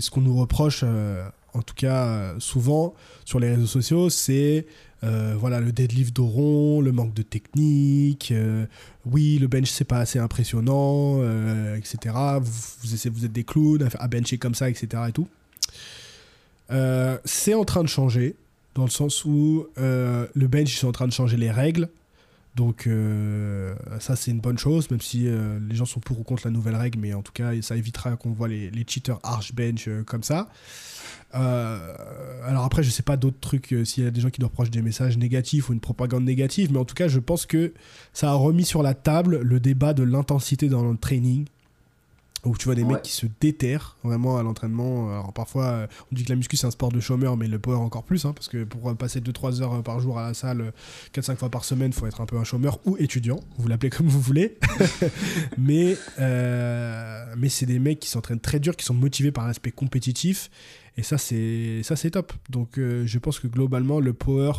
ce 0.00 0.10
qu'on 0.10 0.20
nous 0.20 0.36
reproche, 0.36 0.82
euh, 0.84 1.28
en 1.52 1.62
tout 1.62 1.74
cas 1.74 2.34
souvent 2.38 2.94
sur 3.24 3.40
les 3.40 3.50
réseaux 3.50 3.66
sociaux, 3.66 4.10
c'est 4.10 4.66
voilà, 5.02 5.60
le 5.60 5.70
deadlift 5.70 6.16
de 6.16 6.20
rond, 6.20 6.80
le 6.80 6.90
manque 6.90 7.14
de 7.14 7.22
technique, 7.22 8.34
oui, 9.04 9.38
le 9.38 9.46
bench 9.46 9.70
c'est 9.70 9.84
pas 9.84 9.98
assez 9.98 10.18
impressionnant, 10.18 11.22
etc. 11.76 12.14
Vous 12.82 13.24
êtes 13.24 13.32
des 13.32 13.44
clowns 13.44 13.88
à, 13.98 14.08
bencher 14.08 14.36
comme 14.36 14.56
ça, 14.56 14.68
etc. 14.68 15.04
Et 15.08 15.12
tout. 15.12 15.28
c'est 17.24 17.54
en 17.54 17.64
train 17.64 17.84
de 17.84 17.88
changer, 17.88 18.34
dans 18.74 18.84
le 18.84 18.90
sens 18.90 19.24
où 19.24 19.68
le 19.76 20.46
bench, 20.48 20.72
ils 20.72 20.78
sont 20.78 20.88
en 20.88 20.92
train 20.92 21.06
de 21.06 21.12
changer 21.12 21.36
les 21.36 21.52
règles. 21.52 21.88
Donc 22.56 22.86
euh, 22.86 23.74
ça 24.00 24.16
c'est 24.16 24.30
une 24.30 24.40
bonne 24.40 24.56
chose, 24.56 24.90
même 24.90 25.02
si 25.02 25.28
euh, 25.28 25.58
les 25.68 25.76
gens 25.76 25.84
sont 25.84 26.00
pour 26.00 26.18
ou 26.18 26.22
contre 26.22 26.46
la 26.46 26.50
nouvelle 26.50 26.74
règle, 26.74 26.98
mais 26.98 27.12
en 27.12 27.20
tout 27.20 27.32
cas 27.32 27.50
ça 27.60 27.76
évitera 27.76 28.16
qu'on 28.16 28.32
voit 28.32 28.48
les, 28.48 28.70
cheaters 28.88 29.20
arch 29.22 29.54
bench 29.54 29.88
euh, 29.88 30.02
comme 30.04 30.22
ça. 30.22 30.48
alors 31.32 32.64
après 32.64 32.82
je 32.82 32.88
sais 32.88 33.02
pas 33.02 33.18
d'autres 33.18 33.40
trucs 33.40 33.74
s'il 33.84 34.04
y 34.04 34.06
a 34.06 34.10
des 34.10 34.22
gens 34.22 34.30
qui 34.30 34.40
nous 34.40 34.46
reprochent 34.46 34.70
des 34.70 34.80
messages 34.80 35.18
négatifs 35.18 35.68
ou 35.68 35.74
une 35.74 35.80
propagande 35.80 36.24
négative, 36.24 36.72
mais 36.72 36.78
en 36.78 36.86
tout 36.86 36.94
cas 36.94 37.08
je 37.08 37.18
pense 37.18 37.44
que 37.44 37.74
ça 38.14 38.30
a 38.30 38.34
remis 38.34 38.64
sur 38.64 38.82
la 38.82 38.94
table 38.94 39.40
le 39.42 39.60
débat 39.60 39.92
de 39.92 40.02
l'intensité 40.02 40.70
dans 40.70 40.90
le 40.90 40.96
training 40.96 41.44
où 42.46 42.56
tu 42.56 42.66
vois 42.66 42.74
des 42.74 42.84
mecs 42.84 43.02
qui 43.02 43.12
se 43.12 43.26
déterrent 43.40 43.96
vraiment 44.02 44.38
à 44.38 44.42
l'entraînement. 44.42 45.10
Alors 45.10 45.32
parfois, 45.32 45.64
euh, 45.66 45.86
on 46.10 46.14
dit 46.14 46.24
que 46.24 46.30
la 46.30 46.36
muscu 46.36 46.56
c'est 46.56 46.66
un 46.66 46.70
sport 46.70 46.90
de 46.90 47.00
chômeur, 47.00 47.36
mais 47.36 47.48
le 47.48 47.58
power 47.58 47.76
encore 47.76 48.04
plus, 48.04 48.24
hein, 48.24 48.32
parce 48.32 48.48
que 48.48 48.64
pour 48.64 48.94
passer 48.96 49.20
2-3 49.20 49.62
heures 49.62 49.82
par 49.82 50.00
jour 50.00 50.18
à 50.18 50.28
la 50.28 50.34
salle, 50.34 50.72
4-5 51.12 51.36
fois 51.36 51.50
par 51.50 51.64
semaine, 51.64 51.92
faut 51.92 52.06
être 52.06 52.20
un 52.20 52.26
peu 52.26 52.36
un 52.36 52.44
chômeur 52.44 52.78
ou 52.84 52.96
étudiant, 52.98 53.40
vous 53.58 53.68
l'appelez 53.68 53.90
comme 53.90 54.06
vous 54.06 54.20
voulez. 54.20 54.58
mais 55.58 55.96
euh, 56.18 57.24
mais 57.36 57.48
c'est 57.48 57.66
des 57.66 57.78
mecs 57.78 58.00
qui 58.00 58.08
s'entraînent 58.08 58.40
très 58.40 58.60
dur, 58.60 58.76
qui 58.76 58.84
sont 58.84 58.94
motivés 58.94 59.32
par 59.32 59.46
l'aspect 59.46 59.72
compétitif, 59.72 60.50
et 60.96 61.02
ça 61.02 61.18
c'est 61.18 61.82
ça 61.82 61.96
c'est 61.96 62.12
top. 62.12 62.32
Donc 62.50 62.78
euh, 62.78 63.04
je 63.06 63.18
pense 63.18 63.40
que 63.40 63.48
globalement 63.48 64.00
le 64.00 64.12
power 64.12 64.52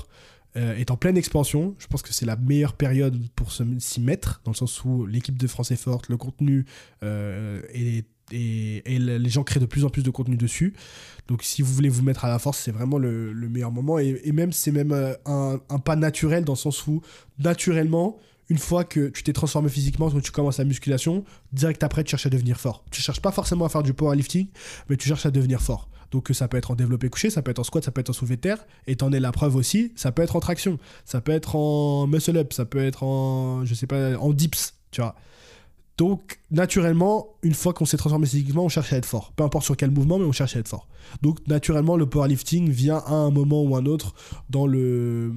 euh, 0.58 0.76
est 0.76 0.90
en 0.90 0.98
pleine 0.98 1.18
expansion. 1.18 1.76
Je 1.78 1.86
pense 1.88 2.02
que 2.02 2.14
c'est 2.14 2.26
la 2.26 2.36
meilleure 2.36 2.74
période 2.74 3.22
pour 3.36 3.52
s'y 3.52 4.02
mettre, 4.02 4.42
dans 4.44 4.52
le 4.52 4.56
sens 4.56 4.84
où 4.84 5.06
l'équipe 5.06 5.38
de 5.38 5.48
France 5.48 5.70
est 5.70 5.76
forte, 5.76 6.10
le 6.10 6.18
contenu 6.18 6.66
euh, 7.04 7.62
et, 7.74 8.04
les 8.32 9.30
gens 9.30 9.44
créent 9.44 9.60
de 9.60 9.66
plus 9.66 9.86
en 9.86 9.90
plus 9.90 10.04
de 10.04 10.10
contenu 10.10 10.36
dessus. 10.36 10.74
Donc 11.28 11.44
si 11.44 11.62
vous 11.62 11.72
voulez 11.74 11.90
vous 11.90 12.02
mettre 12.02 12.26
à 12.26 12.30
la 12.30 12.40
force, 12.40 12.58
c'est 12.58 12.72
vraiment 12.72 12.98
le, 12.98 13.34
meilleur 13.34 13.72
moment. 13.72 14.00
Et, 14.00 14.32
même 14.32 14.52
c'est 14.52 14.72
même 14.72 14.92
euh, 14.92 15.14
un, 15.26 15.80
pas 15.80 15.96
naturel 15.96 16.44
dans 16.44 16.54
le 16.54 16.58
sens 16.58 16.88
où 16.88 17.02
naturellement, 17.40 18.18
une 18.50 18.58
fois 18.58 18.84
que 18.84 19.10
tu 19.10 19.24
t'es 19.24 19.34
transformé 19.34 19.70
physiquement, 19.70 20.10
quand 20.10 20.22
tu 20.22 20.32
commences 20.32 20.58
la 20.58 20.66
musculation, 20.66 21.24
direct 21.54 21.84
après 21.84 22.04
tu 22.04 22.12
cherches 22.12 22.26
à 22.26 22.30
devenir 22.30 22.60
fort. 22.60 22.84
Tu 22.90 23.02
cherches 23.02 23.22
pas 23.22 23.32
forcément 23.32 23.66
à 23.66 23.70
faire 23.70 23.84
du 23.84 23.94
powerlifting, 23.94 24.48
mais 24.90 24.98
tu 24.98 25.08
cherches 25.08 25.26
à 25.26 25.32
devenir 25.32 25.62
fort. 25.62 25.88
Donc 26.12 26.30
ça 26.34 26.48
peut 26.48 26.58
être 26.58 26.72
en 26.72 26.76
développé 26.76 27.10
couché, 27.10 27.30
ça 27.30 27.42
peut 27.42 27.52
être 27.52 27.60
en 27.60 27.64
squat, 27.64 27.84
ça 27.84 27.92
peut 27.92 28.02
être 28.02 28.10
en 28.10 28.14
soulevé 28.14 28.38
terre. 28.38 28.66
Et 28.88 28.96
t'en 28.96 29.12
es 29.12 29.20
la 29.20 29.32
preuve 29.32 29.56
aussi, 29.56 29.92
ça 29.96 30.12
peut 30.12 30.22
être 30.22 30.36
en 30.36 30.40
traction, 30.40 30.78
ça 31.06 31.22
peut 31.22 31.32
être 31.32 31.56
en 31.56 32.08
muscle 32.08 32.38
up, 32.38 32.54
ça 32.54 32.66
peut 32.66 32.84
être 32.84 33.04
en, 33.04 33.64
dips, 34.34 34.74
tu 34.92 35.02
vois. 35.02 35.16
Donc, 35.98 36.40
naturellement, 36.52 37.30
une 37.42 37.56
fois 37.56 37.74
qu'on 37.74 37.86
s'est 37.86 37.98
transformé 37.98 38.28
physiquement, 38.28 38.66
on 38.66 38.70
cherche 38.70 38.94
à 38.94 38.98
être 38.98 39.06
fort. 39.06 39.34
Peu 39.36 39.44
importe 39.44 39.66
sur 39.66 39.76
quel 39.76 39.90
mouvement, 39.90 40.20
mais 40.20 40.26
on 40.26 40.32
cherche 40.32 40.56
à 40.56 40.60
être 40.60 40.68
fort. 40.68 40.88
Donc, 41.24 41.46
naturellement, 41.48 41.98
le 41.98 42.06
powerlifting 42.06 42.70
vient 42.70 42.98
à 43.08 43.14
un 43.14 43.32
moment 43.32 43.64
ou 43.64 43.76
un 43.76 43.88
autre 43.88 44.14
dans 44.52 44.68
le, 44.68 45.34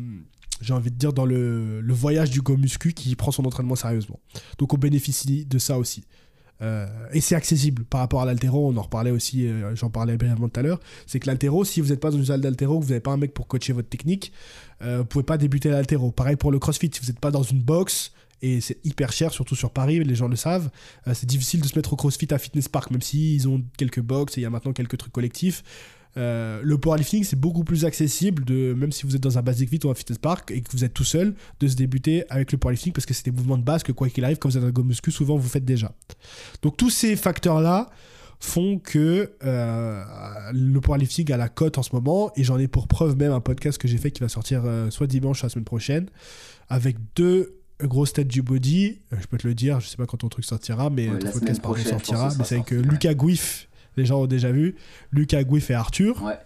j'ai 0.60 0.74
envie 0.74 0.90
de 0.90 0.96
dire, 0.96 1.14
dans 1.14 1.24
le, 1.24 1.82
voyage 1.88 2.30
du 2.30 2.42
go 2.42 2.58
muscu 2.58 2.92
qui 2.92 3.16
prend 3.16 3.30
son 3.30 3.46
entraînement 3.46 3.74
sérieusement. 3.74 4.20
Donc, 4.58 4.74
on 4.74 4.76
bénéficie 4.76 5.46
de 5.46 5.58
ça 5.58 5.78
aussi. 5.78 6.04
Euh, 6.62 6.86
et 7.12 7.20
c'est 7.20 7.34
accessible 7.34 7.84
par 7.84 8.00
rapport 8.00 8.22
à 8.22 8.26
l'altéro, 8.26 8.70
on 8.70 8.76
en 8.76 8.82
reparlait 8.82 9.10
aussi, 9.10 9.46
euh, 9.46 9.74
j'en 9.74 9.90
parlais 9.90 10.16
brièvement 10.16 10.48
tout 10.48 10.60
à 10.60 10.62
l'heure, 10.62 10.80
c'est 11.06 11.18
que 11.18 11.26
l'altéro, 11.26 11.64
si 11.64 11.80
vous 11.80 11.88
n'êtes 11.88 12.00
pas 12.00 12.10
dans 12.10 12.18
une 12.18 12.26
salle 12.26 12.40
d'altéro, 12.40 12.78
que 12.78 12.84
vous 12.84 12.90
n'avez 12.90 13.00
pas 13.00 13.12
un 13.12 13.16
mec 13.16 13.32
pour 13.32 13.46
coacher 13.46 13.72
votre 13.72 13.88
technique, 13.88 14.32
euh, 14.82 14.98
vous 14.98 15.04
pouvez 15.04 15.24
pas 15.24 15.38
débuter 15.38 15.70
l'altéro. 15.70 16.10
Pareil 16.10 16.36
pour 16.36 16.52
le 16.52 16.58
crossfit, 16.58 16.90
si 16.92 17.00
vous 17.00 17.06
n'êtes 17.06 17.20
pas 17.20 17.30
dans 17.30 17.42
une 17.42 17.60
box, 17.60 18.12
et 18.42 18.60
c'est 18.60 18.78
hyper 18.84 19.12
cher, 19.12 19.32
surtout 19.32 19.54
sur 19.54 19.70
Paris, 19.70 20.02
les 20.02 20.14
gens 20.14 20.28
le 20.28 20.36
savent. 20.36 20.70
Euh, 21.06 21.12
c'est 21.14 21.26
difficile 21.26 21.60
de 21.60 21.66
se 21.66 21.76
mettre 21.76 21.92
au 21.92 21.96
CrossFit 21.96 22.32
à 22.32 22.38
Fitness 22.38 22.68
Park, 22.68 22.90
même 22.90 23.02
s'ils 23.02 23.48
ont 23.48 23.62
quelques 23.76 24.00
box 24.00 24.36
et 24.36 24.40
il 24.40 24.44
y 24.44 24.46
a 24.46 24.50
maintenant 24.50 24.72
quelques 24.72 24.96
trucs 24.96 25.12
collectifs. 25.12 25.62
Euh, 26.16 26.60
le 26.62 26.78
powerlifting, 26.78 27.24
c'est 27.24 27.38
beaucoup 27.38 27.64
plus 27.64 27.84
accessible, 27.84 28.44
de, 28.44 28.74
même 28.74 28.92
si 28.92 29.06
vous 29.06 29.14
êtes 29.14 29.22
dans 29.22 29.38
un 29.38 29.42
basic 29.42 29.68
fit 29.68 29.80
ou 29.84 29.90
un 29.90 29.94
fitness 29.94 30.18
park 30.18 30.50
et 30.50 30.60
que 30.60 30.70
vous 30.72 30.84
êtes 30.84 30.94
tout 30.94 31.04
seul, 31.04 31.34
de 31.60 31.68
se 31.68 31.76
débuter 31.76 32.24
avec 32.30 32.52
le 32.52 32.58
powerlifting 32.58 32.92
parce 32.92 33.06
que 33.06 33.14
c'est 33.14 33.24
des 33.24 33.30
mouvements 33.30 33.58
de 33.58 33.62
base 33.62 33.82
que, 33.82 33.92
quoi 33.92 34.08
qu'il 34.08 34.24
arrive, 34.24 34.38
quand 34.38 34.48
vous 34.48 34.58
êtes 34.58 34.78
un 34.78 34.82
muscu, 34.82 35.10
souvent 35.10 35.36
vous 35.36 35.48
faites 35.48 35.64
déjà. 35.64 35.92
Donc, 36.62 36.76
tous 36.76 36.90
ces 36.90 37.16
facteurs-là 37.16 37.90
font 38.40 38.78
que 38.78 39.32
euh, 39.44 40.04
le 40.52 40.80
powerlifting 40.80 41.30
a 41.30 41.36
la 41.36 41.48
cote 41.48 41.76
en 41.78 41.82
ce 41.82 41.94
moment 41.94 42.32
et 42.36 42.44
j'en 42.44 42.58
ai 42.58 42.68
pour 42.68 42.88
preuve 42.88 43.16
même 43.16 43.32
un 43.32 43.40
podcast 43.40 43.76
que 43.78 43.86
j'ai 43.86 43.98
fait 43.98 44.10
qui 44.10 44.20
va 44.20 44.28
sortir 44.28 44.62
soit 44.88 45.06
dimanche, 45.06 45.40
soit 45.40 45.48
la 45.48 45.52
semaine 45.52 45.64
prochaine 45.64 46.08
avec 46.70 46.96
deux 47.16 47.60
grosse 47.86 48.12
tête 48.12 48.28
du 48.28 48.42
body, 48.42 49.00
euh, 49.12 49.16
je 49.20 49.26
peux 49.26 49.38
te 49.38 49.46
le 49.46 49.54
dire, 49.54 49.80
je 49.80 49.88
sais 49.88 49.96
pas 49.96 50.06
quand 50.06 50.18
ton 50.18 50.28
truc 50.28 50.44
sortira, 50.44 50.90
mais 50.90 51.06
ton 51.06 51.30
podcast 51.30 51.62
par 51.62 51.78
sortira. 51.78 52.30
Mais 52.38 52.44
c'est 52.44 52.56
avec 52.56 52.70
Lucas 52.70 53.14
Guif, 53.14 53.68
les 54.00 54.06
gens 54.06 54.22
ont 54.22 54.26
déjà 54.26 54.50
vu, 54.50 54.74
Lucas 55.12 55.44
Guif 55.44 55.70
et 55.70 55.74
Arthur. 55.74 56.22
Ouais. 56.22 56.38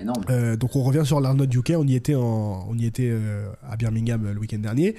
Énorme. 0.00 0.22
Euh, 0.30 0.56
donc 0.56 0.76
on 0.76 0.82
revient 0.82 1.02
sur 1.04 1.20
l'Arnold 1.20 1.52
UK, 1.52 1.72
on 1.76 1.86
y 1.86 1.96
était, 1.96 2.14
en, 2.14 2.66
on 2.68 2.78
y 2.78 2.86
était 2.86 3.10
euh, 3.10 3.48
à 3.68 3.76
Birmingham 3.76 4.30
le 4.32 4.38
week-end 4.38 4.58
dernier, 4.58 4.94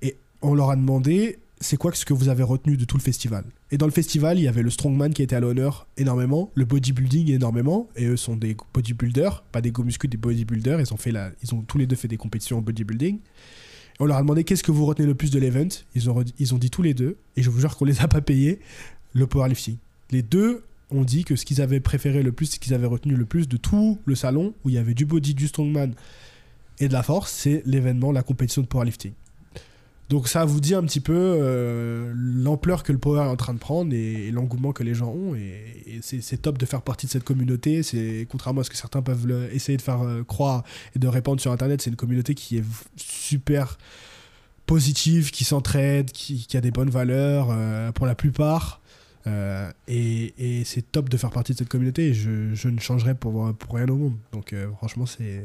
et 0.00 0.16
on 0.40 0.54
leur 0.54 0.70
a 0.70 0.76
demandé 0.76 1.38
c'est 1.60 1.76
quoi 1.76 1.92
ce 1.92 2.04
que 2.04 2.14
vous 2.14 2.28
avez 2.28 2.42
retenu 2.42 2.76
de 2.76 2.84
tout 2.84 2.96
le 2.96 3.02
festival? 3.02 3.44
Et 3.70 3.78
dans 3.78 3.86
le 3.86 3.92
festival, 3.92 4.38
il 4.38 4.44
y 4.44 4.48
avait 4.48 4.62
le 4.62 4.70
strongman 4.70 5.12
qui 5.12 5.22
était 5.22 5.36
à 5.36 5.40
l'honneur 5.40 5.86
énormément, 5.96 6.50
le 6.54 6.64
bodybuilding 6.64 7.30
énormément, 7.30 7.88
et 7.94 8.06
eux 8.06 8.16
sont 8.16 8.36
des 8.36 8.56
bodybuilders, 8.72 9.44
pas 9.52 9.60
des 9.60 9.70
go 9.70 9.84
muscu, 9.84 10.08
des 10.08 10.16
bodybuilders, 10.16 10.80
ils 10.80 10.92
ont, 10.92 10.96
fait 10.96 11.12
la, 11.12 11.30
ils 11.42 11.54
ont 11.54 11.60
tous 11.62 11.78
les 11.78 11.86
deux 11.86 11.96
fait 11.96 12.08
des 12.08 12.16
compétitions 12.16 12.58
en 12.58 12.62
bodybuilding. 12.62 13.18
On 14.00 14.06
leur 14.06 14.16
a 14.16 14.22
demandé 14.22 14.44
qu'est-ce 14.44 14.62
que 14.62 14.72
vous 14.72 14.86
retenez 14.86 15.06
le 15.06 15.14
plus 15.14 15.30
de 15.30 15.38
l'event? 15.38 15.68
Ils 15.94 16.10
ont, 16.10 16.24
ils 16.38 16.54
ont 16.54 16.58
dit 16.58 16.70
tous 16.70 16.82
les 16.82 16.94
deux, 16.94 17.16
et 17.36 17.42
je 17.42 17.50
vous 17.50 17.60
jure 17.60 17.76
qu'on 17.76 17.84
les 17.84 18.00
a 18.00 18.08
pas 18.08 18.22
payés, 18.22 18.58
le 19.12 19.26
powerlifting. 19.26 19.76
Les 20.10 20.22
deux 20.22 20.64
ont 20.92 21.04
dit 21.04 21.24
que 21.24 21.36
ce 21.36 21.44
qu'ils 21.44 21.60
avaient 21.60 21.80
préféré 21.80 22.22
le 22.22 22.32
plus, 22.32 22.46
ce 22.46 22.58
qu'ils 22.58 22.74
avaient 22.74 22.86
retenu 22.86 23.14
le 23.16 23.24
plus 23.24 23.48
de 23.48 23.56
tout 23.56 23.98
le 24.04 24.14
salon, 24.14 24.54
où 24.64 24.70
il 24.70 24.74
y 24.74 24.78
avait 24.78 24.94
du 24.94 25.06
body, 25.06 25.34
du 25.34 25.48
strongman 25.48 25.94
et 26.78 26.88
de 26.88 26.92
la 26.92 27.02
force, 27.02 27.32
c'est 27.32 27.62
l'événement, 27.64 28.12
la 28.12 28.22
compétition 28.22 28.62
de 28.62 28.66
powerlifting. 28.66 29.12
Donc 30.12 30.28
ça 30.28 30.44
vous 30.44 30.60
dit 30.60 30.74
un 30.74 30.82
petit 30.82 31.00
peu 31.00 31.14
euh, 31.16 32.12
l'ampleur 32.14 32.82
que 32.82 32.92
le 32.92 32.98
power 32.98 33.22
est 33.22 33.28
en 33.28 33.36
train 33.36 33.54
de 33.54 33.58
prendre 33.58 33.94
et, 33.94 34.30
l'engouement 34.30 34.72
que 34.72 34.82
les 34.82 34.92
gens 34.92 35.08
ont. 35.08 35.34
Et, 35.34 36.00
c'est 36.02 36.42
top 36.42 36.58
de 36.58 36.66
faire 36.66 36.82
partie 36.82 37.06
de 37.06 37.10
cette 37.10 37.24
communauté. 37.24 37.82
C'est 37.82 38.26
contrairement 38.30 38.60
à 38.60 38.64
ce 38.64 38.68
que 38.68 38.76
certains 38.76 39.00
peuvent 39.00 39.48
essayer 39.54 39.78
de 39.78 39.82
faire 39.82 40.02
euh, 40.02 40.22
croire 40.22 40.64
et 40.94 40.98
de 40.98 41.08
répandre 41.08 41.40
sur 41.40 41.50
Internet, 41.50 41.80
c'est 41.80 41.88
une 41.88 41.96
communauté 41.96 42.34
qui 42.34 42.58
est 42.58 42.64
super 42.96 43.78
positive, 44.66 45.30
qui 45.30 45.44
s'entraide, 45.44 46.10
qui, 46.12 46.46
a 46.54 46.60
des 46.60 46.70
bonnes 46.70 46.90
valeurs 46.90 47.48
euh, 47.50 47.90
pour 47.92 48.04
la 48.04 48.14
plupart. 48.14 48.81
Euh, 49.26 49.70
et, 49.86 50.62
c'est 50.64 50.90
top 50.90 51.08
de 51.08 51.16
faire 51.16 51.30
partie 51.30 51.52
de 51.52 51.58
cette 51.58 51.68
communauté 51.68 52.12
je, 52.12 52.68
ne 52.68 52.80
changerai 52.80 53.14
pour, 53.14 53.52
pour 53.54 53.76
rien 53.76 53.88
au 53.88 53.96
monde. 53.96 54.16
Donc 54.32 54.52
euh, 54.52 54.68
franchement, 54.78 55.06
c'est, 55.06 55.42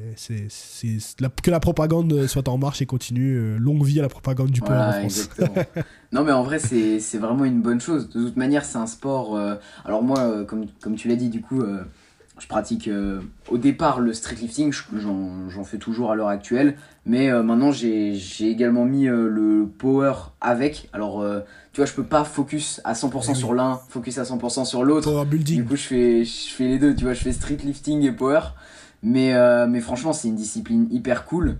que 1.43 1.51
la 1.51 1.59
propagande 1.59 2.28
soit 2.28 2.47
en 2.47 2.57
marche 2.57 2.82
et 2.82 2.86
continue. 2.86 3.36
Euh, 3.36 3.57
longue 3.57 3.84
vie 3.84 3.99
à 3.99 4.01
la 4.01 4.09
propagande 4.09 4.49
du 4.49 4.61
peuple 4.61 4.73
en 4.73 4.91
France. 4.91 5.30
non 6.11 6.23
mais 6.23 6.32
en 6.32 6.43
vrai, 6.43 6.59
c'est, 6.59 7.17
vraiment 7.17 7.45
une 7.45 7.61
bonne 7.61 7.82
chose. 7.82 8.09
De 8.09 8.25
toute 8.25 8.38
manière, 8.38 8.65
c'est 8.65 8.78
un 8.78 8.88
sport... 8.88 9.38
alors 9.86 10.03
moi, 10.03 10.45
comme, 10.45 10.67
comme 10.82 10.95
tu 10.95 11.07
l'as 11.07 11.15
dit, 11.15 11.30
du 11.30 11.41
coup, 11.41 11.63
je 12.39 12.47
pratique 12.47 12.89
au 13.49 13.57
départ 13.57 13.99
le 13.99 14.13
street 14.13 14.35
lifting, 14.35 14.73
j'en, 14.93 15.63
fais 15.63 15.77
toujours 15.77 16.11
à 16.11 16.15
l'heure 16.15 16.27
actuelle. 16.27 16.77
Mais 17.05 17.31
maintenant, 17.43 17.71
j'ai, 17.71 18.17
également 18.41 18.85
mis 18.85 19.05
le 19.05 19.67
power 19.77 20.13
avec. 20.41 20.89
Alors 20.93 21.25
tu 21.77 21.81
vois, 21.81 21.85
je 21.85 21.93
peux 21.93 22.03
pas 22.03 22.23
focus 22.23 22.81
à 22.85 22.93
100% 22.93 23.35
sur 23.35 23.53
l'un, 23.53 23.79
focus 23.89 24.17
à 24.17 24.23
100% 24.23 24.65
sur 24.65 24.83
l'autre. 24.83 25.11
Power 25.11 25.25
building. 25.25 25.57
Du 25.57 25.65
coup, 25.65 25.75
je 25.75 25.83
fais, 25.83 26.23
je 26.25 26.49
fais 26.49 26.63
les 26.63 26.79
deux, 26.79 26.95
tu 26.95 27.03
vois, 27.03 27.13
je 27.13 27.21
fais 27.21 27.31
street 27.31 27.59
lifting 27.63 28.01
et 28.01 28.11
power. 28.11 28.41
Mais, 29.03 29.35
euh, 29.35 29.67
mais 29.67 29.79
franchement, 29.79 30.13
c'est 30.13 30.27
une 30.27 30.35
discipline 30.35 30.88
hyper 30.91 31.25
cool. 31.25 31.57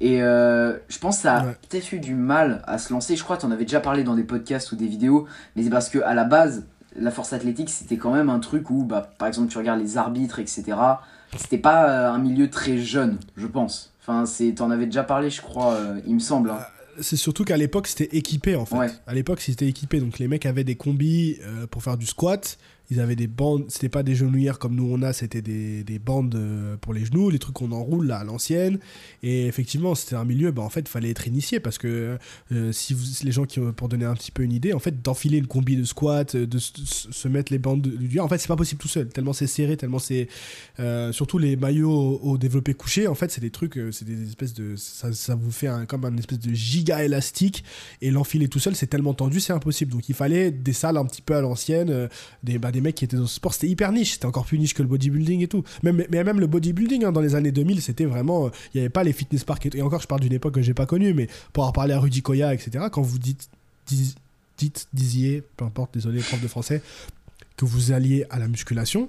Et 0.00 0.22
euh, 0.22 0.76
je 0.88 0.98
pense 0.98 1.18
que 1.18 1.22
ça 1.22 1.36
a 1.36 1.42
peut-être 1.44 1.92
eu 1.92 2.00
du 2.00 2.14
mal 2.14 2.62
à 2.66 2.78
se 2.78 2.92
lancer. 2.92 3.16
Je 3.16 3.22
crois 3.22 3.36
que 3.36 3.42
tu 3.42 3.46
en 3.46 3.50
avais 3.50 3.64
déjà 3.64 3.80
parlé 3.80 4.02
dans 4.02 4.16
des 4.16 4.24
podcasts 4.24 4.72
ou 4.72 4.76
des 4.76 4.86
vidéos. 4.86 5.26
Mais 5.54 5.62
c'est 5.62 5.70
parce 5.70 5.88
que 5.88 5.98
à 6.00 6.14
la 6.14 6.24
base, 6.24 6.64
la 6.96 7.10
force 7.10 7.32
athlétique, 7.32 7.70
c'était 7.70 7.96
quand 7.96 8.12
même 8.12 8.30
un 8.30 8.40
truc 8.40 8.70
où, 8.70 8.84
bah, 8.84 9.10
par 9.18 9.28
exemple, 9.28 9.48
tu 9.48 9.58
regardes 9.58 9.80
les 9.80 9.96
arbitres, 9.96 10.38
etc. 10.38 10.64
C'était 11.36 11.58
pas 11.58 11.88
euh, 11.88 12.12
un 12.12 12.18
milieu 12.18 12.50
très 12.50 12.78
jeune, 12.78 13.18
je 13.36 13.46
pense. 13.46 13.92
Enfin, 14.00 14.24
en 14.60 14.70
avais 14.70 14.86
déjà 14.86 15.04
parlé, 15.04 15.30
je 15.30 15.42
crois, 15.42 15.78
il 16.06 16.14
me 16.14 16.20
semble. 16.20 16.50
Hein 16.50 16.58
c'est 17.00 17.16
surtout 17.16 17.44
qu'à 17.44 17.56
l'époque, 17.56 17.86
c'était 17.86 18.16
équipé 18.16 18.56
en 18.56 18.66
fait. 18.66 19.00
À 19.06 19.14
l'époque, 19.14 19.40
c'était 19.40 19.66
équipé. 19.66 20.00
Donc 20.00 20.18
les 20.18 20.28
mecs 20.28 20.46
avaient 20.46 20.64
des 20.64 20.76
combis 20.76 21.38
euh, 21.42 21.66
pour 21.66 21.82
faire 21.82 21.96
du 21.96 22.06
squat. 22.06 22.58
Ils 22.90 22.98
avaient 22.98 23.16
des 23.16 23.28
bandes, 23.28 23.66
c'était 23.68 23.88
pas 23.88 24.02
des 24.02 24.16
genouillères 24.16 24.58
comme 24.58 24.74
nous 24.74 24.90
on 24.90 25.02
a, 25.02 25.12
c'était 25.12 25.42
des, 25.42 25.84
des, 25.84 25.98
bandes 26.00 26.34
euh, 26.34 26.76
pour 26.76 26.92
les 26.92 27.04
genoux, 27.04 27.30
les 27.30 27.38
trucs 27.38 27.54
qu'on 27.54 27.70
enroule 27.70 28.06
là 28.06 28.18
à 28.18 28.24
l'ancienne. 28.24 28.80
Et 29.22 29.46
effectivement, 29.46 29.94
c'était 29.94 30.16
un 30.16 30.24
milieu, 30.24 30.50
bah, 30.50 30.62
en 30.62 30.70
fait, 30.70 30.88
fallait 30.88 31.10
être 31.10 31.28
initié 31.28 31.60
parce 31.60 31.78
que 31.78 32.18
euh, 32.50 32.72
si 32.72 32.96
les 33.22 33.30
gens 33.30 33.44
qui, 33.44 33.60
pour 33.60 33.88
donner 33.88 34.06
un 34.06 34.14
petit 34.14 34.32
peu 34.32 34.42
une 34.42 34.52
idée, 34.52 34.72
en 34.72 34.80
fait, 34.80 35.02
d'enfiler 35.02 35.38
une 35.38 35.46
combi 35.46 35.76
de 35.76 35.84
squat, 35.84 36.34
de, 36.34 36.58
se 36.58 37.28
mettre 37.28 37.52
les 37.52 37.58
bandes 37.58 37.82
du 37.82 38.18
en 38.18 38.28
fait, 38.28 38.38
c'est 38.38 38.48
pas 38.48 38.56
possible 38.56 38.80
tout 38.80 38.88
seul, 38.88 39.08
tellement 39.08 39.32
c'est 39.32 39.46
serré, 39.46 39.76
tellement 39.76 40.00
c'est. 40.00 40.28
surtout 41.12 41.38
les 41.38 41.54
maillots 41.54 42.18
au, 42.22 42.38
développé 42.38 42.74
couché, 42.74 43.06
en 43.06 43.14
fait, 43.14 43.30
c'est 43.30 43.40
des 43.40 43.50
trucs, 43.50 43.78
c'est 43.92 44.04
des 44.04 44.26
espèces 44.26 44.54
de. 44.54 44.74
Ça, 44.76 45.12
ça 45.12 45.36
vous 45.36 45.52
fait 45.52 45.68
un, 45.68 45.86
comme 45.86 46.04
un 46.04 46.16
espèce 46.16 46.40
de 46.40 46.52
giga 46.52 47.04
élastique 47.04 47.62
et 48.02 48.10
l'enfiler 48.10 48.48
tout 48.48 48.58
seul, 48.58 48.74
c'est 48.74 48.88
tellement 48.88 49.14
tendu, 49.14 49.38
c'est 49.38 49.52
impossible. 49.52 49.92
Donc 49.92 50.08
il 50.08 50.14
fallait 50.14 50.50
des 50.50 50.72
salles 50.72 50.96
un 50.96 51.04
petit 51.04 51.22
peu 51.22 51.36
à 51.36 51.40
l'ancienne, 51.40 52.08
des, 52.42 52.58
bah, 52.58 52.72
des 52.72 52.79
mecs 52.80 52.94
qui 52.94 53.04
étaient 53.04 53.16
dans 53.16 53.26
ce 53.26 53.36
sport, 53.36 53.54
c'était 53.54 53.68
hyper 53.68 53.92
niche, 53.92 54.12
c'était 54.12 54.26
encore 54.26 54.44
plus 54.44 54.58
niche 54.58 54.74
que 54.74 54.82
le 54.82 54.88
bodybuilding 54.88 55.42
et 55.42 55.48
tout. 55.48 55.64
Mais 55.82 55.92
même 55.92 56.40
le 56.40 56.46
bodybuilding, 56.46 57.04
hein, 57.04 57.12
dans 57.12 57.20
les 57.20 57.34
années 57.34 57.52
2000, 57.52 57.82
c'était 57.82 58.04
vraiment. 58.04 58.46
Euh, 58.46 58.50
il 58.72 58.78
n'y 58.78 58.80
avait 58.80 58.90
pas 58.90 59.04
les 59.04 59.12
fitness 59.12 59.44
parks 59.44 59.66
et, 59.66 59.82
encore, 59.82 60.00
je 60.00 60.06
parle 60.06 60.20
d'une 60.20 60.32
époque 60.32 60.54
que 60.54 60.62
j'ai 60.62 60.74
pas 60.74 60.86
connue, 60.86 61.14
mais 61.14 61.28
pour 61.52 61.64
avoir 61.64 61.72
parlé 61.72 61.94
à 61.94 62.00
Rudy 62.00 62.22
Koya, 62.22 62.54
etc., 62.54 62.86
quand 62.90 63.02
vous 63.02 63.18
dites, 63.18 63.48
dites, 63.86 64.88
disiez, 64.92 65.42
peu 65.56 65.64
importe, 65.64 65.94
désolé, 65.94 66.20
prof 66.20 66.40
de 66.40 66.48
français, 66.48 66.82
que 67.56 67.64
vous 67.64 67.92
alliez 67.92 68.24
à 68.30 68.38
la 68.38 68.48
musculation, 68.48 69.08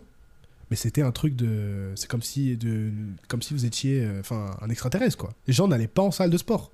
mais 0.69 0.75
c'était 0.77 1.01
un 1.01 1.11
truc 1.11 1.35
de. 1.35 1.91
C'est 1.95 2.09
comme 2.09 2.21
si, 2.21 2.57
de, 2.57 2.91
comme 3.27 3.41
si 3.41 3.53
vous 3.53 3.65
étiez 3.65 4.03
euh, 4.03 4.19
enfin 4.21 4.55
un 4.61 4.69
extraterrestre, 4.69 5.17
quoi. 5.17 5.33
Les 5.47 5.53
gens 5.53 5.67
n'allaient 5.67 5.87
pas 5.87 6.01
en 6.01 6.11
salle 6.11 6.29
de 6.29 6.37
sport. 6.37 6.71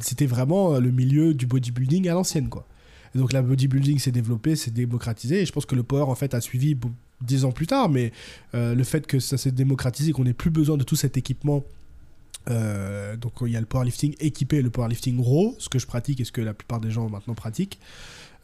C'était 0.00 0.26
vraiment 0.26 0.74
euh, 0.74 0.80
le 0.80 0.90
milieu 0.90 1.34
du 1.34 1.46
bodybuilding 1.46 2.08
à 2.08 2.14
l'ancienne, 2.14 2.48
quoi 2.48 2.66
donc 3.14 3.32
la 3.32 3.42
bodybuilding 3.42 3.98
s'est 3.98 4.12
développé, 4.12 4.56
s'est 4.56 4.70
démocratisé. 4.70 5.42
Et 5.42 5.46
je 5.46 5.52
pense 5.52 5.66
que 5.66 5.74
le 5.74 5.82
power 5.82 6.02
en 6.02 6.14
fait 6.14 6.34
a 6.34 6.40
suivi 6.40 6.76
dix 7.20 7.44
ans 7.44 7.52
plus 7.52 7.66
tard. 7.66 7.88
Mais 7.88 8.12
euh, 8.54 8.74
le 8.74 8.84
fait 8.84 9.06
que 9.06 9.18
ça 9.18 9.36
s'est 9.36 9.52
démocratisé, 9.52 10.12
qu'on 10.12 10.24
n'ait 10.24 10.32
plus 10.32 10.50
besoin 10.50 10.76
de 10.76 10.84
tout 10.84 10.96
cet 10.96 11.16
équipement 11.16 11.64
Euh, 12.50 13.16
donc 13.16 13.32
il 13.42 13.52
y 13.52 13.56
a 13.56 13.60
le 13.60 13.66
powerlifting 13.66 14.14
équipé 14.20 14.58
et 14.58 14.62
le 14.62 14.70
powerlifting 14.70 15.20
raw, 15.20 15.54
ce 15.58 15.68
que 15.68 15.78
je 15.78 15.86
pratique 15.86 16.20
et 16.20 16.24
ce 16.24 16.32
que 16.32 16.40
la 16.40 16.54
plupart 16.54 16.80
des 16.80 16.90
gens 16.90 17.08
maintenant 17.08 17.34
pratiquent. 17.34 17.78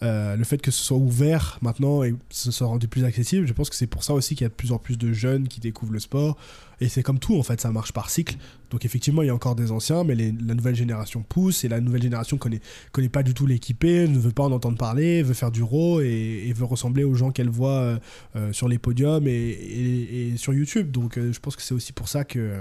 Euh, 0.05 0.37
le 0.37 0.45
fait 0.45 0.61
que 0.61 0.71
ce 0.71 0.85
soit 0.85 0.99
ouvert 0.99 1.59
maintenant 1.63 2.03
et 2.03 2.13
que 2.13 2.19
ce 2.29 2.51
soit 2.51 2.67
rendu 2.67 2.89
plus 2.89 3.05
accessible, 3.05 3.47
je 3.47 3.53
pense 3.53 3.71
que 3.71 3.77
c'est 3.77 3.87
pour 3.87 4.05
ça 4.05 4.13
aussi 4.13 4.35
qu'il 4.35 4.45
y 4.45 4.47
a 4.47 4.51
de 4.51 4.55
plus 4.55 4.73
en 4.73 4.79
plus 4.79 4.99
de 4.99 5.13
jeunes 5.13 5.49
qui 5.49 5.61
découvrent 5.61 5.93
le 5.93 5.99
sport. 5.99 6.37
Et 6.81 6.89
c'est 6.89 7.03
comme 7.03 7.19
tout, 7.19 7.39
en 7.39 7.43
fait, 7.43 7.61
ça 7.61 7.71
marche 7.71 7.93
par 7.93 8.11
cycle. 8.11 8.37
Donc 8.71 8.85
effectivement, 8.85 9.23
il 9.23 9.27
y 9.27 9.31
a 9.31 9.35
encore 9.35 9.55
des 9.55 9.71
anciens, 9.71 10.05
mais 10.05 10.15
la 10.15 10.55
nouvelle 10.55 10.75
génération 10.75 11.23
pousse 11.27 11.65
et 11.65 11.69
la 11.69 11.81
nouvelle 11.81 12.03
génération 12.03 12.37
connaît, 12.37 12.61
connaît 12.93 13.09
pas 13.09 13.23
du 13.23 13.33
tout 13.33 13.47
l'équipé, 13.47 14.09
ne 14.09 14.19
veut 14.19 14.33
pas 14.33 14.43
en 14.43 14.53
entendre 14.53 14.77
parler, 14.77 15.23
veut 15.23 15.35
faire 15.35 15.53
du 15.53 15.63
raw 15.63 16.01
et, 16.01 16.53
veut 16.55 16.65
ressembler 16.65 17.05
aux 17.05 17.15
gens 17.15 17.31
qu'elle 17.31 17.49
voit 17.49 17.71
euh, 17.71 17.99
euh, 18.37 18.53
sur 18.53 18.69
les 18.69 18.79
podiums 18.79 19.27
et, 19.27 19.33
et, 19.33 20.37
sur 20.37 20.53
YouTube. 20.53 20.91
Donc 20.91 21.19
je 21.19 21.39
pense 21.39 21.57
que 21.57 21.63
c'est 21.63 21.75
aussi 21.75 21.93
pour 21.93 22.09
ça 22.09 22.25
que 22.25 22.53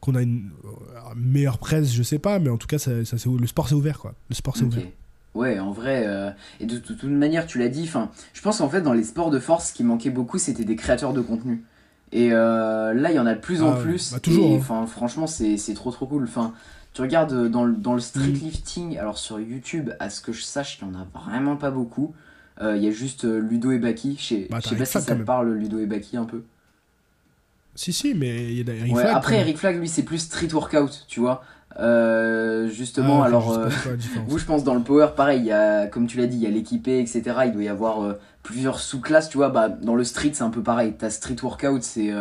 qu'on 0.00 0.14
a 0.14 0.22
une, 0.22 0.50
meilleure 1.16 1.58
presse, 1.58 1.92
je 1.92 2.02
sais 2.02 2.18
pas, 2.18 2.38
mais 2.38 2.50
en 2.50 2.58
tout 2.58 2.66
cas, 2.66 2.78
ça, 2.78 3.04
ça 3.04 3.16
le 3.16 3.46
sport 3.46 3.68
c'est 3.68 3.74
ouvert, 3.74 3.98
quoi. 3.98 4.14
Le 4.28 4.34
sport 4.34 4.56
c'est 4.56 4.64
ouvert. 4.64 4.84
Ouais, 5.34 5.58
en 5.58 5.72
vrai, 5.72 6.04
euh, 6.06 6.30
et 6.60 6.66
de, 6.66 6.78
toute 6.78 7.02
manière, 7.04 7.46
tu 7.46 7.58
l'as 7.58 7.68
dit, 7.68 7.82
enfin, 7.84 8.10
je 8.32 8.40
pense 8.40 8.60
en 8.60 8.68
fait 8.68 8.82
dans 8.82 8.92
les 8.92 9.02
sports 9.02 9.30
de 9.30 9.40
force, 9.40 9.70
ce 9.70 9.72
qui 9.74 9.82
manquait 9.82 10.10
beaucoup, 10.10 10.38
c'était 10.38 10.64
des 10.64 10.76
créateurs 10.76 11.12
de 11.12 11.20
contenu. 11.20 11.64
Et 12.12 12.32
euh, 12.32 12.94
là, 12.94 13.10
il 13.10 13.16
y 13.16 13.18
en 13.18 13.26
a 13.26 13.34
de 13.34 13.40
plus 13.40 13.62
en 13.62 13.72
ah 13.72 13.76
plus. 13.76 14.12
Bah, 14.12 14.20
toujours. 14.20 14.62
Hein. 14.70 14.86
Franchement, 14.86 15.26
c'est 15.26 15.74
trop 15.74 15.90
trop 15.90 16.06
cool. 16.06 16.24
Enfin, 16.24 16.54
tu 16.92 17.02
regardes 17.02 17.32
euh, 17.32 17.48
dans, 17.48 17.64
le, 17.64 17.74
dans 17.74 17.94
le 17.94 18.00
street 18.00 18.28
mm. 18.28 18.44
lifting, 18.44 18.98
alors 18.98 19.18
sur 19.18 19.40
YouTube, 19.40 19.90
à 19.98 20.08
ce 20.08 20.20
que 20.20 20.32
je 20.32 20.42
sache, 20.42 20.78
il 20.80 20.86
y 20.86 20.90
en 20.90 20.94
a 20.94 21.06
vraiment 21.12 21.56
pas 21.56 21.72
beaucoup. 21.72 22.14
Il 22.60 22.78
y 22.78 22.86
a 22.86 22.92
juste 22.92 23.24
Ludo 23.24 23.72
et 23.72 23.80
Baki. 23.80 24.16
Je 24.16 24.24
sais, 24.24 24.46
bah, 24.48 24.60
sais 24.60 24.76
pas 24.76 24.84
si 24.84 24.92
ça 24.92 25.16
te 25.16 25.22
parle, 25.22 25.52
Ludo 25.54 25.80
et 25.80 25.86
Baki, 25.86 26.16
un 26.16 26.24
peu. 26.24 26.44
Si, 27.74 27.92
si, 27.92 28.14
mais 28.14 28.52
il 28.54 28.64
y 28.64 28.70
a 28.70 28.74
Eric 28.74 28.96
Après, 29.12 29.40
Eric 29.40 29.58
Flag, 29.58 29.80
lui, 29.80 29.88
c'est 29.88 30.04
plus 30.04 30.18
street 30.18 30.52
workout, 30.52 31.04
tu 31.08 31.18
vois. 31.18 31.42
Euh, 31.80 32.68
justement, 32.68 33.22
ah, 33.22 33.26
alors, 33.26 33.52
euh, 33.52 33.68
vous, 34.28 34.38
je 34.38 34.44
pense, 34.44 34.62
dans 34.64 34.74
le 34.74 34.82
power, 34.82 35.08
pareil, 35.16 35.40
il 35.40 35.46
y 35.46 35.52
a, 35.52 35.86
comme 35.86 36.06
tu 36.06 36.18
l'as 36.18 36.26
dit, 36.26 36.36
il 36.36 36.42
y 36.42 36.46
a 36.46 36.50
l'équipé, 36.50 37.00
etc. 37.00 37.22
Il 37.46 37.52
doit 37.52 37.62
y 37.62 37.68
avoir 37.68 38.02
euh, 38.02 38.18
plusieurs 38.42 38.78
sous-classes, 38.78 39.28
tu 39.28 39.38
vois. 39.38 39.48
Bah, 39.48 39.68
dans 39.68 39.94
le 39.94 40.04
street, 40.04 40.30
c'est 40.34 40.44
un 40.44 40.50
peu 40.50 40.62
pareil. 40.62 40.92
Ta 40.92 41.10
street 41.10 41.36
workout, 41.42 41.82
c'est 41.82 42.12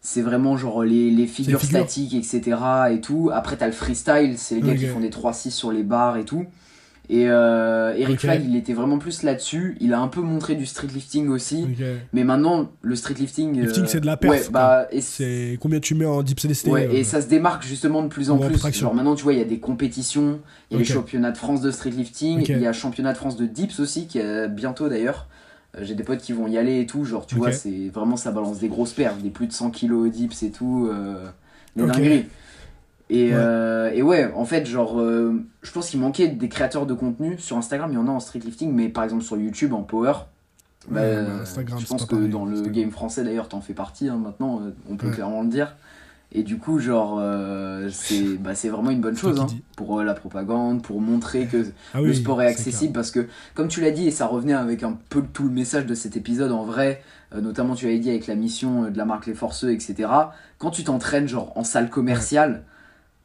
c'est 0.00 0.22
vraiment 0.22 0.56
genre 0.56 0.84
les, 0.84 1.10
les 1.10 1.26
figures, 1.26 1.60
statiques, 1.60 2.14
etc. 2.14 2.56
Et 2.92 3.00
tout. 3.00 3.30
Après, 3.32 3.56
t'as 3.56 3.66
le 3.66 3.72
freestyle, 3.72 4.38
c'est 4.38 4.54
les 4.54 4.62
gars 4.62 4.76
qui 4.76 4.86
font 4.86 5.00
des 5.00 5.10
3-6 5.10 5.50
sur 5.50 5.72
les 5.72 5.82
barres 5.82 6.16
et 6.16 6.24
tout. 6.24 6.46
Et 7.10 7.28
euh, 7.28 7.94
Eric 7.96 8.20
Flag, 8.20 8.42
il 8.46 8.56
était 8.56 8.74
vraiment 8.74 8.98
plus 8.98 9.22
là-dessus. 9.22 9.76
Il 9.80 9.94
a 9.94 10.00
un 10.00 10.08
peu 10.08 10.20
montré 10.20 10.54
du 10.54 10.66
street 10.66 10.88
lifting 10.92 11.28
aussi. 11.28 11.66
Mais 12.12 12.24
maintenant, 12.24 12.70
le 12.82 12.96
street 12.96 13.14
lifting. 13.14 13.60
Lifting, 13.60 13.86
c'est 13.86 14.00
de 14.00 14.06
la 14.06 14.16
perf. 14.16 14.32
Ouais, 14.32 14.50
bah, 14.50 14.88
c'est 15.00 15.58
combien 15.60 15.80
tu 15.80 15.94
mets 15.94 16.06
en 16.06 16.22
dips 16.22 16.42
CDST 16.42 16.68
Ouais, 16.68 16.94
et 16.94 17.04
ça 17.04 17.22
se 17.22 17.28
démarque 17.28 17.64
justement 17.64 18.02
de 18.02 18.08
plus 18.08 18.30
en 18.30 18.38
plus. 18.38 18.58
Genre 18.72 18.94
maintenant, 18.94 19.14
tu 19.14 19.24
vois, 19.24 19.32
il 19.32 19.38
y 19.38 19.42
a 19.42 19.46
des 19.46 19.58
compétitions. 19.58 20.40
Il 20.70 20.74
y 20.74 20.76
a 20.76 20.80
les 20.80 20.84
championnats 20.84 21.32
de 21.32 21.38
France 21.38 21.60
de 21.60 21.70
street 21.70 21.90
lifting. 21.90 22.44
Il 22.48 22.60
y 22.60 22.66
a 22.66 22.72
championnat 22.72 23.12
de 23.12 23.18
France 23.18 23.36
de 23.36 23.46
dips 23.46 23.80
aussi, 23.80 24.06
qui 24.06 24.18
est 24.18 24.48
bientôt 24.48 24.88
d'ailleurs. 24.88 25.28
Euh, 25.76 25.80
j'ai 25.82 25.94
des 25.94 26.02
potes 26.02 26.20
qui 26.20 26.32
vont 26.32 26.46
y 26.46 26.56
aller 26.56 26.80
et 26.80 26.86
tout. 26.86 27.04
Genre, 27.04 27.26
tu 27.26 27.36
vois, 27.36 27.52
c'est 27.52 27.88
vraiment 27.92 28.16
ça 28.16 28.30
balance 28.30 28.58
des 28.58 28.68
grosses 28.68 28.92
perfs, 28.92 29.18
des 29.18 29.30
plus 29.30 29.46
de 29.46 29.52
100 29.52 29.70
kilos 29.70 30.10
dips 30.10 30.42
et 30.42 30.50
tout. 30.50 30.88
Euh, 30.90 31.26
des 31.76 31.86
dingueries. 31.86 32.26
Et 33.10 33.30
ouais. 33.32 33.32
Euh, 33.34 33.90
et 33.92 34.02
ouais, 34.02 34.30
en 34.34 34.44
fait, 34.44 34.66
genre, 34.66 35.00
euh, 35.00 35.42
je 35.62 35.72
pense 35.72 35.90
qu'il 35.90 36.00
manquait 36.00 36.28
des 36.28 36.48
créateurs 36.48 36.86
de 36.86 36.94
contenu. 36.94 37.38
Sur 37.38 37.56
Instagram, 37.56 37.90
il 37.90 37.94
y 37.94 37.98
en 37.98 38.08
a 38.08 38.10
en 38.10 38.20
street 38.20 38.40
lifting, 38.40 38.72
mais 38.72 38.88
par 38.88 39.04
exemple 39.04 39.22
sur 39.22 39.36
YouTube, 39.36 39.72
en 39.72 39.82
power. 39.82 40.12
Bah, 40.88 41.02
je 41.44 41.86
pense 41.86 42.06
que 42.06 42.16
dans 42.26 42.44
le 42.44 42.62
game 42.62 42.90
français, 42.90 43.24
d'ailleurs, 43.24 43.48
t'en 43.48 43.60
fais 43.60 43.74
partie 43.74 44.08
hein, 44.08 44.16
maintenant, 44.16 44.60
euh, 44.60 44.70
on 44.88 44.96
peut 44.96 45.10
clairement 45.10 45.42
le 45.42 45.48
dire. 45.48 45.76
Et 46.30 46.42
du 46.42 46.58
coup, 46.58 46.78
genre, 46.78 47.22
c'est 47.90 48.36
bah, 48.38 48.52
vraiment 48.52 48.90
une 48.90 49.00
bonne 49.00 49.16
chose 49.16 49.40
hein, 49.40 49.46
pour 49.76 50.02
la 50.02 50.12
propagande, 50.12 50.82
pour 50.82 51.00
montrer 51.00 51.46
que 51.46 51.64
ah 51.94 52.02
le 52.02 52.12
sport 52.12 52.42
est 52.42 52.46
accessible. 52.46 52.92
parce 52.92 53.10
que, 53.10 53.26
comme 53.54 53.68
tu 53.68 53.80
l'as 53.80 53.90
dit, 53.90 54.06
et 54.06 54.10
ça 54.10 54.26
revenait 54.26 54.52
avec 54.52 54.82
un 54.82 54.98
peu 55.08 55.22
tout 55.22 55.44
le 55.44 55.50
message 55.50 55.86
de 55.86 55.94
cet 55.94 56.18
épisode 56.18 56.52
en 56.52 56.64
vrai, 56.64 57.02
notamment 57.34 57.74
tu 57.74 57.86
l'avais 57.86 57.98
dit 57.98 58.10
avec 58.10 58.26
la 58.26 58.34
mission 58.34 58.90
de 58.90 58.98
la 58.98 59.06
marque 59.06 59.26
Les 59.26 59.34
Forceux, 59.34 59.72
etc. 59.72 60.10
Quand 60.58 60.70
tu 60.70 60.84
t'entraînes, 60.84 61.28
genre, 61.28 61.52
en 61.56 61.64
salle 61.64 61.88
commerciale. 61.88 62.62
Euh, 62.62 62.76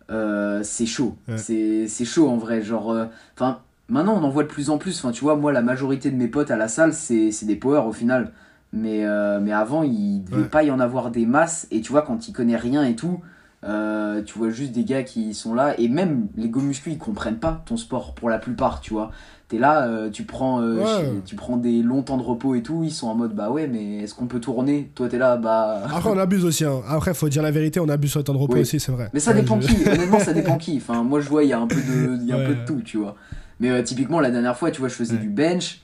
c'est 0.10 0.86
chaud. 0.86 1.16
C'est 1.36 2.06
chaud 2.06 2.30
en 2.30 2.38
vrai. 2.38 2.62
Genre, 2.62 2.92
euh, 2.92 3.06
enfin, 3.36 3.60
maintenant 3.90 4.18
on 4.20 4.24
en 4.24 4.30
voit 4.30 4.44
de 4.44 4.48
plus 4.48 4.70
en 4.70 4.78
plus. 4.78 4.98
Enfin, 5.00 5.12
tu 5.12 5.24
vois, 5.24 5.36
moi, 5.36 5.52
la 5.52 5.62
majorité 5.62 6.12
de 6.12 6.16
mes 6.16 6.28
potes 6.28 6.52
à 6.52 6.58
la 6.58 6.68
salle, 6.68 6.94
c'est 6.94 7.32
des 7.44 7.56
power 7.56 7.84
au 7.88 7.94
final. 7.94 8.32
Mais, 8.76 9.06
euh, 9.06 9.40
mais 9.40 9.52
avant, 9.52 9.84
il 9.84 10.24
devait 10.24 10.50
pas 10.50 10.64
y 10.64 10.72
en 10.72 10.80
avoir 10.80 11.12
des 11.12 11.26
masses. 11.26 11.68
Et 11.70 11.82
tu 11.82 11.92
vois, 11.92 12.02
quand 12.02 12.28
il 12.28 12.34
connaît 12.34 12.58
rien 12.58 12.84
et 12.84 12.96
tout, 12.96 13.22
tu 13.64 14.38
vois 14.38 14.50
juste 14.50 14.72
des 14.72 14.84
gars 14.84 15.04
qui 15.04 15.34
sont 15.34 15.54
là. 15.54 15.80
Et 15.80 15.88
même 15.88 16.28
les 16.36 16.50
go 16.50 16.60
muscu, 16.60 16.92
ils 16.92 16.98
comprennent 16.98 17.40
pas 17.40 17.64
ton 17.66 17.78
sport 17.78 18.16
pour 18.16 18.30
la 18.30 18.40
plupart, 18.40 18.82
tu 18.82 18.94
vois 18.94 19.12
t'es 19.54 19.60
là, 19.60 19.86
euh, 19.86 20.10
tu 20.10 20.24
prends, 20.24 20.62
euh, 20.62 20.84
tu 21.26 21.36
prends 21.36 21.58
des 21.58 21.84
longs 21.84 22.02
temps 22.02 22.18
de 22.18 22.24
repos 22.24 22.56
et 22.56 22.64
tout, 22.64 22.84
ils 22.84 22.92
sont 22.92 23.08
en 23.08 23.14
mode 23.14 23.36
bah 23.36 23.52
ouais, 23.52 23.68
mais 23.68 23.98
est-ce 23.98 24.16
qu'on 24.16 24.26
peut 24.26 24.40
tourner? 24.40 24.90
Toi 24.96 25.08
t'es 25.10 25.20
là, 25.20 25.38
bah. 25.38 25.84
Après 25.86 26.10
on 26.10 26.18
abuse 26.18 26.44
aussi, 26.44 26.66
hein. 26.66 26.82
après 26.88 27.14
faut 27.14 27.30
dire 27.30 27.44
la 27.44 27.52
vérité, 27.52 27.80
on 27.80 27.88
abuse 27.88 28.10
sur 28.10 28.20
le 28.20 28.24
temps 28.24 28.34
de 28.34 28.40
repos 28.40 28.58
aussi, 28.58 28.80
c'est 28.80 28.92
vrai. 28.92 29.10
Mais 29.14 29.20
ça 29.20 29.34
dépend 29.34 29.60
qui, 29.60 29.76
honnêtement 29.88 30.20
ça 30.20 30.34
dépend 30.34 30.58
qui. 30.58 30.78
Enfin, 30.78 31.04
moi 31.04 31.22
je 31.22 31.30
vois, 31.30 31.44
il 31.44 31.50
y 31.50 31.54
a 31.54 31.60
un 31.60 31.68
peu 31.68 31.76
de, 31.76 32.26
y 32.26 32.32
a 32.32 32.38
un 32.38 32.46
peu 32.46 32.56
de 32.56 32.66
tout, 32.66 32.82
tu 32.84 32.98
vois. 32.98 33.16
Mais 33.60 33.70
euh, 33.70 33.84
typiquement 33.84 34.20
la 34.20 34.32
dernière 34.32 34.58
fois, 34.58 34.72
tu 34.72 34.80
vois, 34.80 34.90
je 34.90 34.96
faisais 34.96 35.18
du 35.18 35.30
bench. 35.30 35.82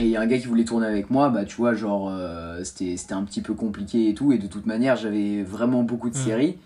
Et 0.00 0.04
il 0.04 0.10
y 0.10 0.16
a 0.16 0.20
un 0.20 0.26
gars 0.26 0.38
qui 0.38 0.46
voulait 0.46 0.64
tourner 0.64 0.86
avec 0.86 1.10
moi, 1.10 1.28
bah 1.28 1.44
tu 1.44 1.56
vois, 1.56 1.74
genre, 1.74 2.12
c'était 2.64 3.12
un 3.12 3.22
petit 3.22 3.42
peu 3.42 3.54
compliqué 3.54 4.08
et 4.08 4.14
tout. 4.14 4.32
Et 4.32 4.38
de 4.38 4.48
toute 4.48 4.66
manière, 4.66 4.96
j'avais 4.96 5.42
vraiment 5.44 5.84
beaucoup 5.84 6.10
de 6.10 6.16
séries. 6.16 6.56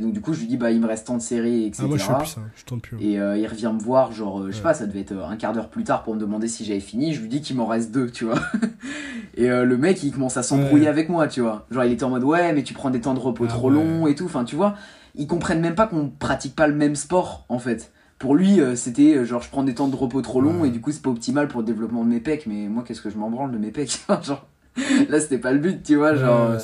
Et 0.00 0.02
donc, 0.02 0.14
du 0.14 0.22
coup, 0.22 0.32
je 0.32 0.40
lui 0.40 0.46
dis, 0.46 0.56
bah, 0.56 0.70
il 0.70 0.80
me 0.80 0.86
reste 0.86 1.08
tant 1.08 1.16
de 1.16 1.20
séries, 1.20 1.66
etc. 1.66 1.82
Ah, 1.84 1.88
moi, 1.88 1.98
je, 1.98 2.06
plus, 2.06 2.26
ça. 2.26 2.40
je 2.56 2.64
tourne 2.64 2.80
plus. 2.80 2.96
Et 3.02 3.20
euh, 3.20 3.36
il 3.36 3.46
revient 3.46 3.70
me 3.74 3.78
voir, 3.78 4.12
genre, 4.12 4.40
euh, 4.40 4.50
je 4.50 4.56
sais 4.56 4.62
pas, 4.62 4.72
ça 4.72 4.86
devait 4.86 5.00
être 5.00 5.12
euh, 5.12 5.28
un 5.28 5.36
quart 5.36 5.52
d'heure 5.52 5.68
plus 5.68 5.84
tard 5.84 6.04
pour 6.04 6.14
me 6.14 6.20
demander 6.20 6.48
si 6.48 6.64
j'avais 6.64 6.80
fini. 6.80 7.12
Je 7.12 7.20
lui 7.20 7.28
dis 7.28 7.42
qu'il 7.42 7.54
m'en 7.56 7.66
reste 7.66 7.90
deux, 7.90 8.08
tu 8.08 8.24
vois. 8.24 8.38
et 9.36 9.48
le 9.48 9.76
mec, 9.76 10.02
il 10.02 10.10
commence 10.10 10.38
à 10.38 10.42
s'embrouiller 10.42 10.88
avec 10.88 11.10
moi, 11.10 11.28
tu 11.28 11.42
vois. 11.42 11.66
Genre, 11.70 11.84
il 11.84 11.92
était 11.92 12.04
en 12.04 12.08
mode, 12.08 12.24
ouais, 12.24 12.54
mais 12.54 12.62
tu 12.62 12.72
prends 12.72 12.88
des 12.88 13.02
temps 13.02 13.12
de 13.12 13.20
repos 13.20 13.44
ah, 13.46 13.52
trop 13.52 13.68
longs 13.68 14.06
et 14.06 14.14
tout. 14.14 14.24
Enfin, 14.24 14.44
tu 14.44 14.56
vois, 14.56 14.74
ils 15.16 15.26
comprennent 15.26 15.60
même 15.60 15.74
pas 15.74 15.86
qu'on 15.86 16.08
pratique 16.08 16.56
pas 16.56 16.66
le 16.66 16.74
même 16.74 16.96
sport, 16.96 17.44
en 17.50 17.58
fait. 17.58 17.92
Pour 18.18 18.34
lui, 18.34 18.60
c'était 18.74 19.22
genre, 19.26 19.42
je 19.42 19.50
prends 19.50 19.64
des 19.64 19.74
temps 19.74 19.88
de 19.88 19.96
repos 19.96 20.22
trop 20.22 20.40
longs 20.40 20.64
et 20.64 20.70
du 20.70 20.80
coup, 20.80 20.92
c'est 20.92 21.02
pas 21.02 21.10
optimal 21.10 21.48
pour 21.48 21.60
le 21.60 21.66
développement 21.66 22.04
de 22.04 22.08
mes 22.08 22.20
pecs. 22.20 22.46
Mais 22.46 22.68
moi, 22.68 22.84
qu'est-ce 22.86 23.02
que 23.02 23.10
je 23.10 23.18
m'en 23.18 23.28
branle 23.28 23.52
de 23.52 23.58
mes 23.58 23.70
pecs 23.70 24.00
Genre, 24.22 24.46
là, 25.10 25.20
c'était 25.20 25.38
pas 25.38 25.52
le 25.52 25.58
but, 25.58 25.82
tu 25.82 25.96
vois. 25.96 26.14
Genre. 26.14 26.56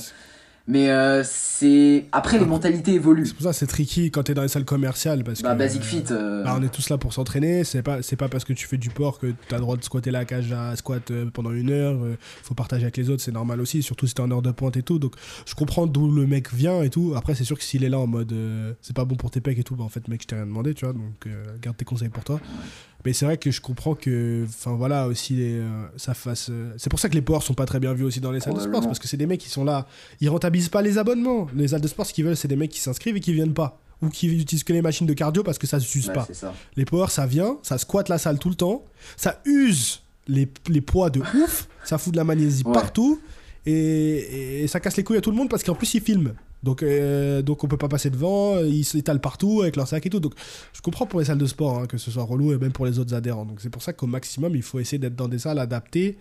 Mais 0.69 0.91
euh, 0.91 1.23
c'est. 1.25 2.07
Après, 2.11 2.39
les 2.39 2.45
mentalités 2.45 2.95
évoluent. 2.95 3.27
C'est 3.27 3.35
pour 3.35 3.45
ça 3.45 3.53
c'est 3.53 3.67
tricky 3.67 4.11
quand 4.11 4.25
t'es 4.25 4.35
dans 4.35 4.43
les 4.43 4.49
salles 4.49 4.65
commerciales. 4.65 5.23
Parce 5.23 5.43
bah, 5.43 5.53
que, 5.53 5.59
Basic 5.59 5.83
Fit. 5.83 6.05
Euh, 6.11 6.43
bah, 6.43 6.57
on 6.59 6.63
est 6.63 6.69
tous 6.69 6.89
là 6.89 6.99
pour 6.99 7.13
s'entraîner. 7.13 7.63
C'est 7.63 7.83
pas, 7.83 8.03
c'est 8.03 8.17
pas 8.17 8.29
parce 8.29 8.45
que 8.45 8.53
tu 8.53 8.67
fais 8.67 8.77
du 8.77 8.91
port 8.91 9.19
que 9.19 9.33
t'as 9.49 9.57
le 9.57 9.63
droit 9.63 9.77
de 9.77 9.85
squatter 9.85 10.11
la 10.11 10.25
cage 10.25 10.53
à 10.53 10.75
squat 10.75 11.11
euh, 11.11 11.27
pendant 11.33 11.53
une 11.53 11.71
heure. 11.71 11.97
faut 12.43 12.55
partager 12.55 12.83
avec 12.83 12.97
les 12.97 13.11
autres, 13.11 13.23
c'est 13.23 13.33
normal 13.33 13.61
aussi. 13.61 13.83
Surtout 13.83 14.09
si 14.09 14.15
t'es 14.15 14.23
en 14.23 14.31
heure 14.31 14.43
de 14.43 14.51
pointe 14.51 14.77
et 14.77 14.83
tout. 14.83 14.99
Donc, 14.99 15.15
je 15.47 15.55
comprends 15.55 15.87
d'où 15.87 16.11
le 16.11 16.27
mec 16.27 16.53
vient 16.53 16.83
et 16.83 16.91
tout. 16.91 17.15
Après, 17.17 17.37
c'est 17.37 17.45
sûr 17.45 17.57
que 17.57 17.65
s'il 17.65 17.85
est 17.85 17.89
là 17.89 18.01
en 18.01 18.09
mode 18.09 18.35
c'est 18.83 18.97
pas 18.97 19.05
bon 19.05 19.15
pour 19.15 19.31
tes 19.31 19.41
pecs 19.41 19.59
et 19.59 19.65
tout, 19.65 19.77
bah 19.77 19.85
en 19.85 19.89
fait, 19.89 20.09
mec, 20.09 20.23
je 20.23 20.27
t'ai 20.27 20.35
rien 20.35 20.47
demandé, 20.47 20.75
tu 20.75 20.85
vois. 20.85 20.95
Donc, 20.95 21.29
garde 21.63 21.77
tes 21.77 21.85
conseils 21.85 22.09
pour 22.09 22.25
toi. 22.25 22.41
Mais 23.07 23.13
c'est 23.13 23.25
vrai 23.25 23.37
que 23.37 23.53
je 23.53 23.61
comprends 23.61 23.95
que, 23.95 24.45
enfin 24.49 24.73
voilà, 24.73 25.07
aussi, 25.07 25.37
euh, 25.39 25.87
ça 25.97 26.13
fasse. 26.13 26.49
Euh, 26.51 26.75
c'est 26.77 26.91
pour 26.91 26.99
ça 26.99 27.09
que 27.09 27.15
les 27.15 27.23
ports 27.23 27.45
sont 27.45 27.55
pas 27.55 27.65
très 27.65 27.79
bien 27.79 27.93
vus 27.93 28.03
aussi 28.03 28.19
dans 28.19 28.33
les 28.33 28.41
salles 28.41 28.55
de 28.55 28.61
sport, 28.61 28.81
parce 28.81 28.99
que 28.99 29.07
c'est 29.07 29.17
des 29.17 29.27
mecs 29.27 29.39
qui 29.39 29.49
sont 29.49 29.63
là, 29.63 29.87
ils 30.21 30.29
rentabilisent 30.29 30.71
pas 30.71 30.83
les 30.83 30.99
abonnements. 30.99 31.47
Les 31.55 31.69
salles 31.69 31.83
de 31.83 31.87
sport, 31.87 32.05
ce 32.05 32.13
qu'ils 32.13 32.25
veulent, 32.25 32.37
c'est 32.37 32.49
des 32.49 32.57
mecs 32.57 32.73
qui 32.73 32.81
s'inscrivent 32.81 33.15
et 33.15 33.21
qui 33.21 33.33
viennent 33.33 33.55
pas. 33.55 33.79
Ou 34.03 34.09
qui 34.09 34.27
utilisent 34.27 34.65
que 34.65 34.73
les 34.73 34.83
machines 34.83 35.07
de 35.07 35.13
cardio 35.13 35.45
parce 35.45 35.57
que 35.57 35.69
ça 35.69 35.79
se 35.79 35.97
use 35.97 36.11
pas. 36.13 36.27
Les 36.75 36.85
power, 36.85 37.07
ça 37.09 37.27
vient, 37.27 37.59
ça 37.63 37.79
squatte 37.79 38.09
la 38.09 38.19
salle 38.19 38.41
tout 38.41 38.49
le 38.49 38.57
temps, 38.57 38.85
ça 39.17 39.41
use 39.45 40.03
les, 40.27 40.49
les 40.67 40.81
poids 40.81 41.09
de 41.09 41.21
ouf, 41.21 41.69
ça 41.85 41.99
fout 41.99 42.13
de 42.13 42.17
la 42.17 42.25
magnésie 42.25 42.65
partout. 42.65 43.21
Et, 43.67 44.63
et, 44.63 44.67
ça 44.67 44.81
casse 44.81 44.97
les 44.97 45.05
couilles 45.05 45.19
à 45.19 45.21
tout 45.21 45.31
le 45.31 45.37
monde 45.37 45.49
parce 45.49 45.63
qu'en 45.63 45.77
plus 45.77 45.95
ils 45.95 46.01
filment. 46.01 46.35
Donc, 46.63 46.83
euh, 46.83 47.43
donc 47.43 47.63
on 47.65 47.69
peut 47.69 47.77
pas 47.77 47.89
passer 47.89 48.11
devant, 48.11 48.59
ils 48.59 48.85
s'étalent 48.85 49.21
partout 49.21 49.63
avec 49.63 49.77
leur 49.77 49.87
sac 49.87 50.05
et 50.05 50.11
tout. 50.11 50.21
Donc 50.21 50.35
je 50.73 50.81
comprends 50.81 51.07
pour 51.07 51.21
les 51.21 51.27
salles 51.27 51.39
de 51.39 51.47
sport 51.47 51.79
hein, 51.79 51.87
que 51.87 51.99
ce 51.99 52.11
soit 52.11 52.25
relou 52.25 52.53
et 52.53 52.59
même 52.59 52.73
pour 52.73 52.87
les 52.87 52.99
autres 52.99 53.15
adhérents. 53.15 53.45
Donc 53.45 53.61
c'est 53.61 53.71
pour 53.71 53.83
ça 53.83 53.93
qu'au 53.93 54.07
maximum 54.07 54.57
il 54.57 54.63
faut 54.63 54.81
essayer 54.81 54.99
d'être 54.99 55.17
dans 55.17 55.29
des 55.29 55.39
salles 55.39 55.59
adaptées, 55.59 56.17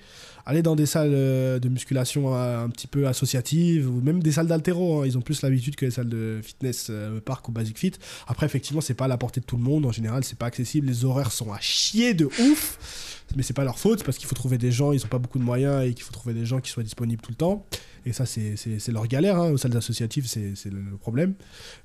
aller 0.45 0.61
dans 0.61 0.75
des 0.75 0.85
salles 0.85 1.13
euh, 1.13 1.59
de 1.59 1.69
musculation 1.69 2.35
euh, 2.35 2.65
un 2.65 2.69
petit 2.69 2.87
peu 2.87 3.07
associatives 3.07 3.89
ou 3.89 4.01
même 4.01 4.21
des 4.21 4.33
salles 4.33 4.47
d'altéro. 4.47 5.01
Hein. 5.01 5.07
Ils 5.07 5.17
ont 5.17 5.21
plus 5.21 5.41
l'habitude 5.41 5.75
que 5.75 5.85
les 5.85 5.91
salles 5.91 6.09
de 6.09 6.41
fitness 6.43 6.91
park 7.23 7.47
ou 7.49 7.51
basic 7.51 7.79
fit. 7.79 7.93
Après 8.27 8.45
effectivement 8.45 8.81
c'est 8.81 8.93
pas 8.93 9.05
à 9.05 9.09
la 9.09 9.17
portée 9.17 9.41
de 9.41 9.45
tout 9.45 9.57
le 9.57 9.63
monde. 9.63 9.85
En 9.85 9.91
général 9.91 10.23
c'est 10.23 10.37
pas 10.37 10.47
accessible. 10.47 10.87
Les 10.87 11.05
horaires 11.05 11.31
sont 11.31 11.51
à 11.53 11.59
chier 11.59 12.13
de 12.13 12.25
ouf. 12.25 13.15
Mais 13.35 13.43
c'est 13.43 13.53
pas 13.53 13.63
leur 13.63 13.79
faute 13.79 14.03
parce 14.03 14.17
qu'il 14.17 14.27
faut 14.27 14.35
trouver 14.35 14.57
des 14.57 14.71
gens. 14.71 14.91
Ils 14.91 15.03
ont 15.03 15.09
pas 15.09 15.17
beaucoup 15.17 15.39
de 15.39 15.43
moyens 15.43 15.83
et 15.83 15.93
qu'il 15.93 16.03
faut 16.03 16.13
trouver 16.13 16.35
des 16.35 16.45
gens 16.45 16.59
qui 16.59 16.69
soient 16.69 16.83
disponibles 16.83 17.21
tout 17.21 17.31
le 17.31 17.35
temps. 17.35 17.65
Et 18.05 18.13
ça, 18.13 18.25
c'est 18.25 18.87
leur 18.89 19.07
galère. 19.07 19.37
Hein, 19.37 19.51
aux 19.51 19.57
salles 19.57 19.75
associatives, 19.75 20.27
c'est 20.27 20.71
le 20.71 20.97
problème. 20.97 21.33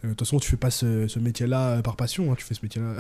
Euh, 0.05 0.09
de 0.09 0.15
toute 0.15 0.27
façon, 0.27 0.39
tu 0.39 0.49
fais 0.49 0.57
pas 0.57 0.71
ce, 0.71 1.19
métier-là 1.19 1.83
par 1.83 1.97
passion. 1.97 2.33
Hein, 2.33 2.35
tu 2.37 2.45
fais 2.45 2.55
ce 2.55 2.61
métier-là. 2.63 2.95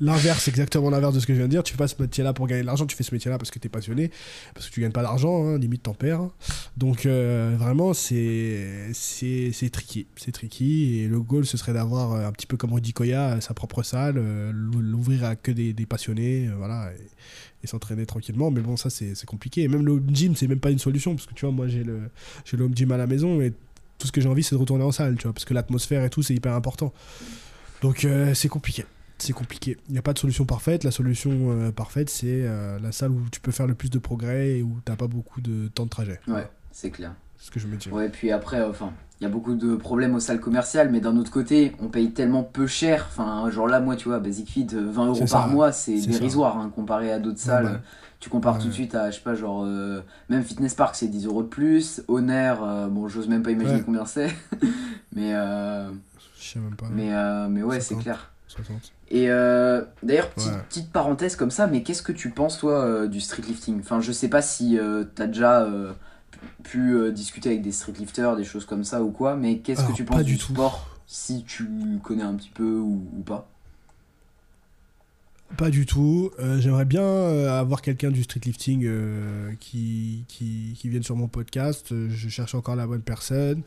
L'inverse, 0.00 0.46
exactement 0.46 0.90
l'inverse 0.90 1.14
de 1.14 1.20
ce 1.20 1.26
que 1.26 1.32
je 1.32 1.38
viens 1.38 1.46
de 1.46 1.50
dire. 1.50 1.62
Tu 1.64 1.72
fais 1.72 1.78
pas 1.78 1.88
ce 1.88 2.00
métier-là 2.00 2.32
pour 2.32 2.46
gagner 2.46 2.62
de 2.62 2.66
l'argent, 2.66 2.86
tu 2.86 2.96
fais 2.96 3.02
ce 3.02 3.12
métier-là 3.12 3.36
parce 3.36 3.50
que 3.50 3.58
tu 3.58 3.66
es 3.66 3.68
passionné, 3.68 4.12
parce 4.54 4.68
que 4.68 4.72
tu 4.72 4.80
gagnes 4.80 4.92
pas 4.92 5.02
d'argent, 5.02 5.44
hein, 5.44 5.58
limite 5.58 5.82
t'en 5.82 5.94
perds. 5.94 6.30
Donc 6.76 7.04
euh, 7.04 7.56
vraiment, 7.58 7.94
c'est 7.94 8.92
tricky. 9.72 10.06
C'est 10.16 10.32
tricky. 10.32 11.00
Et 11.00 11.08
le 11.08 11.20
goal, 11.20 11.46
ce 11.46 11.56
serait 11.56 11.72
d'avoir 11.72 12.12
euh, 12.12 12.26
un 12.28 12.32
petit 12.32 12.46
peu 12.46 12.56
comme 12.56 12.72
Rudy 12.72 12.92
Koya, 12.92 13.40
sa 13.40 13.54
propre 13.54 13.82
salle, 13.82 14.18
euh, 14.18 14.52
l'ouvrir 14.52 15.24
à 15.24 15.34
que 15.34 15.50
des, 15.50 15.74
passionnés, 15.86 16.48
voilà, 16.56 16.90
s'entraîner 17.66 18.06
tranquillement. 18.06 18.50
Mais 18.50 18.60
bon, 18.60 18.76
ça, 18.76 18.90
c'est 18.90 19.26
compliqué. 19.26 19.62
Et 19.62 19.68
même 19.68 19.84
le 19.84 20.02
gym, 20.08 20.36
c'est 20.36 20.46
même 20.46 20.60
pas 20.60 20.70
une 20.70 20.78
solution, 20.78 21.14
parce 21.14 21.26
que 21.26 21.34
tu 21.34 21.44
vois, 21.44 21.54
moi, 21.54 21.68
j'ai 21.68 21.84
le, 21.84 22.10
le 22.52 22.64
home 22.64 22.76
gym 22.76 22.92
à 22.92 22.96
la 22.96 23.06
maison 23.06 23.40
et 23.40 23.52
tout 23.98 24.06
ce 24.06 24.12
que 24.12 24.20
j'ai 24.20 24.28
envie, 24.28 24.44
c'est 24.44 24.54
de 24.54 24.60
retourner 24.60 24.84
en 24.84 24.92
salle, 24.92 25.16
tu 25.16 25.24
vois, 25.24 25.32
parce 25.32 25.44
que 25.44 25.54
l'atmosphère 25.54 26.04
et 26.04 26.10
tout, 26.10 26.22
c'est 26.22 26.34
hyper 26.34 26.54
important. 26.54 26.92
Donc 27.82 28.06
c'est 28.34 28.48
compliqué 28.48 28.84
c'est 29.18 29.32
compliqué. 29.32 29.76
Il 29.88 29.92
n'y 29.92 29.98
a 29.98 30.02
pas 30.02 30.12
de 30.12 30.18
solution 30.18 30.44
parfaite. 30.44 30.84
La 30.84 30.90
solution 30.90 31.50
euh, 31.50 31.72
parfaite, 31.72 32.08
c'est 32.08 32.26
euh, 32.44 32.78
la 32.78 32.92
salle 32.92 33.10
où 33.10 33.28
tu 33.30 33.40
peux 33.40 33.50
faire 33.50 33.66
le 33.66 33.74
plus 33.74 33.90
de 33.90 33.98
progrès 33.98 34.58
et 34.58 34.62
où 34.62 34.80
tu 34.84 34.90
n'as 34.90 34.96
pas 34.96 35.08
beaucoup 35.08 35.40
de 35.40 35.68
temps 35.68 35.84
de 35.84 35.90
trajet. 35.90 36.20
Ouais, 36.28 36.48
c'est 36.70 36.90
clair. 36.90 37.14
Ce 37.38 37.50
que 37.50 37.60
je 37.60 37.66
me 37.66 37.76
dis. 37.76 37.88
Ouais, 37.90 38.08
puis 38.08 38.30
après, 38.30 38.62
enfin, 38.62 38.92
il 39.20 39.24
y 39.24 39.26
a 39.26 39.30
beaucoup 39.30 39.54
de 39.54 39.76
problèmes 39.76 40.14
aux 40.14 40.20
salles 40.20 40.40
commerciales, 40.40 40.90
mais 40.90 41.00
d'un 41.00 41.16
autre 41.16 41.30
côté, 41.30 41.74
on 41.80 41.88
paye 41.88 42.10
tellement 42.10 42.42
peu 42.42 42.66
cher. 42.66 43.06
Enfin, 43.08 43.48
genre 43.50 43.66
là, 43.66 43.80
moi, 43.80 43.96
tu 43.96 44.08
vois, 44.08 44.18
Basic 44.18 44.48
Fit, 44.48 44.66
20 44.72 45.06
euros 45.06 45.24
par 45.30 45.48
mois, 45.48 45.72
c'est 45.72 45.98
dérisoire 46.00 46.58
hein, 46.58 46.70
comparé 46.74 47.12
à 47.12 47.18
d'autres 47.18 47.38
salles. 47.38 47.64
Bah, 47.64 47.80
tu 48.20 48.30
compares 48.30 48.58
tout 48.58 48.66
de 48.66 48.72
suite 48.72 48.96
à, 48.96 49.10
je 49.10 49.16
sais 49.16 49.22
pas, 49.22 49.34
genre, 49.34 49.62
euh, 49.64 50.00
même 50.28 50.42
Fitness 50.42 50.74
Park, 50.74 50.96
c'est 50.96 51.06
10 51.06 51.26
euros 51.26 51.42
de 51.42 51.48
plus. 51.48 52.02
Honor, 52.08 52.88
bon, 52.88 53.08
j'ose 53.08 53.28
même 53.28 53.42
pas 53.42 53.52
imaginer 53.52 53.82
combien 53.82 54.04
c'est. 54.04 54.34
mais. 55.14 55.32
je 55.32 55.90
sais 56.36 56.58
même 56.58 56.74
pas. 56.74 56.86
Mais, 56.90 57.12
mais 57.48 57.62
ouais, 57.62 57.80
c'est 57.80 57.96
clair. 57.96 58.32
Et 59.10 59.30
euh, 59.30 59.82
d'ailleurs, 60.02 60.30
petite, 60.30 60.92
parenthèse 60.92 61.36
comme 61.36 61.50
ça, 61.50 61.66
mais 61.66 61.82
qu'est-ce 61.82 62.02
que 62.02 62.12
tu 62.12 62.30
penses, 62.30 62.58
toi, 62.58 62.84
euh, 62.84 63.06
du 63.06 63.20
streetlifting 63.20 63.80
Enfin, 63.80 64.00
je 64.00 64.12
sais 64.12 64.28
pas 64.28 64.42
si 64.42 64.78
euh, 64.78 65.04
tu 65.14 65.22
as 65.22 65.26
déjà 65.26 65.66
pu 66.62 67.12
discuter 67.12 67.50
avec 67.50 67.62
des 67.62 67.72
streetlifters, 67.72 68.36
des 68.36 68.44
choses 68.44 68.64
comme 68.64 68.84
ça 68.84 69.02
ou 69.02 69.10
quoi, 69.10 69.36
mais 69.36 69.58
qu'est-ce 69.58 69.84
que 69.84 69.92
tu 69.92 70.04
penses 70.04 70.24
du, 70.24 70.36
sport 70.36 70.88
Si 71.06 71.44
tu 71.44 71.68
connais 72.02 72.22
un 72.22 72.34
petit 72.34 72.50
peu 72.50 72.78
ou, 72.78 73.22
pas? 73.24 73.48
Pas 75.56 75.70
du 75.70 75.86
tout. 75.86 76.30
J'aimerais 76.58 76.84
bien 76.84 77.04
avoir 77.48 77.80
quelqu'un 77.80 78.10
du 78.10 78.22
streetlifting 78.22 78.88
qui, 79.60 80.24
qui, 80.28 80.76
qui, 80.78 80.88
vienne 80.88 81.02
sur 81.02 81.16
mon 81.16 81.28
podcast. 81.28 81.94
je 82.08 82.28
cherche 82.28 82.54
encore 82.54 82.76
la 82.76 82.86
bonne 82.86 83.02
personne. 83.02 83.62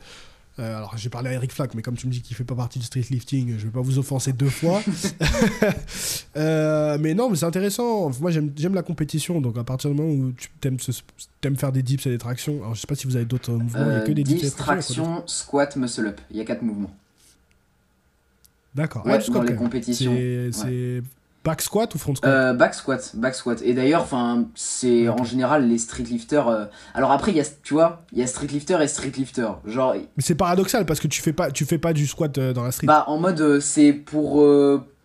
Euh, 0.58 0.76
alors 0.76 0.96
j'ai 0.98 1.08
parlé 1.08 1.30
à 1.30 1.32
Eric 1.32 1.50
Flack, 1.50 1.74
mais 1.74 1.80
comme 1.80 1.96
tu 1.96 2.06
me 2.06 2.12
dis 2.12 2.20
qu'il 2.20 2.36
fait 2.36 2.44
pas 2.44 2.54
partie 2.54 2.78
du 2.78 2.84
street 2.84 3.06
lifting, 3.08 3.56
je 3.58 3.64
vais 3.64 3.70
pas 3.70 3.80
vous 3.80 3.98
offenser 3.98 4.32
deux 4.32 4.50
fois. 4.50 4.82
Euh, 6.34 6.96
mais 6.98 7.12
non, 7.12 7.28
mais 7.28 7.36
c'est 7.36 7.44
intéressant. 7.44 8.10
Moi 8.20 8.30
j'aime 8.30 8.74
la 8.74 8.82
compétition, 8.82 9.42
donc 9.42 9.58
à 9.58 9.64
partir 9.64 9.90
du 9.90 9.96
moment 9.96 10.10
où 10.10 10.32
tu 10.32 10.48
aimes, 10.66 10.78
aimes 11.42 11.56
faire 11.56 11.72
des 11.72 11.82
dips 11.82 12.06
et 12.06 12.10
des 12.10 12.16
tractions, 12.18 12.62
alors 12.62 12.74
je 12.74 12.80
sais 12.80 12.86
pas 12.86 12.94
si 12.94 13.06
vous 13.06 13.16
avez 13.16 13.26
d'autres 13.26 13.52
mouvements, 13.52 13.90
il 13.90 13.92
y 13.92 13.96
a 13.96 14.00
que 14.00 14.12
des 14.12 14.24
dips. 14.24 14.40
Dips, 14.40 14.56
traction, 14.56 15.22
squat, 15.26 15.76
muscle 15.76 16.06
up. 16.06 16.20
Il 16.30 16.38
y 16.38 16.40
a 16.40 16.44
quatre 16.44 16.62
mouvements. 16.62 16.94
D'accord. 18.74 19.04
Ouais, 19.04 19.18
dans 19.28 19.42
les 19.42 19.54
compétitions. 19.54 20.14
C'est 20.52 21.02
Back 21.44 21.60
squat 21.60 21.92
ou 21.94 21.98
front 21.98 22.14
squat 22.14 22.30
euh, 22.30 22.52
Back 22.52 22.74
squat, 22.74 23.10
back 23.14 23.34
squat. 23.34 23.60
Et 23.62 23.74
d'ailleurs, 23.74 24.02
enfin, 24.02 24.44
c'est 24.54 25.08
en 25.08 25.24
général 25.24 25.68
les 25.68 25.78
street 25.78 26.04
lifters. 26.04 26.46
Euh, 26.48 26.64
alors 26.94 27.10
après, 27.10 27.32
il 27.32 27.36
y 27.36 27.40
a, 27.40 27.44
tu 27.64 27.74
vois, 27.74 28.02
il 28.12 28.18
y 28.18 28.22
a 28.22 28.26
street 28.28 28.46
lifter 28.46 28.78
et 28.80 28.86
street 28.86 29.12
lifter. 29.16 29.48
Genre. 29.64 29.94
Mais 29.94 30.22
c'est 30.22 30.36
paradoxal 30.36 30.86
parce 30.86 31.00
que 31.00 31.08
tu 31.08 31.20
fais 31.20 31.32
pas, 31.32 31.50
tu 31.50 31.64
fais 31.64 31.78
pas 31.78 31.92
du 31.92 32.06
squat 32.06 32.36
euh, 32.38 32.52
dans 32.52 32.62
la 32.62 32.70
street. 32.70 32.86
Bah 32.86 33.04
en 33.08 33.18
mode, 33.18 33.58
c'est 33.60 33.92
pour 33.92 34.44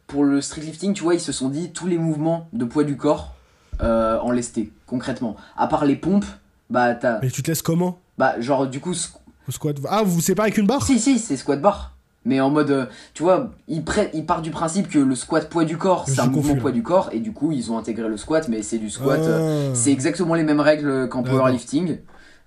pour 0.05 0.23
le 0.23 0.41
street 0.41 0.61
lifting, 0.61 0.93
tu 0.93 1.03
vois, 1.03 1.15
ils 1.15 1.19
se 1.19 1.31
sont 1.31 1.49
dit 1.49 1.71
tous 1.71 1.87
les 1.87 1.97
mouvements 1.97 2.47
de 2.53 2.65
poids 2.65 2.83
du 2.83 2.97
corps 2.97 3.33
en 3.79 4.31
lesté, 4.31 4.71
concrètement. 4.85 5.35
À 5.57 5.67
part 5.67 5.85
les 5.85 5.95
pompes, 5.95 6.25
bah 6.69 6.93
t'as. 6.95 7.19
Mais 7.21 7.31
tu 7.31 7.41
te 7.43 7.49
laisses 7.49 7.61
comment 7.61 7.99
Bah 8.17 8.39
genre 8.39 8.67
du 8.67 8.79
coup. 8.79 8.93
squat. 8.93 9.75
Ah, 9.89 10.03
vous 10.05 10.21
c'est 10.21 10.35
pas 10.35 10.43
avec 10.43 10.57
une 10.57 10.67
barre 10.67 10.83
Si 10.83 10.99
si, 10.99 11.17
c'est 11.19 11.35
squat 11.37 11.59
barre. 11.61 11.96
Mais 12.27 12.41
en 12.41 12.49
mode, 12.49 12.71
euh, 12.71 12.85
tu 13.13 13.23
vois, 13.23 13.51
ils, 13.69 13.83
il 14.13 14.25
part 14.25 14.41
du 14.41 14.51
principe 14.51 14.89
que 14.89 14.99
le 14.99 15.15
squat 15.15 15.49
poids 15.49 15.63
du 15.63 15.77
corps, 15.77 16.03
c'est 16.07 16.19
un 16.19 16.27
mouvement 16.27 16.57
poids 16.57 16.73
du 16.73 16.83
corps, 16.83 17.09
et 17.13 17.19
du 17.19 17.31
coup, 17.31 17.53
ils 17.53 17.71
ont 17.71 17.77
intégré 17.77 18.09
le 18.09 18.17
squat, 18.17 18.49
mais 18.49 18.61
c'est 18.63 18.77
du 18.77 18.89
squat. 18.89 19.21
Euh, 19.21 19.69
ah. 19.69 19.75
C'est 19.75 19.91
exactement 19.91 20.35
les 20.35 20.43
mêmes 20.43 20.59
règles 20.59 21.07
qu'en 21.07 21.23
powerlifting. 21.23 21.99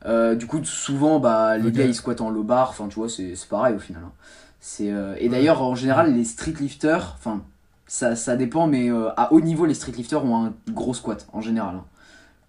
Euh, 0.04 0.34
du 0.34 0.46
coup, 0.46 0.62
souvent, 0.64 1.18
bah, 1.18 1.56
les 1.56 1.72
gars, 1.72 1.84
ils 1.84 1.94
squattent 1.94 2.20
en 2.20 2.30
low 2.30 2.42
bar, 2.42 2.68
enfin, 2.68 2.88
tu 2.88 2.96
vois, 2.96 3.08
c'est 3.08 3.34
pareil 3.48 3.74
au 3.74 3.78
final. 3.78 4.02
Hein. 4.04 4.12
C'est 4.60 4.92
et 5.18 5.30
d'ailleurs, 5.30 5.62
en 5.62 5.74
général, 5.74 6.14
les 6.14 6.24
street 6.24 6.54
lifters, 6.60 7.16
enfin, 7.18 7.40
ça, 7.86 8.14
ça 8.14 8.36
dépend, 8.36 8.66
mais 8.66 8.90
à 9.16 9.32
haut 9.32 9.40
niveau, 9.40 9.64
les 9.64 9.72
street 9.72 9.92
lifters 9.92 10.22
ont 10.22 10.44
un 10.44 10.52
gros 10.68 10.92
squat, 10.92 11.26
en 11.32 11.40
général. 11.40 11.76
Hein. 11.76 11.84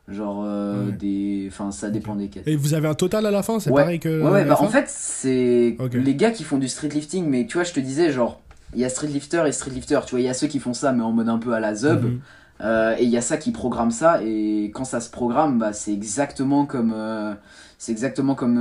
Genre, 0.08 0.44
euh, 0.46 0.92
des. 0.92 1.48
Enfin, 1.48 1.72
ça 1.72 1.90
dépend 1.90 2.16
des 2.16 2.28
quêtes. 2.28 2.48
Et 2.48 2.56
vous 2.56 2.74
avez 2.74 2.88
un 2.88 2.96
total 2.96 3.26
à 3.26 3.32
la 3.32 3.44
fin 3.44 3.60
C'est 3.60 3.72
pareil 3.72 4.00
que. 4.00 4.22
Ouais, 4.22 4.32
ouais 4.32 4.46
bah 4.46 4.58
en 4.60 4.68
fait, 4.68 4.86
c'est 4.88 5.78
les 5.94 6.16
gars 6.16 6.32
qui 6.32 6.44
font 6.44 6.58
du 6.58 6.68
street 6.68 6.90
lifting, 6.90 7.28
mais 7.28 7.46
tu 7.46 7.54
vois, 7.58 7.64
je 7.64 7.74
te 7.74 7.80
disais, 7.80 8.12
genre, 8.12 8.42
il 8.74 8.82
y 8.82 8.86
a 8.86 8.90
street 8.90 9.08
lifter 9.08 9.44
et 9.48 9.52
street 9.52 9.72
lifter. 9.72 10.00
Tu 10.06 10.12
vois, 10.12 10.20
il 10.20 10.26
y 10.26 10.30
a 10.30 10.34
ceux 10.34 10.48
qui 10.48 10.60
font 10.60 10.74
ça, 10.74 10.92
mais 10.92 11.04
en 11.04 11.12
mode 11.12 11.30
un 11.30 11.38
peu 11.38 11.54
à 11.54 11.60
la 11.60 11.76
zub. 11.76 12.04
Mhm. 12.04 12.20
Euh, 12.62 12.96
et 13.00 13.04
il 13.04 13.10
y 13.10 13.18
a 13.18 13.22
ça 13.22 13.38
qui 13.38 13.52
programme 13.52 13.90
ça, 13.90 14.22
et 14.24 14.72
quand 14.74 14.86
ça 14.86 15.00
se 15.00 15.10
programme, 15.10 15.60
bah, 15.60 15.74
c'est 15.74 15.94
exactement 15.94 16.66
comme. 16.66 16.94
Euh, 16.96 17.34
c'est 17.78 17.92
exactement 17.92 18.36
comme 18.36 18.56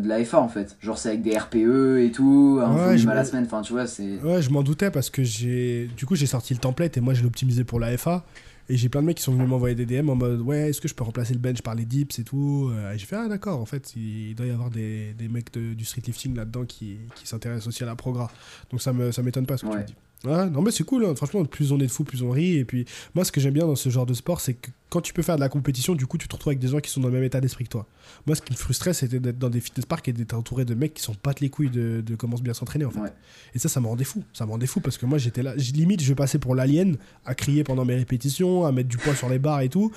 de 0.00 0.08
la 0.08 0.24
FA 0.24 0.40
en 0.40 0.48
fait. 0.48 0.76
Genre, 0.80 0.98
c'est 0.98 1.10
avec 1.10 1.22
des 1.22 1.38
RPE 1.38 1.98
et 2.00 2.10
tout, 2.12 2.60
un 2.60 2.72
volume 2.72 3.08
à 3.08 3.14
la 3.14 3.24
semaine, 3.24 3.44
enfin, 3.44 3.62
tu 3.62 3.72
vois, 3.72 3.86
c'est. 3.86 4.18
Ouais, 4.24 4.42
je 4.42 4.50
m'en 4.50 4.62
doutais 4.62 4.90
parce 4.90 5.10
que 5.10 5.22
j'ai. 5.22 5.88
Du 5.96 6.06
coup, 6.06 6.16
j'ai 6.16 6.26
sorti 6.26 6.54
le 6.54 6.60
template 6.60 6.96
et 6.96 7.00
moi, 7.00 7.14
je 7.14 7.20
l'ai 7.20 7.26
optimisé 7.26 7.62
pour 7.62 7.78
la 7.78 7.96
FA. 7.96 8.24
Et 8.68 8.76
j'ai 8.76 8.88
plein 8.88 9.02
de 9.02 9.06
mecs 9.06 9.18
qui 9.18 9.22
sont 9.22 9.32
venus 9.32 9.48
m'envoyer 9.48 9.74
des 9.74 9.84
DM 9.84 10.08
en 10.08 10.14
mode 10.14 10.40
ouais, 10.40 10.70
est-ce 10.70 10.80
que 10.80 10.88
je 10.88 10.94
peux 10.94 11.04
remplacer 11.04 11.34
le 11.34 11.38
bench 11.38 11.60
par 11.60 11.74
les 11.74 11.84
dips 11.84 12.18
et 12.18 12.24
tout 12.24 12.70
euh, 12.72 12.92
Et 12.92 12.98
j'ai 12.98 13.06
fait 13.06 13.16
ah 13.16 13.28
d'accord, 13.28 13.60
en 13.60 13.66
fait, 13.66 13.94
il 13.96 14.34
doit 14.34 14.46
y 14.46 14.50
avoir 14.50 14.70
des, 14.70 15.12
des 15.14 15.28
mecs 15.28 15.52
du 15.52 15.84
street 15.84 16.02
lifting 16.06 16.34
là-dedans 16.34 16.64
qui, 16.64 16.98
qui 17.14 17.26
s'intéressent 17.26 17.68
aussi 17.68 17.82
à 17.82 17.86
la 17.86 17.96
progra. 17.96 18.30
Donc 18.70 18.80
ça 18.80 18.92
ça 19.12 19.22
m'étonne 19.22 19.46
pas 19.46 19.56
ce 19.56 19.64
que 19.64 19.70
tu 19.70 19.76
me 19.76 19.84
dis. 19.84 19.94
Ouais, 20.24 20.48
non 20.48 20.62
mais 20.62 20.70
c'est 20.70 20.84
cool, 20.84 21.04
hein. 21.04 21.14
franchement, 21.14 21.44
plus 21.44 21.72
on 21.72 21.78
est 21.78 21.86
de 21.86 21.90
fous, 21.90 22.04
plus 22.04 22.22
on 22.22 22.30
rit. 22.30 22.56
Et 22.56 22.64
puis 22.64 22.86
moi, 23.14 23.24
ce 23.24 23.32
que 23.32 23.40
j'aime 23.40 23.54
bien 23.54 23.66
dans 23.66 23.76
ce 23.76 23.88
genre 23.88 24.06
de 24.06 24.14
sport, 24.14 24.40
c'est 24.40 24.54
que 24.54 24.70
quand 24.88 25.00
tu 25.00 25.12
peux 25.12 25.22
faire 25.22 25.34
de 25.36 25.40
la 25.40 25.48
compétition, 25.48 25.94
du 25.94 26.06
coup, 26.06 26.18
tu 26.18 26.28
te 26.28 26.34
retrouves 26.34 26.52
avec 26.52 26.60
des 26.60 26.68
gens 26.68 26.78
qui 26.78 26.90
sont 26.90 27.00
dans 27.00 27.08
le 27.08 27.14
même 27.14 27.24
état 27.24 27.40
d'esprit 27.40 27.64
que 27.64 27.70
toi. 27.70 27.86
Moi, 28.26 28.36
ce 28.36 28.42
qui 28.42 28.52
me 28.52 28.56
frustrait, 28.56 28.94
c'était 28.94 29.18
d'être 29.18 29.38
dans 29.38 29.50
des 29.50 29.60
fitness 29.60 29.86
parks 29.86 30.08
et 30.08 30.12
d'être 30.12 30.34
entouré 30.34 30.64
de 30.64 30.74
mecs 30.74 30.94
qui 30.94 31.02
sont 31.02 31.14
pas 31.14 31.32
les 31.40 31.50
couilles 31.50 31.70
de, 31.70 32.00
de 32.00 32.14
comment 32.14 32.36
bien 32.36 32.54
s'entraîner 32.54 32.84
en 32.84 32.90
fait. 32.90 33.12
Et 33.54 33.58
ça, 33.58 33.68
ça 33.68 33.80
me 33.80 33.86
rendait 33.86 34.04
fou. 34.04 34.22
Ça 34.32 34.46
me 34.46 34.52
rendait 34.52 34.66
fou 34.66 34.80
parce 34.80 34.96
que 34.96 35.04
moi, 35.06 35.18
j'étais 35.18 35.42
là, 35.42 35.54
limite, 35.56 36.02
je 36.02 36.14
passais 36.14 36.38
pour 36.38 36.54
l'alien 36.54 36.96
à 37.26 37.34
crier 37.34 37.64
pendant 37.64 37.84
mes 37.84 37.96
répétitions, 37.96 38.64
à 38.64 38.72
mettre 38.72 38.88
du 38.88 38.96
poids 38.96 39.14
sur 39.14 39.28
les 39.28 39.38
barres 39.38 39.60
et 39.60 39.68
tout. 39.68 39.90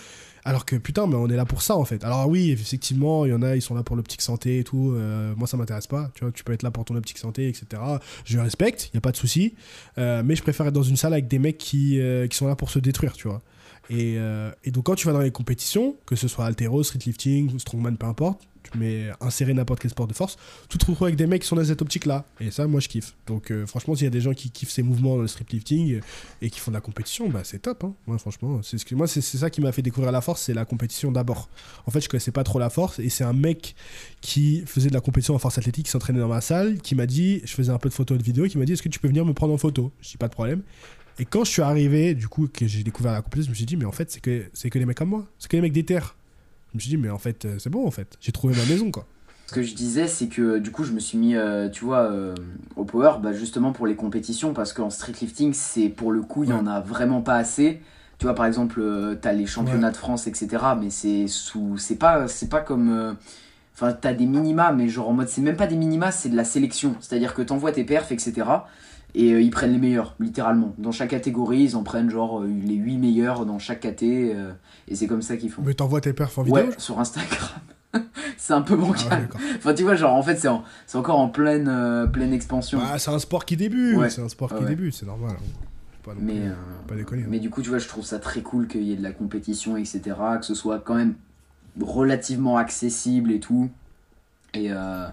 Alors 0.47 0.63
que 0.63 0.77
putain, 0.77 1.07
mais 1.07 1.15
on 1.15 1.27
est 1.27 1.35
là 1.35 1.43
pour 1.43 1.61
ça 1.61 1.75
en 1.75 1.83
fait. 1.83 2.05
Alors 2.05 2.29
oui, 2.29 2.51
effectivement, 2.51 3.25
il 3.25 3.31
y 3.31 3.33
en 3.33 3.41
a, 3.41 3.57
ils 3.57 3.61
sont 3.61 3.75
là 3.75 3.83
pour 3.83 3.97
l'optique 3.97 4.21
santé 4.21 4.59
et 4.59 4.63
tout. 4.63 4.93
Euh, 4.95 5.33
moi, 5.35 5.45
ça 5.45 5.57
m'intéresse 5.57 5.87
pas. 5.87 6.09
Tu 6.13 6.23
vois, 6.23 6.31
tu 6.31 6.45
peux 6.45 6.53
être 6.53 6.63
là 6.63 6.71
pour 6.71 6.85
ton 6.85 6.95
optique 6.95 7.17
santé, 7.17 7.49
etc. 7.49 7.81
Je 8.23 8.39
respecte, 8.39 8.89
il 8.93 8.95
y 8.95 8.97
a 8.97 9.01
pas 9.01 9.11
de 9.11 9.17
souci. 9.17 9.55
Euh, 9.97 10.23
mais 10.23 10.37
je 10.37 10.43
préfère 10.43 10.65
être 10.67 10.73
dans 10.73 10.83
une 10.83 10.95
salle 10.95 11.11
avec 11.11 11.27
des 11.27 11.37
mecs 11.37 11.57
qui, 11.57 11.99
euh, 11.99 12.27
qui 12.27 12.37
sont 12.37 12.47
là 12.47 12.55
pour 12.55 12.69
se 12.69 12.79
détruire, 12.79 13.11
tu 13.11 13.27
vois. 13.27 13.41
Et, 13.89 14.17
et, 14.63 14.71
donc 14.71 14.85
quand 14.85 14.95
tu 14.95 15.07
vas 15.07 15.13
dans 15.13 15.21
les 15.21 15.31
compétitions, 15.31 15.95
que 16.05 16.15
ce 16.15 16.27
soit 16.27 16.45
altéro, 16.45 16.83
streetlifting, 16.83 17.57
strongman, 17.59 17.97
peu 17.97 18.05
importe, 18.05 18.47
mais 18.75 19.09
insérer 19.21 19.53
n'importe 19.53 19.79
quel 19.79 19.91
sport 19.91 20.07
de 20.07 20.13
force, 20.13 20.37
tu 20.69 20.77
te 20.77 20.85
retrouves 20.85 21.07
avec 21.07 21.15
des 21.15 21.27
mecs 21.27 21.41
qui 21.41 21.47
sont 21.47 21.55
dans 21.55 21.63
cette 21.63 21.81
optique-là. 21.81 22.25
Et 22.39 22.51
ça, 22.51 22.67
moi, 22.67 22.79
je 22.79 22.87
kiffe. 22.87 23.15
Donc, 23.27 23.51
euh, 23.51 23.65
franchement, 23.65 23.95
s'il 23.95 24.05
y 24.05 24.07
a 24.07 24.11
des 24.11 24.21
gens 24.21 24.33
qui 24.33 24.49
kiffent 24.49 24.71
ces 24.71 24.83
mouvements 24.83 25.15
dans 25.15 25.21
le 25.21 25.29
lifting 25.51 25.95
euh, 25.95 25.99
et 26.41 26.49
qui 26.49 26.59
font 26.59 26.71
de 26.71 26.75
la 26.75 26.81
compétition, 26.81 27.29
bah, 27.29 27.41
c'est 27.43 27.59
top. 27.59 27.83
Hein. 27.83 27.93
Moi, 28.05 28.17
franchement, 28.17 28.61
c'est 28.63 28.77
ce 28.77 28.85
que, 28.85 28.95
moi, 28.95 29.07
c'est 29.07 29.21
ça 29.21 29.49
qui 29.49 29.61
m'a 29.61 29.71
fait 29.71 29.81
découvrir 29.81 30.11
la 30.11 30.21
force, 30.21 30.41
c'est 30.41 30.53
la 30.53 30.65
compétition 30.65 31.11
d'abord. 31.11 31.49
En 31.85 31.91
fait, 31.91 32.01
je 32.01 32.09
connaissais 32.09 32.31
pas 32.31 32.43
trop 32.43 32.59
la 32.59 32.69
force 32.69 32.99
et 32.99 33.09
c'est 33.09 33.23
un 33.23 33.33
mec 33.33 33.75
qui 34.21 34.63
faisait 34.65 34.89
de 34.89 34.93
la 34.93 35.01
compétition 35.01 35.35
en 35.35 35.39
force 35.39 35.57
athlétique, 35.57 35.85
qui 35.85 35.91
s'entraînait 35.91 36.19
dans 36.19 36.27
ma 36.27 36.41
salle, 36.41 36.79
qui 36.79 36.95
m'a 36.95 37.05
dit, 37.05 37.41
je 37.45 37.53
faisais 37.53 37.71
un 37.71 37.77
peu 37.77 37.89
de 37.89 37.93
photos 37.93 38.15
et 38.15 38.19
de 38.19 38.23
vidéos, 38.23 38.47
qui 38.47 38.57
m'a 38.57 38.65
dit, 38.65 38.73
est-ce 38.73 38.81
que 38.81 38.89
tu 38.89 38.99
peux 38.99 39.07
venir 39.07 39.25
me 39.25 39.33
prendre 39.33 39.53
en 39.53 39.57
photo? 39.57 39.91
Je 40.01 40.09
dis, 40.09 40.17
pas 40.17 40.27
de 40.27 40.33
problème. 40.33 40.61
Et 41.19 41.25
quand 41.25 41.43
je 41.43 41.51
suis 41.51 41.61
arrivé, 41.61 42.13
du 42.13 42.27
coup, 42.27 42.47
que 42.47 42.67
j'ai 42.67 42.83
découvert 42.83 43.11
la 43.11 43.21
compétition, 43.21 43.47
je 43.47 43.51
me 43.51 43.55
suis 43.55 43.65
dit, 43.65 43.77
mais 43.77 43.85
en 43.85 43.91
fait, 43.91 44.11
c'est 44.11 44.19
que, 44.19 44.45
c'est 44.53 44.69
que 44.69 44.77
les 44.77 44.85
mecs 44.85 44.97
comme 44.97 45.09
moi. 45.09 45.25
C'est 45.39 45.49
que 45.49 45.55
les 45.55 45.61
mecs 45.61 45.73
des 45.73 45.85
terres. 45.85 46.15
Je 46.71 46.77
me 46.77 46.79
suis 46.79 46.89
dit, 46.89 46.97
mais 46.97 47.09
en 47.09 47.17
fait, 47.17 47.45
euh, 47.45 47.57
c'est 47.59 47.69
bon, 47.69 47.87
en 47.87 47.91
fait. 47.91 48.17
J'ai 48.21 48.31
trouvé 48.31 48.55
ma 48.55 48.65
maison, 48.65 48.91
quoi. 48.91 49.07
Ce 49.47 49.53
que 49.53 49.63
je 49.63 49.73
disais, 49.75 50.07
c'est 50.07 50.27
que 50.27 50.59
du 50.59 50.71
coup, 50.71 50.83
je 50.83 50.91
me 50.91 50.99
suis 50.99 51.17
mis, 51.17 51.35
euh, 51.35 51.69
tu 51.69 51.85
vois, 51.85 52.01
euh, 52.01 52.35
au 52.75 52.83
power, 52.83 53.13
bah, 53.23 53.31
justement 53.31 53.71
pour 53.71 53.87
les 53.87 53.95
compétitions, 53.95 54.53
parce 54.53 54.73
qu'en 54.73 54.89
streetlifting, 54.89 55.53
c'est 55.53 55.87
pour 55.87 56.11
le 56.11 56.21
coup, 56.21 56.43
il 56.43 56.47
n'y 56.47 56.53
en 56.53 56.67
a 56.67 56.81
vraiment 56.81 57.21
pas 57.21 57.35
assez. 57.35 57.81
Tu 58.19 58.25
vois, 58.25 58.35
par 58.35 58.45
exemple, 58.45 58.81
euh, 58.81 59.15
tu 59.19 59.25
as 59.25 59.31
les 59.31 59.45
championnats 59.45 59.91
de 59.91 59.95
France, 59.95 60.27
etc. 60.27 60.49
Mais 60.81 60.89
c'est 60.89 61.27
sous. 61.27 61.77
C'est 61.77 61.95
pas, 61.95 62.27
c'est 62.27 62.49
pas 62.49 62.59
comme. 62.59 63.15
Enfin, 63.73 63.93
tu 63.93 64.07
as 64.07 64.13
des 64.13 64.25
minima, 64.25 64.73
mais 64.73 64.89
genre 64.89 65.07
en 65.07 65.13
mode, 65.13 65.29
c'est 65.29 65.41
même 65.41 65.55
pas 65.55 65.67
des 65.67 65.77
minima, 65.77 66.11
c'est 66.11 66.29
de 66.29 66.35
la 66.35 66.43
sélection. 66.43 66.97
C'est-à-dire 66.99 67.33
que 67.33 67.41
tu 67.41 67.53
envoies 67.53 67.71
tes 67.71 67.85
perfs, 67.85 68.11
etc. 68.11 68.43
Et 69.15 69.29
ils 69.29 69.49
prennent 69.49 69.71
les 69.71 69.77
meilleurs, 69.79 70.15
littéralement. 70.19 70.73
Dans 70.77 70.91
chaque 70.91 71.09
catégorie, 71.09 71.63
ils 71.63 71.75
en 71.75 71.83
prennent 71.83 72.09
genre 72.09 72.43
les 72.43 72.75
8 72.75 72.97
meilleurs 72.97 73.45
dans 73.45 73.57
chaque 73.59 73.79
caté. 73.79 74.35
et 74.87 74.95
c'est 74.95 75.07
comme 75.07 75.21
ça 75.21 75.37
qu'ils 75.37 75.49
font. 75.49 75.63
Mais 75.65 75.73
t'envoies 75.73 76.01
tes 76.01 76.13
perfs 76.13 76.37
en 76.37 76.43
vidéo 76.43 76.63
Ouais, 76.65 76.69
sur 76.77 76.99
Instagram. 76.99 77.49
c'est 78.37 78.53
un 78.53 78.61
peu 78.61 78.75
bancal. 78.75 79.27
Ah 79.33 79.37
enfin, 79.57 79.73
tu 79.73 79.83
vois, 79.83 79.95
genre, 79.95 80.13
en 80.13 80.21
fait, 80.21 80.35
c'est, 80.35 80.97
encore 80.97 81.17
en 81.19 81.29
pleine, 81.29 81.67
euh, 81.67 82.05
pleine 82.05 82.33
expansion. 82.33 82.77
Bah, 82.79 82.99
c'est 82.99 83.09
un 83.11 83.17
sport 83.19 83.45
qui 83.45 83.57
débute, 83.57 83.97
Ouais. 83.97 84.09
c'est 84.09 84.21
un 84.21 84.29
sport 84.29 84.49
qui 84.53 84.61
Ouais. 84.63 84.69
débute, 84.69 84.93
c'est 84.93 85.05
normal. 85.07 85.35
Faut 86.03 86.11
Pas 86.11 86.15
non 86.15 86.21
Mais, 86.23 86.33
plus, 86.33 86.49
euh, 86.49 86.53
pas 86.87 86.95
déconner. 86.95 87.23
hein. 87.23 87.27
Mais 87.29 87.39
du 87.39 87.49
coup, 87.49 87.61
tu 87.61 87.69
vois, 87.69 87.79
je 87.79 87.87
trouve 87.87 88.05
ça 88.05 88.19
très 88.19 88.41
cool 88.41 88.67
qu'il 88.67 88.83
y 88.83 88.91
ait 88.93 88.97
de 88.97 89.03
la 89.03 89.13
compétition, 89.13 89.77
etc. 89.77 90.01
Que 90.39 90.45
ce 90.45 90.53
soit 90.53 90.79
quand 90.79 90.95
même 90.95 91.15
relativement 91.81 92.57
accessible 92.57 93.31
et 93.31 93.39
tout. 93.39 93.69
Et, 94.53 94.67
euh, 94.71 95.07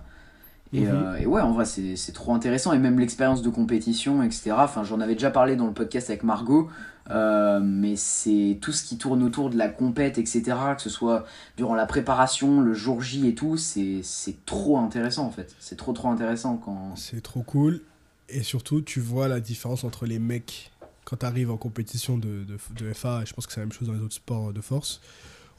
et, 0.74 0.80
Mhm. 0.80 0.86
euh, 0.94 1.16
et 1.16 1.26
ouais, 1.26 1.40
en 1.40 1.52
vrai, 1.52 1.64
c'est 1.64 2.12
trop 2.12 2.34
intéressant. 2.34 2.72
Et 2.72 2.78
même 2.78 2.98
l'expérience 2.98 3.40
de 3.42 3.48
compétition, 3.50 4.22
etc. 4.22 4.52
Enfin, 4.58 4.84
j'en 4.84 5.00
avais 5.00 5.14
déjà 5.14 5.30
parlé 5.30 5.56
dans 5.56 5.66
le 5.66 5.72
podcast 5.72 6.10
avec 6.10 6.22
Margot. 6.24 6.68
euh, 7.10 7.60
mais 7.62 7.96
c'est 7.96 8.56
tout 8.62 8.72
ce 8.72 8.82
qui 8.82 8.96
tourne 8.96 9.22
autour 9.22 9.50
de 9.50 9.58
la 9.58 9.68
compète, 9.68 10.16
etc. 10.16 10.42
Que 10.74 10.80
ce 10.80 10.88
soit 10.88 11.26
durant 11.58 11.74
la 11.74 11.84
préparation, 11.84 12.62
le 12.62 12.72
jour 12.72 13.02
J 13.02 13.28
et 13.28 13.34
tout, 13.34 13.58
c'est 13.58 14.00
c'est 14.02 14.42
trop 14.46 14.78
intéressant 14.78 15.26
en 15.26 15.30
fait. 15.30 15.54
C'est 15.60 15.76
trop 15.76 15.92
trop 15.92 16.08
intéressant 16.08 16.56
quand. 16.56 16.96
C'est 16.96 17.20
trop 17.22 17.42
cool. 17.42 17.82
Et 18.30 18.42
surtout, 18.42 18.80
tu 18.80 19.00
vois 19.00 19.28
la 19.28 19.40
différence 19.40 19.84
entre 19.84 20.06
les 20.06 20.18
mecs 20.18 20.72
quand 21.04 21.18
tu 21.18 21.26
arrives 21.26 21.50
en 21.50 21.58
compétition 21.58 22.16
de, 22.16 22.42
de, 22.44 22.56
de 22.82 22.92
FA, 22.94 23.20
et 23.22 23.26
je 23.26 23.34
pense 23.34 23.46
que 23.46 23.52
c'est 23.52 23.60
la 23.60 23.66
même 23.66 23.72
chose 23.72 23.86
dans 23.88 23.92
les 23.94 24.00
autres 24.00 24.14
sports 24.14 24.54
de 24.54 24.60
force, 24.62 25.02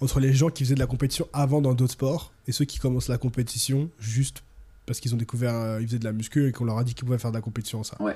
entre 0.02 0.20
les 0.20 0.34
gens 0.34 0.50
qui 0.50 0.64
faisaient 0.64 0.74
de 0.74 0.80
la 0.80 0.88
compétition 0.88 1.28
avant 1.32 1.62
dans 1.62 1.76
d'autres 1.76 1.94
sports 1.94 2.32
et 2.48 2.52
ceux 2.54 2.66
qui 2.66 2.80
commencent 2.80 3.08
la 3.08 3.20
compétition 3.20 3.92
juste 4.00 4.42
parce 4.86 5.00
qu'ils 5.00 5.14
ont 5.14 5.18
découvert, 5.18 5.56
euh, 5.56 5.82
ils 5.82 5.88
faisaient 5.88 6.00
de 6.00 6.06
la 6.06 6.14
muscu 6.14 6.48
et 6.48 6.52
qu'on 6.52 6.66
leur 6.66 6.78
a 6.78 6.84
dit 6.84 6.94
qu'ils 6.94 7.06
pouvaient 7.06 7.18
faire 7.18 7.32
de 7.32 7.38
la 7.38 7.42
compétition 7.42 7.84
ça. 7.84 8.02
Ouais. 8.02 8.16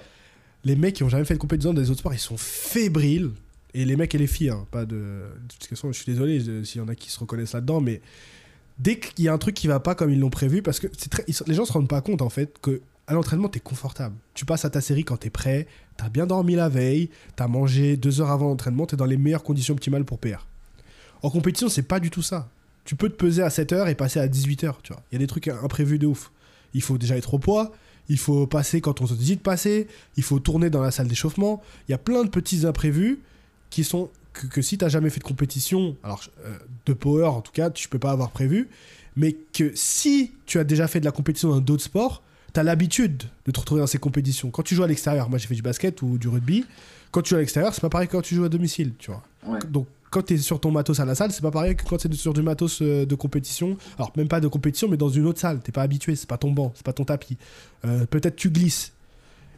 Les 0.63 0.75
mecs 0.75 0.95
qui 0.95 1.03
ont 1.03 1.09
jamais 1.09 1.25
fait 1.25 1.35
de 1.35 1.39
compétition 1.39 1.73
dans 1.73 1.81
les 1.81 1.89
autres 1.89 1.99
sports, 1.99 2.13
ils 2.13 2.19
sont 2.19 2.37
fébriles. 2.37 3.31
Et 3.73 3.85
les 3.85 3.95
mecs 3.95 4.13
et 4.15 4.17
les 4.17 4.27
filles, 4.27 4.49
hein, 4.49 4.65
pas 4.71 4.85
de. 4.85 4.95
de 4.95 5.53
toute 5.53 5.69
façon, 5.69 5.91
je 5.91 6.01
suis 6.01 6.11
désolé 6.11 6.39
s'il 6.65 6.81
y 6.81 6.83
en 6.83 6.87
a 6.87 6.95
qui 6.95 7.11
se 7.11 7.19
reconnaissent 7.19 7.53
là-dedans, 7.53 7.81
mais 7.81 8.01
dès 8.79 8.97
qu'il 8.97 9.25
y 9.25 9.27
a 9.27 9.33
un 9.33 9.37
truc 9.37 9.53
qui 9.55 9.67
va 9.67 9.79
pas 9.79 9.93
comme 9.93 10.09
ils 10.09 10.19
l'ont 10.19 10.31
prévu, 10.31 10.63
parce 10.63 10.79
que 10.79 10.87
très, 10.87 11.23
les 11.45 11.53
gens 11.53 11.65
se 11.65 11.71
rendent 11.71 11.87
pas 11.87 12.01
compte 12.01 12.23
en 12.23 12.29
fait 12.29 12.57
que 12.61 12.81
à 13.05 13.13
l'entraînement 13.13 13.47
t'es 13.47 13.59
confortable. 13.59 14.15
Tu 14.33 14.45
passes 14.45 14.65
à 14.65 14.69
ta 14.69 14.81
série 14.81 15.03
quand 15.03 15.17
t'es 15.17 15.29
prêt, 15.29 15.67
t'as 15.97 16.09
bien 16.09 16.25
dormi 16.25 16.55
la 16.55 16.69
veille, 16.69 17.09
t'as 17.35 17.47
mangé 17.47 17.97
deux 17.97 18.21
heures 18.21 18.31
avant 18.31 18.47
l'entraînement, 18.47 18.85
t'es 18.85 18.95
dans 18.95 19.05
les 19.05 19.17
meilleures 19.17 19.43
conditions 19.43 19.73
optimales 19.73 20.05
pour 20.05 20.19
PR. 20.19 20.47
En 21.21 21.29
compétition, 21.29 21.69
c'est 21.69 21.83
pas 21.83 21.99
du 21.99 22.09
tout 22.09 22.21
ça. 22.21 22.49
Tu 22.85 22.95
peux 22.95 23.09
te 23.09 23.15
peser 23.15 23.43
à 23.43 23.49
7 23.49 23.73
heures 23.73 23.87
et 23.87 23.95
passer 23.95 24.19
à 24.19 24.27
18 24.27 24.63
heures, 24.63 24.79
tu 24.81 24.93
vois. 24.93 25.03
Il 25.11 25.15
y 25.15 25.17
a 25.17 25.19
des 25.19 25.27
trucs 25.27 25.47
imprévus 25.47 25.99
de 25.99 26.07
ouf. 26.07 26.31
Il 26.73 26.81
faut 26.81 26.97
déjà 26.97 27.17
être 27.17 27.33
au 27.33 27.39
poids, 27.39 27.71
il 28.09 28.17
faut 28.17 28.47
passer 28.47 28.81
quand 28.81 29.01
on 29.01 29.05
te 29.07 29.13
dit 29.13 29.35
de 29.35 29.41
passer, 29.41 29.87
il 30.17 30.23
faut 30.23 30.39
tourner 30.39 30.69
dans 30.69 30.81
la 30.81 30.91
salle 30.91 31.07
d'échauffement. 31.07 31.61
Il 31.87 31.91
y 31.91 31.95
a 31.95 31.97
plein 31.97 32.23
de 32.23 32.29
petits 32.29 32.65
imprévus 32.65 33.19
qui 33.69 33.83
sont 33.83 34.09
que, 34.33 34.47
que 34.47 34.61
si 34.61 34.77
t'as 34.77 34.89
jamais 34.89 35.09
fait 35.09 35.19
de 35.19 35.25
compétition, 35.25 35.95
alors 36.03 36.23
euh, 36.45 36.57
de 36.85 36.93
power 36.93 37.25
en 37.25 37.41
tout 37.41 37.51
cas, 37.51 37.69
tu 37.69 37.87
peux 37.87 37.99
pas 37.99 38.11
avoir 38.11 38.31
prévu, 38.31 38.69
mais 39.15 39.35
que 39.53 39.71
si 39.75 40.31
tu 40.45 40.59
as 40.59 40.63
déjà 40.63 40.87
fait 40.87 40.99
de 40.99 41.05
la 41.05 41.11
compétition 41.11 41.49
dans 41.49 41.59
d'autres 41.59 41.83
sports, 41.83 42.23
tu 42.53 42.59
as 42.59 42.63
l'habitude 42.63 43.23
de 43.45 43.51
te 43.51 43.59
retrouver 43.59 43.81
dans 43.81 43.87
ces 43.87 43.99
compétitions. 43.99 44.49
Quand 44.49 44.63
tu 44.63 44.75
joues 44.75 44.83
à 44.83 44.87
l'extérieur, 44.87 45.29
moi 45.29 45.37
j'ai 45.37 45.47
fait 45.47 45.55
du 45.55 45.61
basket 45.61 46.01
ou 46.01 46.17
du 46.17 46.27
rugby, 46.27 46.65
quand 47.11 47.21
tu 47.21 47.29
joues 47.29 47.35
à 47.35 47.39
l'extérieur, 47.39 47.73
c'est 47.73 47.81
pas 47.81 47.89
pareil 47.89 48.07
que 48.07 48.13
quand 48.13 48.21
tu 48.21 48.35
joues 48.35 48.45
à 48.45 48.49
domicile, 48.49 48.93
tu 48.97 49.11
vois. 49.11 49.23
Ouais. 49.45 49.59
Donc 49.67 49.87
quand 50.09 50.23
tu 50.23 50.33
es 50.33 50.37
sur 50.37 50.59
ton 50.59 50.71
matos 50.71 50.99
à 50.99 51.05
la 51.05 51.15
salle, 51.15 51.31
c'est 51.31 51.41
pas 51.41 51.51
pareil 51.51 51.75
que 51.75 51.83
quand 51.83 52.03
es 52.03 52.13
sur 52.13 52.33
du 52.33 52.41
matos 52.41 52.81
euh, 52.81 53.05
de 53.05 53.15
compétition. 53.15 53.77
Alors 53.97 54.11
même 54.17 54.27
pas 54.27 54.39
de 54.39 54.47
compétition, 54.47 54.87
mais 54.87 54.97
dans 54.97 55.09
une 55.09 55.25
autre 55.25 55.39
salle. 55.39 55.59
T'es 55.59 55.71
pas 55.71 55.83
habitué, 55.83 56.15
c'est 56.15 56.27
pas 56.27 56.37
ton 56.37 56.51
banc, 56.51 56.71
c'est 56.75 56.85
pas 56.85 56.93
ton 56.93 57.05
tapis. 57.05 57.37
Euh, 57.85 58.05
Peut-être 58.05 58.35
tu 58.35 58.49
glisses. 58.49 58.93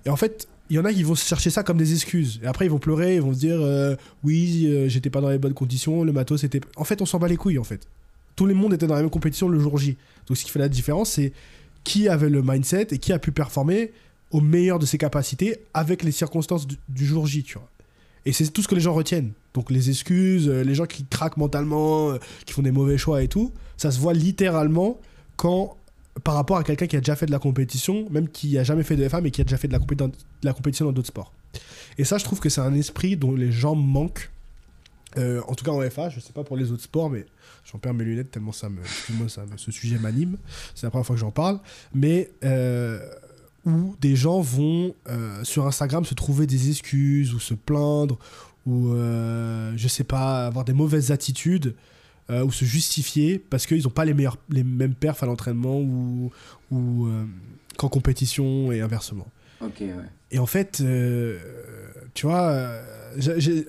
Et 0.05 0.09
en 0.09 0.15
fait, 0.15 0.47
il 0.69 0.75
y 0.75 0.79
en 0.79 0.85
a 0.85 0.93
qui 0.93 1.03
vont 1.03 1.15
chercher 1.15 1.49
ça 1.49 1.63
comme 1.63 1.77
des 1.77 1.93
excuses. 1.93 2.39
Et 2.43 2.47
après, 2.47 2.65
ils 2.65 2.71
vont 2.71 2.79
pleurer, 2.79 3.15
ils 3.15 3.21
vont 3.21 3.33
se 3.33 3.39
dire 3.39 3.59
euh, 3.61 3.95
oui, 4.23 4.87
j'étais 4.87 5.09
pas 5.09 5.21
dans 5.21 5.29
les 5.29 5.37
bonnes 5.37 5.53
conditions, 5.53 6.03
le 6.03 6.11
matos 6.11 6.43
était. 6.43 6.61
En 6.75 6.83
fait, 6.83 7.01
on 7.01 7.05
s'en 7.05 7.19
bat 7.19 7.27
les 7.27 7.37
couilles 7.37 7.59
en 7.59 7.63
fait. 7.63 7.87
Tout 8.35 8.45
le 8.45 8.53
monde 8.53 8.73
était 8.73 8.87
dans 8.87 8.95
la 8.95 9.01
même 9.01 9.09
compétition 9.09 9.47
le 9.49 9.59
jour 9.59 9.77
J. 9.77 9.97
Donc 10.27 10.37
ce 10.37 10.45
qui 10.45 10.51
fait 10.51 10.59
la 10.59 10.69
différence, 10.69 11.11
c'est 11.11 11.33
qui 11.83 12.07
avait 12.07 12.29
le 12.29 12.41
mindset 12.41 12.87
et 12.91 12.97
qui 12.97 13.11
a 13.13 13.19
pu 13.19 13.31
performer 13.31 13.91
au 14.31 14.39
meilleur 14.39 14.79
de 14.79 14.85
ses 14.85 14.97
capacités 14.97 15.57
avec 15.73 16.03
les 16.03 16.11
circonstances 16.11 16.65
du, 16.65 16.77
du 16.87 17.05
jour 17.05 17.27
J, 17.27 17.43
tu 17.43 17.57
vois. 17.57 17.67
Et 18.25 18.33
c'est 18.33 18.47
tout 18.51 18.61
ce 18.61 18.67
que 18.67 18.75
les 18.75 18.81
gens 18.81 18.93
retiennent. 18.93 19.33
Donc 19.53 19.71
les 19.71 19.89
excuses, 19.89 20.47
euh, 20.47 20.63
les 20.63 20.75
gens 20.75 20.85
qui 20.85 21.05
craquent 21.05 21.37
mentalement, 21.37 22.11
euh, 22.11 22.17
qui 22.45 22.53
font 22.53 22.61
des 22.61 22.71
mauvais 22.71 22.97
choix 22.97 23.23
et 23.23 23.27
tout, 23.27 23.51
ça 23.77 23.91
se 23.91 23.99
voit 23.99 24.13
littéralement 24.13 24.99
quand 25.35 25.77
par 26.23 26.35
rapport 26.35 26.57
à 26.57 26.63
quelqu'un 26.63 26.87
qui 26.87 26.97
a 26.97 26.99
déjà 26.99 27.15
fait 27.15 27.25
de 27.25 27.31
la 27.31 27.39
compétition, 27.39 28.07
même 28.09 28.27
qui 28.27 28.57
a 28.57 28.63
jamais 28.63 28.83
fait 28.83 28.97
de 28.97 29.07
FA, 29.07 29.21
mais 29.21 29.31
qui 29.31 29.41
a 29.41 29.43
déjà 29.45 29.57
fait 29.57 29.69
de 29.69 29.73
la, 30.43 30.53
compétition 30.53 30.85
dans 30.85 30.91
d'autres 30.91 31.07
sports. 31.07 31.33
Et 31.97 32.03
ça, 32.03 32.17
je 32.17 32.25
trouve 32.25 32.41
que 32.41 32.49
c'est 32.49 32.61
un 32.61 32.73
esprit 32.73 33.15
dont 33.15 33.33
les 33.33 33.51
gens 33.51 33.75
manquent. 33.75 34.29
Euh, 35.17 35.41
en 35.47 35.55
tout 35.55 35.63
cas 35.63 35.71
en 35.71 35.89
FA, 35.89 36.09
je 36.09 36.19
sais 36.19 36.33
pas 36.33 36.43
pour 36.43 36.57
les 36.57 36.71
autres 36.71 36.83
sports, 36.83 37.09
mais 37.09 37.25
j'en 37.63 37.79
perds 37.79 37.93
mes 37.93 38.03
lunettes 38.03 38.31
tellement 38.31 38.51
ça 38.51 38.69
me, 38.69 38.81
ça 39.29 39.45
ce 39.55 39.71
sujet 39.71 39.97
m'anime. 39.99 40.37
C'est 40.75 40.85
la 40.85 40.89
première 40.89 41.05
fois 41.05 41.15
que 41.15 41.19
j'en 41.21 41.31
parle. 41.31 41.59
Mais 41.93 42.31
où 43.65 43.95
des 44.01 44.15
gens 44.15 44.41
vont 44.41 44.95
euh, 45.07 45.43
sur 45.43 45.67
Instagram 45.67 46.05
se 46.05 46.13
trouver 46.13 46.47
des 46.47 46.69
excuses 46.69 47.33
ou 47.33 47.39
se 47.39 47.53
plaindre 47.53 48.17
ou 48.65 48.93
euh, 48.93 49.73
je 49.75 49.87
sais 49.87 50.03
pas 50.03 50.47
avoir 50.47 50.65
des 50.65 50.73
mauvaises 50.73 51.11
attitudes 51.11 51.75
euh, 52.29 52.43
ou 52.43 52.51
se 52.51 52.65
justifier 52.65 53.39
parce 53.39 53.65
qu'ils 53.65 53.83
n'ont 53.83 53.89
pas 53.89 54.05
les 54.05 54.13
meilleurs 54.13 54.37
les 54.49 54.63
mêmes 54.63 54.95
perfs 54.95 55.23
à 55.23 55.25
l'entraînement 55.25 55.79
ou, 55.79 56.31
ou 56.71 57.07
qu'en 57.77 57.89
compétition 57.89 58.71
et 58.71 58.81
inversement. 58.81 59.27
Ok, 59.61 59.81
ouais. 59.81 59.93
Et 60.31 60.39
en 60.39 60.47
fait, 60.47 60.83
tu 62.13 62.25
vois, 62.25 62.81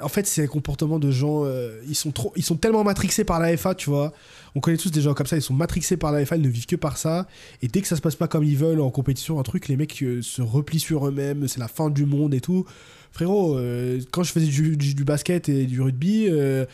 en 0.00 0.08
fait, 0.08 0.26
c'est 0.26 0.44
un 0.44 0.46
comportement 0.46 0.98
de 0.98 1.10
gens. 1.10 1.44
ils 1.86 1.94
sont 1.94 2.12
trop, 2.12 2.32
ils 2.36 2.44
sont 2.44 2.56
tellement 2.56 2.84
matrixés 2.84 3.24
par 3.24 3.40
la 3.40 3.54
FA, 3.56 3.74
tu 3.74 3.90
vois. 3.90 4.12
On 4.54 4.60
connaît 4.60 4.76
tous 4.76 4.90
des 4.90 5.00
gens 5.00 5.14
comme 5.14 5.26
ça. 5.26 5.36
Ils 5.36 5.42
sont 5.42 5.54
matrixés 5.54 5.96
par 5.96 6.12
la 6.12 6.24
FA, 6.24 6.36
ils 6.36 6.42
ne 6.42 6.48
vivent 6.48 6.66
que 6.66 6.76
par 6.76 6.98
ça. 6.98 7.26
Et 7.62 7.68
dès 7.68 7.80
que 7.80 7.88
ça 7.88 7.96
se 7.96 8.00
passe 8.00 8.16
pas 8.16 8.28
comme 8.28 8.44
ils 8.44 8.56
veulent 8.56 8.80
en 8.80 8.90
compétition, 8.90 9.40
un 9.40 9.42
truc, 9.42 9.68
les 9.68 9.76
mecs 9.76 10.02
euh, 10.02 10.20
se 10.22 10.42
replient 10.42 10.80
sur 10.80 11.06
eux-mêmes. 11.06 11.48
C'est 11.48 11.60
la 11.60 11.68
fin 11.68 11.90
du 11.90 12.04
monde 12.04 12.34
et 12.34 12.40
tout. 12.40 12.66
Frérot, 13.12 13.58
euh, 13.58 14.00
quand 14.10 14.22
je 14.22 14.32
faisais 14.32 14.46
du, 14.46 15.04
basket 15.04 15.48
et 15.48 15.66
du 15.66 15.80
rugby, 15.80 16.26
euh, 16.28 16.64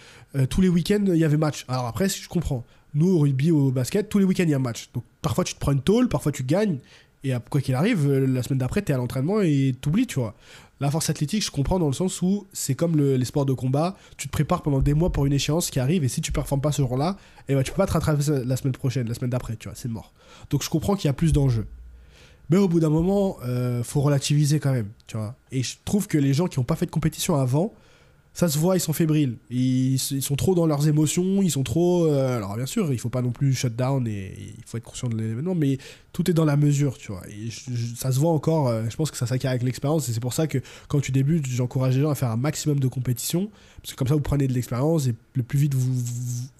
tous 0.50 0.60
les 0.60 0.68
week-ends 0.68 1.04
il 1.06 1.16
y 1.16 1.24
avait 1.24 1.36
match. 1.36 1.64
Alors 1.68 1.86
après, 1.86 2.08
je 2.08 2.28
comprends. 2.28 2.64
Nous, 2.94 3.08
au 3.08 3.18
rugby, 3.18 3.50
au 3.50 3.70
basket, 3.70 4.08
tous 4.08 4.18
les 4.18 4.24
week-ends 4.24 4.44
il 4.44 4.50
y 4.50 4.54
a 4.54 4.56
un 4.56 4.60
match. 4.60 4.90
Donc 4.94 5.04
parfois 5.22 5.44
tu 5.44 5.54
te 5.54 5.60
prends 5.60 5.72
une 5.72 5.82
tôle, 5.82 6.08
parfois 6.08 6.32
tu 6.32 6.42
gagnes. 6.42 6.78
Et 7.24 7.32
quoi 7.50 7.60
qu'il 7.60 7.74
arrive, 7.74 8.08
la 8.12 8.44
semaine 8.44 8.60
d'après, 8.60 8.80
t'es 8.80 8.92
à 8.92 8.96
l'entraînement 8.96 9.40
et 9.40 9.74
t'oublies, 9.80 10.06
tu 10.06 10.20
vois. 10.20 10.36
La 10.80 10.90
force 10.90 11.10
athlétique, 11.10 11.44
je 11.44 11.50
comprends 11.50 11.78
dans 11.80 11.88
le 11.88 11.92
sens 11.92 12.22
où 12.22 12.46
c'est 12.52 12.74
comme 12.76 12.96
le- 12.96 13.16
les 13.16 13.24
sports 13.24 13.46
de 13.46 13.52
combat. 13.52 13.96
Tu 14.16 14.28
te 14.28 14.32
prépares 14.32 14.62
pendant 14.62 14.78
des 14.80 14.94
mois 14.94 15.10
pour 15.10 15.26
une 15.26 15.32
échéance 15.32 15.70
qui 15.70 15.80
arrive 15.80 16.04
et 16.04 16.08
si 16.08 16.20
tu 16.20 16.30
performes 16.30 16.60
pas 16.60 16.70
ce 16.70 16.82
jour-là, 16.82 17.16
eh 17.48 17.54
ben, 17.54 17.62
tu 17.64 17.72
peux 17.72 17.78
pas 17.78 17.86
te 17.86 17.92
rattraper 17.92 18.22
la 18.44 18.56
semaine 18.56 18.72
prochaine, 18.74 19.08
la 19.08 19.14
semaine 19.14 19.30
d'après, 19.30 19.56
tu 19.56 19.68
vois, 19.68 19.76
c'est 19.76 19.88
mort. 19.88 20.12
Donc 20.50 20.62
je 20.62 20.70
comprends 20.70 20.94
qu'il 20.94 21.06
y 21.08 21.10
a 21.10 21.14
plus 21.14 21.32
d'enjeux. 21.32 21.66
Mais 22.50 22.56
au 22.56 22.68
bout 22.68 22.80
d'un 22.80 22.88
moment, 22.90 23.36
euh, 23.44 23.82
faut 23.82 24.00
relativiser 24.00 24.60
quand 24.60 24.72
même. 24.72 24.88
Et 25.52 25.62
je 25.62 25.76
trouve 25.84 26.06
que 26.06 26.16
les 26.16 26.32
gens 26.32 26.46
qui 26.46 26.58
n'ont 26.60 26.64
pas 26.64 26.76
fait 26.76 26.86
de 26.86 26.90
compétition 26.90 27.34
avant, 27.34 27.74
ça 28.38 28.46
se 28.46 28.56
voit, 28.56 28.76
ils 28.76 28.80
sont 28.80 28.92
fébriles. 28.92 29.36
Ils, 29.50 29.98
sont 29.98 30.36
trop 30.36 30.54
dans 30.54 30.64
leurs 30.64 30.86
émotions, 30.86 31.42
ils 31.42 31.50
sont 31.50 31.64
trop. 31.64 32.06
euh, 32.06 32.36
alors 32.36 32.54
bien 32.54 32.66
sûr, 32.66 32.92
il 32.92 32.98
faut 33.00 33.08
pas 33.08 33.20
non 33.20 33.32
plus 33.32 33.52
shut 33.52 33.74
down 33.74 34.06
et 34.06 34.32
il 34.38 34.64
faut 34.64 34.76
être 34.76 34.84
conscient 34.84 35.08
de 35.08 35.16
l'événement, 35.16 35.56
mais 35.56 35.78
tout 36.12 36.30
est 36.30 36.34
dans 36.34 36.44
la 36.44 36.56
mesure, 36.56 36.98
tu 36.98 37.10
vois. 37.10 37.22
Ça 37.96 38.12
se 38.12 38.20
voit 38.20 38.30
encore. 38.30 38.68
euh, 38.68 38.84
je 38.88 38.94
pense 38.94 39.10
que 39.10 39.16
ça 39.16 39.26
s'acquiert 39.26 39.50
avec 39.50 39.64
l'expérience 39.64 40.08
et 40.08 40.12
c'est 40.12 40.20
pour 40.20 40.34
ça 40.34 40.46
que 40.46 40.58
quand 40.86 41.00
tu 41.00 41.10
débutes, 41.10 41.48
j'encourage 41.48 41.96
les 41.96 42.02
gens 42.02 42.10
à 42.10 42.14
faire 42.14 42.30
un 42.30 42.36
maximum 42.36 42.78
de 42.78 42.86
compétitions 42.86 43.50
parce 43.82 43.94
que 43.94 43.98
comme 43.98 44.06
ça 44.06 44.14
vous 44.14 44.20
prenez 44.20 44.46
de 44.46 44.52
l'expérience 44.52 45.08
et 45.08 45.16
le 45.34 45.42
plus 45.42 45.58
vite 45.58 45.74
vous 45.74 45.92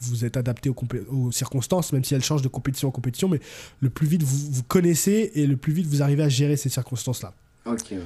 vous, 0.00 0.24
êtes 0.24 0.36
adapté 0.36 0.70
aux 0.70 1.30
circonstances, 1.30 1.92
même 1.92 2.02
si 2.02 2.12
elles 2.12 2.24
changent 2.24 2.42
de 2.42 2.48
compétition 2.48 2.88
en 2.88 2.92
compétition, 2.92 3.28
mais 3.28 3.38
le 3.80 3.88
plus 3.88 4.08
vite 4.08 4.24
vous 4.24 4.50
vous 4.50 4.64
connaissez 4.64 5.30
et 5.36 5.46
le 5.46 5.56
plus 5.56 5.72
vite 5.72 5.86
vous 5.86 6.02
arrivez 6.02 6.24
à 6.24 6.28
gérer 6.28 6.56
ces 6.56 6.70
circonstances-là. 6.70 7.34
Ok, 7.66 7.86
ouais. 7.92 7.98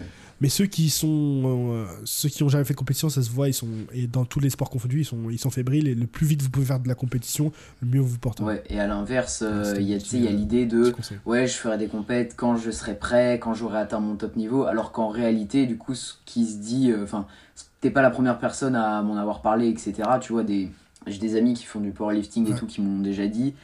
Mais 0.43 0.49
ceux 0.49 0.67
qui 0.67 0.91
sont 0.91 1.43
euh, 1.45 1.87
ceux 2.05 2.29
qui 2.29 2.43
ont 2.43 2.49
jamais 2.49 2.65
fait 2.65 2.75
de 2.75 2.79
compétition, 2.79 3.09
ça 3.09 3.23
se 3.23 3.31
voit, 3.31 3.47
ils 3.47 3.55
sont 3.55 3.69
et 3.95 4.09
dans 4.09 4.25
tous 4.25 4.41
les 4.41 4.51
sports 4.51 4.71
confondus, 4.71 5.03
ils 5.03 5.05
sont 5.05 5.31
ils 5.31 5.39
sont 5.39 5.51
fébriles 5.51 5.87
et 5.87 5.95
le 5.95 6.09
plus 6.09 6.27
vite 6.27 6.43
vous 6.43 6.51
pouvez 6.51 6.67
faire 6.67 6.81
de 6.81 6.89
la 6.89 6.97
compétition, 6.97 7.53
le 7.81 7.87
mieux 7.87 8.01
vous 8.01 8.09
vous 8.09 8.19
portez. 8.19 8.43
Ouais, 8.43 8.65
et 8.69 8.81
à 8.81 8.89
l'inverse, 8.89 9.45
euh, 9.47 9.77
il 9.79 9.87
y 9.89 9.95
a, 9.95 10.31
l'idée 10.33 10.67
de 10.67 10.83
Petit 10.83 10.93
conseil. 10.95 11.19
ouais, 11.27 11.47
je 11.47 11.55
ferai 11.55 11.79
des 11.79 11.87
compètes 11.87 12.35
quand 12.37 12.57
je 12.57 12.73
serai 12.73 12.99
prêt, 12.99 13.39
quand 13.41 13.55
j'aurai 13.55 13.79
atteint 13.79 14.01
mon 14.01 14.17
top 14.17 14.35
niveau, 14.35 14.65
alors 14.65 14.91
qu'en 14.91 15.11
réalité, 15.11 15.67
du 15.67 15.79
coup, 15.79 15.95
ce 15.95 16.15
qui 16.27 16.45
se 16.45 16.57
dit, 16.57 16.91
euh, 16.91 17.05
enfin, 17.05 17.29
t'es 17.81 17.91
pas 17.91 18.03
la 18.03 18.11
première 18.11 18.41
personne 18.41 18.75
à 18.75 19.01
m'en 19.03 19.17
avoir 19.17 19.43
parlé, 19.43 19.69
etc. 19.69 19.95
Tu 20.21 20.33
vois, 20.33 20.43
des, 20.43 20.71
j'ai 21.07 21.21
des 21.21 21.37
amis 21.37 21.55
qui 21.55 21.67
font 21.67 21.79
du 21.79 21.93
powerlifting 21.93 22.51
et 22.51 22.57
tout 22.57 22.67
qui 22.67 22.81
m'ont 22.81 23.01
déjà 23.01 23.29
dit, 23.29 23.55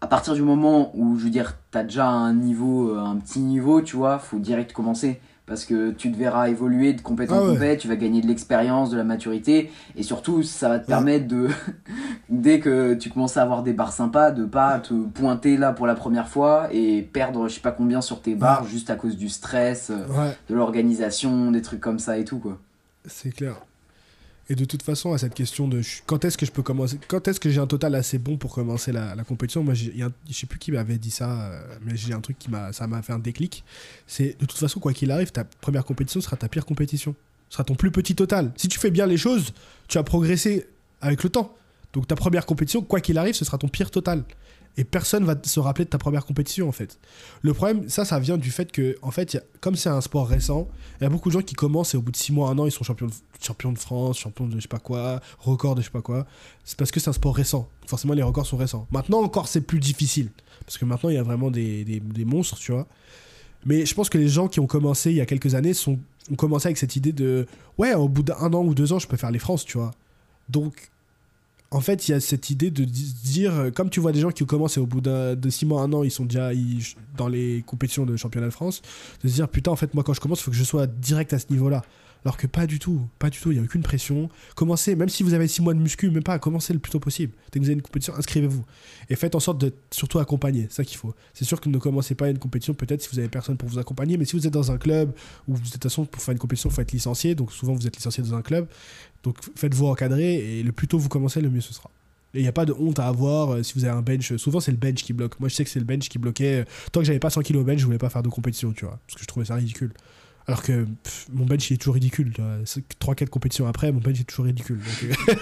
à 0.00 0.08
partir 0.08 0.34
du 0.34 0.42
moment 0.42 0.90
où, 0.96 1.16
je 1.16 1.22
veux 1.22 1.30
dire, 1.30 1.56
t'as 1.70 1.84
déjà 1.84 2.08
un 2.08 2.34
niveau, 2.34 2.90
euh, 2.90 2.98
un 2.98 3.14
petit 3.14 3.38
niveau, 3.38 3.80
tu 3.80 3.94
vois, 3.94 4.18
faut 4.18 4.40
direct 4.40 4.72
commencer. 4.72 5.20
Parce 5.46 5.64
que 5.64 5.92
tu 5.92 6.10
te 6.10 6.16
verras 6.18 6.48
évoluer 6.48 6.92
de 6.92 7.00
compète 7.00 7.30
en 7.30 7.36
Ah 7.36 7.42
ouais. 7.42 7.52
compète, 7.54 7.78
tu 7.78 7.86
vas 7.86 7.94
gagner 7.94 8.20
de 8.20 8.26
l'expérience, 8.26 8.90
de 8.90 8.96
la 8.96 9.04
maturité, 9.04 9.70
et 9.96 10.02
surtout, 10.02 10.42
ça 10.42 10.68
va 10.68 10.78
te 10.80 10.86
permettre 10.88 11.28
de, 11.28 11.48
dès 12.28 12.58
que 12.58 12.94
tu 12.94 13.10
commences 13.10 13.36
à 13.36 13.42
avoir 13.42 13.62
des 13.62 13.72
barres 13.72 13.92
sympas, 13.92 14.32
de 14.32 14.44
pas 14.44 14.80
te 14.80 14.92
pointer 14.94 15.56
là 15.56 15.72
pour 15.72 15.86
la 15.86 15.94
première 15.94 16.28
fois 16.28 16.68
et 16.72 17.02
perdre 17.02 17.46
je 17.48 17.54
sais 17.54 17.60
pas 17.60 17.70
combien 17.70 18.00
sur 18.00 18.22
tes 18.22 18.34
barres 18.34 18.64
juste 18.64 18.90
à 18.90 18.96
cause 18.96 19.16
du 19.16 19.28
stress, 19.28 19.90
euh, 19.90 20.04
de 20.50 20.54
l'organisation, 20.54 21.50
des 21.52 21.62
trucs 21.62 21.80
comme 21.80 21.98
ça 22.00 22.18
et 22.18 22.24
tout 22.24 22.38
quoi. 22.38 22.58
C'est 23.06 23.30
clair. 23.30 23.54
Et 24.48 24.54
de 24.54 24.64
toute 24.64 24.82
façon, 24.82 25.12
à 25.12 25.18
cette 25.18 25.34
question 25.34 25.66
de 25.66 25.80
quand 26.06 26.24
est-ce 26.24 26.38
que 26.38 26.46
je 26.46 26.52
peux 26.52 26.62
commencer, 26.62 26.98
quand 27.08 27.26
est-ce 27.26 27.40
que 27.40 27.50
j'ai 27.50 27.60
un 27.60 27.66
total 27.66 27.94
assez 27.96 28.18
bon 28.18 28.36
pour 28.36 28.54
commencer 28.54 28.92
la, 28.92 29.16
compétition, 29.24 29.64
moi, 29.64 29.74
je 29.74 29.90
sais 30.30 30.46
plus 30.46 30.58
qui 30.58 30.70
m'avait 30.70 30.98
dit 30.98 31.10
ça, 31.10 31.50
euh, 31.50 31.60
mais 31.84 31.96
j'ai 31.96 32.12
un 32.12 32.20
truc 32.20 32.38
qui 32.38 32.50
m'a, 32.50 32.72
fait 32.72 33.12
un 33.12 33.18
déclic. 33.18 33.64
C'est 34.06 34.38
de 34.38 34.46
toute 34.46 34.58
façon, 34.58 34.78
quoi 34.78 34.92
qu'il 34.92 35.10
arrive, 35.10 35.32
ta 35.32 35.44
première 35.44 35.84
compétition 35.84 36.20
sera 36.20 36.36
ta 36.36 36.48
pire 36.48 36.64
compétition, 36.64 37.16
sera 37.50 37.64
ton 37.64 37.74
plus 37.74 37.90
petit 37.90 38.14
total. 38.14 38.52
Si 38.56 38.68
tu 38.68 38.78
fais 38.78 38.90
bien 38.90 39.06
les 39.06 39.16
choses, 39.16 39.52
tu 39.88 39.98
vas 39.98 40.04
progresser 40.04 40.66
avec 41.00 41.24
le 41.24 41.30
temps. 41.30 41.52
Donc 41.92 42.06
ta 42.06 42.14
première 42.14 42.46
compétition, 42.46 42.82
quoi 42.82 43.00
qu'il 43.00 43.18
arrive, 43.18 43.34
ce 43.34 43.44
sera 43.44 43.58
ton 43.58 43.68
pire 43.68 43.90
total 43.90 44.22
et 44.76 44.84
personne 44.84 45.24
va 45.24 45.34
se 45.42 45.58
rappeler 45.58 45.84
de 45.84 45.90
ta 45.90 45.98
première 45.98 46.24
compétition 46.26 46.68
en 46.68 46.72
fait. 46.72 46.98
Le 47.42 47.54
problème, 47.54 47.88
ça, 47.88 48.04
ça 48.04 48.18
vient 48.18 48.36
du 48.36 48.50
fait 48.50 48.70
que, 48.70 48.96
en 49.02 49.10
fait, 49.10 49.42
comme 49.60 49.74
c'est 49.76 49.88
un 49.88 50.00
sport 50.00 50.28
récent, 50.28 50.68
il 51.00 51.04
y 51.04 51.06
a 51.06 51.10
beaucoup 51.10 51.30
de 51.30 51.34
gens 51.34 51.42
qui 51.42 51.54
commencent 51.54 51.94
et 51.94 51.96
au 51.96 52.02
bout 52.02 52.12
de 52.12 52.16
6 52.16 52.32
mois, 52.32 52.50
1 52.50 52.58
an, 52.58 52.66
ils 52.66 52.70
sont 52.70 52.84
champions 52.84 53.06
de, 53.06 53.78
France, 53.78 54.18
champions 54.18 54.46
de 54.46 54.56
je 54.56 54.60
sais 54.60 54.68
pas 54.68 54.78
quoi, 54.78 55.20
records 55.38 55.74
de 55.74 55.80
je 55.80 55.86
sais 55.86 55.90
pas 55.92 56.02
quoi. 56.02 56.26
C'est 56.64 56.76
parce 56.76 56.90
que 56.90 57.00
c'est 57.00 57.08
un 57.08 57.14
sport 57.14 57.34
récent. 57.34 57.68
Forcément, 57.86 58.14
les 58.14 58.22
records 58.22 58.46
sont 58.46 58.56
récents. 58.56 58.86
Maintenant 58.90 59.22
encore, 59.22 59.48
c'est 59.48 59.60
plus 59.62 59.80
difficile. 59.80 60.30
Parce 60.64 60.78
que 60.78 60.84
maintenant, 60.84 61.10
il 61.10 61.14
y 61.14 61.18
a 61.18 61.22
vraiment 61.22 61.50
des, 61.50 61.84
des, 61.84 62.00
des, 62.00 62.24
monstres, 62.24 62.58
tu 62.58 62.72
vois. 62.72 62.86
Mais 63.64 63.86
je 63.86 63.94
pense 63.94 64.10
que 64.10 64.18
les 64.18 64.28
gens 64.28 64.48
qui 64.48 64.60
ont 64.60 64.66
commencé 64.66 65.10
il 65.10 65.16
y 65.16 65.20
a 65.20 65.26
quelques 65.26 65.54
années 65.54 65.74
sont, 65.74 65.98
ont 66.30 66.34
commencé 66.34 66.66
avec 66.66 66.78
cette 66.78 66.96
idée 66.96 67.12
de 67.12 67.46
ouais, 67.78 67.94
au 67.94 68.08
bout 68.08 68.22
d'un 68.22 68.52
an 68.52 68.64
ou 68.64 68.74
deux 68.74 68.92
ans, 68.92 68.98
je 68.98 69.06
peux 69.06 69.16
faire 69.16 69.30
les 69.30 69.38
France, 69.38 69.64
tu 69.64 69.78
vois. 69.78 69.92
Donc, 70.48 70.90
en 71.76 71.80
fait, 71.80 72.08
il 72.08 72.12
y 72.12 72.14
a 72.14 72.20
cette 72.20 72.48
idée 72.48 72.70
de 72.70 72.84
dire, 72.84 73.54
euh, 73.54 73.70
comme 73.70 73.90
tu 73.90 74.00
vois 74.00 74.12
des 74.12 74.20
gens 74.20 74.30
qui 74.30 74.46
commencent 74.46 74.78
et 74.78 74.80
au 74.80 74.86
bout 74.86 75.02
de 75.02 75.50
6 75.50 75.66
mois, 75.66 75.82
1 75.82 75.92
an, 75.92 76.02
ils 76.04 76.10
sont 76.10 76.24
déjà 76.24 76.50
dans 77.18 77.28
les 77.28 77.62
compétitions 77.66 78.06
de 78.06 78.16
championnat 78.16 78.46
de 78.46 78.52
France, 78.52 78.80
de 79.22 79.28
se 79.28 79.34
dire, 79.34 79.48
putain, 79.48 79.72
en 79.72 79.76
fait, 79.76 79.92
moi, 79.92 80.02
quand 80.02 80.14
je 80.14 80.20
commence, 80.20 80.40
il 80.40 80.44
faut 80.44 80.50
que 80.50 80.56
je 80.56 80.64
sois 80.64 80.86
direct 80.86 81.34
à 81.34 81.38
ce 81.38 81.46
niveau-là. 81.50 81.82
Alors 82.24 82.36
que 82.36 82.46
pas 82.46 82.66
du 82.66 82.78
tout, 82.78 83.00
pas 83.18 83.30
du 83.30 83.38
tout, 83.38 83.52
il 83.52 83.54
n'y 83.54 83.60
a 83.60 83.64
aucune 83.64 83.82
pression. 83.82 84.28
Commencez, 84.54 84.96
même 84.96 85.08
si 85.08 85.22
vous 85.22 85.34
avez 85.34 85.46
6 85.46 85.62
mois 85.62 85.74
de 85.74 85.78
muscu, 85.78 86.10
même 86.10 86.22
pas, 86.22 86.38
commencez 86.38 86.72
le 86.72 86.78
plus 86.78 86.90
tôt 86.90 86.98
possible. 86.98 87.32
Dès 87.52 87.58
que 87.58 87.64
vous 87.64 87.70
avez 87.70 87.74
une 87.74 87.82
compétition, 87.82 88.14
inscrivez-vous. 88.16 88.64
Et 89.10 89.16
faites 89.16 89.34
en 89.34 89.40
sorte 89.40 89.58
d'être 89.58 89.78
surtout 89.92 90.18
accompagné, 90.18 90.66
c'est 90.68 90.76
ça 90.76 90.84
qu'il 90.84 90.96
faut. 90.96 91.14
C'est 91.34 91.44
sûr 91.44 91.60
que 91.60 91.68
ne 91.68 91.78
commencez 91.78 92.14
pas 92.14 92.28
une 92.28 92.38
compétition, 92.38 92.74
peut-être 92.74 93.02
si 93.02 93.08
vous 93.12 93.18
avez 93.18 93.28
personne 93.28 93.56
pour 93.56 93.68
vous 93.68 93.78
accompagner, 93.78 94.16
mais 94.16 94.24
si 94.24 94.36
vous 94.36 94.46
êtes 94.46 94.52
dans 94.52 94.72
un 94.72 94.78
club, 94.78 95.12
ou 95.46 95.54
de 95.54 95.68
toute 95.68 95.82
façon, 95.82 96.04
pour 96.04 96.22
faire 96.22 96.32
une 96.32 96.38
compétition, 96.38 96.68
il 96.70 96.72
faut 96.72 96.82
être 96.82 96.92
licencié, 96.92 97.34
donc 97.34 97.52
souvent 97.52 97.74
vous 97.74 97.86
êtes 97.86 97.96
licencié 97.96 98.22
dans 98.24 98.34
un 98.34 98.42
club, 98.42 98.66
donc 99.22 99.36
faites-vous 99.54 99.86
encadrer, 99.86 100.58
et 100.58 100.62
le 100.62 100.72
plus 100.72 100.88
tôt 100.88 100.98
vous 100.98 101.08
commencez, 101.08 101.40
le 101.40 101.50
mieux 101.50 101.60
ce 101.60 101.72
sera. 101.72 101.90
Et 102.34 102.40
il 102.40 102.42
n'y 102.42 102.48
a 102.48 102.52
pas 102.52 102.66
de 102.66 102.72
honte 102.72 102.98
à 102.98 103.06
avoir 103.06 103.54
euh, 103.54 103.62
si 103.62 103.74
vous 103.74 103.84
avez 103.84 103.96
un 103.96 104.02
bench. 104.02 104.36
Souvent, 104.36 104.60
c'est 104.60 104.70
le 104.70 104.76
bench 104.76 105.02
qui 105.02 105.14
bloque. 105.14 105.40
Moi, 105.40 105.48
je 105.48 105.54
sais 105.54 105.64
que 105.64 105.70
c'est 105.70 105.78
le 105.78 105.86
bench 105.86 106.08
qui 106.08 106.18
bloquait. 106.18 106.66
Tant 106.92 107.00
que 107.00 107.06
j'avais 107.06 107.18
pas 107.18 107.30
100 107.30 107.42
kg 107.42 107.56
au 107.56 107.64
bench, 107.64 107.78
je 107.78 107.86
voulais 107.86 107.96
pas 107.96 108.10
faire 108.10 108.22
de 108.22 108.28
compétition, 108.28 108.72
tu 108.72 108.84
vois. 108.84 108.98
Parce 109.06 109.14
que 109.14 109.22
je 109.22 109.26
trouvais 109.26 109.46
ça 109.46 109.54
ridicule. 109.54 109.92
Alors 110.48 110.62
que 110.62 110.86
mon 111.32 111.44
bench 111.44 111.70
il 111.70 111.74
est 111.74 111.76
toujours 111.76 111.94
ridicule. 111.94 112.32
3-4 113.00 113.28
compétitions 113.28 113.66
après, 113.66 113.90
mon 113.90 113.98
bench 113.98 114.20
est 114.20 114.24
toujours 114.24 114.44
ridicule. 114.44 114.78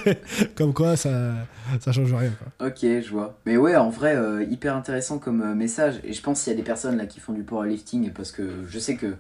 Euh, 0.07 0.15
comme 0.55 0.73
quoi, 0.73 0.97
ça, 0.97 1.35
ça 1.81 1.93
change 1.93 2.15
rien. 2.15 2.33
Ok, 2.61 2.79
je 2.81 3.11
vois. 3.11 3.39
Mais 3.45 3.59
ouais, 3.59 3.77
en 3.77 3.91
vrai, 3.91 4.17
euh, 4.17 4.43
hyper 4.45 4.75
intéressant 4.75 5.19
comme 5.19 5.43
euh, 5.43 5.55
message. 5.55 6.01
Et 6.05 6.15
je 6.15 6.23
pense 6.23 6.43
qu'il 6.43 6.53
y 6.53 6.57
a 6.57 6.57
des 6.57 6.65
personnes 6.65 6.97
là 6.97 7.05
qui 7.05 7.21
font 7.21 7.35
du 7.35 7.43
powerlifting 7.43 8.13
parce 8.13 8.33
que 8.33 8.65
je 8.67 8.79
sais 8.79 8.97
que 8.97 9.15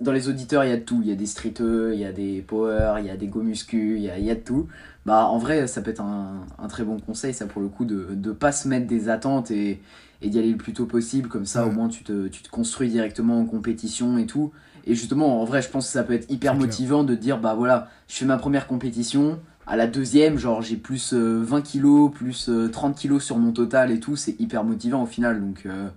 dans 0.00 0.12
les 0.12 0.28
auditeurs, 0.28 0.64
il 0.64 0.70
y 0.70 0.72
a 0.72 0.76
de 0.76 0.82
tout. 0.82 1.00
Il 1.02 1.08
y 1.08 1.12
a 1.12 1.16
des 1.16 1.26
streeteux, 1.26 1.94
il 1.94 2.00
y 2.00 2.04
a 2.04 2.12
des 2.12 2.42
power, 2.42 2.96
il 2.98 3.06
y 3.06 3.10
a 3.10 3.16
des 3.16 3.28
go 3.28 3.40
muscu, 3.40 3.96
il 3.96 4.02
y 4.02 4.10
a, 4.10 4.18
il 4.18 4.24
y 4.26 4.30
a 4.30 4.34
de 4.34 4.40
tout. 4.40 4.68
Bah, 5.06 5.26
en 5.26 5.38
vrai, 5.38 5.66
ça 5.66 5.80
peut 5.80 5.90
être 5.90 6.02
un, 6.02 6.44
un, 6.58 6.68
très 6.68 6.84
bon 6.84 7.00
conseil, 7.00 7.32
ça 7.32 7.46
pour 7.46 7.62
le 7.62 7.68
coup, 7.68 7.86
de 7.86 8.08
ne 8.14 8.32
pas 8.32 8.52
se 8.52 8.68
mettre 8.68 8.86
des 8.86 9.08
attentes 9.08 9.50
et, 9.50 9.80
et 10.20 10.28
d'y 10.28 10.38
aller 10.38 10.50
le 10.52 10.58
plus 10.58 10.74
tôt 10.74 10.86
possible. 10.86 11.28
Comme 11.28 11.46
ça, 11.46 11.66
au 11.66 11.70
moins, 11.70 11.88
tu 11.88 12.04
te, 12.04 12.28
tu 12.28 12.42
te 12.42 12.50
construis 12.50 12.90
directement 12.90 13.40
en 13.40 13.46
compétition 13.46 14.18
et 14.18 14.26
tout. 14.26 14.52
Et 14.84 14.94
justement, 14.94 15.40
en 15.40 15.44
vrai, 15.44 15.62
je 15.62 15.68
pense 15.68 15.86
que 15.86 15.92
ça 15.92 16.02
peut 16.02 16.14
être 16.14 16.30
hyper 16.30 16.54
motivant 16.54 17.04
de 17.04 17.14
dire, 17.14 17.38
bah 17.38 17.54
voilà, 17.54 17.88
je 18.08 18.16
fais 18.16 18.24
ma 18.24 18.36
première 18.36 18.66
compétition, 18.66 19.38
à 19.66 19.76
la 19.76 19.86
deuxième, 19.86 20.38
genre 20.38 20.60
j'ai 20.60 20.76
plus 20.76 21.12
20 21.12 21.18
euh, 21.18 21.60
kilos, 21.60 22.10
plus 22.12 22.50
30 22.72 22.92
euh, 22.92 22.98
kilos 22.98 23.24
sur 23.24 23.38
mon 23.38 23.52
total 23.52 23.90
et 23.90 24.00
tout, 24.00 24.16
c'est 24.16 24.38
hyper 24.40 24.64
motivant 24.64 25.02
au 25.02 25.06
final. 25.06 25.40
Donc, 25.40 25.66
euh, 25.66 25.88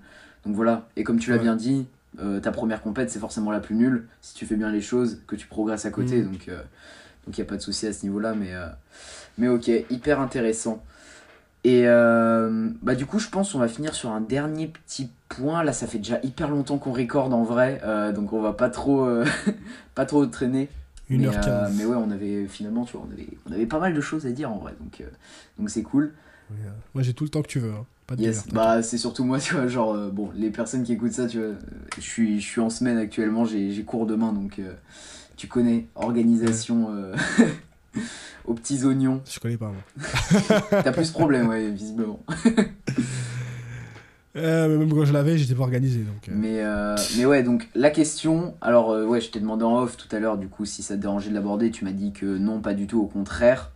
donc 0.46 0.56
voilà, 0.56 0.88
et 0.96 1.04
comme 1.04 1.20
tu 1.20 1.32
l'as 1.32 1.38
bien 1.40 1.56
dit, 1.56 1.88
ta 2.42 2.52
première 2.52 2.82
compète 2.82 3.10
c'est 3.10 3.20
forcément 3.20 3.52
la 3.52 3.60
plus 3.60 3.76
nulle, 3.76 4.08
si 4.22 4.36
tu 4.36 4.46
fais 4.46 4.56
bien 4.56 4.72
les 4.72 4.80
choses, 4.80 5.20
que 5.28 5.36
tu 5.36 5.48
progresses 5.48 5.86
à 5.86 5.92
côté, 5.92 6.22
mm. 6.22 6.32
donc 6.32 6.48
il 6.48 7.36
n'y 7.36 7.42
a 7.42 7.46
pas 7.46 7.58
de 7.58 7.62
souci 7.62 7.88
à 7.88 7.94
ce 7.94 8.04
niveau-là, 8.04 8.36
mais, 8.36 8.52
mais 9.38 9.48
ok, 9.48 9.70
hyper 9.90 10.22
intéressant. 10.22 10.84
Et 11.66 11.88
euh, 11.88 12.70
bah 12.84 12.94
du 12.94 13.08
coup, 13.08 13.18
je 13.18 13.28
pense 13.28 13.52
qu'on 13.52 13.58
va 13.58 13.68
finir 13.68 13.96
sur 13.96 14.12
un 14.12 14.22
dernier 14.22 14.68
petit 14.68 15.10
point. 15.30 15.64
Là, 15.64 15.74
ça 15.74 15.88
fait 15.88 15.98
déjà 15.98 16.20
hyper 16.22 16.48
longtemps 16.52 16.78
qu'on 16.78 16.94
recorde 16.94 17.34
en 17.34 17.44
vrai, 17.44 17.82
euh, 17.84 18.14
donc 18.14 18.34
on 18.34 18.42
va 18.42 18.54
pas 18.54 18.70
trop, 18.70 19.04
euh, 19.04 19.26
pas 19.96 20.06
trop 20.06 20.28
traîner. 20.28 20.70
mais, 21.10 21.28
mais, 21.74 21.86
ouais, 21.86 21.96
on 21.98 22.12
avait 22.12 22.46
finalement, 22.46 22.86
tu 22.86 22.96
vois, 22.96 23.08
on 23.10 23.12
avait, 23.12 23.30
on 23.50 23.52
avait 23.52 23.66
pas 23.66 23.80
mal 23.80 23.96
de 23.96 24.02
choses 24.02 24.28
à 24.28 24.32
dire 24.32 24.52
en 24.52 24.60
vrai, 24.60 24.76
donc 24.80 25.04
donc 25.58 25.72
c'est 25.72 25.82
cool. 25.82 26.14
moi, 26.94 27.02
j'ai 27.02 27.16
tout 27.16 27.24
le 27.24 27.32
temps 27.32 27.42
que 27.42 27.48
tu 27.48 27.60
veux. 27.60 27.72
Hein. 27.72 27.86
Pas 28.06 28.16
de 28.16 28.32
bah 28.54 28.84
c'est 28.84 29.00
surtout 29.00 29.24
moi, 29.24 29.40
tu 29.40 29.56
vois, 29.56 29.66
genre 29.66 29.98
bon, 30.12 30.30
les 30.36 30.52
personnes 30.52 30.84
qui 30.84 30.94
écoutent 30.94 31.14
ça, 31.14 31.26
tu 31.26 31.40
vois, 31.40 31.56
je 31.98 32.02
suis, 32.04 32.40
je 32.40 32.46
suis 32.46 32.62
en 32.62 32.70
semaine 32.70 33.00
actuellement, 33.00 33.44
j'ai 33.44 33.84
cours 33.84 34.06
demain, 34.06 34.34
donc 34.34 34.62
tu 35.36 35.48
connais 35.48 35.88
organisation. 35.96 36.92
aux 38.46 38.54
petits 38.54 38.84
oignons. 38.86 39.22
Je 39.30 39.40
connais 39.40 39.58
pas, 39.58 39.72
moi. 39.72 40.60
T'as 40.70 40.92
plus 40.92 41.08
de 41.08 41.14
problème, 41.14 41.48
ouais, 41.48 41.70
visiblement. 41.70 42.24
Euh, 44.38 44.78
même 44.78 44.92
quand 44.94 45.06
je 45.06 45.14
l'avais, 45.14 45.38
j'étais 45.38 45.56
pas 45.56 45.64
organisé. 45.64 46.00
Donc, 46.00 46.28
euh. 46.28 46.34
mais, 46.36 46.60
euh, 46.62 46.96
mais 47.18 47.26
ouais, 47.26 47.42
donc 47.42 47.70
la 47.74 47.90
question. 47.90 48.56
Alors, 48.60 48.90
ouais, 48.90 49.22
je 49.22 49.30
t'ai 49.30 49.40
demandé 49.40 49.64
en 49.64 49.78
off 49.78 49.96
tout 49.96 50.14
à 50.14 50.20
l'heure, 50.20 50.38
du 50.38 50.50
coup, 50.50 50.66
si 50.66 50.84
ça 50.84 50.96
te 50.96 51.02
dérangeait 51.02 51.30
de 51.30 51.36
l'aborder. 51.36 51.72
Tu 51.72 51.86
m'as 51.86 51.92
dit 51.92 52.12
que 52.12 52.26
non, 52.26 52.60
pas 52.60 52.74
du 52.74 52.88
tout, 52.88 53.02
au 53.02 53.08
contraire. 53.08 53.72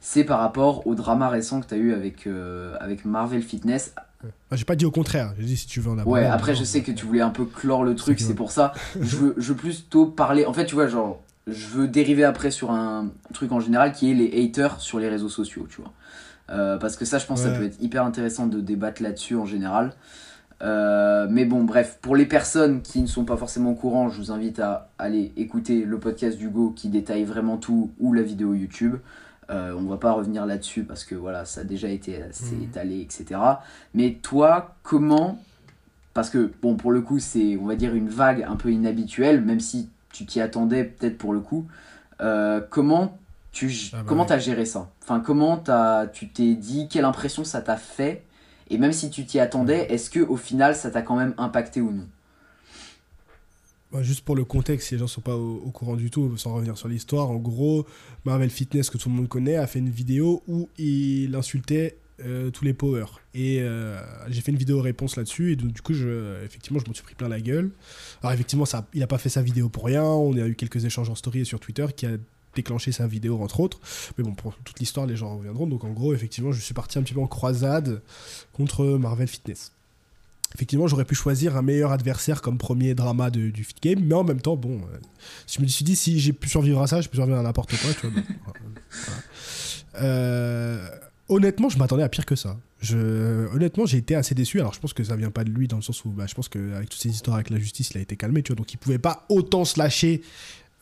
c'est 0.00 0.24
par 0.24 0.40
rapport 0.40 0.86
au 0.86 0.94
drama 0.94 1.30
récent 1.30 1.60
que 1.60 1.66
tu 1.66 1.74
as 1.74 1.78
eu 1.78 1.94
avec, 1.94 2.28
avec 2.78 3.04
Marvel 3.06 3.42
Fitness. 3.42 3.94
J'ai 4.52 4.66
pas 4.66 4.76
dit 4.76 4.84
au 4.84 4.90
contraire, 4.90 5.32
j'ai 5.38 5.46
dit 5.46 5.56
si 5.56 5.66
tu 5.66 5.80
veux 5.80 5.90
en 5.90 5.98
aborder. 5.98 6.20
Ouais, 6.20 6.26
après, 6.26 6.54
je 6.54 6.62
sais 6.62 6.82
que 6.82 6.92
tu 6.92 7.06
voulais 7.06 7.22
un 7.22 7.30
peu 7.30 7.46
clore 7.46 7.84
le 7.84 7.94
truc, 7.94 8.20
c'est 8.20 8.34
pour 8.34 8.50
ça. 8.50 8.74
je, 9.00 9.16
veux, 9.16 9.34
je 9.38 9.52
veux 9.52 9.56
plutôt 9.56 10.04
parler. 10.04 10.44
En 10.44 10.52
fait, 10.52 10.66
tu 10.66 10.74
vois, 10.74 10.88
genre, 10.88 11.22
je 11.50 11.66
veux 11.68 11.88
dériver 11.88 12.24
après 12.24 12.50
sur 12.50 12.70
un 12.70 13.10
truc 13.32 13.52
en 13.52 13.60
général 13.60 13.92
qui 13.92 14.10
est 14.10 14.14
les 14.14 14.44
haters 14.44 14.80
sur 14.80 14.98
les 14.98 15.08
réseaux 15.08 15.28
sociaux, 15.28 15.66
tu 15.68 15.80
vois. 15.80 15.92
Euh, 16.50 16.78
parce 16.78 16.96
que 16.96 17.04
ça, 17.04 17.18
je 17.18 17.26
pense 17.26 17.42
que 17.42 17.48
ça 17.48 17.56
peut 17.56 17.64
être 17.64 17.80
hyper 17.80 18.04
intéressant 18.04 18.46
de 18.46 18.60
débattre 18.60 19.02
là-dessus 19.02 19.36
en 19.36 19.46
général. 19.46 19.92
Euh, 20.62 21.26
mais 21.30 21.44
bon, 21.44 21.64
bref, 21.64 21.98
pour 22.02 22.16
les 22.16 22.26
personnes 22.26 22.82
qui 22.82 23.00
ne 23.00 23.06
sont 23.06 23.24
pas 23.24 23.36
forcément 23.36 23.70
au 23.70 23.74
courant, 23.74 24.08
je 24.08 24.18
vous 24.18 24.32
invite 24.32 24.58
à 24.58 24.90
aller 24.98 25.32
écouter 25.36 25.84
le 25.84 25.98
podcast 25.98 26.36
d'Hugo 26.36 26.70
qui 26.70 26.88
détaille 26.88 27.24
vraiment 27.24 27.56
tout 27.56 27.90
ou 27.98 28.12
la 28.12 28.22
vidéo 28.22 28.54
YouTube. 28.54 28.96
Euh, 29.48 29.74
on 29.76 29.82
va 29.82 29.96
pas 29.96 30.12
revenir 30.12 30.46
là-dessus 30.46 30.84
parce 30.84 31.04
que 31.04 31.14
voilà, 31.14 31.44
ça 31.44 31.62
a 31.62 31.64
déjà 31.64 31.88
été 31.88 32.22
assez 32.22 32.54
mhm. 32.54 32.64
étalé, 32.64 33.00
etc. 33.00 33.40
Mais 33.94 34.18
toi, 34.22 34.76
comment 34.82 35.42
Parce 36.14 36.30
que 36.30 36.50
bon, 36.62 36.76
pour 36.76 36.92
le 36.92 37.00
coup, 37.00 37.18
c'est 37.18 37.56
on 37.56 37.66
va 37.66 37.74
dire 37.74 37.94
une 37.94 38.08
vague 38.08 38.44
un 38.48 38.56
peu 38.56 38.70
inhabituelle, 38.70 39.40
même 39.40 39.60
si 39.60 39.88
tu 40.20 40.26
t'y 40.26 40.40
attendais 40.42 40.84
peut-être 40.84 41.16
pour 41.16 41.32
le 41.32 41.40
coup. 41.40 41.66
Euh, 42.20 42.60
comment 42.68 43.18
tu 43.52 43.72
ah 43.92 43.96
bah 43.96 44.02
comment 44.06 44.26
as 44.26 44.38
géré 44.38 44.66
ça? 44.66 44.90
Enfin, 45.02 45.20
comment 45.20 45.62
as, 45.68 46.08
tu 46.12 46.28
t'es 46.28 46.54
dit 46.54 46.88
quelle 46.88 47.06
impression 47.06 47.42
ça 47.42 47.62
t'a 47.62 47.76
fait? 47.76 48.22
Et 48.68 48.76
même 48.76 48.92
si 48.92 49.08
tu 49.08 49.24
t'y 49.24 49.40
attendais, 49.40 49.90
est-ce 49.90 50.10
que 50.10 50.20
au 50.20 50.36
final 50.36 50.76
ça 50.76 50.90
t'a 50.90 51.00
quand 51.00 51.16
même 51.16 51.32
impacté 51.38 51.80
ou 51.80 51.90
non? 51.90 52.06
Bah, 53.92 54.02
juste 54.02 54.20
pour 54.20 54.36
le 54.36 54.44
contexte, 54.44 54.88
si 54.88 54.94
les 54.94 54.98
gens 54.98 55.06
ne 55.06 55.08
sont 55.08 55.22
pas 55.22 55.36
au, 55.36 55.70
courant 55.72 55.96
du 55.96 56.10
tout, 56.10 56.36
sans 56.36 56.52
revenir 56.52 56.76
sur 56.76 56.86
l'histoire, 56.86 57.30
en 57.30 57.36
gros, 57.36 57.86
Marvel 58.26 58.50
Fitness, 58.50 58.90
que 58.90 58.98
tout 58.98 59.08
le 59.08 59.14
monde 59.14 59.28
connaît, 59.28 59.56
a 59.56 59.66
fait 59.66 59.78
une 59.80 59.90
vidéo 59.90 60.42
où 60.46 60.68
il 60.78 61.34
insultait 61.34 61.96
euh, 62.24 62.50
tous 62.50 62.64
les 62.64 62.72
powers. 62.72 63.20
Et 63.34 63.58
euh, 63.60 64.00
j'ai 64.28 64.40
fait 64.40 64.52
une 64.52 64.58
vidéo 64.58 64.80
réponse 64.80 65.16
là-dessus, 65.16 65.52
et 65.52 65.56
donc, 65.56 65.72
du 65.72 65.82
coup, 65.82 65.94
je, 65.94 66.44
effectivement, 66.44 66.78
je 66.78 66.86
m'en 66.86 66.94
suis 66.94 67.02
pris 67.02 67.14
plein 67.14 67.28
la 67.28 67.40
gueule. 67.40 67.70
Alors, 68.22 68.32
effectivement, 68.32 68.64
ça, 68.64 68.86
il 68.94 69.00
n'a 69.00 69.06
pas 69.06 69.18
fait 69.18 69.28
sa 69.28 69.42
vidéo 69.42 69.68
pour 69.68 69.84
rien. 69.84 70.04
On 70.04 70.36
a 70.36 70.46
eu 70.46 70.54
quelques 70.54 70.84
échanges 70.84 71.10
en 71.10 71.14
story 71.14 71.40
et 71.40 71.44
sur 71.44 71.60
Twitter 71.60 71.86
qui 71.94 72.06
a 72.06 72.12
déclenché 72.54 72.92
sa 72.92 73.06
vidéo, 73.06 73.40
entre 73.42 73.60
autres. 73.60 73.80
Mais 74.18 74.24
bon, 74.24 74.34
pour 74.34 74.56
toute 74.64 74.78
l'histoire, 74.80 75.06
les 75.06 75.16
gens 75.16 75.36
reviendront. 75.36 75.66
Donc, 75.66 75.84
en 75.84 75.90
gros, 75.90 76.14
effectivement, 76.14 76.52
je 76.52 76.60
suis 76.60 76.74
parti 76.74 76.98
un 76.98 77.02
petit 77.02 77.14
peu 77.14 77.20
en 77.20 77.28
croisade 77.28 78.02
contre 78.52 78.84
Marvel 78.84 79.28
Fitness. 79.28 79.72
Effectivement, 80.54 80.88
j'aurais 80.88 81.04
pu 81.04 81.14
choisir 81.14 81.56
un 81.56 81.62
meilleur 81.62 81.92
adversaire 81.92 82.42
comme 82.42 82.58
premier 82.58 82.94
drama 82.94 83.30
du 83.30 83.64
fit 83.64 83.74
game, 83.80 84.00
mais 84.04 84.14
en 84.14 84.24
même 84.24 84.40
temps, 84.40 84.56
bon, 84.56 84.78
euh, 84.78 84.98
je 85.46 85.60
me 85.60 85.66
suis 85.68 85.84
dit, 85.84 85.94
si 85.94 86.18
j'ai 86.18 86.32
pu 86.32 86.48
survivre 86.48 86.82
à 86.82 86.88
ça, 86.88 87.00
je 87.00 87.08
peux 87.08 87.16
survivre 87.16 87.38
à 87.38 87.42
n'importe 87.42 87.76
quoi, 87.76 87.90
tu 87.94 88.08
vois. 88.08 88.22
euh, 90.02 90.88
honnêtement, 91.30 91.68
je 91.68 91.78
m'attendais 91.78 92.02
à 92.02 92.08
pire 92.08 92.26
que 92.26 92.36
ça. 92.36 92.58
Je, 92.80 93.46
honnêtement, 93.54 93.86
j'ai 93.86 93.98
été 93.98 94.14
assez 94.14 94.34
déçu. 94.34 94.60
Alors, 94.60 94.74
je 94.74 94.80
pense 94.80 94.92
que 94.92 95.04
ça 95.04 95.16
vient 95.16 95.30
pas 95.30 95.44
de 95.44 95.50
lui 95.50 95.68
dans 95.68 95.76
le 95.76 95.82
sens 95.82 96.04
où, 96.04 96.10
bah, 96.10 96.26
je 96.26 96.34
pense 96.34 96.48
qu'avec 96.48 96.88
toutes 96.90 97.00
ces 97.00 97.08
histoires 97.08 97.36
avec 97.36 97.50
la 97.50 97.58
justice, 97.58 97.90
il 97.92 97.98
a 97.98 98.00
été 98.00 98.16
calmé, 98.16 98.42
tu 98.42 98.52
vois. 98.52 98.56
Donc, 98.56 98.72
il 98.74 98.76
pouvait 98.76 98.98
pas 98.98 99.24
autant 99.28 99.64
se 99.64 99.78
lâcher 99.78 100.22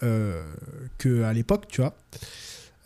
euh, 0.02 0.42
qu'à 0.98 1.32
l'époque, 1.32 1.66
tu 1.68 1.80
vois. 1.80 1.94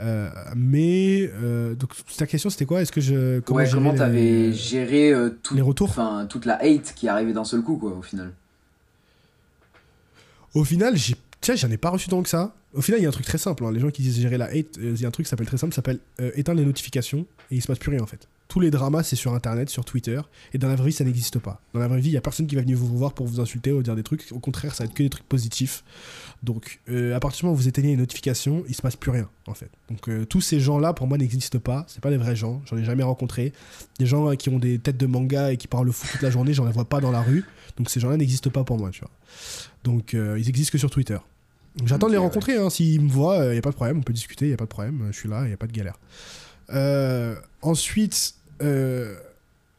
Euh, 0.00 0.30
mais 0.56 1.30
euh, 1.34 1.74
donc 1.76 1.90
ta 2.16 2.26
question 2.26 2.50
c'était 2.50 2.64
quoi? 2.64 2.82
Est-ce 2.82 2.90
que 2.90 3.00
je 3.00 3.38
comment 3.40 3.58
ouais, 3.58 3.70
comment 3.70 3.94
t'avais 3.94 4.52
géré 4.52 5.12
tout, 5.42 5.54
les 5.54 5.60
retours? 5.60 5.94
toute 6.28 6.44
la 6.44 6.56
hate 6.56 6.94
qui 6.96 7.06
arrivait 7.06 7.34
d'un 7.34 7.44
seul 7.44 7.62
coup 7.62 7.76
quoi 7.76 7.92
au 7.92 8.02
final? 8.02 8.32
Au 10.54 10.64
final 10.64 10.96
j'ai 10.96 11.14
Tiens, 11.42 11.56
j'en 11.56 11.70
ai 11.70 11.76
pas 11.76 11.90
reçu 11.90 12.08
tant 12.08 12.22
que 12.22 12.28
ça. 12.28 12.54
Au 12.72 12.80
final, 12.80 13.00
il 13.00 13.02
y 13.02 13.06
a 13.06 13.08
un 13.08 13.12
truc 13.12 13.26
très 13.26 13.36
simple. 13.36 13.64
hein. 13.64 13.72
Les 13.72 13.80
gens 13.80 13.90
qui 13.90 14.00
disent 14.00 14.18
gérer 14.20 14.38
la 14.38 14.46
hate, 14.46 14.78
euh, 14.78 14.92
il 14.94 15.00
y 15.00 15.04
a 15.04 15.08
un 15.08 15.10
truc 15.10 15.26
qui 15.26 15.30
s'appelle 15.30 15.46
très 15.48 15.58
simple, 15.58 15.74
s'appelle 15.74 15.98
euh, 16.20 16.30
éteindre 16.36 16.60
les 16.60 16.64
notifications 16.64 17.26
et 17.50 17.56
il 17.56 17.60
se 17.60 17.66
passe 17.66 17.78
plus 17.78 17.90
rien 17.90 18.00
en 18.00 18.06
fait. 18.06 18.28
Tous 18.46 18.60
les 18.60 18.70
dramas, 18.70 19.02
c'est 19.02 19.16
sur 19.16 19.34
internet, 19.34 19.68
sur 19.70 19.84
Twitter, 19.84 20.20
et 20.52 20.58
dans 20.58 20.68
la 20.68 20.76
vraie 20.76 20.88
vie, 20.88 20.92
ça 20.92 21.04
n'existe 21.04 21.38
pas. 21.38 21.60
Dans 21.72 21.80
la 21.80 21.88
vraie 21.88 22.00
vie, 22.00 22.10
il 22.10 22.12
y 22.12 22.16
a 22.18 22.20
personne 22.20 22.46
qui 22.46 22.54
va 22.54 22.60
venir 22.60 22.76
vous 22.76 22.86
voir 22.98 23.14
pour 23.14 23.26
vous 23.26 23.40
insulter 23.40 23.72
ou 23.72 23.82
dire 23.82 23.96
des 23.96 24.02
trucs. 24.02 24.30
Au 24.30 24.40
contraire, 24.40 24.74
ça 24.74 24.84
va 24.84 24.88
être 24.90 24.94
que 24.94 25.02
des 25.02 25.08
trucs 25.08 25.26
positifs. 25.26 25.82
Donc, 26.42 26.80
euh, 26.90 27.16
à 27.16 27.20
partir 27.20 27.40
du 27.40 27.46
moment 27.46 27.54
où 27.54 27.60
vous 27.62 27.68
éteignez 27.68 27.88
les 27.88 27.96
notifications, 27.96 28.62
il 28.68 28.74
se 28.74 28.82
passe 28.82 28.94
plus 28.94 29.10
rien 29.10 29.28
en 29.46 29.54
fait. 29.54 29.70
Donc, 29.88 30.08
euh, 30.08 30.26
tous 30.26 30.42
ces 30.42 30.60
gens-là, 30.60 30.92
pour 30.92 31.06
moi, 31.06 31.16
n'existent 31.16 31.58
pas. 31.60 31.86
C'est 31.88 32.02
pas 32.02 32.10
des 32.10 32.18
vrais 32.18 32.36
gens. 32.36 32.60
J'en 32.66 32.76
ai 32.76 32.84
jamais 32.84 33.02
rencontré. 33.02 33.52
Des 33.98 34.06
gens 34.06 34.36
qui 34.36 34.48
ont 34.50 34.58
des 34.58 34.78
têtes 34.78 34.98
de 34.98 35.06
manga 35.06 35.50
et 35.50 35.56
qui 35.56 35.66
parlent 35.66 35.86
le 35.86 35.92
foot 35.92 36.10
toute 36.12 36.22
la 36.22 36.30
journée, 36.30 36.52
j'en 36.52 36.70
vois 36.70 36.84
pas 36.84 37.00
dans 37.00 37.10
la 37.10 37.22
rue. 37.22 37.44
Donc, 37.78 37.88
ces 37.88 38.00
gens-là 38.00 38.18
n'existent 38.18 38.50
pas 38.50 38.64
pour 38.64 38.76
moi, 38.78 38.90
tu 38.90 39.00
vois. 39.00 39.10
Donc, 39.82 40.12
ils 40.12 40.48
existent 40.48 40.72
que 40.72 40.78
sur 40.78 40.90
Twitter. 40.90 41.16
J'attends 41.84 42.06
de 42.06 42.12
les 42.12 42.18
ouais. 42.18 42.24
rencontrer. 42.24 42.56
hein. 42.56 42.70
S'ils 42.70 43.00
me 43.00 43.10
voient, 43.10 43.46
il 43.46 43.52
n'y 43.52 43.58
a 43.58 43.62
pas 43.62 43.70
de 43.70 43.74
problème. 43.74 43.98
On 43.98 44.02
peut 44.02 44.12
discuter, 44.12 44.46
il 44.46 44.48
n'y 44.48 44.54
a 44.54 44.58
pas 44.58 44.64
de 44.64 44.70
problème. 44.70 45.08
Je 45.10 45.16
suis 45.16 45.28
là, 45.28 45.42
il 45.44 45.48
n'y 45.48 45.54
a 45.54 45.56
pas 45.56 45.66
de 45.66 45.72
galère. 45.72 45.98
Euh, 46.70 47.34
ensuite, 47.62 48.34
euh, 48.62 49.14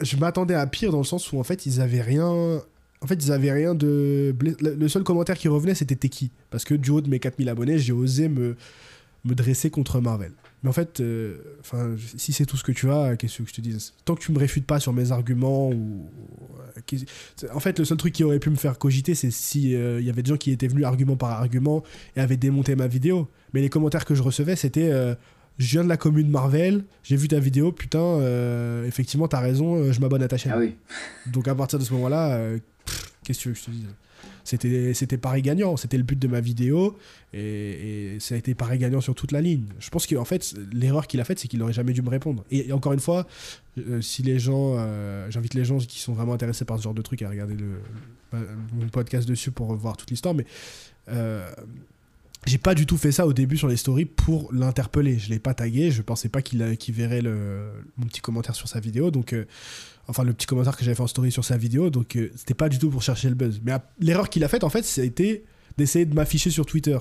je 0.01 0.17
m'attendais 0.17 0.55
à 0.55 0.65
pire 0.67 0.91
dans 0.91 0.97
le 0.99 1.03
sens 1.03 1.31
où 1.31 1.39
en 1.39 1.43
fait 1.43 1.65
ils 1.65 1.81
avaient 1.81 2.01
rien. 2.01 2.27
En 2.27 3.07
fait, 3.07 3.15
ils 3.15 3.31
avaient 3.31 3.51
rien 3.51 3.75
de. 3.75 4.35
Le 4.61 4.87
seul 4.87 5.03
commentaire 5.03 5.37
qui 5.37 5.47
revenait, 5.47 5.75
c'était 5.75 5.95
t'es 5.95 6.09
qui 6.09 6.31
Parce 6.49 6.63
que 6.63 6.73
du 6.73 6.89
haut 6.89 7.01
de 7.01 7.09
mes 7.09 7.19
4000 7.19 7.49
abonnés, 7.49 7.77
j'ai 7.77 7.91
osé 7.93 8.29
me, 8.29 8.55
me 9.25 9.35
dresser 9.35 9.69
contre 9.69 9.99
Marvel. 9.99 10.31
Mais 10.63 10.69
en 10.69 10.73
fait, 10.73 11.01
euh, 11.01 11.37
enfin, 11.59 11.95
si 12.17 12.31
c'est 12.31 12.45
tout 12.45 12.55
ce 12.55 12.63
que 12.63 12.71
tu 12.71 12.89
as, 12.89 13.17
qu'est-ce 13.17 13.43
que 13.43 13.49
je 13.49 13.53
te 13.53 13.59
dise 13.61 13.93
Tant 14.05 14.15
que 14.15 14.21
tu 14.21 14.31
me 14.31 14.39
réfutes 14.39 14.65
pas 14.65 14.79
sur 14.79 14.93
mes 14.93 15.11
arguments 15.11 15.69
ou. 15.69 16.09
euh, 16.77 17.49
En 17.53 17.59
fait, 17.59 17.79
le 17.79 17.85
seul 17.85 17.97
truc 17.97 18.13
qui 18.13 18.23
aurait 18.23 18.39
pu 18.39 18.49
me 18.49 18.55
faire 18.55 18.79
cogiter, 18.79 19.13
c'est 19.13 19.29
si 19.31 19.75
euh, 19.75 19.99
y 20.01 20.09
avait 20.09 20.23
des 20.23 20.29
gens 20.29 20.37
qui 20.37 20.51
étaient 20.51 20.67
venus 20.69 20.85
argument 20.85 21.17
par 21.17 21.31
argument 21.31 21.83
et 22.15 22.21
avaient 22.21 22.37
démonté 22.37 22.75
ma 22.75 22.87
vidéo. 22.87 23.27
Mais 23.53 23.61
les 23.61 23.69
commentaires 23.69 24.05
que 24.05 24.15
je 24.15 24.23
recevais, 24.23 24.55
c'était. 24.55 24.89
euh, 24.91 25.15
je 25.59 25.67
viens 25.67 25.83
de 25.83 25.89
la 25.89 25.97
commune 25.97 26.29
Marvel, 26.29 26.83
j'ai 27.03 27.15
vu 27.15 27.27
ta 27.27 27.37
vidéo, 27.39 27.71
putain, 27.71 28.19
effectivement, 28.87 29.27
t'as 29.27 29.39
raison, 29.39 29.91
je 29.93 29.99
m'abonne 29.99 30.23
à 30.23 30.27
ta 30.27 30.35
chaîne. 30.35 30.51
Ah 30.55 30.57
oui. 30.59 30.73
Donc 31.27 31.47
à 31.47 31.53
partir 31.53 31.77
de 31.77 31.83
ce 31.83 31.93
moment-là, 31.93 32.39
qu'est-ce 33.23 33.37
que 33.37 33.43
tu 33.43 33.47
veux 33.49 33.53
que 33.53 33.59
je 33.59 33.65
te 33.65 33.69
dise? 33.71 33.85
C'était, 34.43 34.93
c'était 34.93 35.17
pareil 35.17 35.41
gagnant, 35.41 35.77
c'était 35.77 35.97
le 35.97 36.03
but 36.03 36.19
de 36.19 36.27
ma 36.27 36.39
vidéo, 36.41 36.97
et, 37.33 38.17
ça 38.19 38.35
a 38.35 38.37
été 38.37 38.53
pareil 38.55 38.79
gagnant 38.79 39.01
sur 39.01 39.15
toute 39.15 39.31
la 39.31 39.41
ligne. 39.41 39.65
Je 39.79 39.89
pense 39.89 40.05
qu'en 40.07 40.25
fait, 40.25 40.53
l'erreur 40.71 41.07
qu'il 41.07 41.19
a 41.21 41.23
faite, 41.23 41.39
c'est 41.39 41.47
qu'il 41.47 41.59
n'aurait 41.59 41.73
jamais 41.73 41.93
dû 41.93 42.01
me 42.01 42.09
répondre. 42.09 42.43
Et, 42.51 42.71
encore 42.73 42.93
une 42.93 42.99
fois, 42.99 43.25
euh, 43.77 44.01
si 44.01 44.21
les 44.23 44.39
gens, 44.39 44.75
euh, 44.77 45.27
j'invite 45.29 45.53
les 45.53 45.65
gens 45.65 45.77
qui 45.77 45.99
sont 45.99 46.13
vraiment 46.13 46.33
intéressés 46.33 46.65
par 46.65 46.77
ce 46.77 46.83
genre 46.83 46.93
de 46.93 47.01
truc 47.01 47.21
à 47.21 47.29
regarder 47.29 47.55
le, 47.55 47.79
le- 48.33 48.47
mon 48.73 48.87
podcast 48.89 49.27
dessus 49.27 49.51
pour 49.51 49.73
voir 49.75 49.97
toute 49.97 50.09
l'histoire, 50.11 50.33
mais 50.35 50.45
euh, 51.09 51.49
j'ai 52.45 52.57
pas 52.57 52.75
du 52.75 52.85
tout 52.85 52.97
fait 52.97 53.13
ça 53.13 53.25
au 53.25 53.31
début 53.31 53.55
sur 53.57 53.69
les 53.69 53.77
stories 53.77 54.05
pour 54.05 54.51
l'interpeller. 54.53 55.17
Je 55.17 55.29
l'ai 55.29 55.39
pas 55.39 55.53
tagué, 55.53 55.91
je 55.91 56.01
pensais 56.01 56.27
pas 56.29 56.41
qu'il 56.41 56.61
verrait 56.93 57.21
le, 57.21 57.69
mon 57.97 58.05
petit 58.05 58.19
commentaire 58.21 58.55
sur 58.55 58.67
sa 58.67 58.79
vidéo, 58.81 59.11
donc 59.11 59.31
euh, 59.33 59.45
enfin 60.07 60.23
le 60.23 60.33
petit 60.33 60.47
commentaire 60.47 60.75
que 60.75 60.83
j'avais 60.83 60.95
fait 60.95 61.03
en 61.03 61.07
story 61.07 61.31
sur 61.31 61.45
sa 61.45 61.57
vidéo, 61.57 61.89
donc 61.89 62.15
euh, 62.15 62.31
c'était 62.35 62.53
pas 62.53 62.69
du 62.69 62.79
tout 62.79 62.89
pour 62.89 63.01
chercher 63.01 63.29
le 63.29 63.35
buzz. 63.35 63.61
Mais 63.63 63.73
l'erreur 63.99 64.29
qu'il 64.29 64.43
a 64.43 64.47
faite 64.47 64.63
en 64.63 64.69
fait, 64.69 64.83
c'était 64.83 65.43
d'essayer 65.77 66.05
de 66.05 66.13
m'afficher 66.13 66.49
sur 66.49 66.65
Twitter. 66.65 66.97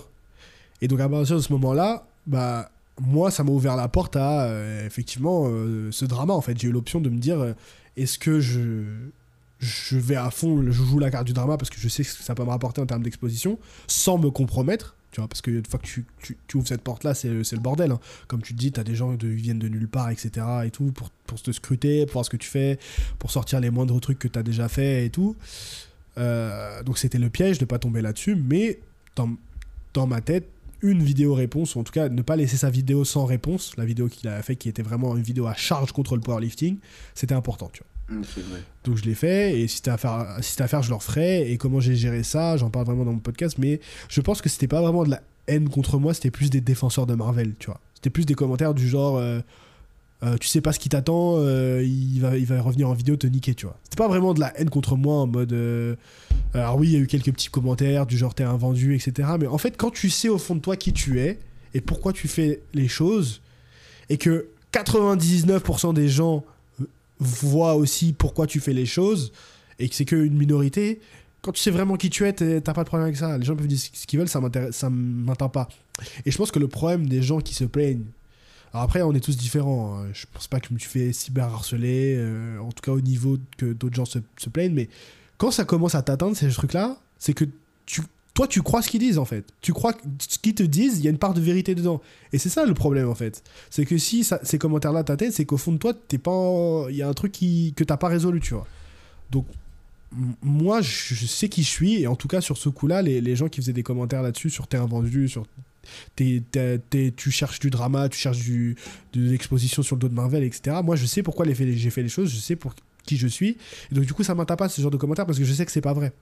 Et 0.80 0.88
donc 0.88 1.00
à 1.00 1.08
partir 1.08 1.36
de 1.36 1.40
ce 1.40 1.52
moment-là, 1.52 2.06
bah 2.26 2.70
moi 3.00 3.30
ça 3.30 3.44
m'a 3.44 3.50
ouvert 3.50 3.76
la 3.76 3.88
porte 3.88 4.16
à 4.16 4.42
euh, 4.42 4.86
effectivement 4.86 5.46
euh, 5.46 5.90
ce 5.92 6.04
drama 6.04 6.34
en 6.34 6.40
fait. 6.40 6.58
J'ai 6.58 6.68
eu 6.68 6.72
l'option 6.72 7.00
de 7.00 7.08
me 7.08 7.18
dire 7.18 7.40
euh, 7.40 7.52
est-ce 7.96 8.18
que 8.18 8.40
je 8.40 8.84
je 9.58 9.96
vais 9.96 10.16
à 10.16 10.30
fond, 10.30 10.60
je 10.66 10.72
joue 10.72 10.98
la 10.98 11.10
carte 11.10 11.26
du 11.26 11.32
drama 11.32 11.56
parce 11.56 11.70
que 11.70 11.78
je 11.78 11.88
sais 11.88 12.02
ce 12.02 12.18
que 12.18 12.24
ça 12.24 12.34
peut 12.34 12.44
me 12.44 12.50
rapporter 12.50 12.80
en 12.80 12.86
termes 12.86 13.04
d'exposition, 13.04 13.60
sans 13.86 14.18
me 14.18 14.28
compromettre, 14.28 14.96
tu 15.12 15.20
vois, 15.20 15.28
parce 15.28 15.42
que 15.42 15.50
une 15.50 15.64
fois 15.66 15.78
que 15.78 15.86
tu, 15.86 16.56
ouvres 16.56 16.66
cette 16.66 16.80
porte-là, 16.80 17.14
c'est 17.14 17.28
le 17.28 17.60
bordel. 17.60 17.92
hein. 17.92 18.00
Comme 18.28 18.40
tu 18.42 18.54
te 18.54 18.58
dis, 18.58 18.72
tu 18.72 18.80
as 18.80 18.84
des 18.84 18.94
gens 18.94 19.14
qui 19.16 19.28
viennent 19.28 19.58
de 19.58 19.68
nulle 19.68 19.86
part, 19.86 20.10
etc. 20.10 20.46
et 20.64 20.70
tout, 20.70 20.90
pour, 20.90 21.10
pour 21.26 21.40
te 21.40 21.52
scruter, 21.52 22.06
pour 22.06 22.14
voir 22.14 22.24
ce 22.24 22.30
que 22.30 22.38
tu 22.38 22.48
fais, 22.48 22.78
pour 23.18 23.30
sortir 23.30 23.60
les 23.60 23.70
moindres 23.70 24.00
trucs 24.00 24.18
que 24.18 24.28
tu 24.28 24.38
as 24.38 24.42
déjà 24.42 24.68
fait 24.68 25.06
et 25.06 25.10
tout. 25.10 25.36
Euh, 26.18 26.82
donc 26.82 26.98
c'était 26.98 27.18
le 27.18 27.28
piège 27.28 27.58
de 27.58 27.66
pas 27.66 27.78
tomber 27.78 28.00
là-dessus, 28.00 28.36
mais 28.36 28.80
dans, 29.14 29.30
dans 29.92 30.06
ma 30.06 30.22
tête, 30.22 30.48
une 30.80 31.02
vidéo 31.02 31.34
réponse, 31.34 31.76
ou 31.76 31.80
en 31.80 31.84
tout 31.84 31.92
cas 31.92 32.08
ne 32.08 32.22
pas 32.22 32.36
laisser 32.36 32.56
sa 32.56 32.70
vidéo 32.70 33.04
sans 33.04 33.26
réponse, 33.26 33.76
la 33.76 33.84
vidéo 33.84 34.08
qu'il 34.08 34.28
a 34.28 34.42
fait 34.42 34.56
qui 34.56 34.68
était 34.68 34.82
vraiment 34.82 35.14
une 35.16 35.22
vidéo 35.22 35.46
à 35.46 35.54
charge 35.54 35.92
contre 35.92 36.16
le 36.16 36.22
powerlifting, 36.22 36.78
c'était 37.14 37.34
important, 37.34 37.70
tu 37.72 37.82
vois. 37.82 37.91
Donc 38.84 38.96
je 38.96 39.04
l'ai 39.04 39.14
fait, 39.14 39.60
et 39.60 39.68
si 39.68 39.76
c'était 39.76 39.90
à 39.90 39.96
faire, 39.96 40.38
si 40.40 40.60
à 40.62 40.68
faire, 40.68 40.82
je 40.82 40.88
le 40.88 40.94
referai. 40.96 41.50
Et 41.50 41.56
comment 41.56 41.80
j'ai 41.80 41.94
géré 41.94 42.22
ça, 42.22 42.56
j'en 42.56 42.70
parle 42.70 42.86
vraiment 42.86 43.04
dans 43.04 43.12
mon 43.12 43.18
podcast, 43.18 43.56
mais 43.58 43.80
je 44.08 44.20
pense 44.20 44.42
que 44.42 44.48
c'était 44.48 44.68
pas 44.68 44.80
vraiment 44.80 45.04
de 45.04 45.10
la 45.10 45.22
haine 45.48 45.68
contre 45.68 45.98
moi, 45.98 46.14
c'était 46.14 46.30
plus 46.30 46.50
des 46.50 46.60
défenseurs 46.60 47.06
de 47.06 47.14
Marvel, 47.14 47.54
tu 47.58 47.66
vois. 47.66 47.80
C'était 47.94 48.10
plus 48.10 48.26
des 48.26 48.34
commentaires 48.34 48.74
du 48.74 48.88
genre, 48.88 49.16
euh, 49.16 49.40
euh, 50.22 50.36
tu 50.38 50.48
sais 50.48 50.60
pas 50.60 50.72
ce 50.72 50.78
qui 50.78 50.88
t'attend, 50.88 51.36
euh, 51.38 51.82
il, 51.84 52.20
va, 52.20 52.36
il 52.36 52.46
va 52.46 52.60
revenir 52.60 52.88
en 52.88 52.94
vidéo 52.94 53.16
te 53.16 53.26
niquer, 53.26 53.54
tu 53.54 53.66
vois. 53.66 53.78
C'était 53.84 53.96
pas 53.96 54.08
vraiment 54.08 54.34
de 54.34 54.40
la 54.40 54.58
haine 54.58 54.70
contre 54.70 54.96
moi 54.96 55.16
en 55.16 55.26
mode. 55.26 55.52
alors 56.54 56.76
oui, 56.78 56.88
il 56.88 56.92
y 56.92 56.96
a 56.96 57.00
eu 57.00 57.06
quelques 57.06 57.32
petits 57.32 57.48
commentaires 57.48 58.06
du 58.06 58.16
genre 58.16 58.34
t'es 58.34 58.44
un 58.44 58.56
vendu, 58.56 58.94
etc. 58.94 59.30
Mais 59.38 59.46
en 59.46 59.58
fait, 59.58 59.76
quand 59.76 59.90
tu 59.90 60.10
sais 60.10 60.28
au 60.28 60.38
fond 60.38 60.54
de 60.54 60.60
toi 60.60 60.76
qui 60.76 60.92
tu 60.92 61.20
es 61.20 61.38
et 61.74 61.80
pourquoi 61.80 62.12
tu 62.12 62.28
fais 62.28 62.60
les 62.74 62.88
choses, 62.88 63.40
et 64.08 64.18
que 64.18 64.48
99% 64.72 65.94
des 65.94 66.08
gens 66.08 66.44
voient 67.18 67.74
aussi 67.76 68.12
pourquoi 68.12 68.46
tu 68.46 68.60
fais 68.60 68.72
les 68.72 68.86
choses, 68.86 69.32
et 69.78 69.88
que 69.88 69.94
c'est 69.94 70.04
qu'une 70.04 70.36
minorité, 70.36 71.00
quand 71.40 71.52
tu 71.52 71.60
sais 71.60 71.70
vraiment 71.70 71.96
qui 71.96 72.08
tu 72.10 72.24
es, 72.24 72.32
t'as 72.32 72.72
pas 72.72 72.82
de 72.84 72.88
problème 72.88 73.06
avec 73.06 73.16
ça. 73.16 73.36
Les 73.36 73.44
gens 73.44 73.56
peuvent 73.56 73.66
dire 73.66 73.78
ce 73.78 74.06
qu'ils 74.06 74.18
veulent, 74.18 74.28
ça 74.28 74.40
m'intéresse- 74.40 74.76
ça 74.76 74.90
m'entend 74.90 75.48
pas. 75.48 75.68
Et 76.24 76.30
je 76.30 76.36
pense 76.38 76.50
que 76.52 76.58
le 76.58 76.68
problème 76.68 77.08
des 77.08 77.22
gens 77.22 77.40
qui 77.40 77.54
se 77.54 77.64
plaignent, 77.64 78.04
alors 78.72 78.84
après, 78.84 79.02
on 79.02 79.12
est 79.12 79.20
tous 79.20 79.36
différents. 79.36 79.98
hein. 79.98 80.06
Je 80.12 80.24
pense 80.32 80.46
pas 80.46 80.60
que 80.60 80.68
je 80.68 80.74
me 80.74 80.78
fait 80.78 81.12
cyberharceler, 81.12 82.14
euh, 82.16 82.58
en 82.58 82.70
tout 82.72 82.80
cas 82.82 82.92
au 82.92 83.00
niveau 83.00 83.38
que 83.56 83.72
d'autres 83.72 83.96
gens 83.96 84.04
se, 84.04 84.18
se 84.38 84.48
plaignent, 84.48 84.72
mais 84.74 84.88
quand 85.36 85.50
ça 85.50 85.64
commence 85.64 85.94
à 85.94 86.02
t'atteindre, 86.02 86.36
ces 86.36 86.48
trucs-là, 86.48 86.96
c'est 87.18 87.34
que 87.34 87.44
tu, 87.86 88.02
toi, 88.34 88.46
tu 88.46 88.62
crois 88.62 88.80
ce 88.80 88.88
qu'ils 88.88 89.00
disent, 89.00 89.18
en 89.18 89.24
fait. 89.26 89.44
Tu 89.60 89.72
crois 89.72 89.92
que 89.92 90.00
ce 90.18 90.38
qu'ils 90.38 90.54
te 90.54 90.62
disent, 90.62 90.98
il 90.98 91.04
y 91.04 91.06
a 91.06 91.10
une 91.10 91.18
part 91.18 91.34
de 91.34 91.40
vérité 91.40 91.74
dedans. 91.74 92.00
Et 92.32 92.38
c'est 92.38 92.48
ça 92.48 92.64
le 92.64 92.72
problème, 92.72 93.08
en 93.08 93.14
fait. 93.14 93.42
C'est 93.68 93.84
que 93.84 93.98
si 93.98 94.26
ces 94.42 94.58
commentaires-là 94.58 95.04
t'atteignent, 95.04 95.32
c'est 95.32 95.44
qu'au 95.44 95.58
fond 95.58 95.72
de 95.72 95.76
toi, 95.78 95.92
t'es 96.08 96.18
pas 96.18 96.86
il 96.88 96.96
y 96.96 97.02
a 97.02 97.08
un 97.08 97.12
truc 97.12 97.32
qui, 97.32 97.74
que 97.76 97.84
t'as 97.84 97.98
pas 97.98 98.08
résolu, 98.08 98.40
tu 98.40 98.54
vois. 98.54 98.66
Donc, 99.30 99.46
moi, 100.42 100.80
je, 100.80 101.14
sais 101.26 101.48
qui 101.48 101.62
je 101.62 101.68
suis, 101.68 102.02
et 102.02 102.06
en 102.06 102.16
tout 102.16 102.28
cas, 102.28 102.40
sur 102.40 102.56
ce 102.56 102.68
coup-là, 102.68 103.02
les, 103.02 103.20
les 103.20 103.36
gens 103.36 103.48
qui 103.48 103.60
faisaient 103.60 103.72
des 103.72 103.82
commentaires 103.82 104.22
là-dessus, 104.22 104.50
sur 104.50 104.66
t'es 104.66 104.76
un 104.76 104.86
vendu, 104.86 105.28
sur 105.28 105.46
t'es- 106.16 106.42
t'es- 106.50 107.12
tu 107.14 107.30
cherches 107.30 107.60
du 107.60 107.70
drama, 107.70 108.08
tu 108.08 108.18
cherches 108.18 108.38
du, 108.38 108.76
de 109.12 109.30
l'exposition 109.30 109.82
sur 109.82 109.96
le 109.96 110.00
dos 110.00 110.08
de 110.08 110.14
Marvel, 110.14 110.42
etc. 110.42 110.76
Moi, 110.82 110.96
je 110.96 111.06
sais 111.06 111.22
pourquoi 111.22 111.46
j'ai 111.46 111.54
fait 111.54 112.02
les 112.02 112.08
choses, 112.08 112.30
je 112.30 112.36
sais 112.38 112.56
pour 112.56 112.74
qui 113.04 113.16
je 113.16 113.26
suis. 113.26 113.56
Et 113.90 113.94
donc, 113.94 114.04
du 114.04 114.12
coup, 114.14 114.22
ça 114.22 114.34
m'atteint 114.34 114.56
pas 114.56 114.68
ce 114.68 114.80
genre 114.80 114.90
de 114.90 114.96
commentaires 114.96 115.26
parce 115.26 115.38
que 115.38 115.44
je 115.44 115.52
sais 115.52 115.66
que 115.66 115.72
c'est 115.72 115.80
pas 115.80 115.92
vrai. 115.92 116.12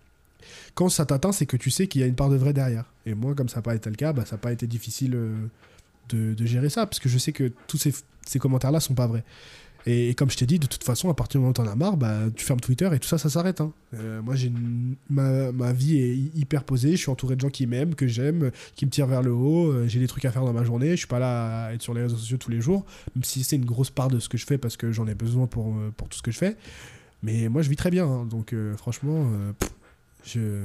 Quand 0.75 0.89
ça 0.89 1.07
t'atteint, 1.07 1.33
c'est 1.33 1.47
que 1.47 1.57
tu 1.57 1.71
sais 1.71 1.87
qu'il 1.87 2.01
y 2.01 2.05
a 2.05 2.07
une 2.07 2.15
part 2.15 2.31
de 2.31 2.37
vrai 2.37 2.53
derrière. 2.53 2.85
Et 3.07 3.15
moi, 3.15 3.35
comme 3.35 3.49
ça 3.49 3.57
n'a 3.57 3.63
pas 3.63 3.75
été 3.75 3.91
le 3.91 3.97
cas, 3.97 4.13
bah, 4.13 4.25
ça 4.25 4.37
n'a 4.37 4.41
pas 4.41 4.53
été 4.53 4.67
difficile 4.67 5.15
euh, 5.15 5.35
de, 6.11 6.47
gérer 6.47 6.71
ça 6.71 6.87
parce 6.87 7.01
que 7.01 7.09
je 7.09 7.19
sais 7.19 7.33
que 7.33 7.53
tous 7.67 7.79
ces, 7.79 8.39
commentaires-là 8.39 8.81
sont 8.81 8.95
pas 8.95 9.07
vrais. 9.07 9.25
Et, 9.87 10.13
comme 10.15 10.31
je 10.31 10.37
t'ai 10.37 10.45
dit, 10.45 10.59
de 10.59 10.67
toute 10.67 10.85
façon, 10.85 11.09
à 11.09 11.15
partir 11.15 11.39
du 11.39 11.43
moment 11.43 11.51
où 11.51 11.55
t'en 11.55 11.67
as 11.67 11.75
marre, 11.75 11.97
bah, 11.97 12.19
tu 12.37 12.45
fermes 12.45 12.61
Twitter 12.61 12.89
et 12.93 12.99
tout 12.99 13.09
ça, 13.09 13.17
ça 13.17 13.31
s'arrête. 13.31 13.63
hein. 13.63 13.73
Euh, 13.95 14.21
moi, 14.21 14.35
j'ai 14.37 14.53
ma, 15.09 15.73
vie 15.73 15.97
est 15.97 16.15
hy- 16.15 16.33
hyper 16.35 16.65
posée. 16.65 16.93
Je 16.93 16.97
suis 16.97 17.11
entouré 17.11 17.35
de 17.35 17.41
gens 17.41 17.49
qui 17.49 17.67
m'aiment, 17.67 17.95
que 17.95 18.07
j'aime, 18.07 18.51
qui 18.75 18.85
me 18.85 18.91
tirent 18.91 19.07
vers 19.07 19.23
le 19.23 19.33
haut. 19.33 19.71
Euh, 19.71 19.89
j'ai 19.89 19.99
des 19.99 20.07
trucs 20.07 20.27
à 20.27 20.33
faire 20.33 20.45
dans 20.45 20.53
ma 20.53 20.65
journée. 20.65 20.91
Je 20.91 20.97
suis 20.97 21.07
pas 21.07 21.19
là 21.19 21.67
à 21.67 21.73
être 21.73 21.81
sur 21.81 21.95
les 21.95 22.03
réseaux 22.03 22.19
sociaux 22.19 22.37
tous 22.37 22.51
les 22.51 22.61
jours, 22.61 22.85
même 23.17 23.25
si 23.25 23.43
c'est 23.43 23.57
une 23.57 23.65
grosse 23.65 23.91
part 23.91 24.09
de 24.09 24.19
ce 24.19 24.29
que 24.29 24.37
je 24.37 24.45
fais 24.45 24.59
parce 24.59 24.77
que 24.77 24.93
j'en 24.93 25.07
ai 25.07 25.15
besoin 25.15 25.47
pour, 25.47 25.75
tout 25.97 26.19
ce 26.19 26.23
que 26.23 26.31
je 26.31 26.39
fais. 26.39 26.57
Mais 27.23 27.49
moi, 27.49 27.63
je 27.63 27.71
vis 27.71 27.77
très 27.77 27.91
bien. 27.91 28.07
hein. 28.07 28.27
donc, 28.27 28.55
franchement, 28.77 29.31
je... 30.25 30.63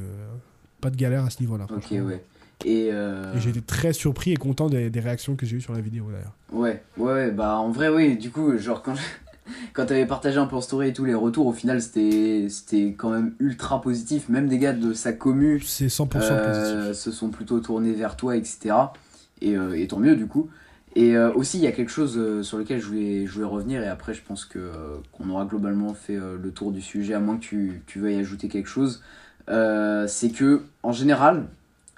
pas 0.82 0.90
de 0.90 0.96
galère 0.96 1.24
à 1.26 1.30
ce 1.30 1.42
niveau-là. 1.42 1.68
Ok, 1.70 1.92
ouais. 1.92 2.24
Et, 2.64 2.90
euh, 2.92 3.34
Et 3.36 3.42
j'ai 3.42 3.50
été 3.50 3.62
très 3.62 3.94
surpris 3.94 4.32
et 4.32 4.38
content 4.38 4.70
des, 4.70 4.90
des 4.90 5.00
réactions 5.00 5.36
que 5.36 5.46
j'ai 5.46 5.58
eues 5.58 5.62
sur 5.62 5.74
la 5.74 5.82
vidéo 5.82 6.06
d'ailleurs. 6.12 6.34
Ouais, 6.52 6.82
ouais, 6.98 7.14
ouais, 7.14 7.32
bah 7.32 7.58
en 7.58 7.70
vrai, 7.70 7.90
oui, 7.90 8.18
du 8.18 8.32
coup, 8.32 8.58
genre 8.58 8.82
quand, 8.82 8.96
je- 8.96 9.02
quand 9.74 9.86
t'avais 9.88 10.06
partagé 10.06 10.38
un 10.38 10.46
peu 10.46 10.56
en 10.56 10.62
story 10.62 10.90
et 10.90 10.94
tous 10.94 11.06
les 11.06 11.14
retours, 11.14 11.48
au 11.48 11.54
final, 11.54 11.82
c'était 11.82 12.48
c'était 12.50 12.96
quand 12.98 13.10
même 13.10 13.34
ultra 13.40 13.82
positif. 13.82 14.30
Même 14.30 14.48
des 14.48 14.58
gars 14.58 14.74
de 14.74 14.94
sa 14.94 15.12
commu 15.12 15.60
C'est 15.62 15.88
100% 15.88 16.16
euh, 16.16 16.88
positif. 16.88 17.04
se 17.04 17.12
sont 17.12 17.30
plutôt 17.30 17.60
tournés 17.60 17.92
vers 17.94 18.16
toi, 18.16 18.38
etc. 18.38 18.94
Et, 19.42 19.58
euh, 19.58 19.78
et 19.78 19.88
tant 19.88 20.00
mieux, 20.00 20.16
du 20.16 20.28
coup. 20.28 20.50
Et 20.96 21.18
euh, 21.18 21.34
aussi, 21.34 21.58
il 21.58 21.64
y 21.64 21.68
a 21.68 21.74
quelque 21.74 21.92
chose 21.92 22.18
euh, 22.18 22.42
sur 22.42 22.58
lequel 22.58 22.80
je 22.80 22.86
voulais, 22.88 23.26
je 23.28 23.32
voulais 23.34 23.46
revenir, 23.46 23.84
et 23.84 23.88
après, 23.90 24.14
je 24.14 24.22
pense 24.22 24.46
que 24.46 24.72
qu'on 25.12 25.30
aura 25.30 25.44
globalement 25.44 25.94
fait 25.94 26.16
le 26.16 26.52
tour 26.52 26.72
du 26.72 26.80
sujet, 26.82 27.14
à 27.16 27.20
moins 27.20 27.36
que 27.36 27.42
tu, 27.44 27.82
tu 27.86 28.00
veuilles 28.00 28.16
ajouter 28.16 28.48
quelque 28.48 28.70
chose. 28.70 29.04
Euh, 29.50 30.08
c'est 30.08 30.30
que, 30.30 30.64
en 30.84 30.92
général, 30.92 31.46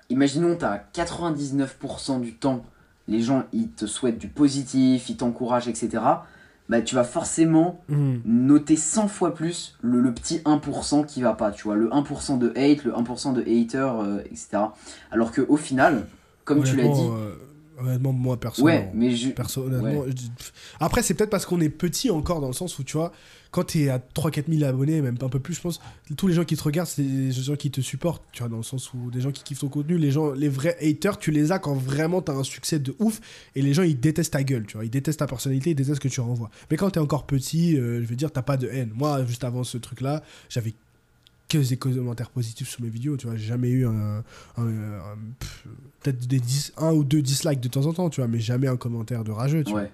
imaginons, 0.10 0.56
t'as 0.58 0.80
99% 0.94 2.20
du 2.22 2.34
temps, 2.34 2.66
les 3.08 3.22
gens, 3.22 3.44
ils 3.54 3.70
te 3.70 3.86
souhaitent 3.86 4.18
du 4.20 4.28
positif, 4.28 5.10
ils 5.10 5.18
t'encouragent, 5.18 5.68
etc. 5.68 6.04
bah 6.70 6.82
tu 6.82 6.96
vas 6.96 7.06
forcément 7.06 7.80
Mhm. 7.88 8.22
noter 8.26 8.76
100 8.76 9.08
fois 9.08 9.34
plus 9.34 9.78
le, 9.82 10.02
le 10.02 10.14
petit 10.14 10.40
1% 10.44 11.06
qui 11.06 11.22
va 11.22 11.34
pas, 11.34 11.52
tu 11.52 11.64
vois, 11.64 11.78
le 11.78 11.90
1% 11.90 12.38
de 12.38 12.50
hate, 12.58 12.84
le 12.84 12.92
1% 12.94 13.32
de 13.32 13.42
hater, 13.42 13.78
euh, 14.04 14.20
etc. 14.26 14.58
Alors 15.12 15.32
que 15.32 15.42
au 15.48 15.56
final, 15.56 16.06
comme 16.44 16.64
tu 16.64 16.76
l'as 16.76 16.90
dit, 16.90 17.08
euh, 17.10 17.36
honnêtement, 17.82 18.12
moi, 18.12 18.38
perso. 18.38 18.64
ouais, 18.64 18.84
non. 18.88 18.92
mais 18.94 19.12
je, 19.16 19.30
Perso, 19.30 19.62
honnêtement, 19.64 20.04
je 20.08 20.12
dis- 20.12 20.32
pff. 20.38 20.52
Après, 20.82 21.02
c'est 21.02 21.14
peut-être 21.14 21.30
parce 21.30 21.46
qu'on 21.46 21.62
est 21.62 21.70
petit 21.70 22.10
encore 22.12 22.42
dans 22.42 22.48
le 22.48 22.54
sens 22.54 22.78
où, 22.80 22.84
tu 22.84 22.98
vois, 22.98 23.14
quand 23.52 23.64
t'es 23.66 23.90
à 23.90 23.98
3-4 24.00 24.44
000 24.52 24.64
abonnés, 24.70 25.02
même 25.02 25.18
un 25.22 25.30
peu 25.30 25.40
plus, 25.40 25.54
je 25.56 25.62
pense, 25.62 25.80
tous 26.16 26.28
les 26.28 26.34
gens 26.34 26.44
qui 26.44 26.56
te 26.58 26.64
regardent, 26.64 26.88
c'est 26.90 27.04
des 27.04 27.32
gens 27.32 27.56
qui 27.56 27.72
te 27.72 27.82
supportent, 27.82 28.24
tu 28.32 28.40
vois, 28.44 28.50
dans 28.50 28.58
le 28.58 28.64
sens 28.64 28.94
où 28.94 29.10
des 29.12 29.22
gens 29.22 29.32
qui 29.32 29.44
kiffent 29.44 29.60
ton 29.60 29.70
contenu, 29.70 29.98
les 29.98 30.12
gens, 30.12 30.32
les 30.34 30.50
vrais 30.50 30.78
haters, 30.82 31.18
tu 31.18 31.32
les 31.32 31.52
as 31.52 31.60
quand 31.60 31.74
vraiment 31.76 32.22
t'as 32.22 32.34
un 32.34 32.44
succès 32.44 32.80
de 32.80 32.96
ouf 33.00 33.20
et 33.56 33.62
les 33.62 33.74
gens, 33.74 33.84
ils 33.84 34.00
détestent 34.00 34.34
ta 34.34 34.44
gueule, 34.44 34.66
tu 34.68 34.76
vois, 34.78 34.86
ils 34.86 34.90
détestent 34.90 35.20
ta 35.20 35.28
personnalité, 35.28 35.72
ils 35.72 35.76
détestent 35.76 35.96
ce 35.96 36.00
que 36.02 36.08
tu 36.14 36.20
renvoies. 36.22 36.50
Mais 36.72 36.78
quand 36.78 36.90
t'es 36.92 37.00
encore 37.00 37.26
petit, 37.26 37.78
euh, 37.78 38.02
je 38.02 38.08
veux 38.08 38.16
dire, 38.16 38.32
t'as 38.32 38.42
pas 38.42 38.58
de 38.58 38.68
haine. 38.68 38.92
Moi, 38.94 39.26
juste 39.26 39.44
avant 39.44 39.64
ce 39.64 39.78
truc-là, 39.78 40.24
j'avais 40.50 40.74
que 41.50 41.58
des 41.60 41.78
commentaires 41.78 42.30
positifs 42.30 42.68
sur 42.68 42.82
mes 42.82 42.90
vidéos, 42.90 43.16
tu 43.16 43.26
vois, 43.28 43.38
j'ai 43.38 43.46
jamais 43.48 43.70
eu 43.70 43.86
un, 43.88 44.18
un- 44.58 44.68
un- 44.68 45.18
pff, 45.40 45.64
peut-être 46.02 46.28
des 46.28 46.42
10, 46.42 46.74
un 46.78 46.92
ou 46.92 47.06
deux 47.06 47.22
dislikes 47.22 47.62
de 47.62 47.70
temps 47.70 47.86
en 47.86 47.94
temps, 47.94 48.10
tu 48.10 48.20
vois, 48.20 48.28
mais 48.28 48.42
jamais 48.42 48.68
un 48.68 48.76
commentaire 48.76 49.24
de 49.24 49.32
rageux, 49.32 49.64
tu 49.64 49.72
vois. 49.72 49.84
ouais. 49.84 49.92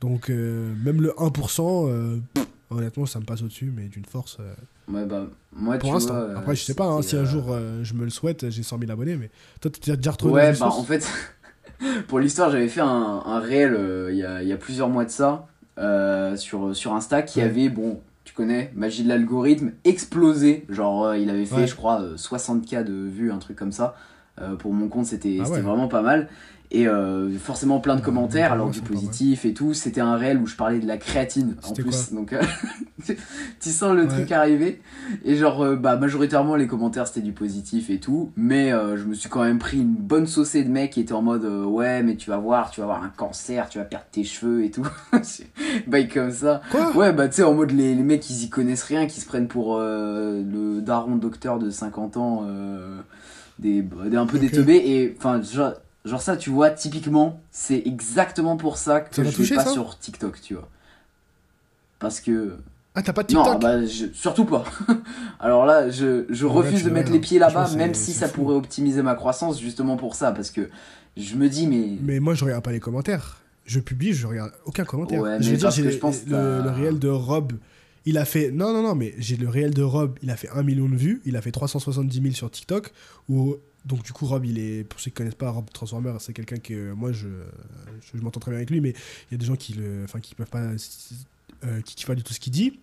Donc, 0.00 0.30
euh, 0.30 0.74
même 0.84 1.00
le 1.00 1.12
1%, 1.18 1.88
euh, 1.88 2.18
pff, 2.34 2.46
honnêtement, 2.70 3.06
ça 3.06 3.20
me 3.20 3.24
passe 3.24 3.42
au-dessus, 3.42 3.72
mais 3.74 3.88
d'une 3.88 4.04
force. 4.04 4.38
euh, 4.40 4.54
Ouais, 4.88 5.04
bah, 5.04 5.26
moi, 5.52 5.78
pour 5.78 5.92
l'instant. 5.94 6.14
euh, 6.14 6.36
Après, 6.36 6.54
je 6.54 6.62
sais 6.62 6.74
pas, 6.74 6.86
hein, 6.86 7.02
si 7.02 7.16
un 7.16 7.20
euh, 7.20 7.24
jour 7.24 7.46
euh, 7.50 7.82
je 7.82 7.94
me 7.94 8.04
le 8.04 8.10
souhaite, 8.10 8.50
j'ai 8.50 8.62
100 8.62 8.78
000 8.78 8.90
abonnés, 8.90 9.16
mais 9.16 9.30
toi, 9.60 9.70
tu 9.70 9.90
as 9.90 9.96
déjà 9.96 10.12
retrouvé 10.12 10.32
Ouais, 10.34 10.52
bah 10.52 10.66
en 10.68 10.82
fait, 10.84 11.08
pour 12.08 12.20
l'histoire, 12.20 12.50
j'avais 12.50 12.68
fait 12.68 12.80
un, 12.80 12.86
un 13.26 13.40
réel 13.40 13.74
euh, 13.74 14.12
il 14.12 14.18
y, 14.18 14.24
a, 14.24 14.42
il 14.42 14.48
y 14.48 14.52
a 14.52 14.56
plusieurs 14.56 14.88
mois 14.88 15.04
de 15.04 15.10
ça 15.10 15.48
sur, 16.36 16.74
sur 16.74 16.94
Insta 16.94 17.22
qui 17.22 17.40
Ouais. 17.40 17.44
avait, 17.44 17.68
bon, 17.68 18.00
tu 18.24 18.32
connais, 18.34 18.72
magie 18.74 19.04
de 19.04 19.08
l'algorithme, 19.08 19.72
explosé. 19.84 20.64
Genre, 20.68 21.14
il 21.16 21.30
avait 21.30 21.44
fait, 21.46 21.62
Ouais. 21.62 21.66
je 21.66 21.74
crois, 21.74 22.00
euh, 22.02 22.16
60K 22.16 22.82
de 22.84 22.92
vues, 22.94 23.30
un 23.32 23.38
truc 23.38 23.56
comme 23.56 23.72
ça. 23.72 23.94
Euh, 24.40 24.54
pour 24.56 24.72
mon 24.72 24.88
compte, 24.88 25.06
c'était 25.06 25.38
Ah 25.44 25.48
ouais. 25.48 25.60
vraiment 25.60 25.88
pas 25.88 26.02
mal. 26.02 26.28
Et 26.72 26.88
euh, 26.88 27.30
forcément 27.38 27.78
plein 27.78 27.94
de 27.94 28.00
Ouais, 28.00 28.04
commentaires, 28.04 28.50
alors 28.52 28.70
du 28.70 28.80
positif 28.80 29.44
et 29.44 29.54
tout. 29.54 29.72
C'était 29.72 30.00
un 30.00 30.16
réel 30.16 30.38
où 30.38 30.46
je 30.46 30.56
parlais 30.56 30.80
de 30.80 30.86
la 30.86 30.96
créatine 30.98 31.54
en 31.64 31.72
plus. 31.72 32.12
Donc, 32.12 32.32
euh, 32.32 32.42
tu 33.60 33.70
sens 33.70 33.94
le 33.94 34.02
Ouais. 34.02 34.08
truc 34.08 34.32
arriver. 34.32 34.82
Et 35.24 35.36
genre, 35.36 35.62
euh, 35.62 35.76
bah, 35.76 35.96
majoritairement, 35.96 36.56
les 36.56 36.66
commentaires 36.66 37.06
c'était 37.06 37.20
du 37.20 37.30
positif 37.32 37.88
et 37.88 37.98
tout. 38.00 38.32
Mais 38.36 38.70
je 38.70 39.04
me 39.04 39.14
suis 39.14 39.28
quand 39.28 39.44
même 39.44 39.58
pris 39.60 39.78
une 39.80 39.94
bonne 39.94 40.26
saucée 40.26 40.64
de 40.64 40.68
mecs 40.68 40.90
qui 40.90 41.00
étaient 41.00 41.12
en 41.12 41.22
mode 41.22 41.44
Ouais, 41.44 42.02
mais 42.02 42.16
tu 42.16 42.30
vas 42.30 42.38
voir, 42.38 42.72
tu 42.72 42.80
vas 42.80 42.86
avoir 42.86 43.04
un 43.04 43.10
cancer, 43.16 43.68
tu 43.68 43.78
vas 43.78 43.84
perdre 43.84 44.06
tes 44.10 44.24
cheveux 44.24 44.64
et 44.64 44.72
tout. 44.72 44.86
Bail 45.86 46.08
comme 46.08 46.32
ça. 46.32 46.62
Quoi 46.72 46.90
Ouais, 46.96 47.12
bah, 47.12 47.28
tu 47.28 47.36
sais, 47.36 47.42
en 47.44 47.54
mode 47.54 47.70
les, 47.70 47.94
les 47.94 48.02
mecs 48.02 48.28
ils 48.28 48.42
y 48.44 48.48
connaissent 48.50 48.82
rien, 48.82 49.06
qui 49.06 49.20
se 49.20 49.26
prennent 49.26 49.48
pour 49.48 49.78
le 49.78 50.80
daron 50.80 51.14
docteur 51.14 51.60
de 51.60 51.70
50 51.70 52.16
ans, 52.16 52.44
des, 53.58 53.82
des- 53.82 54.16
un 54.16 54.26
peu 54.26 54.36
Ok. 54.36 54.42
des 54.42 54.50
teubés. 54.50 54.76
Et 54.84 55.14
enfin, 55.18 55.40
genre, 55.42 55.74
genre 56.04 56.20
ça, 56.22 56.36
tu 56.36 56.50
vois, 56.50 56.70
typiquement, 56.70 57.40
c'est 57.50 57.82
exactement 57.86 58.56
pour 58.56 58.76
ça 58.78 59.00
que 59.00 59.14
Ça 59.14 59.24
je 59.24 59.30
touché, 59.34 59.54
pas 59.54 59.64
ça 59.64 59.70
sur 59.72 59.98
TikTok, 59.98 60.40
tu 60.40 60.54
vois. 60.54 60.68
Parce 61.98 62.20
que. 62.20 62.56
Ah, 62.94 63.02
t'as 63.02 63.12
pas 63.12 63.22
de 63.22 63.28
TikTok 63.28 63.46
Non, 63.46 63.58
bah, 63.58 63.84
je- 63.84 64.06
surtout 64.14 64.44
pas. 64.46 64.64
Alors 65.40 65.66
là, 65.66 65.90
je, 65.90 66.24
je 66.30 66.46
refuse 66.46 66.82
de 66.84 66.90
mettre 66.90 67.12
les 67.12 67.18
pieds 67.20 67.38
là-bas, 67.38 67.70
même 67.76 67.94
si 67.94 68.12
ça 68.12 68.26
fou. 68.28 68.36
pourrait 68.42 68.56
optimiser 68.56 69.02
ma 69.02 69.14
croissance, 69.14 69.60
justement 69.60 69.96
pour 69.96 70.14
ça. 70.14 70.32
Parce 70.32 70.50
que 70.50 70.68
je 71.16 71.34
me 71.36 71.48
dis, 71.48 71.66
mais. 71.66 71.98
Mais 72.02 72.20
moi, 72.20 72.34
je 72.34 72.44
regarde 72.44 72.64
pas 72.64 72.72
les 72.72 72.80
commentaires. 72.80 73.40
Je 73.66 73.80
publie, 73.80 74.12
je 74.12 74.26
regarde 74.26 74.52
aucun 74.64 74.84
commentaire. 74.84 75.20
Ouais, 75.20 75.38
je 75.40 75.50
veux 75.50 75.56
dire, 75.56 75.74
que 75.74 75.90
je 75.90 75.98
pense 75.98 76.24
le 76.26 76.70
réel 76.70 76.98
de 76.98 77.08
Rob. 77.08 77.52
Il 78.06 78.16
a 78.18 78.24
fait. 78.24 78.50
Non, 78.50 78.72
non, 78.72 78.82
non, 78.82 78.94
mais 78.94 79.14
j'ai 79.18 79.36
le 79.36 79.48
réel 79.48 79.74
de 79.74 79.82
Rob. 79.82 80.18
Il 80.22 80.30
a 80.30 80.36
fait 80.36 80.48
1 80.48 80.62
million 80.62 80.88
de 80.88 80.96
vues. 80.96 81.20
Il 81.26 81.36
a 81.36 81.42
fait 81.42 81.52
370 81.52 82.22
000 82.22 82.34
sur 82.34 82.50
TikTok. 82.50 82.92
Où, 83.28 83.56
donc, 83.84 84.02
du 84.04 84.12
coup, 84.12 84.26
Rob, 84.26 84.44
il 84.44 84.58
est. 84.58 84.84
Pour 84.84 85.00
ceux 85.00 85.10
qui 85.10 85.16
connaissent 85.16 85.34
pas, 85.34 85.50
Rob 85.50 85.66
Transformer, 85.72 86.14
c'est 86.20 86.32
quelqu'un 86.32 86.56
que 86.56 86.92
moi, 86.92 87.12
je, 87.12 87.26
je, 88.00 88.16
je 88.18 88.22
m'entends 88.22 88.40
très 88.40 88.50
bien 88.52 88.58
avec 88.58 88.70
lui. 88.70 88.80
Mais 88.80 88.90
il 89.30 89.32
y 89.32 89.34
a 89.34 89.38
des 89.38 89.46
gens 89.46 89.56
qui 89.56 89.74
le. 89.74 90.02
Enfin, 90.04 90.20
qui 90.20 90.34
peuvent 90.34 90.46
pas. 90.48 90.60
euh, 90.62 91.80
qui 91.84 91.94
kiffent 91.96 92.06
pas 92.06 92.14
du 92.14 92.22
tout 92.22 92.32
ce 92.32 92.40
qu'il 92.40 92.52
dit. 92.52 92.78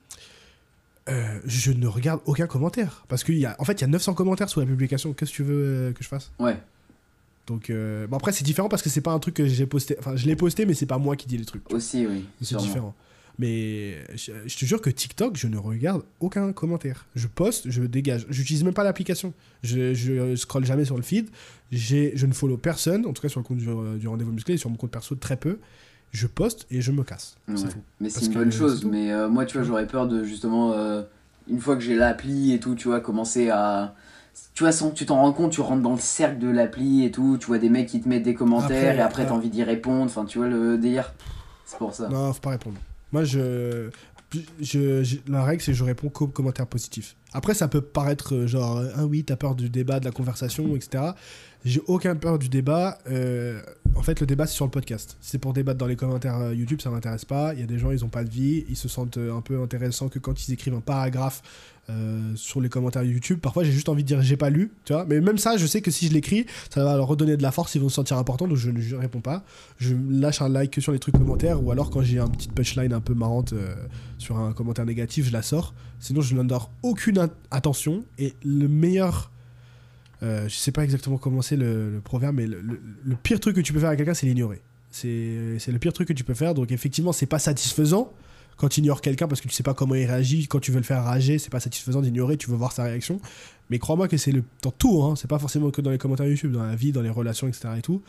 Euh, 1.10 1.40
je 1.45 1.72
ne 1.72 1.88
regarde 1.88 2.22
aucun 2.26 2.48
commentaire. 2.48 3.04
Parce 3.08 3.24
qu'il 3.24 3.38
y 3.38 3.45
a. 3.45 3.56
En 3.60 3.66
fait, 3.66 3.74
il 3.74 3.82
y 3.82 3.84
a 3.86 3.88
900 3.88 4.14
commentaires 4.14 4.50
sous 4.50 4.60
la 4.60 4.66
publication. 4.66 5.14
Qu'est-ce 5.14 5.32
que 5.32 5.36
tu 5.36 5.44
veux 5.44 5.64
euh, 5.66 5.91
que 5.94 6.04
je 6.04 6.08
fasse? 6.08 6.32
Ouais. 6.40 6.58
donc 7.48 7.70
euh, 7.70 8.08
bon 8.08 8.16
après 8.16 8.32
c'est 8.32 8.45
différent 8.45 8.70
parce 8.70 8.82
que 8.82 8.90
c'est 8.90 9.02
pas 9.02 9.12
un 9.12 9.20
truc 9.20 9.36
que 9.36 9.45
j'ai 9.45 9.66
posté. 9.66 9.98
Enfin 10.00 10.16
je 10.16 10.26
l'ai 10.26 10.38
posté 10.38 10.66
mais 10.66 10.74
c'est 10.74 10.86
pas 10.86 10.98
moi 10.98 11.18
qui 11.18 11.28
dis 11.28 11.38
les 11.38 11.44
trucs. 11.45 11.70
Aussi, 11.74 12.08
oui. 12.08 12.26
C'est 12.41 12.56
différent. 12.58 12.95
Mais 13.39 13.95
je, 14.15 14.31
je 14.45 14.57
te 14.57 14.65
jure 14.65 14.80
que 14.80 14.89
TikTok 14.89 15.38
je 15.38 15.47
ne 15.47 15.57
regarde 15.57 16.03
aucun 16.19 16.53
commentaire. 16.53 17.07
Je 17.15 17.27
poste, 17.27 17.69
je 17.69 17.81
dégage. 17.81 18.26
J'utilise 18.30 18.64
même 18.64 18.73
pas 18.73 18.84
l'application. 18.84 19.34
Je, 19.64 19.93
je 19.93 20.35
scrolle 20.35 20.65
jamais 20.65 20.85
sur 20.85 20.97
le 20.97 21.01
feed. 21.01 21.30
J'ai, 21.72 22.11
je 22.15 22.26
ne 22.27 22.34
follow 22.34 22.57
personne. 22.57 23.05
En 23.05 23.14
tout 23.14 23.22
cas 23.22 23.30
sur 23.30 23.39
le 23.39 23.45
compte 23.45 23.57
du, 23.57 23.68
du 23.99 24.07
rendez-vous 24.07 24.31
musclé, 24.31 24.57
sur 24.57 24.69
mon 24.69 24.76
compte 24.76 24.91
perso 24.91 25.15
très 25.15 25.38
peu. 25.38 25.57
Je 26.11 26.27
poste 26.27 26.68
et 26.69 26.80
je 26.81 26.91
me 26.91 27.03
casse. 27.03 27.38
Ouais. 27.47 27.55
C'est 27.57 27.69
tout. 27.69 27.81
Mais 27.99 28.10
c'est 28.10 28.27
une 28.27 28.34
bonne 28.34 28.51
chose. 28.51 28.85
Mais 28.85 29.11
euh, 29.11 29.27
moi, 29.30 29.45
tu 29.45 29.57
vois, 29.57 29.65
j'aurais 29.65 29.88
peur 29.88 30.07
de 30.07 30.23
justement, 30.23 30.73
euh, 30.73 31.01
une 31.49 31.60
fois 31.60 31.76
que 31.76 31.81
j'ai 31.81 31.95
l'appli 31.95 32.53
et 32.53 32.60
tout, 32.60 32.76
tu 32.76 32.88
vois, 32.88 32.99
commencer 32.99 33.49
à. 33.49 33.95
Tu 34.53 34.64
vois, 34.64 34.72
sans 34.72 34.91
que 34.91 34.95
tu 34.95 35.07
t'en 35.07 35.18
rends 35.18 35.34
compte, 35.34 35.51
tu 35.51 35.61
rentres 35.61 35.81
dans 35.81 35.93
le 35.93 35.99
cercle 35.99 36.38
de 36.38 36.49
l'appli 36.49 37.03
et 37.03 37.10
tout, 37.10 37.38
tu 37.39 37.47
vois 37.47 37.57
des 37.57 37.69
mecs 37.69 37.88
qui 37.88 37.99
te 37.99 38.07
mettent 38.07 38.23
des 38.23 38.35
commentaires 38.35 38.89
Après, 38.89 38.97
et 38.97 39.01
après 39.01 39.26
t'as 39.26 39.31
envie 39.31 39.49
d'y 39.49 39.64
répondre, 39.64 40.05
enfin, 40.05 40.26
tu 40.26 40.38
vois 40.38 40.47
le 40.47 40.77
délire. 40.77 41.14
C'est 41.65 41.77
pour 41.80 41.93
ça. 41.95 42.10
Non, 42.10 42.31
faut 42.34 42.39
pas 42.41 42.51
répondre. 42.51 42.77
Moi, 43.14 43.23
je, 43.23 43.90
je, 44.60 45.18
la 45.27 45.44
règle, 45.44 45.61
c'est 45.61 45.72
que 45.72 45.77
je 45.77 45.84
réponds 45.84 46.10
qu'aux 46.10 46.27
commentaires 46.27 46.68
positifs. 46.68 47.15
Après, 47.31 47.53
ça 47.53 47.68
peut 47.68 47.81
paraître 47.81 48.35
euh, 48.35 48.48
genre, 48.48 48.84
ah 48.95 49.06
oui, 49.06 49.23
t'as 49.23 49.35
peur 49.35 49.56
du 49.56 49.69
débat, 49.69 49.99
de 49.99 50.06
la 50.06 50.11
conversation, 50.11 50.76
etc. 50.76 51.11
J'ai 51.65 51.81
aucun 51.88 52.15
peur 52.15 52.40
du 52.40 52.49
débat. 52.49 52.98
Euh, 53.10 53.61
en 53.95 54.03
fait, 54.03 54.19
le 54.19 54.26
débat, 54.26 54.45
c'est 54.48 54.56
sur 54.56 54.65
le 54.65 54.72
podcast. 54.72 55.18
C'est 55.22 55.38
pour 55.38 55.53
débattre 55.53 55.77
dans 55.77 55.85
les 55.88 55.95
commentaires 55.95 56.38
euh, 56.38 56.53
YouTube, 56.53 56.81
ça 56.81 56.90
m'intéresse 56.90 57.23
pas. 57.26 57.53
Il 57.53 57.60
y 57.61 57.64
a 57.64 57.65
des 57.65 57.80
gens, 57.80 57.91
ils 57.91 58.03
ont 58.03 58.10
pas 58.10 58.23
de 58.26 58.30
vie. 58.30 58.65
Ils 58.69 58.76
se 58.76 58.90
sentent 58.90 59.18
euh, 59.18 59.34
un 59.34 59.40
peu 59.41 59.61
intéressants 59.61 60.10
que 60.10 60.19
quand 60.19 60.45
ils 60.48 60.52
écrivent 60.53 60.73
un 60.76 60.81
paragraphe 60.81 61.41
sur 62.35 62.61
les 62.61 62.69
commentaires 62.69 63.03
YouTube. 63.03 63.40
Parfois, 63.41 63.65
j'ai 63.65 63.73
juste 63.73 63.90
envie 63.90 64.03
de 64.03 64.07
dire 64.07 64.22
j'ai 64.22 64.38
pas 64.38 64.49
lu, 64.49 64.72
tu 64.85 64.94
vois. 64.94 65.03
Mais 65.06 65.19
même 65.19 65.38
ça, 65.38 65.57
je 65.57 65.68
sais 65.68 65.81
que 65.81 65.91
si 65.91 66.07
je 66.07 66.14
l'écris, 66.14 66.45
ça 66.73 66.81
va 66.81 66.95
leur 66.95 67.07
redonner 67.07 67.35
de 67.35 67.41
la 67.44 67.52
force, 67.52 67.76
ils 67.76 67.81
vont 67.81 67.90
se 67.90 67.95
sentir 67.95 68.18
importants, 68.18 68.48
donc 68.48 68.56
je 68.56 68.69
ne 68.69 68.95
réponds 68.95 69.19
pas. 69.19 69.44
Je 69.80 69.94
lâche 70.10 70.41
un 70.41 70.48
like 70.48 70.72
que 70.72 70.80
sur 70.80 70.94
les 70.94 70.99
trucs 70.99 71.18
commentaires, 71.18 71.61
ou 71.61 71.72
alors 71.72 71.90
quand 71.90 72.02
j'ai 72.02 72.19
une 72.19 72.31
petite 72.31 72.53
punchline 72.53 72.94
un 72.94 73.02
peu 73.02 73.14
marrante 73.14 73.53
sur 74.18 74.38
un 74.38 74.53
commentaire 74.53 74.85
négatif, 74.85 75.26
je 75.26 75.34
la 75.34 75.41
sors. 75.41 75.73
Sinon, 75.99 76.22
je 76.22 76.34
n'en 76.35 76.45
donne 76.45 76.60
aucune 76.84 77.18
at- 77.18 77.27
attention. 77.52 78.06
Et 78.18 78.34
le 78.45 78.69
meilleur. 78.69 79.30
Euh, 80.24 80.48
je 80.48 80.56
sais 80.56 80.72
pas 80.72 80.84
exactement 80.84 81.18
comment 81.18 81.41
c'est 81.41 81.58
le, 81.58 82.02
proverbe, 82.04 82.38
mais 82.38 82.48
le, 82.48 83.16
pire 83.22 83.40
truc 83.40 83.56
que 83.56 83.62
tu 83.62 83.74
peux 83.74 83.80
faire 83.80 83.90
à 83.90 83.95
quelqu'un, 83.95 84.14
c'est 84.14 84.26
l'ignorer. 84.26 84.62
C'est 84.90 85.08
le 85.68 85.80
pire 85.80 85.91
truc 85.91 86.08
que 86.08 86.14
tu 86.14 86.24
peux 86.24 86.34
faire. 86.34 86.54
Donc, 86.54 86.72
effectivement, 86.72 87.12
c'est 87.12 87.26
pas 87.26 87.40
satisfaisant 87.40 88.12
quand 88.58 88.70
tu 88.70 88.80
ignores 88.80 89.02
quelqu'un 89.02 89.28
parce 89.28 89.41
que 89.41 89.48
tu 89.48 89.54
sais 89.54 89.64
pas 89.64 89.74
comment 89.74 89.95
il 89.95 90.06
réagit. 90.06 90.48
Quand 90.48 90.60
tu 90.60 90.72
veux 90.72 90.78
le 90.78 90.84
faire 90.84 91.04
rager, 91.04 91.40
c'est 91.40 91.50
pas 91.50 91.60
satisfaisant 91.60 92.02
d'ignorer, 92.02 92.38
tu 92.38 92.50
veux 92.50 92.56
voir 92.56 92.72
sa 92.72 92.84
réaction. 92.84 93.20
Mais 93.70 93.80
crois-moi 93.80 94.08
que 94.08 94.18
c'est 94.18 94.34
dans 94.62 94.72
tout, 94.72 95.02
hein, 95.04 95.16
c'est 95.16 95.28
pas 95.28 95.40
forcément 95.40 95.72
que 95.72 95.82
dans 95.82 95.91
les 95.91 95.98
commentaires 95.98 96.28
YouTube, 96.28 96.52
dans 96.52 96.64
la 96.64 96.76
vie, 96.76 96.91
dans 96.91 97.02
les 97.02 97.10
relations, 97.10 97.48
etc. 97.48 97.70
et 97.78 97.82
tout. 97.82 98.02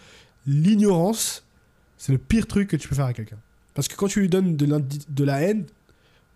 L'ignorance, 0.46 1.44
c'est 1.96 2.12
le 2.12 2.18
pire 2.18 2.46
truc 2.46 2.68
que 2.68 2.76
tu 2.76 2.86
peux 2.86 2.94
faire 2.94 3.06
à 3.06 3.14
quelqu'un. 3.14 3.38
Parce 3.72 3.88
que 3.88 3.96
quand 3.96 4.08
tu 4.08 4.20
lui 4.20 4.28
donnes 4.28 4.56
de, 4.56 4.66
de 5.08 5.24
la 5.24 5.40
haine 5.40 5.64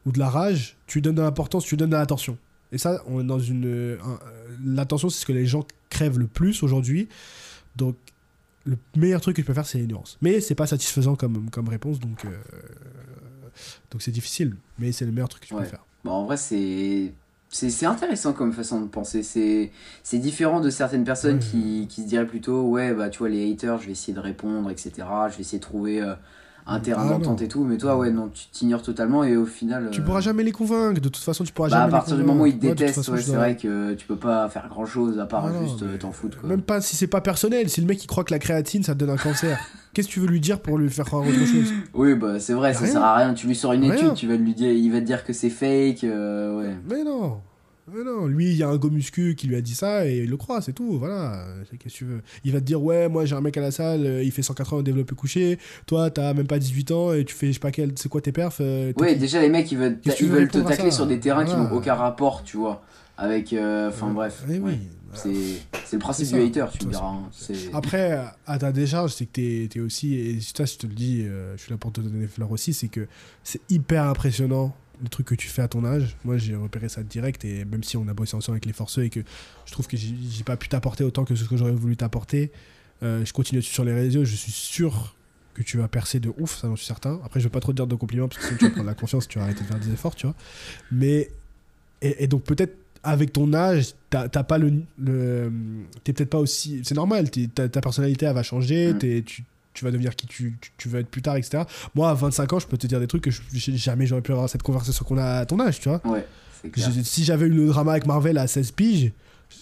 ou 0.06 0.12
de 0.12 0.18
la 0.18 0.30
rage, 0.30 0.76
tu 0.86 0.98
lui 0.98 1.02
donnes 1.02 1.16
de 1.16 1.22
l'importance, 1.22 1.64
tu 1.64 1.74
lui 1.74 1.76
donnes 1.76 1.90
de 1.90 1.96
l'attention. 1.96 2.38
Et 2.72 2.78
ça, 2.78 3.02
on 3.06 3.20
est 3.20 3.24
dans 3.24 3.38
une. 3.38 3.98
un- 4.02 4.18
L'attention, 4.64 5.08
c'est 5.08 5.20
ce 5.20 5.26
que 5.26 5.32
les 5.32 5.46
gens 5.46 5.66
crèvent 5.90 6.18
le 6.18 6.26
plus 6.26 6.62
aujourd'hui. 6.62 7.08
Donc, 7.76 7.96
le 8.64 8.76
meilleur 8.96 9.20
truc 9.20 9.36
que 9.36 9.40
tu 9.42 9.46
peux 9.46 9.54
faire, 9.54 9.66
c'est 9.66 9.78
l'ignorance. 9.78 10.18
Mais 10.20 10.40
c'est 10.40 10.54
pas 10.54 10.66
satisfaisant 10.66 11.16
comme, 11.16 11.48
comme 11.50 11.68
réponse, 11.68 11.98
donc. 12.00 12.24
euh, 12.24 12.30
donc 13.90 14.02
c'est 14.02 14.10
difficile. 14.10 14.56
Mais 14.78 14.92
c'est 14.92 15.04
le 15.06 15.12
meilleur 15.12 15.28
truc 15.28 15.42
que 15.42 15.48
tu 15.48 15.54
Ouais. 15.54 15.62
peux 15.62 15.68
faire. 15.68 15.84
Bon, 16.04 16.12
en 16.12 16.24
vrai, 16.26 16.36
c'est. 16.36 17.12
C'est 17.50 17.86
intéressant 17.86 18.34
comme 18.34 18.52
façon 18.52 18.82
de 18.82 18.88
penser. 18.88 19.22
C'est 19.22 19.72
c'est 20.02 20.18
différent 20.18 20.60
de 20.60 20.68
certaines 20.68 21.04
personnes 21.04 21.36
Ouais. 21.36 21.42
qui, 21.50 21.86
qui 21.88 22.02
se 22.02 22.06
diraient 22.06 22.26
plutôt 22.26 22.60
Ouais, 22.68 22.92
bah 22.92 23.08
tu 23.08 23.20
vois, 23.20 23.30
les 23.30 23.50
haters, 23.50 23.78
je 23.80 23.86
vais 23.86 23.92
essayer 23.92 24.12
de 24.12 24.20
répondre, 24.20 24.70
etc. 24.70 24.90
Je 25.30 25.34
vais 25.36 25.40
essayer 25.40 25.58
de 25.58 25.62
trouver 25.64 26.02
euh, 26.02 26.14
un 26.68 26.80
terrain 26.80 27.04
Ah, 27.06 27.10
d'entente 27.14 27.42
et 27.42 27.48
tout. 27.48 27.64
Mais 27.64 27.76
toi, 27.78 27.96
ouais, 27.96 28.10
non, 28.10 28.28
tu 28.32 28.46
t'ignores 28.52 28.82
totalement 28.82 29.24
et 29.24 29.36
au 29.36 29.46
final. 29.46 29.88
Tu 29.90 30.00
euh, 30.00 30.04
pourras 30.04 30.20
jamais 30.20 30.44
les 30.44 30.52
convaincre. 30.52 31.00
De 31.00 31.08
toute 31.08 31.16
façon, 31.16 31.42
tu 31.44 31.52
pourras 31.52 31.68
Bah, 31.70 31.76
à 31.76 31.78
jamais 31.80 31.88
les 31.88 31.92
partir 31.92 32.16
du 32.16 32.22
moment 32.24 32.42
où 32.42 32.46
ils 32.46 32.58
te. 32.58 32.66
Ouais, 32.66 32.74
détestent, 32.74 33.08
ouais, 33.08 33.20
c'est 33.22 33.34
vrai 33.34 33.56
que 33.56 33.94
tu 33.94 34.06
peux 34.06 34.16
pas 34.16 34.48
faire 34.48 34.68
grand 34.68 34.86
chose 34.86 35.18
à 35.18 35.26
part 35.26 35.46
Ah 35.46 35.64
juste 35.64 35.82
euh, 35.82 35.88
mais 35.92 35.98
t'en 35.98 36.12
foutre. 36.12 36.38
Quoi. 36.40 36.48
Même 36.48 36.62
pas 36.62 36.80
si 36.80 36.94
c'est 36.96 37.06
pas 37.06 37.20
personnel. 37.20 37.68
Si 37.70 37.80
le 37.80 37.86
mec 37.86 38.02
il 38.04 38.06
croit 38.06 38.24
que 38.24 38.32
la 38.32 38.38
créatine 38.38 38.82
ça 38.82 38.94
te 38.94 38.98
donne 38.98 39.10
un 39.10 39.16
cancer, 39.16 39.58
qu'est-ce 39.94 40.08
que 40.08 40.12
tu 40.12 40.20
veux 40.20 40.26
lui 40.28 40.40
dire 40.40 40.60
pour 40.60 40.76
lui 40.78 40.90
faire 40.90 41.06
croire 41.06 41.22
autre 41.26 41.38
chose? 41.46 41.72
Oui, 41.94 42.14
bah 42.14 42.38
c'est 42.38 42.52
vrai, 42.54 42.74
ça 42.74 42.80
Rien. 42.84 42.92
sert 42.92 43.02
à 43.02 43.16
rien. 43.16 43.34
Tu 43.34 43.46
lui 43.46 43.54
sors 43.54 43.72
une 43.72 43.84
Rien. 43.84 43.94
étude, 43.94 44.14
tu 44.14 44.26
vas 44.28 44.36
lui 44.36 44.54
dire, 44.54 44.70
il 44.70 44.90
va 44.92 45.00
te 45.00 45.06
dire 45.06 45.24
que 45.24 45.32
c'est 45.32 45.50
fake. 45.50 46.04
euh, 46.04 46.58
ouais. 46.60 46.76
Mais 46.88 47.02
non. 47.04 47.38
Non, 48.04 48.26
lui, 48.26 48.46
il 48.50 48.56
y 48.56 48.62
a 48.62 48.68
un 48.68 48.76
go 48.76 48.90
muscu 48.90 49.34
qui 49.36 49.46
lui 49.46 49.56
a 49.56 49.60
dit 49.60 49.74
ça 49.74 50.06
et 50.06 50.18
il 50.18 50.30
le 50.30 50.36
croit, 50.36 50.60
c'est 50.62 50.72
tout. 50.72 50.98
Voilà. 50.98 51.44
Qu'est-ce 51.78 51.94
que 51.94 51.98
tu 51.98 52.04
veux 52.04 52.20
Il 52.44 52.52
va 52.52 52.60
te 52.60 52.64
dire, 52.64 52.82
ouais, 52.82 53.08
moi 53.08 53.24
j'ai 53.24 53.34
un 53.34 53.40
mec 53.40 53.56
à 53.56 53.60
la 53.60 53.70
salle, 53.70 54.04
euh, 54.06 54.22
il 54.22 54.30
fait 54.32 54.42
180 54.42 54.78
au 54.78 54.82
développé 54.82 55.14
couché. 55.14 55.58
Toi, 55.86 56.10
t'as 56.10 56.34
même 56.34 56.46
pas 56.46 56.58
18 56.58 56.90
ans 56.92 57.12
et 57.12 57.24
tu 57.24 57.34
fais, 57.34 57.48
je 57.48 57.52
sais 57.54 57.58
pas 57.58 57.70
quel, 57.70 57.92
c'est 57.96 58.08
quoi 58.08 58.20
tes 58.20 58.32
perfs 58.32 58.58
euh, 58.60 58.92
Ouais, 58.96 59.14
déjà, 59.14 59.40
les 59.40 59.48
mecs, 59.48 59.70
ils 59.72 59.78
veulent, 59.78 59.98
ils 60.20 60.26
veulent 60.28 60.48
te 60.48 60.58
tacler 60.58 60.90
sur 60.90 61.06
des 61.06 61.20
terrains 61.20 61.44
qui 61.44 61.54
n'ont 61.56 61.70
aucun 61.72 61.94
rapport, 61.94 62.42
tu 62.44 62.56
vois. 62.56 62.82
Avec. 63.16 63.52
euh, 63.52 63.88
Enfin, 63.88 64.10
bref. 64.12 64.44
Eh 64.50 64.58
oui. 64.58 64.78
C'est 65.14 65.32
c'est 65.86 65.96
le 65.96 66.00
principe 66.00 66.28
du 66.34 66.40
hater, 66.42 66.66
tu 66.78 66.84
me 66.86 66.90
diras. 66.92 67.06
hein. 67.06 67.30
Après, 67.72 68.20
à 68.46 68.58
ta 68.58 68.72
décharge, 68.72 69.14
c'est 69.14 69.24
que 69.24 69.32
t'es 69.32 69.68
es 69.74 69.80
aussi, 69.80 70.14
et 70.14 70.38
ça 70.42 70.66
je 70.66 70.76
te 70.76 70.86
le 70.86 70.92
dis, 70.92 71.24
je 71.56 71.60
suis 71.62 71.70
là 71.70 71.78
pour 71.78 71.90
te 71.92 72.02
donner 72.02 72.18
des 72.20 72.26
fleurs 72.28 72.52
aussi, 72.52 72.74
c'est 72.74 72.88
que 72.88 73.06
c'est 73.42 73.62
hyper 73.70 74.04
impressionnant 74.04 74.74
le 75.02 75.08
truc 75.08 75.26
que 75.26 75.34
tu 75.34 75.48
fais 75.48 75.62
à 75.62 75.68
ton 75.68 75.84
âge. 75.84 76.16
Moi 76.24 76.38
j'ai 76.38 76.54
repéré 76.56 76.88
ça 76.88 77.02
direct, 77.02 77.44
et 77.44 77.64
même 77.64 77.82
si 77.82 77.96
on 77.96 78.06
a 78.08 78.14
bossé 78.14 78.36
ensemble 78.36 78.54
avec 78.56 78.66
les 78.66 78.72
forceux 78.72 79.04
et 79.04 79.10
que 79.10 79.20
je 79.66 79.72
trouve 79.72 79.86
que 79.86 79.96
j'ai 79.96 80.44
pas 80.44 80.56
pu 80.56 80.68
t'apporter 80.68 81.04
autant 81.04 81.24
que 81.24 81.34
ce 81.34 81.44
que 81.44 81.56
j'aurais 81.56 81.72
voulu 81.72 81.96
t'apporter, 81.96 82.50
euh, 83.02 83.24
je 83.24 83.32
continue 83.32 83.62
sur 83.62 83.84
les 83.84 83.94
réseaux, 83.94 84.24
je 84.24 84.34
suis 84.34 84.52
sûr 84.52 85.14
que 85.54 85.62
tu 85.62 85.76
vas 85.78 85.88
percer 85.88 86.20
de 86.20 86.32
ouf, 86.38 86.60
ça 86.60 86.68
j'en 86.68 86.76
suis 86.76 86.86
certain. 86.86 87.20
Après 87.24 87.40
je 87.40 87.44
veux 87.44 87.50
pas 87.50 87.60
trop 87.60 87.72
te 87.72 87.76
dire 87.76 87.86
de 87.86 87.94
compliments 87.94 88.28
parce 88.28 88.40
que 88.40 88.46
sinon 88.46 88.58
tu 88.58 88.64
vas 88.66 88.70
prendre 88.70 88.86
la 88.86 88.94
confiance, 88.94 89.26
tu 89.28 89.38
vas 89.38 89.44
arrêter 89.44 89.62
de 89.62 89.66
faire 89.66 89.78
des 89.80 89.90
efforts, 89.92 90.14
tu 90.14 90.26
vois. 90.26 90.34
Mais, 90.92 91.30
et, 92.02 92.24
et 92.24 92.26
donc 92.26 92.44
peut-être 92.44 92.76
avec 93.04 93.32
ton 93.32 93.52
âge, 93.54 93.94
t'as 94.10 94.28
pas 94.28 94.58
le. 94.58 94.72
le 94.98 95.52
t'es 96.02 96.12
peut-être 96.12 96.30
pas 96.30 96.38
aussi. 96.38 96.80
C'est 96.84 96.96
normal, 96.96 97.30
ta, 97.30 97.68
ta 97.68 97.80
personnalité 97.80 98.26
elle 98.26 98.34
va 98.34 98.42
changer, 98.42 98.92
Mm. 98.92 99.22
tu, 99.24 99.44
tu 99.74 99.84
vas 99.84 99.90
devenir 99.90 100.16
qui 100.16 100.26
tu, 100.26 100.56
tu, 100.60 100.70
tu 100.76 100.88
veux 100.88 101.00
être 101.00 101.08
plus 101.08 101.22
tard, 101.22 101.36
etc. 101.36 101.62
Moi, 101.94 102.10
à 102.10 102.14
25 102.14 102.52
ans, 102.52 102.58
je 102.58 102.66
peux 102.66 102.76
te 102.78 102.86
dire 102.86 103.00
des 103.00 103.06
trucs 103.06 103.22
que 103.22 103.30
je- 103.30 103.42
jamais 103.52 104.06
j'aurais 104.06 104.22
pu 104.22 104.32
avoir 104.32 104.48
cette 104.48 104.62
conversation 104.62 105.04
qu'on 105.04 105.18
a 105.18 105.24
à 105.24 105.46
ton 105.46 105.60
âge, 105.60 105.80
tu 105.80 105.88
vois. 105.88 106.00
Ouais, 106.06 106.24
clair. 106.72 106.90
Si 107.04 107.24
j'avais 107.24 107.46
eu 107.46 107.50
le 107.50 107.66
drama 107.66 107.92
avec 107.92 108.06
Marvel 108.06 108.38
à 108.38 108.46
16 108.46 108.72
piges, 108.72 109.12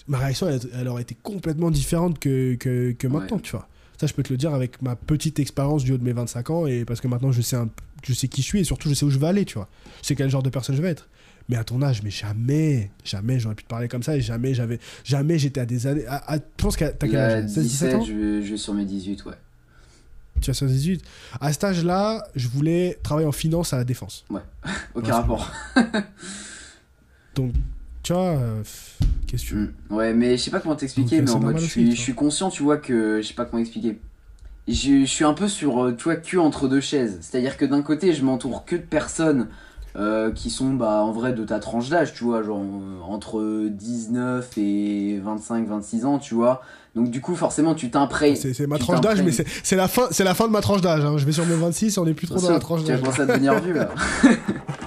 ma 0.07 0.17
réaction, 0.17 0.47
elle, 0.49 0.59
elle 0.79 0.87
aurait 0.87 1.03
été 1.03 1.15
complètement 1.21 1.71
différente 1.71 2.19
que, 2.19 2.55
que, 2.55 2.91
que 2.93 3.07
maintenant, 3.07 3.37
Ouais. 3.37 3.41
tu 3.43 3.51
vois. 3.51 3.67
Ça, 3.99 4.05
je 4.05 4.13
peux 4.13 4.21
te 4.23 4.31
le 4.31 4.37
dire 4.37 4.53
avec 4.53 4.81
ma 4.81 4.95
petite 4.95 5.39
expérience 5.39 5.83
du 5.83 5.91
haut 5.93 5.97
de 5.97 6.03
mes 6.03 6.13
25 6.13 6.49
ans, 6.51 6.67
et 6.67 6.85
parce 6.85 7.01
que 7.01 7.07
maintenant, 7.07 7.31
je 7.31 7.41
sais, 7.41 7.55
un, 7.55 7.67
je 8.03 8.13
sais 8.13 8.27
qui 8.27 8.41
je 8.41 8.47
suis, 8.47 8.59
et 8.59 8.63
surtout, 8.63 8.89
je 8.89 8.93
sais 8.93 9.05
où 9.05 9.09
je 9.09 9.17
vais 9.17 9.25
aller, 9.27 9.43
tu 9.45 9.55
vois. 9.55 9.67
Je 10.03 10.07
sais 10.07 10.15
quel 10.15 10.29
genre 10.29 10.43
de 10.43 10.49
personne 10.49 10.75
je 10.75 10.81
vais 10.81 10.89
être. 10.89 11.07
Mais 11.49 11.55
à 11.55 11.63
ton 11.63 11.81
âge, 11.81 12.03
mais 12.03 12.11
jamais, 12.11 12.91
jamais 13.05 13.39
j'aurais 13.39 13.55
pu 13.55 13.63
te 13.63 13.69
parler 13.69 13.87
comme 13.87 14.03
ça, 14.03 14.15
et 14.17 14.21
jamais 14.21 14.53
j'avais, 14.53 14.79
jamais 15.03 15.39
j'étais 15.39 15.61
à 15.61 15.65
des 15.65 15.87
années. 15.87 16.05
À, 16.05 16.33
à- 16.33 16.35
je 16.37 16.41
pense 16.57 16.75
que 16.75 16.85
t'as 16.85 17.07
quel 17.07 17.15
âge? 17.15 17.43
16, 17.47 17.63
17 17.63 17.63
17, 17.63 17.95
ans? 17.95 18.03
je 18.05 18.51
vais 18.51 18.57
sur 18.57 18.73
mes 18.73 18.85
18, 18.85 19.25
ouais. 19.25 19.33
Tu 20.41 20.51
as 20.51 20.53
16, 20.53 20.71
18. 20.71 21.03
À 21.41 21.51
cet 21.51 21.63
âge-là, 21.63 22.27
je 22.35 22.47
voulais 22.47 22.99
travailler 23.03 23.27
en 23.27 23.31
finance 23.31 23.73
à 23.73 23.77
la 23.77 23.83
défense. 23.83 24.25
Aucun 24.95 25.07
Ouais, 25.07 25.11
rapport. 25.13 25.51
Donc, 27.35 27.53
tu 28.03 28.13
vois, 28.13 28.37
euh, 28.37 28.61
pff, 28.61 28.99
qu'est-ce 29.27 29.43
que 29.43 29.47
tu 29.49 29.55
veux? 29.55 29.73
Mm. 29.89 29.93
Ouais, 29.95 30.13
mais 30.13 30.37
je 30.37 30.43
sais 30.43 30.51
pas 30.51 30.59
comment 30.59 30.75
t'expliquer, 30.75 31.21
mais 31.21 31.29
en 31.29 31.39
mode, 31.39 31.59
je 31.59 31.65
suis, 31.65 31.89
tu 31.89 31.95
je 31.95 32.01
suis 32.01 32.13
conscient, 32.13 32.49
tu 32.49 32.63
vois, 32.63 32.77
que 32.77 33.21
je 33.21 33.27
sais 33.27 33.33
pas 33.33 33.45
comment 33.45 33.61
expliquer. 33.61 33.99
Je, 34.67 34.73
je 35.01 35.05
suis 35.05 35.23
un 35.23 35.33
peu 35.33 35.47
sur, 35.47 35.83
euh, 35.83 35.91
tu 35.95 36.05
vois, 36.05 36.15
cul 36.17 36.39
entre 36.39 36.67
deux 36.67 36.81
chaises. 36.81 37.19
C'est-à-dire 37.21 37.57
que 37.57 37.65
d'un 37.65 37.81
côté, 37.81 38.13
je 38.13 38.23
m'entoure 38.23 38.65
que 38.65 38.75
de 38.75 38.81
personnes 38.81 39.47
euh, 39.97 40.31
qui 40.31 40.49
sont, 40.49 40.73
bah, 40.73 41.01
en 41.03 41.11
vrai, 41.11 41.33
de 41.33 41.43
ta 41.43 41.59
tranche 41.59 41.89
d'âge, 41.89 42.13
tu 42.13 42.23
vois, 42.23 42.43
genre 42.43 42.61
euh, 42.61 43.01
entre 43.07 43.67
19 43.69 44.47
et 44.57 45.19
25, 45.23 45.67
26 45.67 46.05
ans, 46.05 46.19
tu 46.19 46.35
vois. 46.35 46.61
Donc, 46.95 47.09
du 47.11 47.21
coup, 47.21 47.35
forcément, 47.35 47.75
tu 47.75 47.89
t'imprègnes. 47.91 48.35
C'est 48.35 48.67
ma 48.67 48.77
tranche 48.79 49.01
d'âge, 49.01 49.21
mais 49.23 49.31
c'est 49.31 49.45
c'est 49.63 49.75
la, 49.75 49.87
fin- 49.87 50.07
c'est 50.11 50.23
la 50.23 50.33
fin 50.33 50.47
de 50.47 50.51
ma 50.51 50.61
tranche 50.61 50.81
d'âge. 50.81 51.03
hein. 51.05 51.17
Je 51.17 51.25
vais 51.25 51.31
sur 51.31 51.45
mes 51.45 51.55
26, 51.55 51.97
on 51.97 52.07
est 52.07 52.13
plus 52.13 52.27
trop 52.27 52.39
dans 52.39 52.49
la 52.49 52.59
tranche 52.59 52.83
d'âge. 52.83 52.99
commencer 53.01 53.21
à 53.21 53.25
devenir 53.25 53.59
vieux 53.61 53.73
là. 53.73 53.89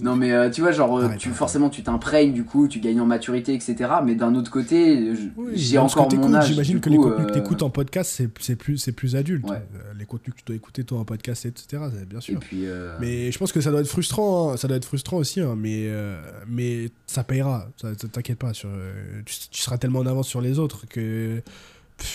non 0.00 0.16
mais 0.16 0.32
euh, 0.32 0.50
tu 0.50 0.60
vois 0.60 0.72
genre 0.72 0.98
euh, 0.98 1.04
Arrête, 1.04 1.18
tu 1.18 1.28
arrête. 1.28 1.38
forcément 1.38 1.70
tu 1.70 1.82
t'imprègnes 1.82 2.32
du 2.32 2.44
coup 2.44 2.66
tu 2.66 2.80
gagnes 2.80 3.00
en 3.00 3.06
maturité 3.06 3.54
etc 3.54 3.90
mais 4.04 4.14
d'un 4.16 4.34
autre 4.34 4.50
côté 4.50 5.12
Oui, 5.36 5.52
j'ai 5.54 5.74
ce 5.76 5.78
encore 5.78 6.08
que 6.08 6.16
mon 6.16 6.34
âge 6.34 6.48
J'imagine 6.48 6.80
que 6.80 6.90
les 6.90 6.96
contenus 6.96 7.26
que 7.26 7.30
euh, 7.30 7.34
t'écoutes 7.34 7.62
en 7.62 7.70
podcast, 7.70 8.10
c'est 8.14 8.28
c'est 8.40 8.56
plus, 8.56 8.78
c'est 8.78 8.92
plus 8.92 9.14
adulte. 9.16 9.48
Ouais. 9.48 9.56
Euh, 9.76 9.92
les 9.98 10.04
contenus 10.04 10.34
que 10.34 10.40
tu 10.40 10.44
dois 10.46 10.56
écouter 10.56 10.82
toi 10.84 10.98
en 10.98 11.04
podcast, 11.04 11.46
etc. 11.46 11.82
c'est 11.92 12.08
Bien 12.08 12.18
et 12.18 12.22
sûr. 12.22 12.40
puis 12.40 12.66
euh, 12.66 12.96
Mais 13.00 13.30
je 13.30 13.38
pense 13.38 13.52
que 13.52 13.60
ça 13.60 13.70
doit 13.70 13.80
être 13.80 13.88
frustrant, 13.88 14.52
hein. 14.52 14.56
ça 14.56 14.66
doit 14.68 14.76
être 14.76 14.84
frustrant 14.84 15.16
aussi, 15.18 15.40
hein. 15.40 15.54
mais, 15.56 15.84
euh, 15.86 16.20
mais 16.48 16.90
ça 17.06 17.22
payera, 17.24 17.68
ça, 17.80 17.94
t'inquiète 17.94 18.38
pas, 18.38 18.52
sur, 18.52 18.68
euh, 18.70 18.92
tu, 19.24 19.34
tu 19.50 19.62
seras 19.62 19.78
tellement 19.78 20.00
en 20.00 20.06
avance 20.06 20.26
sur 20.28 20.40
les 20.40 20.58
autres 20.58 20.86
que 20.88 21.40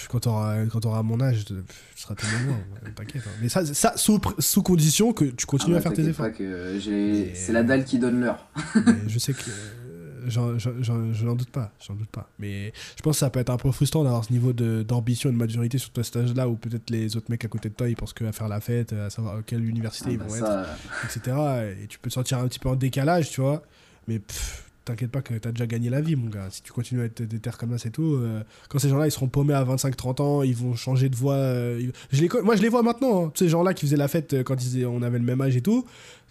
quand 0.09 0.19
tu 0.19 0.27
auras, 0.29 1.03
mon 1.03 1.19
âge, 1.21 1.45
tu 1.45 1.53
seras 1.95 2.15
tellement 2.15 2.47
loin, 2.47 2.57
ouais, 2.83 2.91
t'inquiète. 2.95 3.23
hein. 3.27 3.31
Mais 3.41 3.49
ça, 3.49 3.65
ça 3.65 3.93
sous, 3.97 4.19
sous 4.39 4.61
condition 4.63 5.13
que 5.13 5.25
tu 5.25 5.33
ah 5.43 5.45
continues 5.47 5.73
bah, 5.73 5.79
à 5.79 5.81
faire 5.81 5.93
tes 5.93 6.05
efforts. 6.07 6.27
Mais- 6.39 7.33
c'est 7.35 7.53
la 7.53 7.63
dalle 7.63 7.85
qui 7.85 7.99
donne 7.99 8.19
l'heure 8.21 8.47
je 9.07 9.19
sais 9.19 9.33
que 9.33 9.39
euh, 9.49 10.57
je 10.59 11.25
n'en 11.25 11.35
doute 11.35 11.49
pas, 11.49 11.71
j'en 11.85 11.95
doute 11.95 12.09
pas. 12.09 12.29
Mais 12.39 12.73
je 12.97 13.01
pense 13.01 13.15
que 13.15 13.19
ça 13.19 13.29
peut 13.29 13.39
être 13.39 13.49
un 13.49 13.57
peu 13.57 13.71
frustrant 13.71 14.03
d'avoir 14.03 14.23
ce 14.25 14.33
niveau 14.33 14.53
d'ambition 14.53 15.29
et 15.29 15.33
de 15.33 15.37
maturité 15.37 15.77
sur 15.77 15.91
toi, 15.91 16.03
cet 16.03 16.17
âge-là 16.17 16.47
où 16.49 16.55
peut-être 16.55 16.89
les 16.89 17.15
autres 17.15 17.27
mecs 17.29 17.45
à 17.45 17.47
côté 17.47 17.69
de 17.69 17.73
toi 17.73 17.87
ils 17.89 17.95
pensent 17.95 18.13
qu'à 18.13 18.31
faire 18.31 18.47
la 18.49 18.59
fête, 18.61 18.93
à 18.93 19.09
savoir 19.09 19.37
à 19.37 19.41
quelle 19.43 19.63
université 19.63 20.09
Ah 20.09 20.13
ils 20.13 20.17
bah, 20.17 20.25
vont 20.27 20.35
être. 20.35 20.45
ça, 20.45 20.65
etc. 21.05 21.37
Et 21.81 21.87
tu 21.87 21.99
peux 21.99 22.09
te 22.09 22.13
sentir 22.15 22.37
un 22.39 22.47
petit 22.47 22.59
peu 22.59 22.69
en 22.69 22.75
décalage, 22.75 23.29
tu 23.31 23.41
vois. 23.41 23.63
Mais 24.07 24.19
pff, 24.19 24.68
t'inquiète 24.89 25.11
pas 25.11 25.21
que 25.21 25.33
t'as 25.35 25.51
déjà 25.51 25.65
gagné 25.67 25.89
la 25.89 26.01
vie, 26.01 26.15
mon 26.15 26.29
gars. 26.29 26.47
Si 26.51 26.61
tu 26.63 26.71
continues 26.71 27.01
à 27.01 27.05
être 27.05 27.21
déter 27.23 27.49
comme 27.57 27.71
ça, 27.71 27.77
c'est 27.77 27.89
tout. 27.91 28.15
euh, 28.15 28.41
quand 28.69 28.79
ces 28.79 28.89
gens-là, 28.89 29.07
ils 29.07 29.11
seront 29.11 29.27
paumés 29.27 29.53
à 29.53 29.63
25-30 29.63 30.21
ans, 30.21 30.43
ils 30.43 30.55
vont 30.55 30.75
changer 30.75 31.09
de 31.09 31.15
voix. 31.15 31.35
euh, 31.35 31.79
ils- 31.81 31.91
je 32.11 32.21
les, 32.21 32.29
moi, 32.43 32.55
je 32.55 32.61
les 32.61 32.69
vois 32.69 32.83
maintenant. 32.83 33.25
hein. 33.27 33.31
Ces 33.35 33.49
gens-là 33.49 33.73
qui 33.73 33.85
faisaient 33.85 33.97
la 33.97 34.07
fête 34.07 34.33
euh, 34.33 34.43
quand 34.43 34.55
ils, 34.63 34.85
on 34.85 35.01
avait 35.01 35.19
le 35.19 35.25
même 35.25 35.41
âge 35.41 35.55
et 35.55 35.61
tout. 35.61 35.85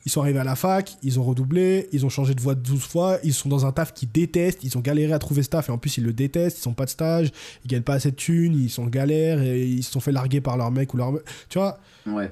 Ils 0.06 0.10
sont 0.10 0.20
arrivés 0.22 0.38
à 0.38 0.44
la 0.44 0.54
fac, 0.56 0.96
ils 1.02 1.18
ont 1.20 1.24
redoublé, 1.24 1.88
ils 1.92 2.06
ont 2.06 2.08
changé 2.08 2.34
de 2.34 2.40
voix 2.40 2.54
12 2.54 2.80
fois, 2.80 3.18
ils 3.24 3.34
sont 3.34 3.48
dans 3.48 3.66
un 3.66 3.72
taf 3.72 3.92
qu'ils 3.92 4.10
détestent, 4.10 4.62
ils 4.64 4.78
ont 4.78 4.80
galéré 4.80 5.12
à 5.12 5.18
trouver 5.18 5.42
ce 5.42 5.48
taf 5.50 5.68
et 5.68 5.72
en 5.72 5.76
plus 5.76 5.98
ils 5.98 6.04
le 6.04 6.12
détestent, 6.12 6.58
ils 6.58 6.62
sont 6.62 6.72
pas 6.72 6.84
de 6.86 6.90
stage, 6.90 7.30
ils 7.64 7.68
gagnent 7.68 7.82
pas 7.82 7.94
assez 7.94 8.10
de 8.12 8.16
thunes, 8.16 8.54
ils 8.58 8.70
sont 8.70 8.84
en 8.84 8.86
galère 8.86 9.42
et 9.42 9.66
ils 9.66 9.82
se 9.82 9.90
sont 9.92 10.00
fait 10.00 10.12
larguer 10.12 10.40
par 10.40 10.56
leur 10.56 10.70
mec 10.70 10.94
ou 10.94 10.96
leur... 10.96 11.12
Tu 11.50 11.58
vois, 11.58 11.78
ouais 12.06 12.30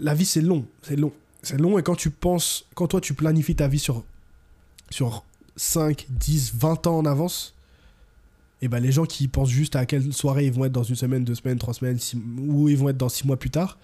la 0.00 0.14
vie 0.14 0.24
c'est 0.26 0.42
long, 0.42 0.64
c'est 0.82 0.96
long. 0.96 1.12
C'est 1.42 1.58
long 1.58 1.78
et 1.78 1.82
quand 1.82 1.94
tu 1.94 2.10
penses, 2.10 2.66
quand 2.74 2.88
toi 2.88 3.00
tu 3.00 3.14
planifies 3.14 3.54
ta 3.54 3.66
vie 3.68 3.78
sur, 3.78 4.04
sur 4.90 5.24
5, 5.56 6.06
10, 6.10 6.52
20 6.54 6.86
ans 6.86 6.98
en 6.98 7.04
avance, 7.06 7.54
et 8.62 8.68
ben 8.68 8.80
les 8.80 8.92
gens 8.92 9.04
qui 9.06 9.26
pensent 9.28 9.48
juste 9.50 9.74
à 9.76 9.86
quelle 9.86 10.12
soirée 10.12 10.46
ils 10.46 10.52
vont 10.52 10.64
être 10.66 10.72
dans 10.72 10.82
une 10.82 10.94
semaine, 10.96 11.24
deux 11.24 11.34
semaines, 11.34 11.58
trois 11.58 11.74
semaines, 11.74 11.98
six- 11.98 12.18
où 12.38 12.68
ils 12.68 12.76
vont 12.76 12.88
être 12.90 12.98
dans 12.98 13.08
six 13.08 13.26
mois 13.26 13.38
plus 13.38 13.50
tard, 13.50 13.78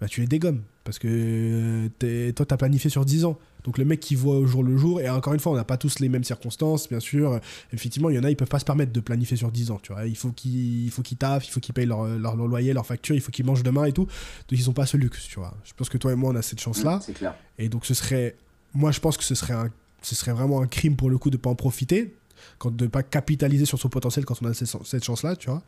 bah 0.00 0.06
tu 0.08 0.20
les 0.20 0.26
dégommes. 0.28 0.62
Parce 0.84 0.98
que 0.98 1.88
t'es- 1.98 2.32
toi 2.32 2.46
t'as 2.46 2.56
planifié 2.56 2.90
sur 2.90 3.04
10 3.04 3.24
ans. 3.24 3.38
Donc 3.64 3.76
le 3.76 3.84
mec 3.84 4.00
qui 4.00 4.14
voit 4.14 4.36
au 4.36 4.46
jour 4.46 4.62
le 4.64 4.76
jour, 4.78 5.00
et 5.00 5.10
encore 5.10 5.34
une 5.34 5.40
fois, 5.40 5.52
on 5.52 5.56
n'a 5.56 5.64
pas 5.64 5.76
tous 5.76 5.98
les 5.98 6.08
mêmes 6.08 6.24
circonstances, 6.24 6.88
bien 6.88 7.00
sûr. 7.00 7.38
Effectivement, 7.72 8.08
il 8.08 8.16
y 8.16 8.18
en 8.18 8.24
a, 8.24 8.30
ils 8.30 8.36
peuvent 8.36 8.48
pas 8.48 8.58
se 8.58 8.64
permettre 8.64 8.90
de 8.92 9.00
planifier 9.00 9.36
sur 9.36 9.50
10 9.52 9.70
ans, 9.70 9.78
tu 9.82 9.92
vois. 9.92 10.06
Il 10.06 10.16
faut 10.16 10.30
qu'ils 10.32 10.84
il 10.86 10.90
faut 10.90 11.02
qu'ils 11.02 11.18
taffent, 11.18 11.46
il 11.46 11.50
faut 11.50 11.60
qu'ils 11.60 11.74
payent 11.74 11.86
leur, 11.86 12.04
leur, 12.06 12.34
leur 12.36 12.46
loyer, 12.46 12.72
leur 12.72 12.86
facture, 12.86 13.14
il 13.14 13.20
faut 13.20 13.30
qu'ils 13.32 13.44
mangent 13.44 13.62
demain 13.62 13.84
et 13.84 13.92
tout. 13.92 14.04
Donc 14.04 14.58
ils 14.58 14.70
ont 14.70 14.72
pas 14.72 14.86
ce 14.86 14.96
luxe, 14.96 15.26
tu 15.28 15.38
vois. 15.38 15.54
Je 15.64 15.72
pense 15.74 15.88
que 15.90 15.98
toi 15.98 16.12
et 16.12 16.16
moi, 16.16 16.30
on 16.32 16.36
a 16.36 16.42
cette 16.42 16.60
chance-là. 16.60 17.00
C'est 17.04 17.12
clair 17.12 17.34
Et 17.58 17.68
donc 17.68 17.84
ce 17.84 17.92
serait, 17.94 18.36
moi 18.74 18.90
je 18.92 19.00
pense 19.00 19.16
que 19.18 19.24
ce 19.24 19.34
serait, 19.34 19.52
un, 19.54 19.68
ce 20.02 20.14
serait 20.14 20.32
vraiment 20.32 20.62
un 20.62 20.66
crime 20.66 20.96
pour 20.96 21.10
le 21.10 21.18
coup 21.18 21.30
de 21.30 21.36
pas 21.36 21.50
en 21.50 21.54
profiter, 21.54 22.14
quand, 22.58 22.74
de 22.74 22.86
pas 22.86 23.02
capitaliser 23.02 23.64
sur 23.66 23.78
son 23.78 23.88
potentiel 23.88 24.24
quand 24.24 24.40
on 24.42 24.46
a 24.46 24.54
cette, 24.54 25.04
chance-là, 25.04 25.36
tu 25.36 25.50
vois. 25.50 25.62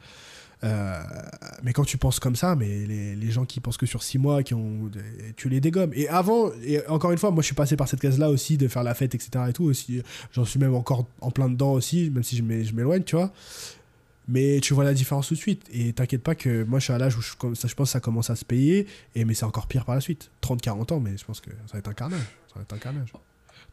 Euh, 0.65 1.03
mais 1.65 1.73
quand 1.73 1.85
tu 1.85 1.99
penses 1.99 2.21
comme 2.21 2.37
ça, 2.37 2.55
mais 2.55 2.87
les, 2.87 3.17
les 3.17 3.31
gens 3.33 3.45
qui 3.45 3.59
pensent 3.59 3.77
que 3.77 3.87
sur 3.87 4.03
6 4.03 4.19
mois, 4.19 4.43
qui 4.45 4.55
ont, 4.55 4.91
tu 5.37 5.49
les 5.49 5.61
dégommes. 5.61 5.91
Et 5.95 6.09
avant, 6.09 6.51
et 6.63 6.87
encore 6.87 7.11
une 7.11 7.19
fois, 7.19 7.33
moi 7.33 7.43
je 7.43 7.47
suis 7.47 7.55
passé 7.55 7.77
par 7.77 7.89
cette 7.89 8.01
case-là 8.01 8.31
aussi, 8.31 8.57
de 8.59 8.69
faire 8.69 8.85
la 8.85 8.95
fête, 8.95 9.15
etc. 9.15 9.47
Et 9.49 9.53
tout, 9.53 9.65
aussi, 9.65 10.03
j'en 10.33 10.45
suis 10.45 10.61
même 10.61 10.75
encore 10.75 11.07
en 11.21 11.31
plein 11.33 11.49
dedans 11.49 11.73
aussi, 11.73 12.11
même 12.11 12.23
si 12.23 12.37
je 12.37 12.43
m'é- 12.43 12.65
je 12.65 12.75
m'éloigne, 12.75 13.03
tu 13.03 13.17
vois. 13.17 13.33
Mais 14.29 14.61
tu 14.61 14.73
vois 14.73 14.85
la 14.85 14.95
différence 14.95 15.29
tout 15.29 15.35
de 15.35 15.39
suite. 15.41 15.67
Et 15.73 15.93
t'inquiète 15.93 16.23
pas 16.23 16.37
que 16.37 16.63
moi 16.63 16.79
je 16.79 16.85
suis 16.85 16.93
à 16.93 16.99
l'âge 16.99 17.17
où 17.17 17.21
je, 17.21 17.33
ça, 17.55 17.67
je 17.67 17.75
pense 17.75 17.89
que 17.89 17.93
ça 17.93 18.01
commence 18.01 18.31
à 18.31 18.37
se 18.37 18.45
payer. 18.45 18.87
Et, 19.17 19.25
mais 19.25 19.35
c'est 19.35 19.45
encore 19.45 19.67
pire 19.67 19.85
par 19.85 19.97
la 19.97 20.01
suite. 20.01 20.31
30-40 20.43 20.93
ans, 20.93 21.01
mais 21.01 21.17
je 21.17 21.25
pense 21.25 21.41
que 21.41 21.51
ça 21.67 21.73
va 21.73 21.79
être 21.81 21.89
un 21.89 21.95
carnage. 21.95 22.21
Ça 22.47 22.55
va 22.55 22.63
être 22.63 22.73
un 22.73 22.79
carnage. 22.79 23.13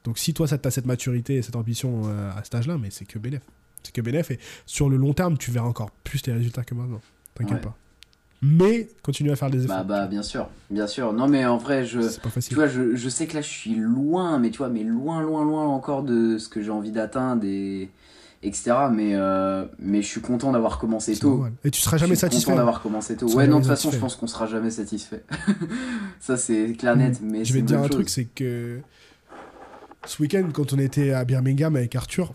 Donc 0.04 0.18
si 0.18 0.34
toi, 0.34 0.48
ça 0.48 0.58
t'as 0.58 0.72
cette 0.72 0.86
maturité 0.86 1.36
et 1.36 1.42
cette 1.42 1.56
ambition 1.56 2.04
euh, 2.06 2.32
à 2.32 2.44
cet 2.44 2.56
âge-là, 2.56 2.78
mais 2.82 2.90
c'est 2.92 3.06
que 3.06 3.20
bénéf. 3.20 3.42
C'est 3.84 3.94
que 3.94 4.02
bénéf. 4.02 4.32
Et 4.32 4.40
sur 4.66 4.90
le 4.90 4.98
long 4.98 5.14
terme, 5.14 5.38
tu 5.38 5.52
verras 5.52 5.68
encore 5.68 5.92
plus 6.04 6.22
tes 6.22 6.32
résultats 6.34 6.64
que 6.64 6.74
maintenant. 6.76 7.02
T'inquiète 7.36 7.56
Ouais. 7.58 7.62
pas. 7.64 7.76
Mais 8.42 8.88
continue 9.04 9.32
à 9.32 9.36
faire 9.36 9.50
des 9.50 9.66
efforts. 9.66 9.84
bah 9.84 9.84
bah 9.84 10.08
bien 10.08 10.24
sûr 10.24 10.48
bien 10.70 10.88
sûr 10.88 11.12
non 11.12 11.28
mais 11.28 11.46
en 11.46 11.58
vrai 11.58 11.86
je 11.86 12.00
c'est 12.00 12.22
pas 12.22 12.30
tu 12.30 12.36
facile. 12.36 12.56
vois 12.56 12.68
je, 12.68 12.96
je 12.96 13.10
sais 13.10 13.28
que 13.28 13.34
là 13.34 13.42
je 13.42 13.50
suis 13.50 13.76
loin 13.76 14.40
mais 14.40 14.50
tu 14.50 14.60
vois 14.60 14.70
mais 14.70 14.84
loin 14.84 15.22
loin 15.22 15.44
loin 15.44 15.66
encore 15.68 16.04
de 16.04 16.38
ce 16.38 16.48
que 16.48 16.62
j'ai 16.62 16.70
envie 16.70 16.94
d'atteindre 16.94 17.44
et 17.44 17.90
etc 18.42 18.72
mais 18.94 19.12
euh, 19.16 19.66
mais 19.78 20.02
je 20.02 20.08
suis 20.08 20.22
content 20.22 20.54
d'avoir 20.54 20.78
commencé 20.80 21.18
tôt 21.18 21.32
normal. 21.32 21.52
Et 21.66 21.72
tu 21.72 21.82
seras 21.82 21.98
Je 21.98 22.02
jamais 22.04 22.16
suis 22.16 22.22
satisfait. 22.22 22.46
content 22.46 22.56
d'avoir 22.60 22.82
commencé 22.82 23.18
tôt. 23.18 23.28
Tu 23.28 23.36
Ouais, 23.36 23.46
non, 23.46 23.58
de 23.58 23.64
toute 23.64 23.72
façon, 23.72 23.92
je 23.92 23.98
pense 23.98 24.16
qu'on 24.16 24.28
sera 24.28 24.46
jamais 24.48 24.72
satisfait. 24.72 25.26
ça, 26.22 26.38
c'est 26.38 26.72
clair 26.78 26.96
net, 26.96 27.20
mais 27.22 27.40
Mm. 27.40 27.44
Je 27.44 27.48
c'est 27.50 27.54
vais 27.56 27.62
te 27.62 27.66
dire 27.66 27.80
un 27.82 27.90
truc, 27.90 28.08
c'est 28.08 28.24
que 28.24 28.80
ce 30.06 30.22
week-end, 30.22 30.50
quand 30.54 30.74
on 30.74 30.80
était 30.80 31.12
à 31.12 31.26
Birmingham 31.26 31.76
avec 31.76 31.96
Arthur, 31.96 32.34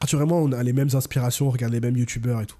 Arthur 0.00 0.22
et 0.22 0.26
moi, 0.26 0.38
on 0.38 0.52
a 0.52 0.62
les 0.62 0.72
mêmes 0.72 0.90
inspirations, 0.94 1.48
on 1.48 1.50
regarde 1.50 1.72
les 1.72 1.80
mêmes 1.80 1.96
youtubeurs 1.96 2.40
et 2.40 2.46
tout. 2.46 2.58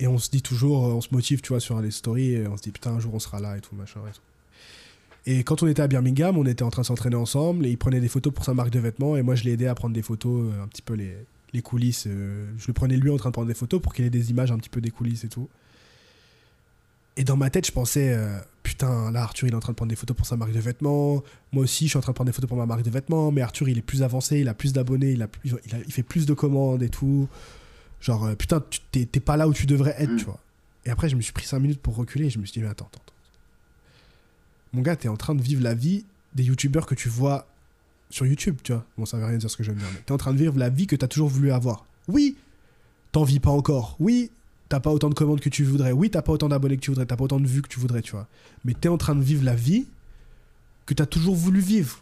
Et 0.00 0.06
on 0.06 0.18
se 0.18 0.30
dit 0.30 0.42
toujours, 0.42 0.86
euh, 0.86 0.92
on 0.92 1.00
se 1.00 1.08
motive, 1.12 1.40
tu 1.40 1.48
vois, 1.48 1.60
sur 1.60 1.80
les 1.80 1.90
stories, 1.90 2.46
on 2.46 2.56
se 2.56 2.62
dit 2.62 2.70
putain, 2.70 2.92
un 2.92 3.00
jour 3.00 3.14
on 3.14 3.18
sera 3.18 3.40
là 3.40 3.56
et 3.56 3.60
tout, 3.60 3.74
machin 3.74 4.00
et 4.08 4.12
tout. 4.12 4.20
Et 5.26 5.42
quand 5.42 5.62
on 5.62 5.66
était 5.66 5.82
à 5.82 5.88
Birmingham, 5.88 6.36
on 6.36 6.44
était 6.44 6.62
en 6.62 6.70
train 6.70 6.82
de 6.82 6.86
s'entraîner 6.86 7.16
ensemble 7.16 7.64
et 7.64 7.70
il 7.70 7.78
prenait 7.78 8.00
des 8.00 8.08
photos 8.08 8.32
pour 8.32 8.44
sa 8.44 8.52
marque 8.52 8.70
de 8.70 8.78
vêtements 8.78 9.16
et 9.16 9.22
moi 9.22 9.34
je 9.34 9.44
l'ai 9.44 9.52
aidé 9.52 9.66
à 9.66 9.74
prendre 9.74 9.94
des 9.94 10.02
photos, 10.02 10.52
euh, 10.52 10.62
un 10.62 10.68
petit 10.68 10.82
peu 10.82 10.94
les, 10.94 11.16
les 11.54 11.62
coulisses. 11.62 12.06
euh, 12.06 12.46
je 12.58 12.66
le 12.66 12.72
prenais 12.74 12.96
lui 12.96 13.08
en 13.10 13.16
train 13.16 13.30
de 13.30 13.32
prendre 13.32 13.48
des 13.48 13.54
photos 13.54 13.80
pour 13.80 13.94
qu'il 13.94 14.04
ait 14.04 14.10
des 14.10 14.30
images 14.30 14.52
un 14.52 14.58
petit 14.58 14.68
peu 14.68 14.82
des 14.82 14.90
coulisses 14.90 15.24
et 15.24 15.28
tout. 15.28 15.48
Et 17.16 17.24
dans 17.24 17.36
ma 17.36 17.48
tête, 17.50 17.66
je 17.66 17.72
pensais, 17.72 18.12
euh, 18.12 18.38
putain, 18.64 19.10
là 19.12 19.22
Arthur 19.22 19.46
il 19.46 19.52
est 19.52 19.56
en 19.56 19.60
train 19.60 19.72
de 19.72 19.76
prendre 19.76 19.90
des 19.90 19.96
photos 19.96 20.16
pour 20.16 20.26
sa 20.26 20.36
marque 20.36 20.52
de 20.52 20.58
vêtements. 20.60 21.22
Moi 21.52 21.62
aussi, 21.62 21.84
je 21.84 21.90
suis 21.90 21.96
en 21.96 22.00
train 22.00 22.10
de 22.12 22.14
prendre 22.16 22.26
des 22.28 22.32
photos 22.34 22.48
pour 22.48 22.56
ma 22.58 22.66
marque 22.66 22.82
de 22.82 22.90
vêtements. 22.90 23.30
Mais 23.30 23.40
Arthur 23.40 23.68
il 23.68 23.78
est 23.78 23.82
plus 23.82 24.02
avancé, 24.02 24.40
il 24.40 24.48
a 24.48 24.54
plus 24.54 24.72
d'abonnés, 24.72 25.12
il, 25.12 25.22
a 25.22 25.28
plus- 25.28 25.54
il, 25.66 25.74
a- 25.74 25.78
il 25.86 25.92
fait 25.92 26.02
plus 26.02 26.26
de 26.26 26.34
commandes 26.34 26.82
et 26.82 26.88
tout. 26.88 27.28
Genre, 28.00 28.24
euh, 28.26 28.34
putain, 28.34 28.62
tu 28.68 28.80
t'es 29.06 29.20
pas 29.20 29.36
là 29.36 29.46
où 29.48 29.52
tu 29.54 29.66
devrais 29.66 29.94
être, 29.98 30.10
Mm. 30.12 30.16
tu 30.16 30.24
vois. 30.24 30.40
Et 30.84 30.90
après, 30.90 31.08
je 31.08 31.16
me 31.16 31.20
suis 31.22 31.32
pris 31.32 31.46
5 31.46 31.60
minutes 31.60 31.80
pour 31.80 31.94
reculer 31.96 32.26
et 32.26 32.30
je 32.30 32.38
me 32.38 32.44
suis 32.44 32.52
dit, 32.54 32.60
mais 32.64 32.68
attends, 32.70 32.86
attends. 32.86 33.00
attends. 33.06 33.12
Mon 34.72 34.82
gars, 34.82 34.96
t'es 34.96 35.08
en 35.08 35.16
train 35.16 35.34
de 35.34 35.42
vivre 35.42 35.62
la 35.62 35.74
vie 35.74 36.04
des 36.34 36.42
youtubeurs 36.44 36.86
que 36.86 36.94
tu 36.94 37.08
vois 37.08 37.46
sur 38.10 38.26
YouTube, 38.26 38.58
tu 38.62 38.72
vois. 38.72 38.84
Bon, 38.98 39.06
ça 39.06 39.16
veut 39.16 39.24
rien 39.24 39.38
dire 39.38 39.48
ce 39.50 39.56
que 39.56 39.62
je 39.62 39.70
viens 39.70 39.78
de 39.80 39.84
dire, 39.86 39.94
mais 39.94 40.02
t'es 40.04 40.12
en 40.12 40.18
train 40.18 40.32
de 40.32 40.38
vivre 40.38 40.58
la 40.58 40.68
vie 40.68 40.86
que 40.86 40.96
t'as 40.96 41.06
toujours 41.08 41.28
voulu 41.28 41.52
avoir. 41.52 41.86
Oui, 42.08 42.36
t'en 43.12 43.22
vis 43.24 43.40
pas 43.40 43.50
encore. 43.50 43.96
Oui, 44.00 44.30
t'as 44.68 44.80
pas 44.80 44.90
autant 44.90 45.08
de 45.08 45.14
commandes 45.14 45.40
que 45.40 45.48
tu 45.48 45.64
voudrais. 45.64 45.92
Oui, 45.92 46.10
t'as 46.10 46.22
pas 46.22 46.32
autant 46.32 46.48
d'abonnés 46.48 46.76
que 46.76 46.82
tu 46.82 46.90
voudrais. 46.90 47.06
T'as 47.06 47.16
pas 47.16 47.24
autant 47.24 47.40
de 47.40 47.46
vues 47.46 47.62
que 47.62 47.68
tu 47.68 47.80
voudrais, 47.80 48.02
tu 48.02 48.12
vois. 48.12 48.26
Mais 48.64 48.74
t'es 48.74 48.88
en 48.88 48.98
train 48.98 49.14
de 49.14 49.22
vivre 49.22 49.44
la 49.44 49.54
vie 49.54 49.86
que 50.86 50.94
t'as 50.94 51.06
toujours 51.06 51.34
voulu 51.34 51.60
vivre. 51.60 52.00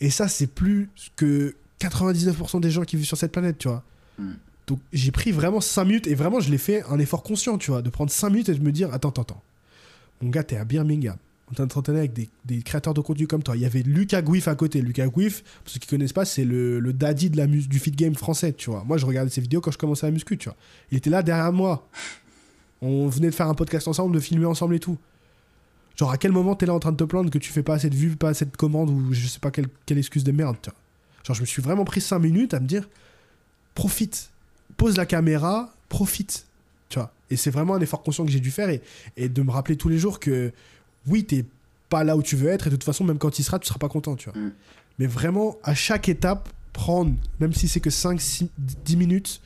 Et 0.00 0.10
ça, 0.10 0.28
c'est 0.28 0.46
plus 0.46 0.88
que 1.16 1.54
99% 1.80 2.60
des 2.60 2.70
gens 2.70 2.84
qui 2.84 2.96
vivent 2.96 3.06
sur 3.06 3.16
cette 3.16 3.32
planète, 3.32 3.58
tu 3.58 3.68
vois. 3.68 3.82
Mm. 4.18 4.32
Donc 4.66 4.78
j'ai 4.92 5.10
pris 5.10 5.32
vraiment 5.32 5.60
5 5.60 5.84
minutes 5.84 6.06
et 6.06 6.14
vraiment 6.14 6.38
je 6.38 6.50
l'ai 6.50 6.58
fait 6.58 6.84
un 6.84 6.98
effort 7.00 7.24
conscient, 7.24 7.58
tu 7.58 7.72
vois, 7.72 7.82
de 7.82 7.90
prendre 7.90 8.10
5 8.10 8.30
minutes 8.30 8.48
et 8.50 8.54
de 8.54 8.62
me 8.62 8.70
dire 8.70 8.94
attends, 8.94 9.08
attends, 9.08 9.22
attends. 9.22 9.42
Mon 10.22 10.30
gars, 10.30 10.44
t'es 10.44 10.56
à 10.56 10.64
Birmingham. 10.64 11.16
On 11.58 11.68
s'entraîner 11.68 11.98
avec 11.98 12.12
des, 12.44 12.62
créateurs 12.62 12.94
de 12.94 13.00
contenu 13.00 13.26
comme 13.26 13.42
toi. 13.42 13.56
Il 13.56 13.62
y 13.62 13.66
avait 13.66 13.82
Lucas 13.82 14.22
Guif 14.22 14.46
à 14.46 14.54
côté. 14.54 14.80
Lucas 14.80 15.08
Guif, 15.08 15.42
pour 15.42 15.72
ceux 15.72 15.80
qui 15.80 15.88
connaissent 15.88 16.12
pas, 16.12 16.24
c'est 16.24 16.44
le, 16.44 16.92
daddy 16.92 17.28
de 17.28 17.36
la 17.36 17.46
mus- 17.46 17.66
du 17.66 17.78
fit 17.78 17.90
game 17.90 18.14
français, 18.14 18.52
tu 18.52 18.70
vois. 18.70 18.84
Moi, 18.84 18.98
je 18.98 19.06
regardais 19.06 19.30
ses 19.30 19.40
vidéos 19.40 19.60
quand 19.60 19.72
je 19.72 19.78
commençais 19.78 20.06
à 20.06 20.10
muscu, 20.10 20.38
tu 20.38 20.48
vois. 20.48 20.56
Il 20.90 20.98
était 20.98 21.10
là 21.10 21.22
derrière 21.22 21.52
moi. 21.52 21.88
On 22.82 23.08
venait 23.08 23.30
de 23.30 23.34
faire 23.34 23.48
un 23.48 23.54
podcast 23.54 23.88
ensemble, 23.88 24.14
de 24.14 24.20
filmer 24.20 24.46
ensemble 24.46 24.76
et 24.76 24.80
tout. 24.80 24.96
Genre, 25.96 26.10
à 26.10 26.18
quel 26.18 26.32
moment 26.32 26.54
t'es 26.54 26.66
là 26.66 26.72
en 26.72 26.78
train 26.78 26.92
de 26.92 26.96
te 26.96 27.04
plaindre 27.04 27.30
que 27.30 27.38
tu 27.38 27.52
fais 27.52 27.62
pas 27.62 27.74
assez 27.74 27.90
de 27.90 27.96
vues, 27.96 28.16
pas 28.16 28.30
assez 28.30 28.44
de 28.44 28.56
commandes 28.56 28.90
ou 28.90 29.12
je 29.12 29.26
sais 29.26 29.40
pas 29.40 29.50
quelle, 29.50 29.68
excuse 29.98 30.24
de 30.24 30.32
merde, 30.32 30.56
tu 30.62 30.70
vois. 30.70 30.78
Genre, 31.24 31.36
je 31.36 31.40
me 31.42 31.46
suis 31.46 31.60
vraiment 31.60 31.84
pris 31.84 32.00
5 32.00 32.18
minutes 32.20 32.54
à 32.54 32.60
me 32.60 32.66
dire 32.66 32.88
profite, 33.74 34.30
pose 34.76 34.96
la 34.96 35.04
caméra, 35.04 35.74
profite, 35.88 36.46
tu 36.88 36.98
vois. 36.98 37.12
Et 37.28 37.36
c'est 37.36 37.50
vraiment 37.50 37.74
un 37.74 37.80
effort 37.80 38.02
conscient 38.02 38.24
que 38.24 38.30
j'ai 38.30 38.40
dû 38.40 38.50
faire 38.50 38.70
et 39.16 39.28
de 39.28 39.42
me 39.42 39.50
rappeler 39.50 39.76
tous 39.76 39.88
les 39.88 39.98
jours 39.98 40.20
que 40.20 40.52
oui, 41.10 41.24
t'es 41.24 41.44
pas 41.88 42.04
là 42.04 42.16
où 42.16 42.22
tu 42.22 42.36
veux 42.36 42.48
être 42.48 42.68
et 42.68 42.70
de 42.70 42.76
toute 42.76 42.84
façon, 42.84 43.04
même 43.04 43.18
quand 43.18 43.30
tu 43.30 43.42
y 43.42 43.44
seras, 43.44 43.58
tu 43.58 43.66
seras 43.66 43.78
pas 43.78 43.88
content, 43.88 44.16
tu 44.16 44.30
vois. 44.30 44.40
Mm. 44.40 44.52
Mais 44.98 45.06
vraiment, 45.06 45.56
à 45.62 45.74
chaque 45.74 46.08
étape, 46.08 46.48
prendre, 46.72 47.14
même 47.40 47.52
si 47.52 47.68
c'est 47.68 47.80
que 47.80 47.90
5, 47.90 48.20
6, 48.20 48.48
10 48.84 48.96
minutes, 48.96 49.40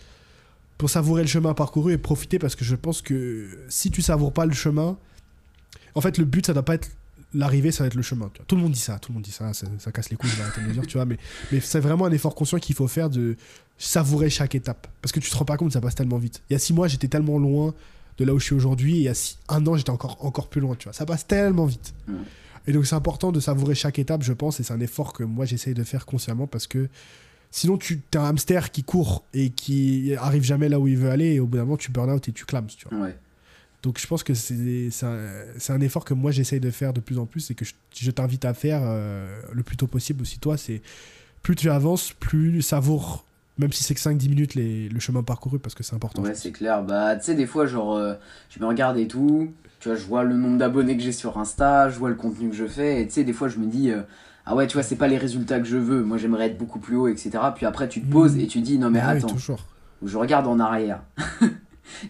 pour 0.78 0.90
savourer 0.90 1.22
le 1.22 1.28
chemin 1.28 1.54
parcouru 1.54 1.92
et 1.92 1.98
profiter 1.98 2.38
parce 2.38 2.56
que 2.56 2.64
je 2.64 2.74
pense 2.74 3.00
que 3.00 3.48
si 3.68 3.90
tu 3.90 4.02
savoures 4.02 4.32
pas 4.32 4.46
le 4.46 4.52
chemin, 4.52 4.98
en 5.94 6.00
fait, 6.00 6.18
le 6.18 6.24
but, 6.24 6.46
ça 6.46 6.52
doit 6.52 6.64
pas 6.64 6.74
être 6.74 6.90
l'arrivée, 7.32 7.72
ça 7.72 7.84
va 7.84 7.86
être 7.88 7.94
le 7.94 8.02
chemin. 8.02 8.28
tu 8.32 8.38
vois. 8.38 8.46
Tout 8.46 8.56
le 8.56 8.62
monde 8.62 8.72
dit 8.72 8.80
ça, 8.80 8.98
tout 8.98 9.12
le 9.12 9.14
monde 9.14 9.22
dit 9.22 9.30
ça, 9.30 9.54
ça, 9.54 9.66
ça 9.78 9.92
casse 9.92 10.10
les 10.10 10.16
couilles, 10.16 10.30
je 10.30 10.36
vais 10.36 10.42
arrêter 10.42 10.60
de 10.60 10.66
le 10.66 10.72
dire, 10.72 10.86
tu 10.86 10.98
vois, 10.98 11.04
mais, 11.04 11.18
mais 11.52 11.60
c'est 11.60 11.80
vraiment 11.80 12.06
un 12.06 12.12
effort 12.12 12.34
conscient 12.34 12.58
qu'il 12.58 12.74
faut 12.74 12.88
faire 12.88 13.10
de 13.10 13.36
savourer 13.78 14.30
chaque 14.30 14.54
étape. 14.54 14.86
Parce 15.00 15.12
que 15.12 15.20
tu 15.20 15.30
te 15.30 15.36
rends 15.36 15.44
pas 15.44 15.56
compte, 15.56 15.72
ça 15.72 15.80
passe 15.80 15.94
tellement 15.94 16.18
vite. 16.18 16.42
Il 16.50 16.54
y 16.54 16.56
a 16.56 16.58
six 16.58 16.72
mois, 16.72 16.88
j'étais 16.88 17.08
tellement 17.08 17.38
loin 17.38 17.74
de 18.18 18.24
là 18.24 18.32
où 18.34 18.38
je 18.38 18.44
suis 18.44 18.54
aujourd'hui, 18.54 18.94
et 18.94 18.98
il 18.98 19.02
y 19.02 19.08
a 19.08 19.14
six- 19.14 19.38
un 19.48 19.66
an, 19.66 19.76
j'étais 19.76 19.90
encore, 19.90 20.24
encore 20.24 20.48
plus 20.48 20.60
loin, 20.60 20.74
tu 20.76 20.84
vois. 20.84 20.92
Ça 20.92 21.04
passe 21.06 21.26
tellement 21.26 21.66
vite. 21.66 21.94
Et 22.66 22.72
donc, 22.72 22.86
c'est 22.86 22.94
important 22.94 23.32
de 23.32 23.40
savourer 23.40 23.74
chaque 23.74 23.98
étape, 23.98 24.22
je 24.22 24.32
pense, 24.32 24.60
et 24.60 24.62
c'est 24.62 24.72
un 24.72 24.80
effort 24.80 25.12
que 25.12 25.22
moi, 25.24 25.44
j'essaye 25.44 25.74
de 25.74 25.84
faire 25.84 26.06
consciemment 26.06 26.46
parce 26.46 26.66
que 26.66 26.88
sinon, 27.50 27.76
tu 27.76 28.00
es 28.12 28.16
un 28.16 28.24
hamster 28.24 28.70
qui 28.70 28.84
court 28.84 29.24
et 29.34 29.50
qui 29.50 30.14
arrive 30.18 30.42
jamais 30.44 30.68
là 30.68 30.78
où 30.80 30.88
il 30.88 30.96
veut 30.96 31.10
aller, 31.10 31.34
et 31.34 31.40
au 31.40 31.46
bout 31.46 31.58
d'un 31.58 31.64
moment, 31.64 31.76
tu 31.76 31.90
burn 31.90 32.10
out 32.10 32.28
et 32.28 32.32
tu 32.32 32.44
clames, 32.46 32.66
tu 32.68 32.88
vois. 32.88 32.98
Ouais. 33.06 33.18
Donc 33.82 34.00
je 34.00 34.06
pense 34.06 34.22
que 34.22 34.32
c'est 34.32 34.88
un, 35.02 35.44
un 35.68 35.80
effort 35.82 36.06
que 36.06 36.14
moi 36.14 36.30
j'essaye 36.30 36.58
de 36.58 36.70
faire 36.70 36.94
de 36.94 37.00
plus 37.00 37.18
en 37.18 37.26
plus 37.26 37.50
et 37.50 37.54
que 37.54 37.66
je, 37.66 37.74
je 37.94 38.10
t'invite 38.10 38.46
à 38.46 38.54
faire 38.54 38.80
euh, 38.82 39.42
le 39.52 39.62
plus 39.62 39.76
tôt 39.76 39.86
possible 39.86 40.22
aussi 40.22 40.38
toi. 40.38 40.56
C'est 40.56 40.80
plus 41.42 41.54
tu 41.54 41.68
avances, 41.68 42.14
plus 42.18 42.62
savoure, 42.62 43.26
même 43.58 43.72
si 43.72 43.82
c'est 43.84 43.94
que 43.94 44.00
5-10 44.00 44.28
minutes, 44.28 44.54
les, 44.54 44.88
le 44.88 45.00
chemin 45.00 45.22
parcouru 45.22 45.58
parce 45.58 45.74
que 45.74 45.82
c'est 45.82 45.94
important. 45.94 46.22
Ouais, 46.22 46.34
c'est 46.34 46.52
clair. 46.52 46.82
Bah, 46.82 47.16
tu 47.16 47.24
sais, 47.24 47.34
des 47.34 47.46
fois, 47.46 47.66
genre, 47.66 47.94
euh, 47.96 48.14
je 48.50 48.60
me 48.60 48.66
regarde 48.66 48.96
et 48.98 49.06
tout. 49.08 49.52
Tu 49.80 49.88
vois, 49.88 49.96
je 49.98 50.04
vois 50.06 50.24
le 50.24 50.34
nombre 50.36 50.58
d'abonnés 50.58 50.96
que 50.96 51.02
j'ai 51.02 51.12
sur 51.12 51.38
Insta, 51.38 51.90
je 51.90 51.98
vois 51.98 52.08
le 52.08 52.14
contenu 52.14 52.48
que 52.48 52.56
je 52.56 52.66
fais. 52.66 53.02
Et 53.02 53.06
tu 53.06 53.12
sais, 53.14 53.24
des 53.24 53.32
fois, 53.34 53.48
je 53.48 53.58
me 53.58 53.66
dis, 53.66 53.90
euh, 53.90 54.00
ah 54.46 54.54
ouais, 54.54 54.66
tu 54.66 54.74
vois, 54.74 54.82
c'est 54.82 54.96
pas 54.96 55.08
les 55.08 55.18
résultats 55.18 55.58
que 55.60 55.66
je 55.66 55.76
veux. 55.76 56.02
Moi, 56.02 56.16
j'aimerais 56.16 56.46
être 56.46 56.58
beaucoup 56.58 56.78
plus 56.78 56.96
haut, 56.96 57.06
etc. 57.08 57.30
Puis 57.54 57.66
après, 57.66 57.88
tu 57.88 58.00
te 58.02 58.10
poses 58.10 58.36
et 58.38 58.46
tu 58.46 58.60
dis, 58.60 58.78
non, 58.78 58.90
mais 58.90 59.00
Ah 59.02 59.10
attends, 59.10 59.28
toujours. 59.28 59.60
je 60.04 60.16
regarde 60.16 60.46
en 60.46 60.58
arrière. 60.58 61.02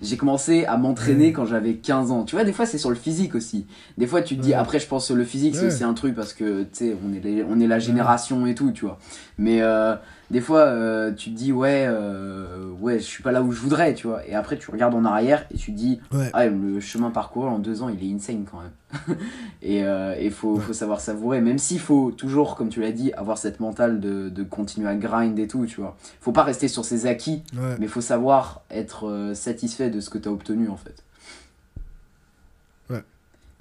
J'ai 0.02 0.16
commencé 0.16 0.64
à 0.66 0.76
m'entraîner 0.76 1.26
Ouais. 1.26 1.32
quand 1.32 1.46
j'avais 1.46 1.74
15 1.74 2.10
ans. 2.12 2.22
Tu 2.24 2.36
vois, 2.36 2.44
des 2.44 2.52
fois, 2.52 2.64
c'est 2.64 2.78
sur 2.78 2.90
le 2.90 2.96
physique 2.96 3.34
aussi. 3.34 3.66
Des 3.98 4.06
fois, 4.06 4.22
tu 4.22 4.36
te 4.36 4.40
dis, 4.40 4.50
Ouais. 4.50 4.54
après, 4.54 4.78
je 4.78 4.86
pense 4.86 5.08
que 5.08 5.14
le 5.14 5.24
physique, 5.24 5.56
c'est 5.56 5.66
aussi 5.66 5.82
un 5.84 5.94
truc 5.94 6.14
parce 6.14 6.32
que, 6.32 6.62
tu 6.62 6.68
sais, 6.72 6.96
on, 7.04 7.12
est 7.12 7.18
les- 7.20 7.42
on 7.42 7.58
est 7.60 7.66
la 7.66 7.80
génération 7.80 8.46
et 8.46 8.54
tout, 8.54 8.70
tu 8.70 8.84
vois. 8.84 8.98
Mais 9.36 9.62
euh, 9.62 9.96
des 10.34 10.40
fois, 10.42 10.60
euh, 10.66 11.12
tu 11.12 11.30
te 11.30 11.36
dis, 11.36 11.52
ouais, 11.52 11.84
euh, 11.88 12.68
ouais, 12.80 12.98
je 12.98 13.04
suis 13.04 13.22
pas 13.22 13.32
là 13.32 13.40
où 13.40 13.52
je 13.52 13.60
voudrais, 13.60 13.94
tu 13.94 14.08
vois. 14.08 14.26
Et 14.26 14.34
après, 14.34 14.58
tu 14.58 14.70
regardes 14.70 14.94
en 14.94 15.04
arrière 15.04 15.46
et 15.50 15.56
tu 15.56 15.72
te 15.72 15.76
dis, 15.78 16.00
Ouais. 16.12 16.28
ah, 16.34 16.46
le 16.46 16.80
chemin 16.80 17.10
parcouru 17.10 17.48
en 17.48 17.58
deux 17.58 17.82
ans, 17.82 17.88
il 17.88 18.02
est 18.04 18.12
insane 18.14 18.44
quand 18.44 18.60
même. 18.60 19.16
et 19.62 19.78
il 20.24 20.30
faut, 20.32 20.56
Ouais. 20.56 20.60
faut 20.60 20.72
savoir 20.72 21.00
savourer, 21.00 21.40
même 21.40 21.58
s'il 21.58 21.78
faut 21.80 22.10
toujours, 22.10 22.56
comme 22.56 22.68
tu 22.68 22.80
l'as 22.80 22.92
dit, 22.92 23.12
avoir 23.12 23.38
cette 23.38 23.60
mentale 23.60 24.00
de, 24.00 24.28
de 24.28 24.42
continuer 24.42 24.88
à 24.88 24.94
grind 24.96 25.38
et 25.38 25.46
tout, 25.46 25.64
tu 25.66 25.80
vois. 25.80 25.96
Faut 26.20 26.32
pas 26.32 26.42
rester 26.42 26.68
sur 26.68 26.84
ses 26.84 27.06
acquis, 27.06 27.42
Ouais. 27.56 27.76
mais 27.78 27.86
faut 27.86 28.00
savoir 28.00 28.62
être 28.70 29.08
euh, 29.08 29.34
satisfait 29.34 29.88
de 29.88 30.00
ce 30.00 30.10
que 30.10 30.18
tu 30.18 30.28
as 30.28 30.32
obtenu 30.32 30.68
en 30.68 30.76
fait. 30.76 31.02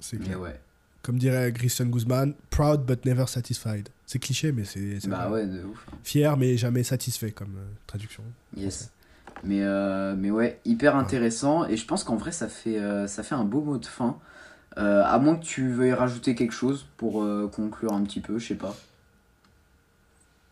C'est 0.00 0.18
Mais 0.18 0.26
clair. 0.26 0.40
ouais. 0.40 0.60
Comme 1.02 1.18
dirait 1.18 1.50
Christian 1.52 1.86
Guzman, 1.86 2.34
proud 2.50 2.84
but 2.84 3.06
never 3.06 3.26
satisfied. 3.26 3.88
C'est 4.06 4.18
cliché, 4.18 4.52
mais 4.52 4.64
c'est 4.64 5.06
Bah 5.08 5.30
ouais, 5.30 5.46
de 5.46 5.64
ouf. 5.64 5.86
Fier, 6.02 6.36
mais 6.36 6.56
jamais 6.56 6.82
satisfait 6.82 7.30
comme 7.30 7.56
euh, 7.56 7.66
traduction. 7.86 8.22
Yes. 8.56 8.90
Mais, 9.42 9.62
euh, 9.62 10.14
mais 10.16 10.30
ouais, 10.30 10.60
hyper 10.64 10.96
intéressant. 10.96 11.66
Et 11.66 11.76
je 11.76 11.86
pense 11.86 12.04
qu'en 12.04 12.16
vrai, 12.16 12.32
ça 12.32 12.48
fait, 12.48 12.78
euh, 12.78 13.06
ça 13.06 13.22
fait 13.22 13.34
un 13.34 13.44
beau 13.44 13.62
mot 13.62 13.78
de 13.78 13.86
fin. 13.86 14.18
À 14.76 15.18
moins 15.20 15.36
que 15.36 15.44
tu 15.44 15.68
veuilles 15.68 15.92
rajouter 15.92 16.34
quelque 16.34 16.52
chose 16.52 16.88
pour 16.96 17.24
conclure 17.52 17.92
un 17.92 18.02
petit 18.02 18.18
peu, 18.18 18.40
je 18.40 18.48
sais 18.48 18.54
pas. 18.56 18.74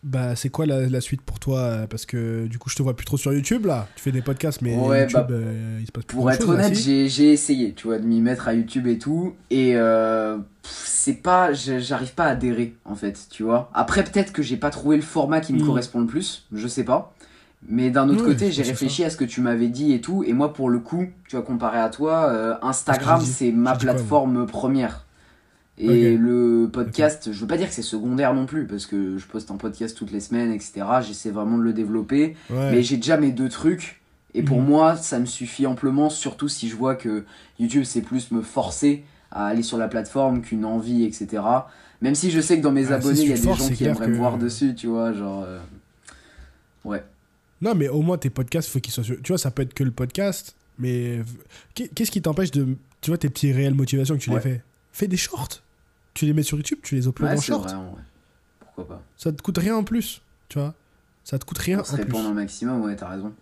Bah, 0.03 0.35
c'est 0.35 0.49
quoi 0.49 0.67
la, 0.67 0.89
la 0.89 1.01
suite 1.01 1.23
pour 1.23 1.39
toi 1.39 1.59
euh, 1.61 1.87
Parce 1.87 2.07
que 2.07 2.47
du 2.47 2.59
coup, 2.59 2.69
je 2.69 2.75
te 2.75 2.83
vois 2.83 2.97
plus 2.97 3.05
trop 3.07 3.17
sur 3.17 3.33
YouTube 3.33 3.67
là. 3.67 3.87
Tu 3.95 4.03
fais 4.03 4.11
des 4.13 4.21
podcasts, 4.23 4.61
mais 4.61 4.75
Ouais, 4.77 5.03
YouTube, 5.03 5.21
bah, 5.29 5.35
euh, 5.35 5.79
il 5.81 5.87
se 5.87 5.93
passe 5.93 6.05
plus 6.05 6.17
Pour 6.17 6.29
être 6.31 6.39
grand-chose, 6.41 6.59
là, 6.59 6.67
honnête, 6.67 6.77
si 6.77 7.09
j'ai 7.09 7.33
essayé, 7.33 7.73
tu 7.73 7.87
vois, 7.87 7.99
de 8.01 8.05
m'y 8.05 8.21
mettre 8.21 8.49
à 8.49 8.55
YouTube 8.55 8.89
et 8.89 8.99
tout, 8.99 9.35
et 9.51 9.77
euh, 9.77 10.39
c'est 10.65 11.23
pas, 11.23 11.53
j'arrive 11.53 12.15
pas 12.15 12.25
à 12.25 12.31
adhérer 12.31 12.75
en 12.85 12.97
fait, 12.97 13.27
tu 13.31 13.45
vois. 13.45 13.71
Après, 13.75 14.03
peut-être 14.03 14.33
que 14.33 14.43
j'ai 14.43 14.57
pas 14.57 14.71
trouvé 14.71 14.97
le 14.97 15.03
format 15.03 15.41
qui 15.41 15.53
me 15.53 15.63
Mm. 15.63 15.67
correspond 15.67 16.01
le 16.01 16.07
plus, 16.07 16.47
je 16.53 16.67
sais 16.67 16.85
pas. 16.85 17.15
Mais 17.69 17.91
d'un 17.91 18.09
autre 18.09 18.25
Ouais, 18.25 18.33
côté, 18.33 18.51
j'ai 18.51 18.65
réfléchi 18.65 19.05
à 19.05 19.11
ce 19.11 19.17
que 19.17 19.25
tu 19.25 19.41
m'avais 19.41 19.69
dit 19.69 19.93
et 19.93 20.01
tout, 20.01 20.25
et 20.25 20.33
moi, 20.33 20.53
pour 20.53 20.69
le 20.69 20.81
coup, 20.81 21.07
tu 21.29 21.37
vois, 21.37 21.45
comparé 21.45 21.79
à 21.79 21.91
toi, 21.91 22.29
euh, 22.29 22.55
Instagram, 22.63 23.21
c'est 23.25 23.53
ma 23.53 23.71
quoi, 23.71 23.79
plateforme 23.79 24.47
première. 24.49 25.05
Et 25.85 26.15
Ok. 26.15 26.21
le 26.21 26.71
podcast, 26.73 27.33
je 27.33 27.41
veux 27.41 27.47
pas 27.47 27.57
dire 27.57 27.69
que 27.69 27.75
c'est 27.75 27.83
secondaire 27.83 28.35
non 28.35 28.47
plus, 28.47 28.67
parce 28.67 28.87
que 28.87 29.19
je 29.19 29.27
poste 29.27 29.51
un 29.51 29.57
podcast 29.57 29.97
toutes 29.97 30.13
les 30.13 30.21
semaines, 30.21 30.53
etc. 30.53 30.85
J'essaie 31.07 31.31
vraiment 31.31 31.59
de 31.59 31.63
le 31.65 31.73
développer. 31.73 32.37
Ouais. 32.51 32.71
Mais 32.71 32.83
j'ai 32.83 32.97
déjà 32.97 33.17
mes 33.17 33.33
deux 33.33 33.49
trucs. 33.49 34.01
Et 34.35 34.43
pour 34.43 34.61
Mhm. 34.61 34.67
moi, 34.69 34.97
ça 34.97 35.19
me 35.19 35.27
suffit 35.27 35.67
amplement, 35.67 36.09
surtout 36.09 36.49
si 36.49 36.69
je 36.69 36.77
vois 36.77 36.95
que 36.95 37.25
YouTube, 37.59 37.85
c'est 37.85 38.01
plus 38.01 38.31
me 38.31 38.43
forcer 38.43 39.03
à 39.31 39.47
aller 39.47 39.63
sur 39.63 39.77
la 39.77 39.89
plateforme 39.89 40.41
qu'une 40.43 40.65
envie, 40.65 41.05
etc. 41.05 41.43
Même 42.01 42.15
si 42.15 42.31
je 42.31 42.41
sais 42.41 42.57
que 42.59 42.63
dans 42.63 42.73
mes 42.73 42.93
Ah, 42.93 42.97
abonnés, 42.97 43.21
il 43.21 43.29
y 43.29 43.33
a 43.33 43.37
des 43.37 43.43
gens 43.43 43.69
qui 43.69 43.85
aimeraient 43.85 44.09
me 44.09 44.17
voir 44.17 44.39
dessus, 44.39 44.75
tu 44.75 44.87
vois, 44.87 45.13
genre... 45.13 45.43
euh, 45.47 45.59
Ouais. 46.85 47.03
Non, 47.61 47.75
mais 47.75 47.89
au 47.89 48.03
moins 48.03 48.19
tes 48.19 48.31
podcasts, 48.31 48.69
faut 48.69 48.81
qu'ils 48.81 48.93
soient. 48.93 49.05
sur- 49.05 49.21
Tu 49.23 49.29
vois, 49.33 49.39
ça 49.39 49.51
peut 49.51 49.63
être 49.63 49.75
que 49.75 49.85
le 49.85 49.91
podcast, 49.93 50.55
mais 50.79 51.21
Qu'est- 51.75 51.89
qu'est-ce 51.95 52.11
qui 52.11 52.21
t'empêche 52.23 52.51
de. 52.51 52.67
Tu 53.01 53.11
vois, 53.11 53.19
tes 53.19 53.29
petits 53.29 53.53
réelles 53.53 53.75
motivations 53.75 54.17
que 54.17 54.21
tu 54.23 54.31
Ouais. 54.31 54.37
les 54.37 54.43
fais? 54.43 54.61
Fais 54.93 55.07
des 55.09 55.17
shorts. 55.17 55.61
Tu 56.15 56.27
les 56.27 56.33
mets 56.33 56.43
sur 56.43 56.57
YouTube, 56.59 56.79
tu 56.83 56.95
les 56.95 57.07
uploads 57.07 57.31
Ouais, 57.31 57.39
en 57.39 57.41
short. 57.41 57.65
vrai, 57.65 57.75
en 57.75 57.91
vrai. 57.93 58.03
Pourquoi 58.61 58.89
pas. 58.89 59.03
Ça 59.17 59.33
te 59.33 59.41
coûte 59.43 59.59
rien 59.59 59.77
en 59.77 59.85
plus, 59.85 60.23
tu 60.49 60.59
vois. 60.59 60.75
Ça 61.25 61.39
te 61.39 61.45
coûte 61.45 61.59
rien 61.59 61.79
Pour 61.79 61.87
se 61.87 61.95
en 61.95 61.97
plus. 62.05 62.17
au 62.17 62.33
maximum, 62.35 62.83
ouais, 62.83 62.97
t'as 62.97 63.09
raison. 63.09 63.33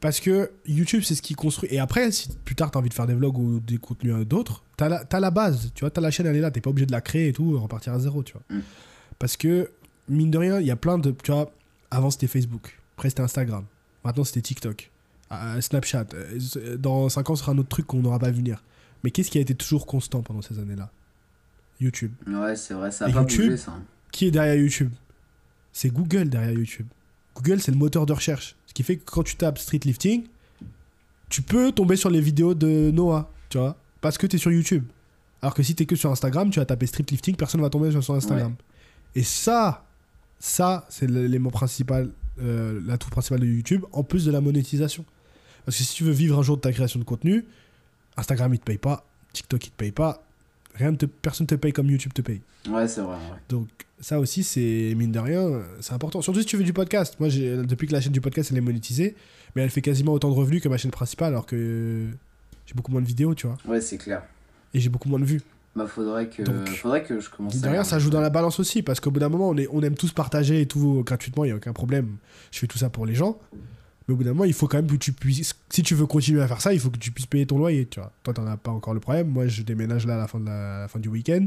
Parce 0.00 0.20
que 0.20 0.50
YouTube, 0.66 1.02
c'est 1.02 1.14
ce 1.14 1.22
qui 1.22 1.34
construit. 1.34 1.70
Et 1.72 1.78
après, 1.78 2.10
si 2.12 2.28
plus 2.44 2.54
tard, 2.54 2.70
t'as 2.70 2.78
envie 2.78 2.90
de 2.90 2.94
faire 2.94 3.06
des 3.06 3.14
vlogs 3.14 3.38
ou 3.38 3.60
des 3.60 3.78
contenus 3.78 4.12
euh, 4.14 4.24
d'autres, 4.26 4.62
t'as 4.76 4.88
la, 4.90 5.20
la 5.20 5.30
base. 5.30 5.70
Tu 5.74 5.80
vois, 5.80 5.90
t'as 5.90 6.02
la 6.02 6.10
chaîne, 6.10 6.26
elle 6.26 6.36
est 6.36 6.40
là. 6.40 6.50
T'es 6.50 6.60
pas 6.60 6.68
obligé 6.68 6.84
de 6.84 6.92
la 6.92 7.00
créer 7.00 7.28
et 7.28 7.32
tout, 7.32 7.58
repartir 7.58 7.94
à 7.94 7.98
zéro, 7.98 8.22
tu 8.22 8.34
vois. 8.34 8.42
Mm. 8.50 8.60
Parce 9.18 9.38
que, 9.38 9.70
mine 10.08 10.30
de 10.30 10.36
rien, 10.36 10.60
il 10.60 10.66
y 10.66 10.70
a 10.70 10.76
plein 10.76 10.98
de. 10.98 11.10
Tu 11.22 11.32
vois, 11.32 11.50
avant 11.90 12.10
c'était 12.10 12.26
Facebook. 12.26 12.78
Après 12.98 13.08
c'était 13.08 13.22
Instagram. 13.22 13.64
Maintenant 14.04 14.24
c'était 14.24 14.42
TikTok. 14.42 14.90
euh, 15.32 15.60
Snapchat. 15.62 16.04
Euh, 16.12 16.76
Dans 16.76 17.08
5 17.08 17.30
ans, 17.30 17.36
ce 17.36 17.40
sera 17.42 17.52
un 17.52 17.58
autre 17.58 17.70
truc 17.70 17.86
qu'on 17.86 18.02
n'aura 18.02 18.18
pas 18.18 18.30
vu 18.30 18.38
venir. 18.40 18.62
Mais 19.04 19.10
qu'est-ce 19.10 19.30
qui 19.30 19.38
a 19.38 19.40
été 19.40 19.54
toujours 19.54 19.86
constant 19.86 20.20
pendant 20.20 20.42
ces 20.42 20.58
années-là? 20.58 20.90
YouTube. 21.84 22.12
Ouais, 22.26 22.56
c'est 22.56 22.74
vrai, 22.74 22.90
ça 22.90 23.06
a 23.06 23.08
Et 23.08 23.12
pas 23.12 23.20
YouTube, 23.20 23.44
bougé 23.44 23.56
ça. 23.56 23.74
Qui 24.10 24.26
est 24.26 24.30
derrière 24.30 24.54
YouTube? 24.54 24.90
C'est 25.72 25.90
Google 25.90 26.28
derrière 26.28 26.52
YouTube. 26.52 26.86
Google, 27.34 27.60
c'est 27.60 27.72
le 27.72 27.78
moteur 27.78 28.06
de 28.06 28.12
recherche. 28.12 28.56
Ce 28.66 28.72
qui 28.74 28.82
fait 28.82 28.96
que 28.96 29.04
quand 29.04 29.22
tu 29.22 29.36
tapes 29.36 29.58
street 29.58 29.80
lifting, 29.84 30.24
tu 31.28 31.42
peux 31.42 31.72
tomber 31.72 31.96
sur 31.96 32.10
les 32.10 32.20
vidéos 32.20 32.54
de 32.54 32.90
Noah, 32.92 33.30
tu 33.48 33.58
vois, 33.58 33.76
parce 34.00 34.18
que 34.18 34.26
tu 34.26 34.36
es 34.36 34.38
sur 34.38 34.52
YouTube. 34.52 34.84
Alors 35.42 35.54
que 35.54 35.62
si 35.62 35.74
tu 35.74 35.82
es 35.82 35.86
que 35.86 35.96
sur 35.96 36.10
Instagram, 36.10 36.50
tu 36.50 36.58
vas 36.58 36.66
taper 36.66 36.86
street 36.86 37.06
lifting, 37.10 37.36
personne 37.36 37.60
va 37.60 37.70
tomber 37.70 37.90
sur 37.90 38.02
son 38.02 38.14
Instagram. 38.14 38.54
Et 39.14 39.22
ça, 39.22 39.84
ça, 40.38 40.86
c'est 40.88 41.10
l'élément 41.10 41.50
principal, 41.50 42.10
euh, 42.40 42.80
l'atout 42.86 43.10
principal 43.10 43.40
de 43.40 43.46
YouTube, 43.46 43.84
en 43.92 44.02
plus 44.04 44.24
de 44.24 44.30
la 44.30 44.40
monétisation. 44.40 45.04
Parce 45.64 45.78
que 45.78 45.84
si 45.84 45.94
tu 45.94 46.04
veux 46.04 46.12
vivre 46.12 46.38
un 46.38 46.42
jour 46.42 46.56
de 46.56 46.62
ta 46.62 46.72
création 46.72 46.98
de 47.00 47.04
contenu, 47.04 47.44
Instagram, 48.16 48.54
il 48.54 48.58
te 48.58 48.64
paye 48.64 48.78
pas, 48.78 49.04
TikTok, 49.32 49.66
il 49.66 49.70
te 49.70 49.76
paye 49.76 49.92
pas, 49.92 50.24
rien 50.74 50.90
ne 50.92 50.96
te, 50.96 51.06
personne 51.06 51.46
te 51.46 51.54
paye 51.54 51.72
comme 51.72 51.90
YouTube 51.90 52.12
te 52.12 52.22
paye. 52.22 52.40
Ouais, 52.68 52.88
c'est 52.88 53.00
vrai. 53.00 53.14
ouais. 53.16 53.38
Donc 53.48 53.68
ça 54.00 54.18
aussi, 54.20 54.42
c'est 54.42 54.94
mine 54.96 55.12
de 55.12 55.18
rien, 55.18 55.62
c'est 55.80 55.92
important. 55.92 56.20
Surtout 56.22 56.40
si 56.40 56.46
tu 56.46 56.56
veux 56.56 56.64
du 56.64 56.72
podcast. 56.72 57.16
Moi, 57.20 57.28
depuis 57.30 57.86
que 57.86 57.92
la 57.92 58.00
chaîne 58.00 58.12
du 58.12 58.20
podcast, 58.20 58.50
elle 58.50 58.58
est 58.58 58.62
monétisée, 58.62 59.14
mais 59.54 59.62
elle 59.62 59.70
fait 59.70 59.82
quasiment 59.82 60.12
autant 60.12 60.30
de 60.30 60.34
revenus 60.34 60.62
que 60.62 60.68
ma 60.68 60.76
chaîne 60.76 60.90
principale, 60.90 61.28
alors 61.28 61.46
que 61.46 62.06
j'ai 62.66 62.74
beaucoup 62.74 62.92
moins 62.92 63.00
de 63.02 63.06
vidéos, 63.06 63.34
tu 63.34 63.46
vois. 63.46 63.56
Ouais, 63.66 63.80
c'est 63.80 63.98
clair. 63.98 64.22
Et 64.72 64.80
j'ai 64.80 64.88
beaucoup 64.88 65.08
moins 65.08 65.20
de 65.20 65.24
vues. 65.24 65.42
Bah, 65.76 65.86
faudrait 65.88 66.28
que, 66.28 66.42
Donc, 66.42 66.68
faudrait 66.68 67.02
que 67.02 67.18
je 67.18 67.28
commence 67.30 67.54
Mine 67.54 67.62
de 67.62 67.68
à. 67.68 67.72
rien, 67.72 67.84
ça 67.84 67.98
joue 67.98 68.10
dans 68.10 68.20
la 68.20 68.30
balance 68.30 68.60
aussi, 68.60 68.82
parce 68.82 69.00
qu'au 69.00 69.10
bout 69.10 69.18
d'un 69.20 69.28
moment, 69.28 69.48
on, 69.48 69.56
est, 69.56 69.66
on 69.72 69.82
aime 69.82 69.96
tous 69.96 70.12
partager 70.12 70.60
et 70.60 70.66
tout 70.66 71.02
gratuitement, 71.04 71.44
il 71.44 71.48
n'y 71.48 71.52
a 71.52 71.56
aucun 71.56 71.72
problème. 71.72 72.16
Je 72.52 72.60
fais 72.60 72.66
tout 72.68 72.78
ça 72.78 72.90
pour 72.90 73.06
les 73.06 73.14
gens. 73.14 73.38
Mais 74.06 74.14
au 74.14 74.16
bout 74.16 74.24
d'un 74.24 74.30
moment, 74.32 74.44
il 74.44 74.52
faut 74.52 74.68
quand 74.68 74.76
même 74.76 74.86
que 74.86 74.96
tu 74.96 75.12
puisses. 75.12 75.54
Si 75.70 75.82
tu 75.82 75.94
veux 75.94 76.06
continuer 76.06 76.42
à 76.42 76.48
faire 76.48 76.60
ça, 76.60 76.74
il 76.74 76.80
faut 76.80 76.90
que 76.90 76.98
tu 76.98 77.10
puisses 77.10 77.26
payer 77.26 77.46
ton 77.46 77.56
loyer, 77.58 77.86
tu 77.86 78.00
vois. 78.00 78.12
Toi, 78.22 78.34
t'en 78.34 78.46
as 78.46 78.56
pas 78.56 78.70
encore 78.70 78.92
le 78.94 79.00
problème. 79.00 79.28
Moi, 79.28 79.46
je 79.46 79.62
déménage 79.62 80.06
là 80.06 80.14
à 80.16 80.18
la 80.18 80.26
fin, 80.28 80.40
de 80.40 80.46
la, 80.46 80.86
fin 80.88 80.98
du 80.98 81.08
week-end. 81.08 81.46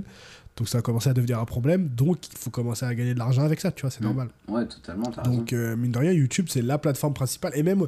Donc, 0.55 0.67
ça 0.67 0.79
a 0.79 0.81
commencé 0.81 1.07
à 1.09 1.13
devenir 1.13 1.39
un 1.39 1.45
problème. 1.45 1.87
Donc, 1.89 2.27
il 2.33 2.37
faut 2.37 2.49
commencer 2.49 2.83
à 2.85 2.95
gagner 2.95 3.13
de 3.13 3.19
l'argent 3.19 3.43
avec 3.43 3.59
ça, 3.61 3.71
tu 3.71 3.81
vois, 3.81 3.91
c'est 3.91 4.01
Mm. 4.01 4.05
normal. 4.05 4.29
Ouais, 4.47 4.65
totalement. 4.65 5.11
Donc, 5.23 5.53
euh, 5.53 5.75
mine 5.75 5.91
de 5.91 5.99
rien, 5.99 6.11
YouTube, 6.11 6.47
c'est 6.49 6.63
la 6.63 6.79
plateforme 6.79 7.13
principale. 7.13 7.51
Et 7.55 7.61
même 7.61 7.85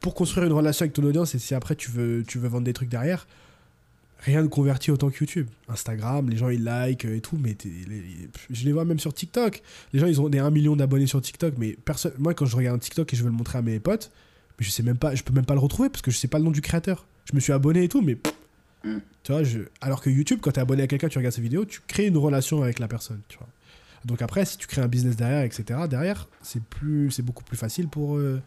pour 0.00 0.14
construire 0.14 0.46
une 0.46 0.52
relation 0.52 0.84
avec 0.84 0.92
ton 0.92 1.02
audience, 1.02 1.34
et 1.34 1.40
si 1.40 1.54
après 1.56 1.74
tu 1.74 1.90
veux, 1.90 2.22
tu 2.26 2.38
veux 2.38 2.48
vendre 2.48 2.64
des 2.64 2.72
trucs 2.72 2.88
derrière, 2.90 3.26
rien 4.24 4.42
ne 4.42 4.48
convertit 4.48 4.90
autant 4.90 5.10
que 5.10 5.18
YouTube. 5.20 5.48
Instagram, 5.68 6.28
les 6.30 6.36
gens 6.36 6.48
ils 6.48 6.62
like 6.64 7.04
et 7.04 7.20
tout, 7.20 7.38
mais 7.40 7.54
t'es- 7.54 7.68
les- 7.88 8.28
je 8.50 8.64
les 8.64 8.72
vois 8.72 8.84
même 8.84 8.98
sur 8.98 9.12
TikTok. 9.12 9.62
Les 9.92 10.00
gens 10.00 10.06
ils 10.06 10.20
ont 10.20 10.28
des 10.28 10.38
1 10.38 10.50
million 10.50 10.76
d'abonnés 10.76 11.06
sur 11.06 11.20
TikTok, 11.20 11.54
mais 11.58 11.76
personne. 11.84 12.12
Moi, 12.18 12.34
quand 12.34 12.46
je 12.46 12.56
regarde 12.56 12.76
un 12.76 12.78
TikTok 12.80 13.12
et 13.12 13.16
je 13.16 13.22
veux 13.22 13.28
le 13.30 13.36
montrer 13.36 13.58
à 13.58 13.62
mes 13.62 13.78
potes, 13.80 14.10
mais 14.58 14.64
je 14.64 14.70
sais 14.70 14.82
même 14.82 14.96
pas, 14.96 15.14
je 15.14 15.22
peux 15.22 15.32
même 15.32 15.44
pas 15.46 15.54
le 15.54 15.60
retrouver 15.60 15.88
parce 15.90 16.02
que 16.02 16.10
je 16.10 16.16
sais 16.16 16.28
pas 16.28 16.38
le 16.38 16.44
nom 16.44 16.50
du 16.50 16.60
créateur. 16.62 17.06
Je 17.30 17.34
me 17.34 17.40
suis 17.40 17.52
abonné 17.52 17.84
et 17.84 17.88
tout, 17.88 18.02
mais. 18.02 18.16
Mm. 18.84 18.98
Tu 19.22 19.32
vois, 19.32 19.42
je... 19.44 19.60
alors 19.80 20.00
que 20.02 20.10
YouTube, 20.10 20.38
quand 20.42 20.52
tu 20.52 20.58
es 20.58 20.62
abonné 20.62 20.82
à 20.82 20.86
quelqu'un, 20.86 21.08
tu 21.08 21.18
regardes 21.18 21.34
ses 21.34 21.40
vidéos, 21.42 21.64
tu 21.64 21.80
crées 21.86 22.06
une 22.06 22.18
relation 22.18 22.62
avec 22.62 22.78
la 22.78 22.88
personne, 22.88 23.20
tu 23.28 23.38
vois. 23.38 23.48
Donc 24.04 24.20
après, 24.20 24.44
si 24.44 24.58
tu 24.58 24.66
crées 24.66 24.82
un 24.82 24.88
business 24.88 25.16
derrière, 25.16 25.42
etc., 25.42 25.64
derrière, 25.88 26.28
c'est 26.42 26.62
plus, 26.62 27.10
c'est 27.10 27.22
beaucoup 27.22 27.42
plus 27.44 27.56
facile 27.56 27.88
pour, 27.88 28.16
euh, 28.18 28.42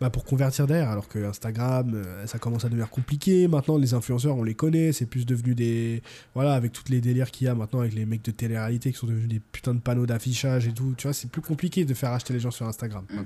bah, 0.00 0.10
pour 0.10 0.24
convertir 0.24 0.66
derrière. 0.66 0.90
Alors 0.90 1.08
que 1.08 1.18
Instagram, 1.24 1.92
euh, 1.94 2.26
ça 2.26 2.38
commence 2.38 2.64
à 2.64 2.68
devenir 2.68 2.88
compliqué. 2.90 3.48
Maintenant, 3.48 3.76
les 3.78 3.94
influenceurs, 3.94 4.36
on 4.36 4.42
les 4.44 4.54
connaît. 4.54 4.92
C'est 4.92 5.06
plus 5.06 5.26
devenu 5.26 5.54
des, 5.54 6.02
voilà, 6.34 6.54
avec 6.54 6.72
toutes 6.72 6.88
les 6.88 7.00
délires 7.00 7.30
qu'il 7.30 7.46
y 7.46 7.50
a 7.50 7.54
maintenant 7.54 7.80
avec 7.80 7.94
les 7.94 8.06
mecs 8.06 8.22
de 8.24 8.30
télé-réalité 8.30 8.92
qui 8.92 8.98
sont 8.98 9.06
devenus 9.06 9.28
des 9.28 9.40
putains 9.40 9.74
de 9.74 9.80
panneaux 9.80 10.06
d'affichage 10.06 10.66
et 10.68 10.72
tout. 10.72 10.94
Tu 10.96 11.06
vois, 11.06 11.12
c'est 11.14 11.30
plus 11.30 11.42
compliqué 11.42 11.84
de 11.84 11.94
faire 11.94 12.12
acheter 12.12 12.32
les 12.32 12.40
gens 12.40 12.50
sur 12.50 12.66
Instagram. 12.66 13.04
Mm. 13.10 13.16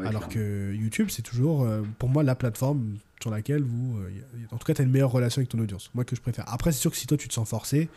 Ouais, 0.00 0.06
Alors 0.06 0.28
clairement. 0.28 0.46
que 0.46 0.74
YouTube, 0.74 1.08
c'est 1.10 1.22
toujours, 1.22 1.64
euh, 1.64 1.82
pour 1.98 2.08
moi, 2.08 2.22
la 2.22 2.34
plateforme 2.34 2.98
sur 3.20 3.30
laquelle 3.30 3.62
vous. 3.64 3.98
euh, 3.98 4.10
en 4.52 4.58
tout 4.58 4.64
cas, 4.66 4.74
tu 4.74 4.82
as 4.82 4.84
une 4.84 4.92
meilleure 4.92 5.10
relation 5.10 5.40
avec 5.40 5.48
ton 5.48 5.58
audience. 5.58 5.90
Moi, 5.94 6.04
que 6.04 6.14
je 6.14 6.20
préfère. 6.20 6.44
Après, 6.52 6.70
c'est 6.70 6.78
sûr 6.80 6.90
que 6.90 6.96
si 6.96 7.06
toi, 7.06 7.16
tu 7.16 7.26
te 7.26 7.34
sens 7.34 7.48
forcé, 7.48 7.88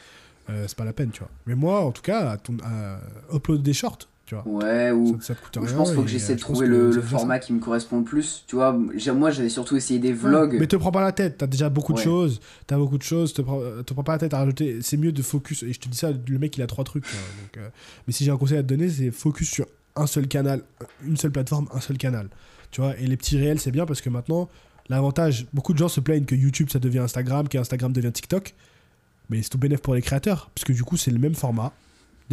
euh, 0.49 0.65
c'est 0.67 0.77
pas 0.77 0.85
la 0.85 0.93
peine, 0.93 1.11
tu 1.11 1.19
vois. 1.19 1.29
Mais 1.45 1.53
moi, 1.53 1.81
en 1.85 1.91
tout 1.91 2.01
cas, 2.01 2.31
à 2.31 2.37
ton, 2.37 2.57
à 2.63 2.99
upload 3.31 3.61
des 3.61 3.73
shorts, 3.73 3.99
tu 4.31 4.35
vois. 4.35 4.47
Ouais, 4.47 4.91
ou. 4.91 5.19
Ça, 5.19 5.27
ça 5.27 5.35
te 5.35 5.43
coûte 5.43 5.57
rien. 5.57 5.67
Je 5.67 5.75
pense 5.75 5.89
qu'il 5.89 5.97
faut 5.97 6.03
que 6.03 6.09
j'essaie 6.09 6.31
euh, 6.31 6.35
de 6.35 6.41
pense 6.41 6.51
trouver 6.51 6.67
que 6.67 6.71
le, 6.71 7.01
format 7.01 7.39
qui 7.39 7.51
me 7.51 7.59
correspond 7.59 7.97
le 7.97 8.05
plus. 8.05 8.45
Tu 8.47 8.55
vois, 8.55 8.71
moi 8.71 9.31
j'avais 9.31 9.49
surtout 9.49 9.75
essayé 9.75 9.99
des 9.99 10.13
vlogs. 10.13 10.57
Mais 10.57 10.67
te 10.67 10.77
prends 10.77 10.91
pas 10.91 11.01
la 11.01 11.11
tête, 11.11 11.37
t'as 11.39 11.47
déjà 11.47 11.69
beaucoup 11.69 11.91
de 11.91 11.97
choses, 11.97 12.39
t'as 12.65 12.77
beaucoup 12.77 12.97
de 12.97 13.03
choses, 13.03 13.33
te 13.33 13.41
prends, 13.41 13.59
te 13.85 13.93
prends 13.93 14.03
pas 14.03 14.13
la 14.13 14.19
tête 14.19 14.33
à 14.33 14.37
rajouter. 14.37 14.79
C'est 14.81 14.95
mieux 14.95 15.11
de 15.11 15.21
focus. 15.21 15.63
Et 15.63 15.73
je 15.73 15.79
te 15.79 15.89
dis 15.89 15.97
ça, 15.97 16.11
le 16.11 16.39
mec 16.39 16.55
il 16.57 16.63
a 16.63 16.67
trois 16.67 16.85
trucs. 16.85 17.03
donc, 17.03 17.57
euh, 17.57 17.67
mais 18.07 18.13
si 18.13 18.23
j'ai 18.23 18.31
un 18.31 18.37
conseil 18.37 18.57
à 18.57 18.63
te 18.63 18.67
donner, 18.67 18.89
c'est 18.89 19.11
focus 19.11 19.49
sur 19.49 19.65
un 19.97 20.07
seul 20.07 20.27
canal, 20.29 20.61
une 21.05 21.17
seule 21.17 21.31
plateforme, 21.31 21.67
un 21.73 21.81
seul 21.81 21.97
canal. 21.97 22.29
Tu 22.71 22.79
vois, 22.79 22.97
et 22.97 23.07
les 23.07 23.17
petits 23.17 23.37
réels, 23.37 23.59
c'est 23.59 23.71
bien 23.71 23.85
parce 23.85 23.99
que 23.99 24.09
maintenant, 24.09 24.47
l'avantage, 24.87 25.45
beaucoup 25.53 25.73
de 25.73 25.77
gens 25.77 25.89
se 25.89 25.99
plaignent 25.99 26.23
que 26.23 26.35
YouTube 26.35 26.69
ça 26.71 26.79
devient 26.79 26.99
Instagram, 26.99 27.49
qu'Instagram 27.49 27.91
devient 27.91 28.13
TikTok. 28.13 28.53
Mais 29.29 29.41
c'est 29.41 29.49
tout 29.49 29.57
bénéf 29.57 29.81
pour 29.81 29.93
les 29.93 30.01
créateurs, 30.01 30.49
parce 30.55 30.63
que 30.63 30.71
du 30.71 30.83
coup, 30.83 30.95
c'est 30.95 31.11
le 31.11 31.19
même 31.19 31.35
format, 31.35 31.73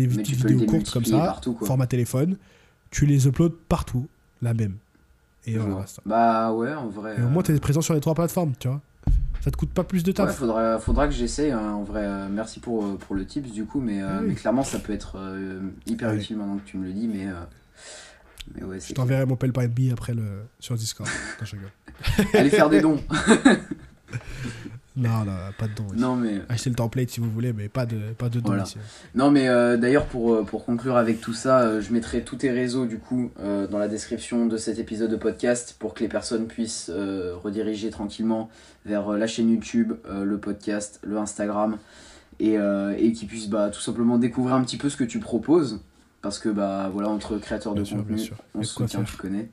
des 0.06 0.22
vidéos 0.22 0.64
courtes 0.66 0.90
comme 0.90 1.04
ça, 1.04 1.18
partout, 1.18 1.56
format 1.62 1.86
téléphone, 1.86 2.36
tu 2.90 3.06
les 3.06 3.26
uploads 3.26 3.56
partout, 3.68 4.08
la 4.42 4.54
même. 4.54 4.76
Et 5.46 5.56
voilà. 5.56 5.84
Bah 6.04 6.52
ouais, 6.52 6.72
en 6.74 6.88
vrai. 6.88 7.16
Et 7.18 7.22
au 7.22 7.28
moins, 7.28 7.42
euh, 7.42 7.46
tu 7.46 7.54
es 7.54 7.58
présent 7.58 7.80
sur 7.80 7.94
les 7.94 8.00
trois 8.00 8.14
plateformes, 8.14 8.52
tu 8.58 8.68
vois. 8.68 8.80
Ça 9.40 9.50
te 9.50 9.56
coûte 9.56 9.70
pas 9.70 9.84
plus 9.84 10.02
de 10.02 10.10
Ouais, 10.10 10.14
taf. 10.14 10.36
faudra, 10.36 10.78
faudra 10.78 11.06
que 11.06 11.14
j'essaye, 11.14 11.52
hein, 11.52 11.72
en 11.72 11.82
vrai. 11.84 12.02
euh, 12.04 12.28
merci 12.30 12.60
pour, 12.60 12.84
euh, 12.84 12.96
pour 12.96 13.14
le 13.14 13.24
tips, 13.24 13.50
du 13.52 13.64
coup, 13.64 13.80
mais, 13.80 14.02
euh, 14.02 14.20
oui. 14.20 14.26
mais 14.28 14.34
clairement, 14.34 14.64
ça 14.64 14.78
peut 14.78 14.92
être 14.92 15.16
euh, 15.16 15.60
hyper 15.86 16.10
Ouais. 16.10 16.16
utile 16.18 16.36
maintenant 16.36 16.56
que 16.58 16.68
tu 16.68 16.76
me 16.76 16.86
le 16.86 16.92
dis, 16.92 17.06
mais. 17.08 17.26
euh, 17.28 17.32
mais 18.54 18.64
ouais, 18.64 18.78
Je 18.80 18.92
t'enverrai 18.94 19.26
mon 19.26 19.36
PayPal 19.36 19.68
Me 19.78 19.92
après 19.92 20.12
le... 20.14 20.42
sur 20.58 20.74
Discord. 20.74 21.08
Allez 22.34 22.50
faire 22.50 22.68
des 22.68 22.80
dons. 22.80 23.00
Non, 24.98 25.24
non, 25.24 25.32
pas 25.56 25.68
de 25.68 25.74
dons. 25.74 25.86
ici. 25.92 26.00
non, 26.00 26.16
mais. 26.16 26.42
Achetez 26.48 26.70
le 26.70 26.76
template 26.76 27.08
si 27.10 27.20
vous 27.20 27.30
voulez, 27.30 27.52
mais 27.52 27.68
pas 27.68 27.86
de, 27.86 27.96
pas 28.18 28.28
de 28.28 28.40
dons 28.40 28.48
Voilà. 28.48 28.64
ici. 28.64 28.78
Non, 29.14 29.30
mais 29.30 29.48
euh, 29.48 29.76
d'ailleurs, 29.76 30.06
pour, 30.06 30.34
euh, 30.34 30.42
pour 30.44 30.64
conclure 30.64 30.96
avec 30.96 31.20
tout 31.20 31.32
ça, 31.32 31.60
euh, 31.60 31.80
je 31.80 31.92
mettrai 31.92 32.22
tous 32.22 32.36
tes 32.36 32.50
réseaux, 32.50 32.84
du 32.86 32.98
coup, 32.98 33.30
euh, 33.40 33.66
dans 33.66 33.78
la 33.78 33.88
description 33.88 34.46
de 34.46 34.56
cet 34.56 34.78
épisode 34.78 35.10
de 35.10 35.16
podcast 35.16 35.76
pour 35.78 35.94
que 35.94 36.00
les 36.00 36.08
personnes 36.08 36.46
puissent 36.46 36.90
rediriger 36.90 37.90
tranquillement 37.90 38.50
vers 38.84 39.10
la 39.12 39.26
chaîne 39.26 39.50
YouTube, 39.50 39.92
le 40.10 40.38
podcast, 40.38 41.00
le 41.02 41.16
Instagram, 41.18 41.78
et, 42.40 42.54
et 42.54 43.12
qu'ils 43.12 43.28
puissent 43.28 43.48
bah, 43.48 43.70
tout 43.70 43.80
simplement 43.80 44.18
découvrir 44.18 44.54
un 44.54 44.62
petit 44.64 44.76
peu 44.76 44.88
ce 44.88 44.96
que 44.96 45.04
tu 45.04 45.18
proposes. 45.20 45.80
Parce 46.20 46.38
que, 46.40 46.48
bah, 46.48 46.90
voilà, 46.92 47.08
entre 47.10 47.38
créateurs 47.38 47.74
Bien 47.74 47.82
de 47.82 47.86
sûr, 47.86 47.96
contenu, 47.98 48.30
on 48.54 48.62
se 48.62 48.74
soutient, 48.74 49.04
tu 49.04 49.16
connais. 49.16 49.48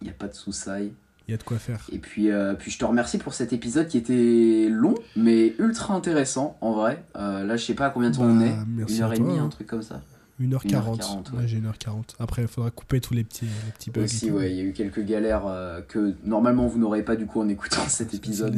Il 0.00 0.04
n'y 0.04 0.10
a 0.10 0.14
pas 0.14 0.28
de 0.28 0.34
sous-saille. 0.34 0.92
Il 1.32 1.36
y 1.36 1.36
a 1.36 1.38
de 1.38 1.44
quoi 1.44 1.58
faire. 1.58 1.80
Et 1.90 1.96
puis, 1.98 2.30
euh, 2.30 2.52
puis 2.52 2.70
je 2.70 2.78
te 2.78 2.84
remercie 2.84 3.16
pour 3.16 3.32
cet 3.32 3.54
épisode 3.54 3.88
qui 3.88 3.96
était 3.96 4.68
long, 4.70 4.94
mais 5.16 5.54
ultra 5.58 5.94
intéressant 5.94 6.58
en 6.60 6.72
vrai. 6.74 7.02
Euh, 7.16 7.42
là, 7.44 7.56
je 7.56 7.64
sais 7.64 7.72
pas 7.72 7.86
à 7.86 7.90
combien 7.90 8.10
de 8.10 8.16
temps 8.16 8.24
on 8.24 8.36
Bah, 8.38 8.44
est. 8.44 8.54
merci 8.68 8.96
Une 8.98 9.02
heure 9.02 9.12
et 9.14 9.18
demie, 9.18 9.38
hein. 9.38 9.44
un 9.46 9.48
truc 9.48 9.66
comme 9.66 9.80
ça. 9.82 10.02
1h40. 10.42 10.66
1h40, 10.68 11.32
Là, 11.32 11.38
ouais. 11.40 11.46
j'ai 11.48 11.58
1h40. 11.58 12.02
Après, 12.18 12.42
il 12.42 12.48
faudra 12.48 12.70
couper 12.70 13.00
tous 13.00 13.14
les 13.14 13.24
petits, 13.24 13.46
les 13.46 13.72
petits 13.72 13.90
bugs. 13.90 14.02
Aussi, 14.04 14.30
ouais, 14.30 14.50
il 14.50 14.56
y 14.56 14.60
a 14.60 14.64
eu 14.64 14.72
quelques 14.72 15.00
galères 15.04 15.46
euh, 15.46 15.80
que 15.80 16.14
normalement 16.24 16.66
vous 16.66 16.78
n'aurez 16.78 17.02
pas 17.02 17.16
du 17.16 17.24
coup 17.26 17.40
en 17.40 17.48
écoutant 17.48 17.86
cet 17.88 18.12
épisode. 18.12 18.54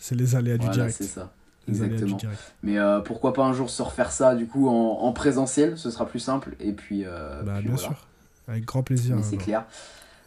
c'est 0.00 0.16
les 0.16 0.34
aléas 0.34 0.54
du 0.58 0.62
voilà, 0.64 0.74
direct. 0.74 0.96
c'est 0.98 1.04
ça. 1.04 1.30
Les 1.68 1.74
Exactement. 1.82 2.18
Mais 2.64 2.78
euh, 2.78 3.00
pourquoi 3.00 3.32
pas 3.34 3.44
un 3.44 3.52
jour 3.52 3.68
se 3.70 3.82
refaire 3.82 4.10
ça 4.10 4.34
du 4.34 4.46
coup 4.46 4.68
en, 4.68 4.72
en 5.02 5.12
présentiel, 5.12 5.76
ce 5.78 5.90
sera 5.92 6.06
plus 6.06 6.18
simple. 6.20 6.56
Et 6.60 6.72
puis, 6.72 7.04
euh, 7.04 7.42
Bah, 7.44 7.52
puis 7.58 7.66
bien 7.68 7.76
voilà. 7.76 7.88
sûr. 7.88 8.06
Avec 8.48 8.64
grand 8.64 8.82
plaisir. 8.82 9.14
Mais 9.16 9.22
c'est 9.22 9.36
clair. 9.36 9.66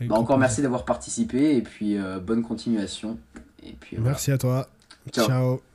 Bah, 0.07 0.15
encore 0.15 0.37
merci 0.37 0.61
d'avoir 0.61 0.85
participé 0.85 1.55
et 1.55 1.61
puis 1.61 1.97
euh, 1.97 2.19
bonne 2.19 2.43
continuation. 2.43 3.17
Et 3.63 3.73
puis 3.73 3.97
voilà. 3.97 4.11
Merci 4.11 4.31
à 4.31 4.37
toi. 4.37 4.67
Ciao. 5.11 5.25
Ciao. 5.27 5.70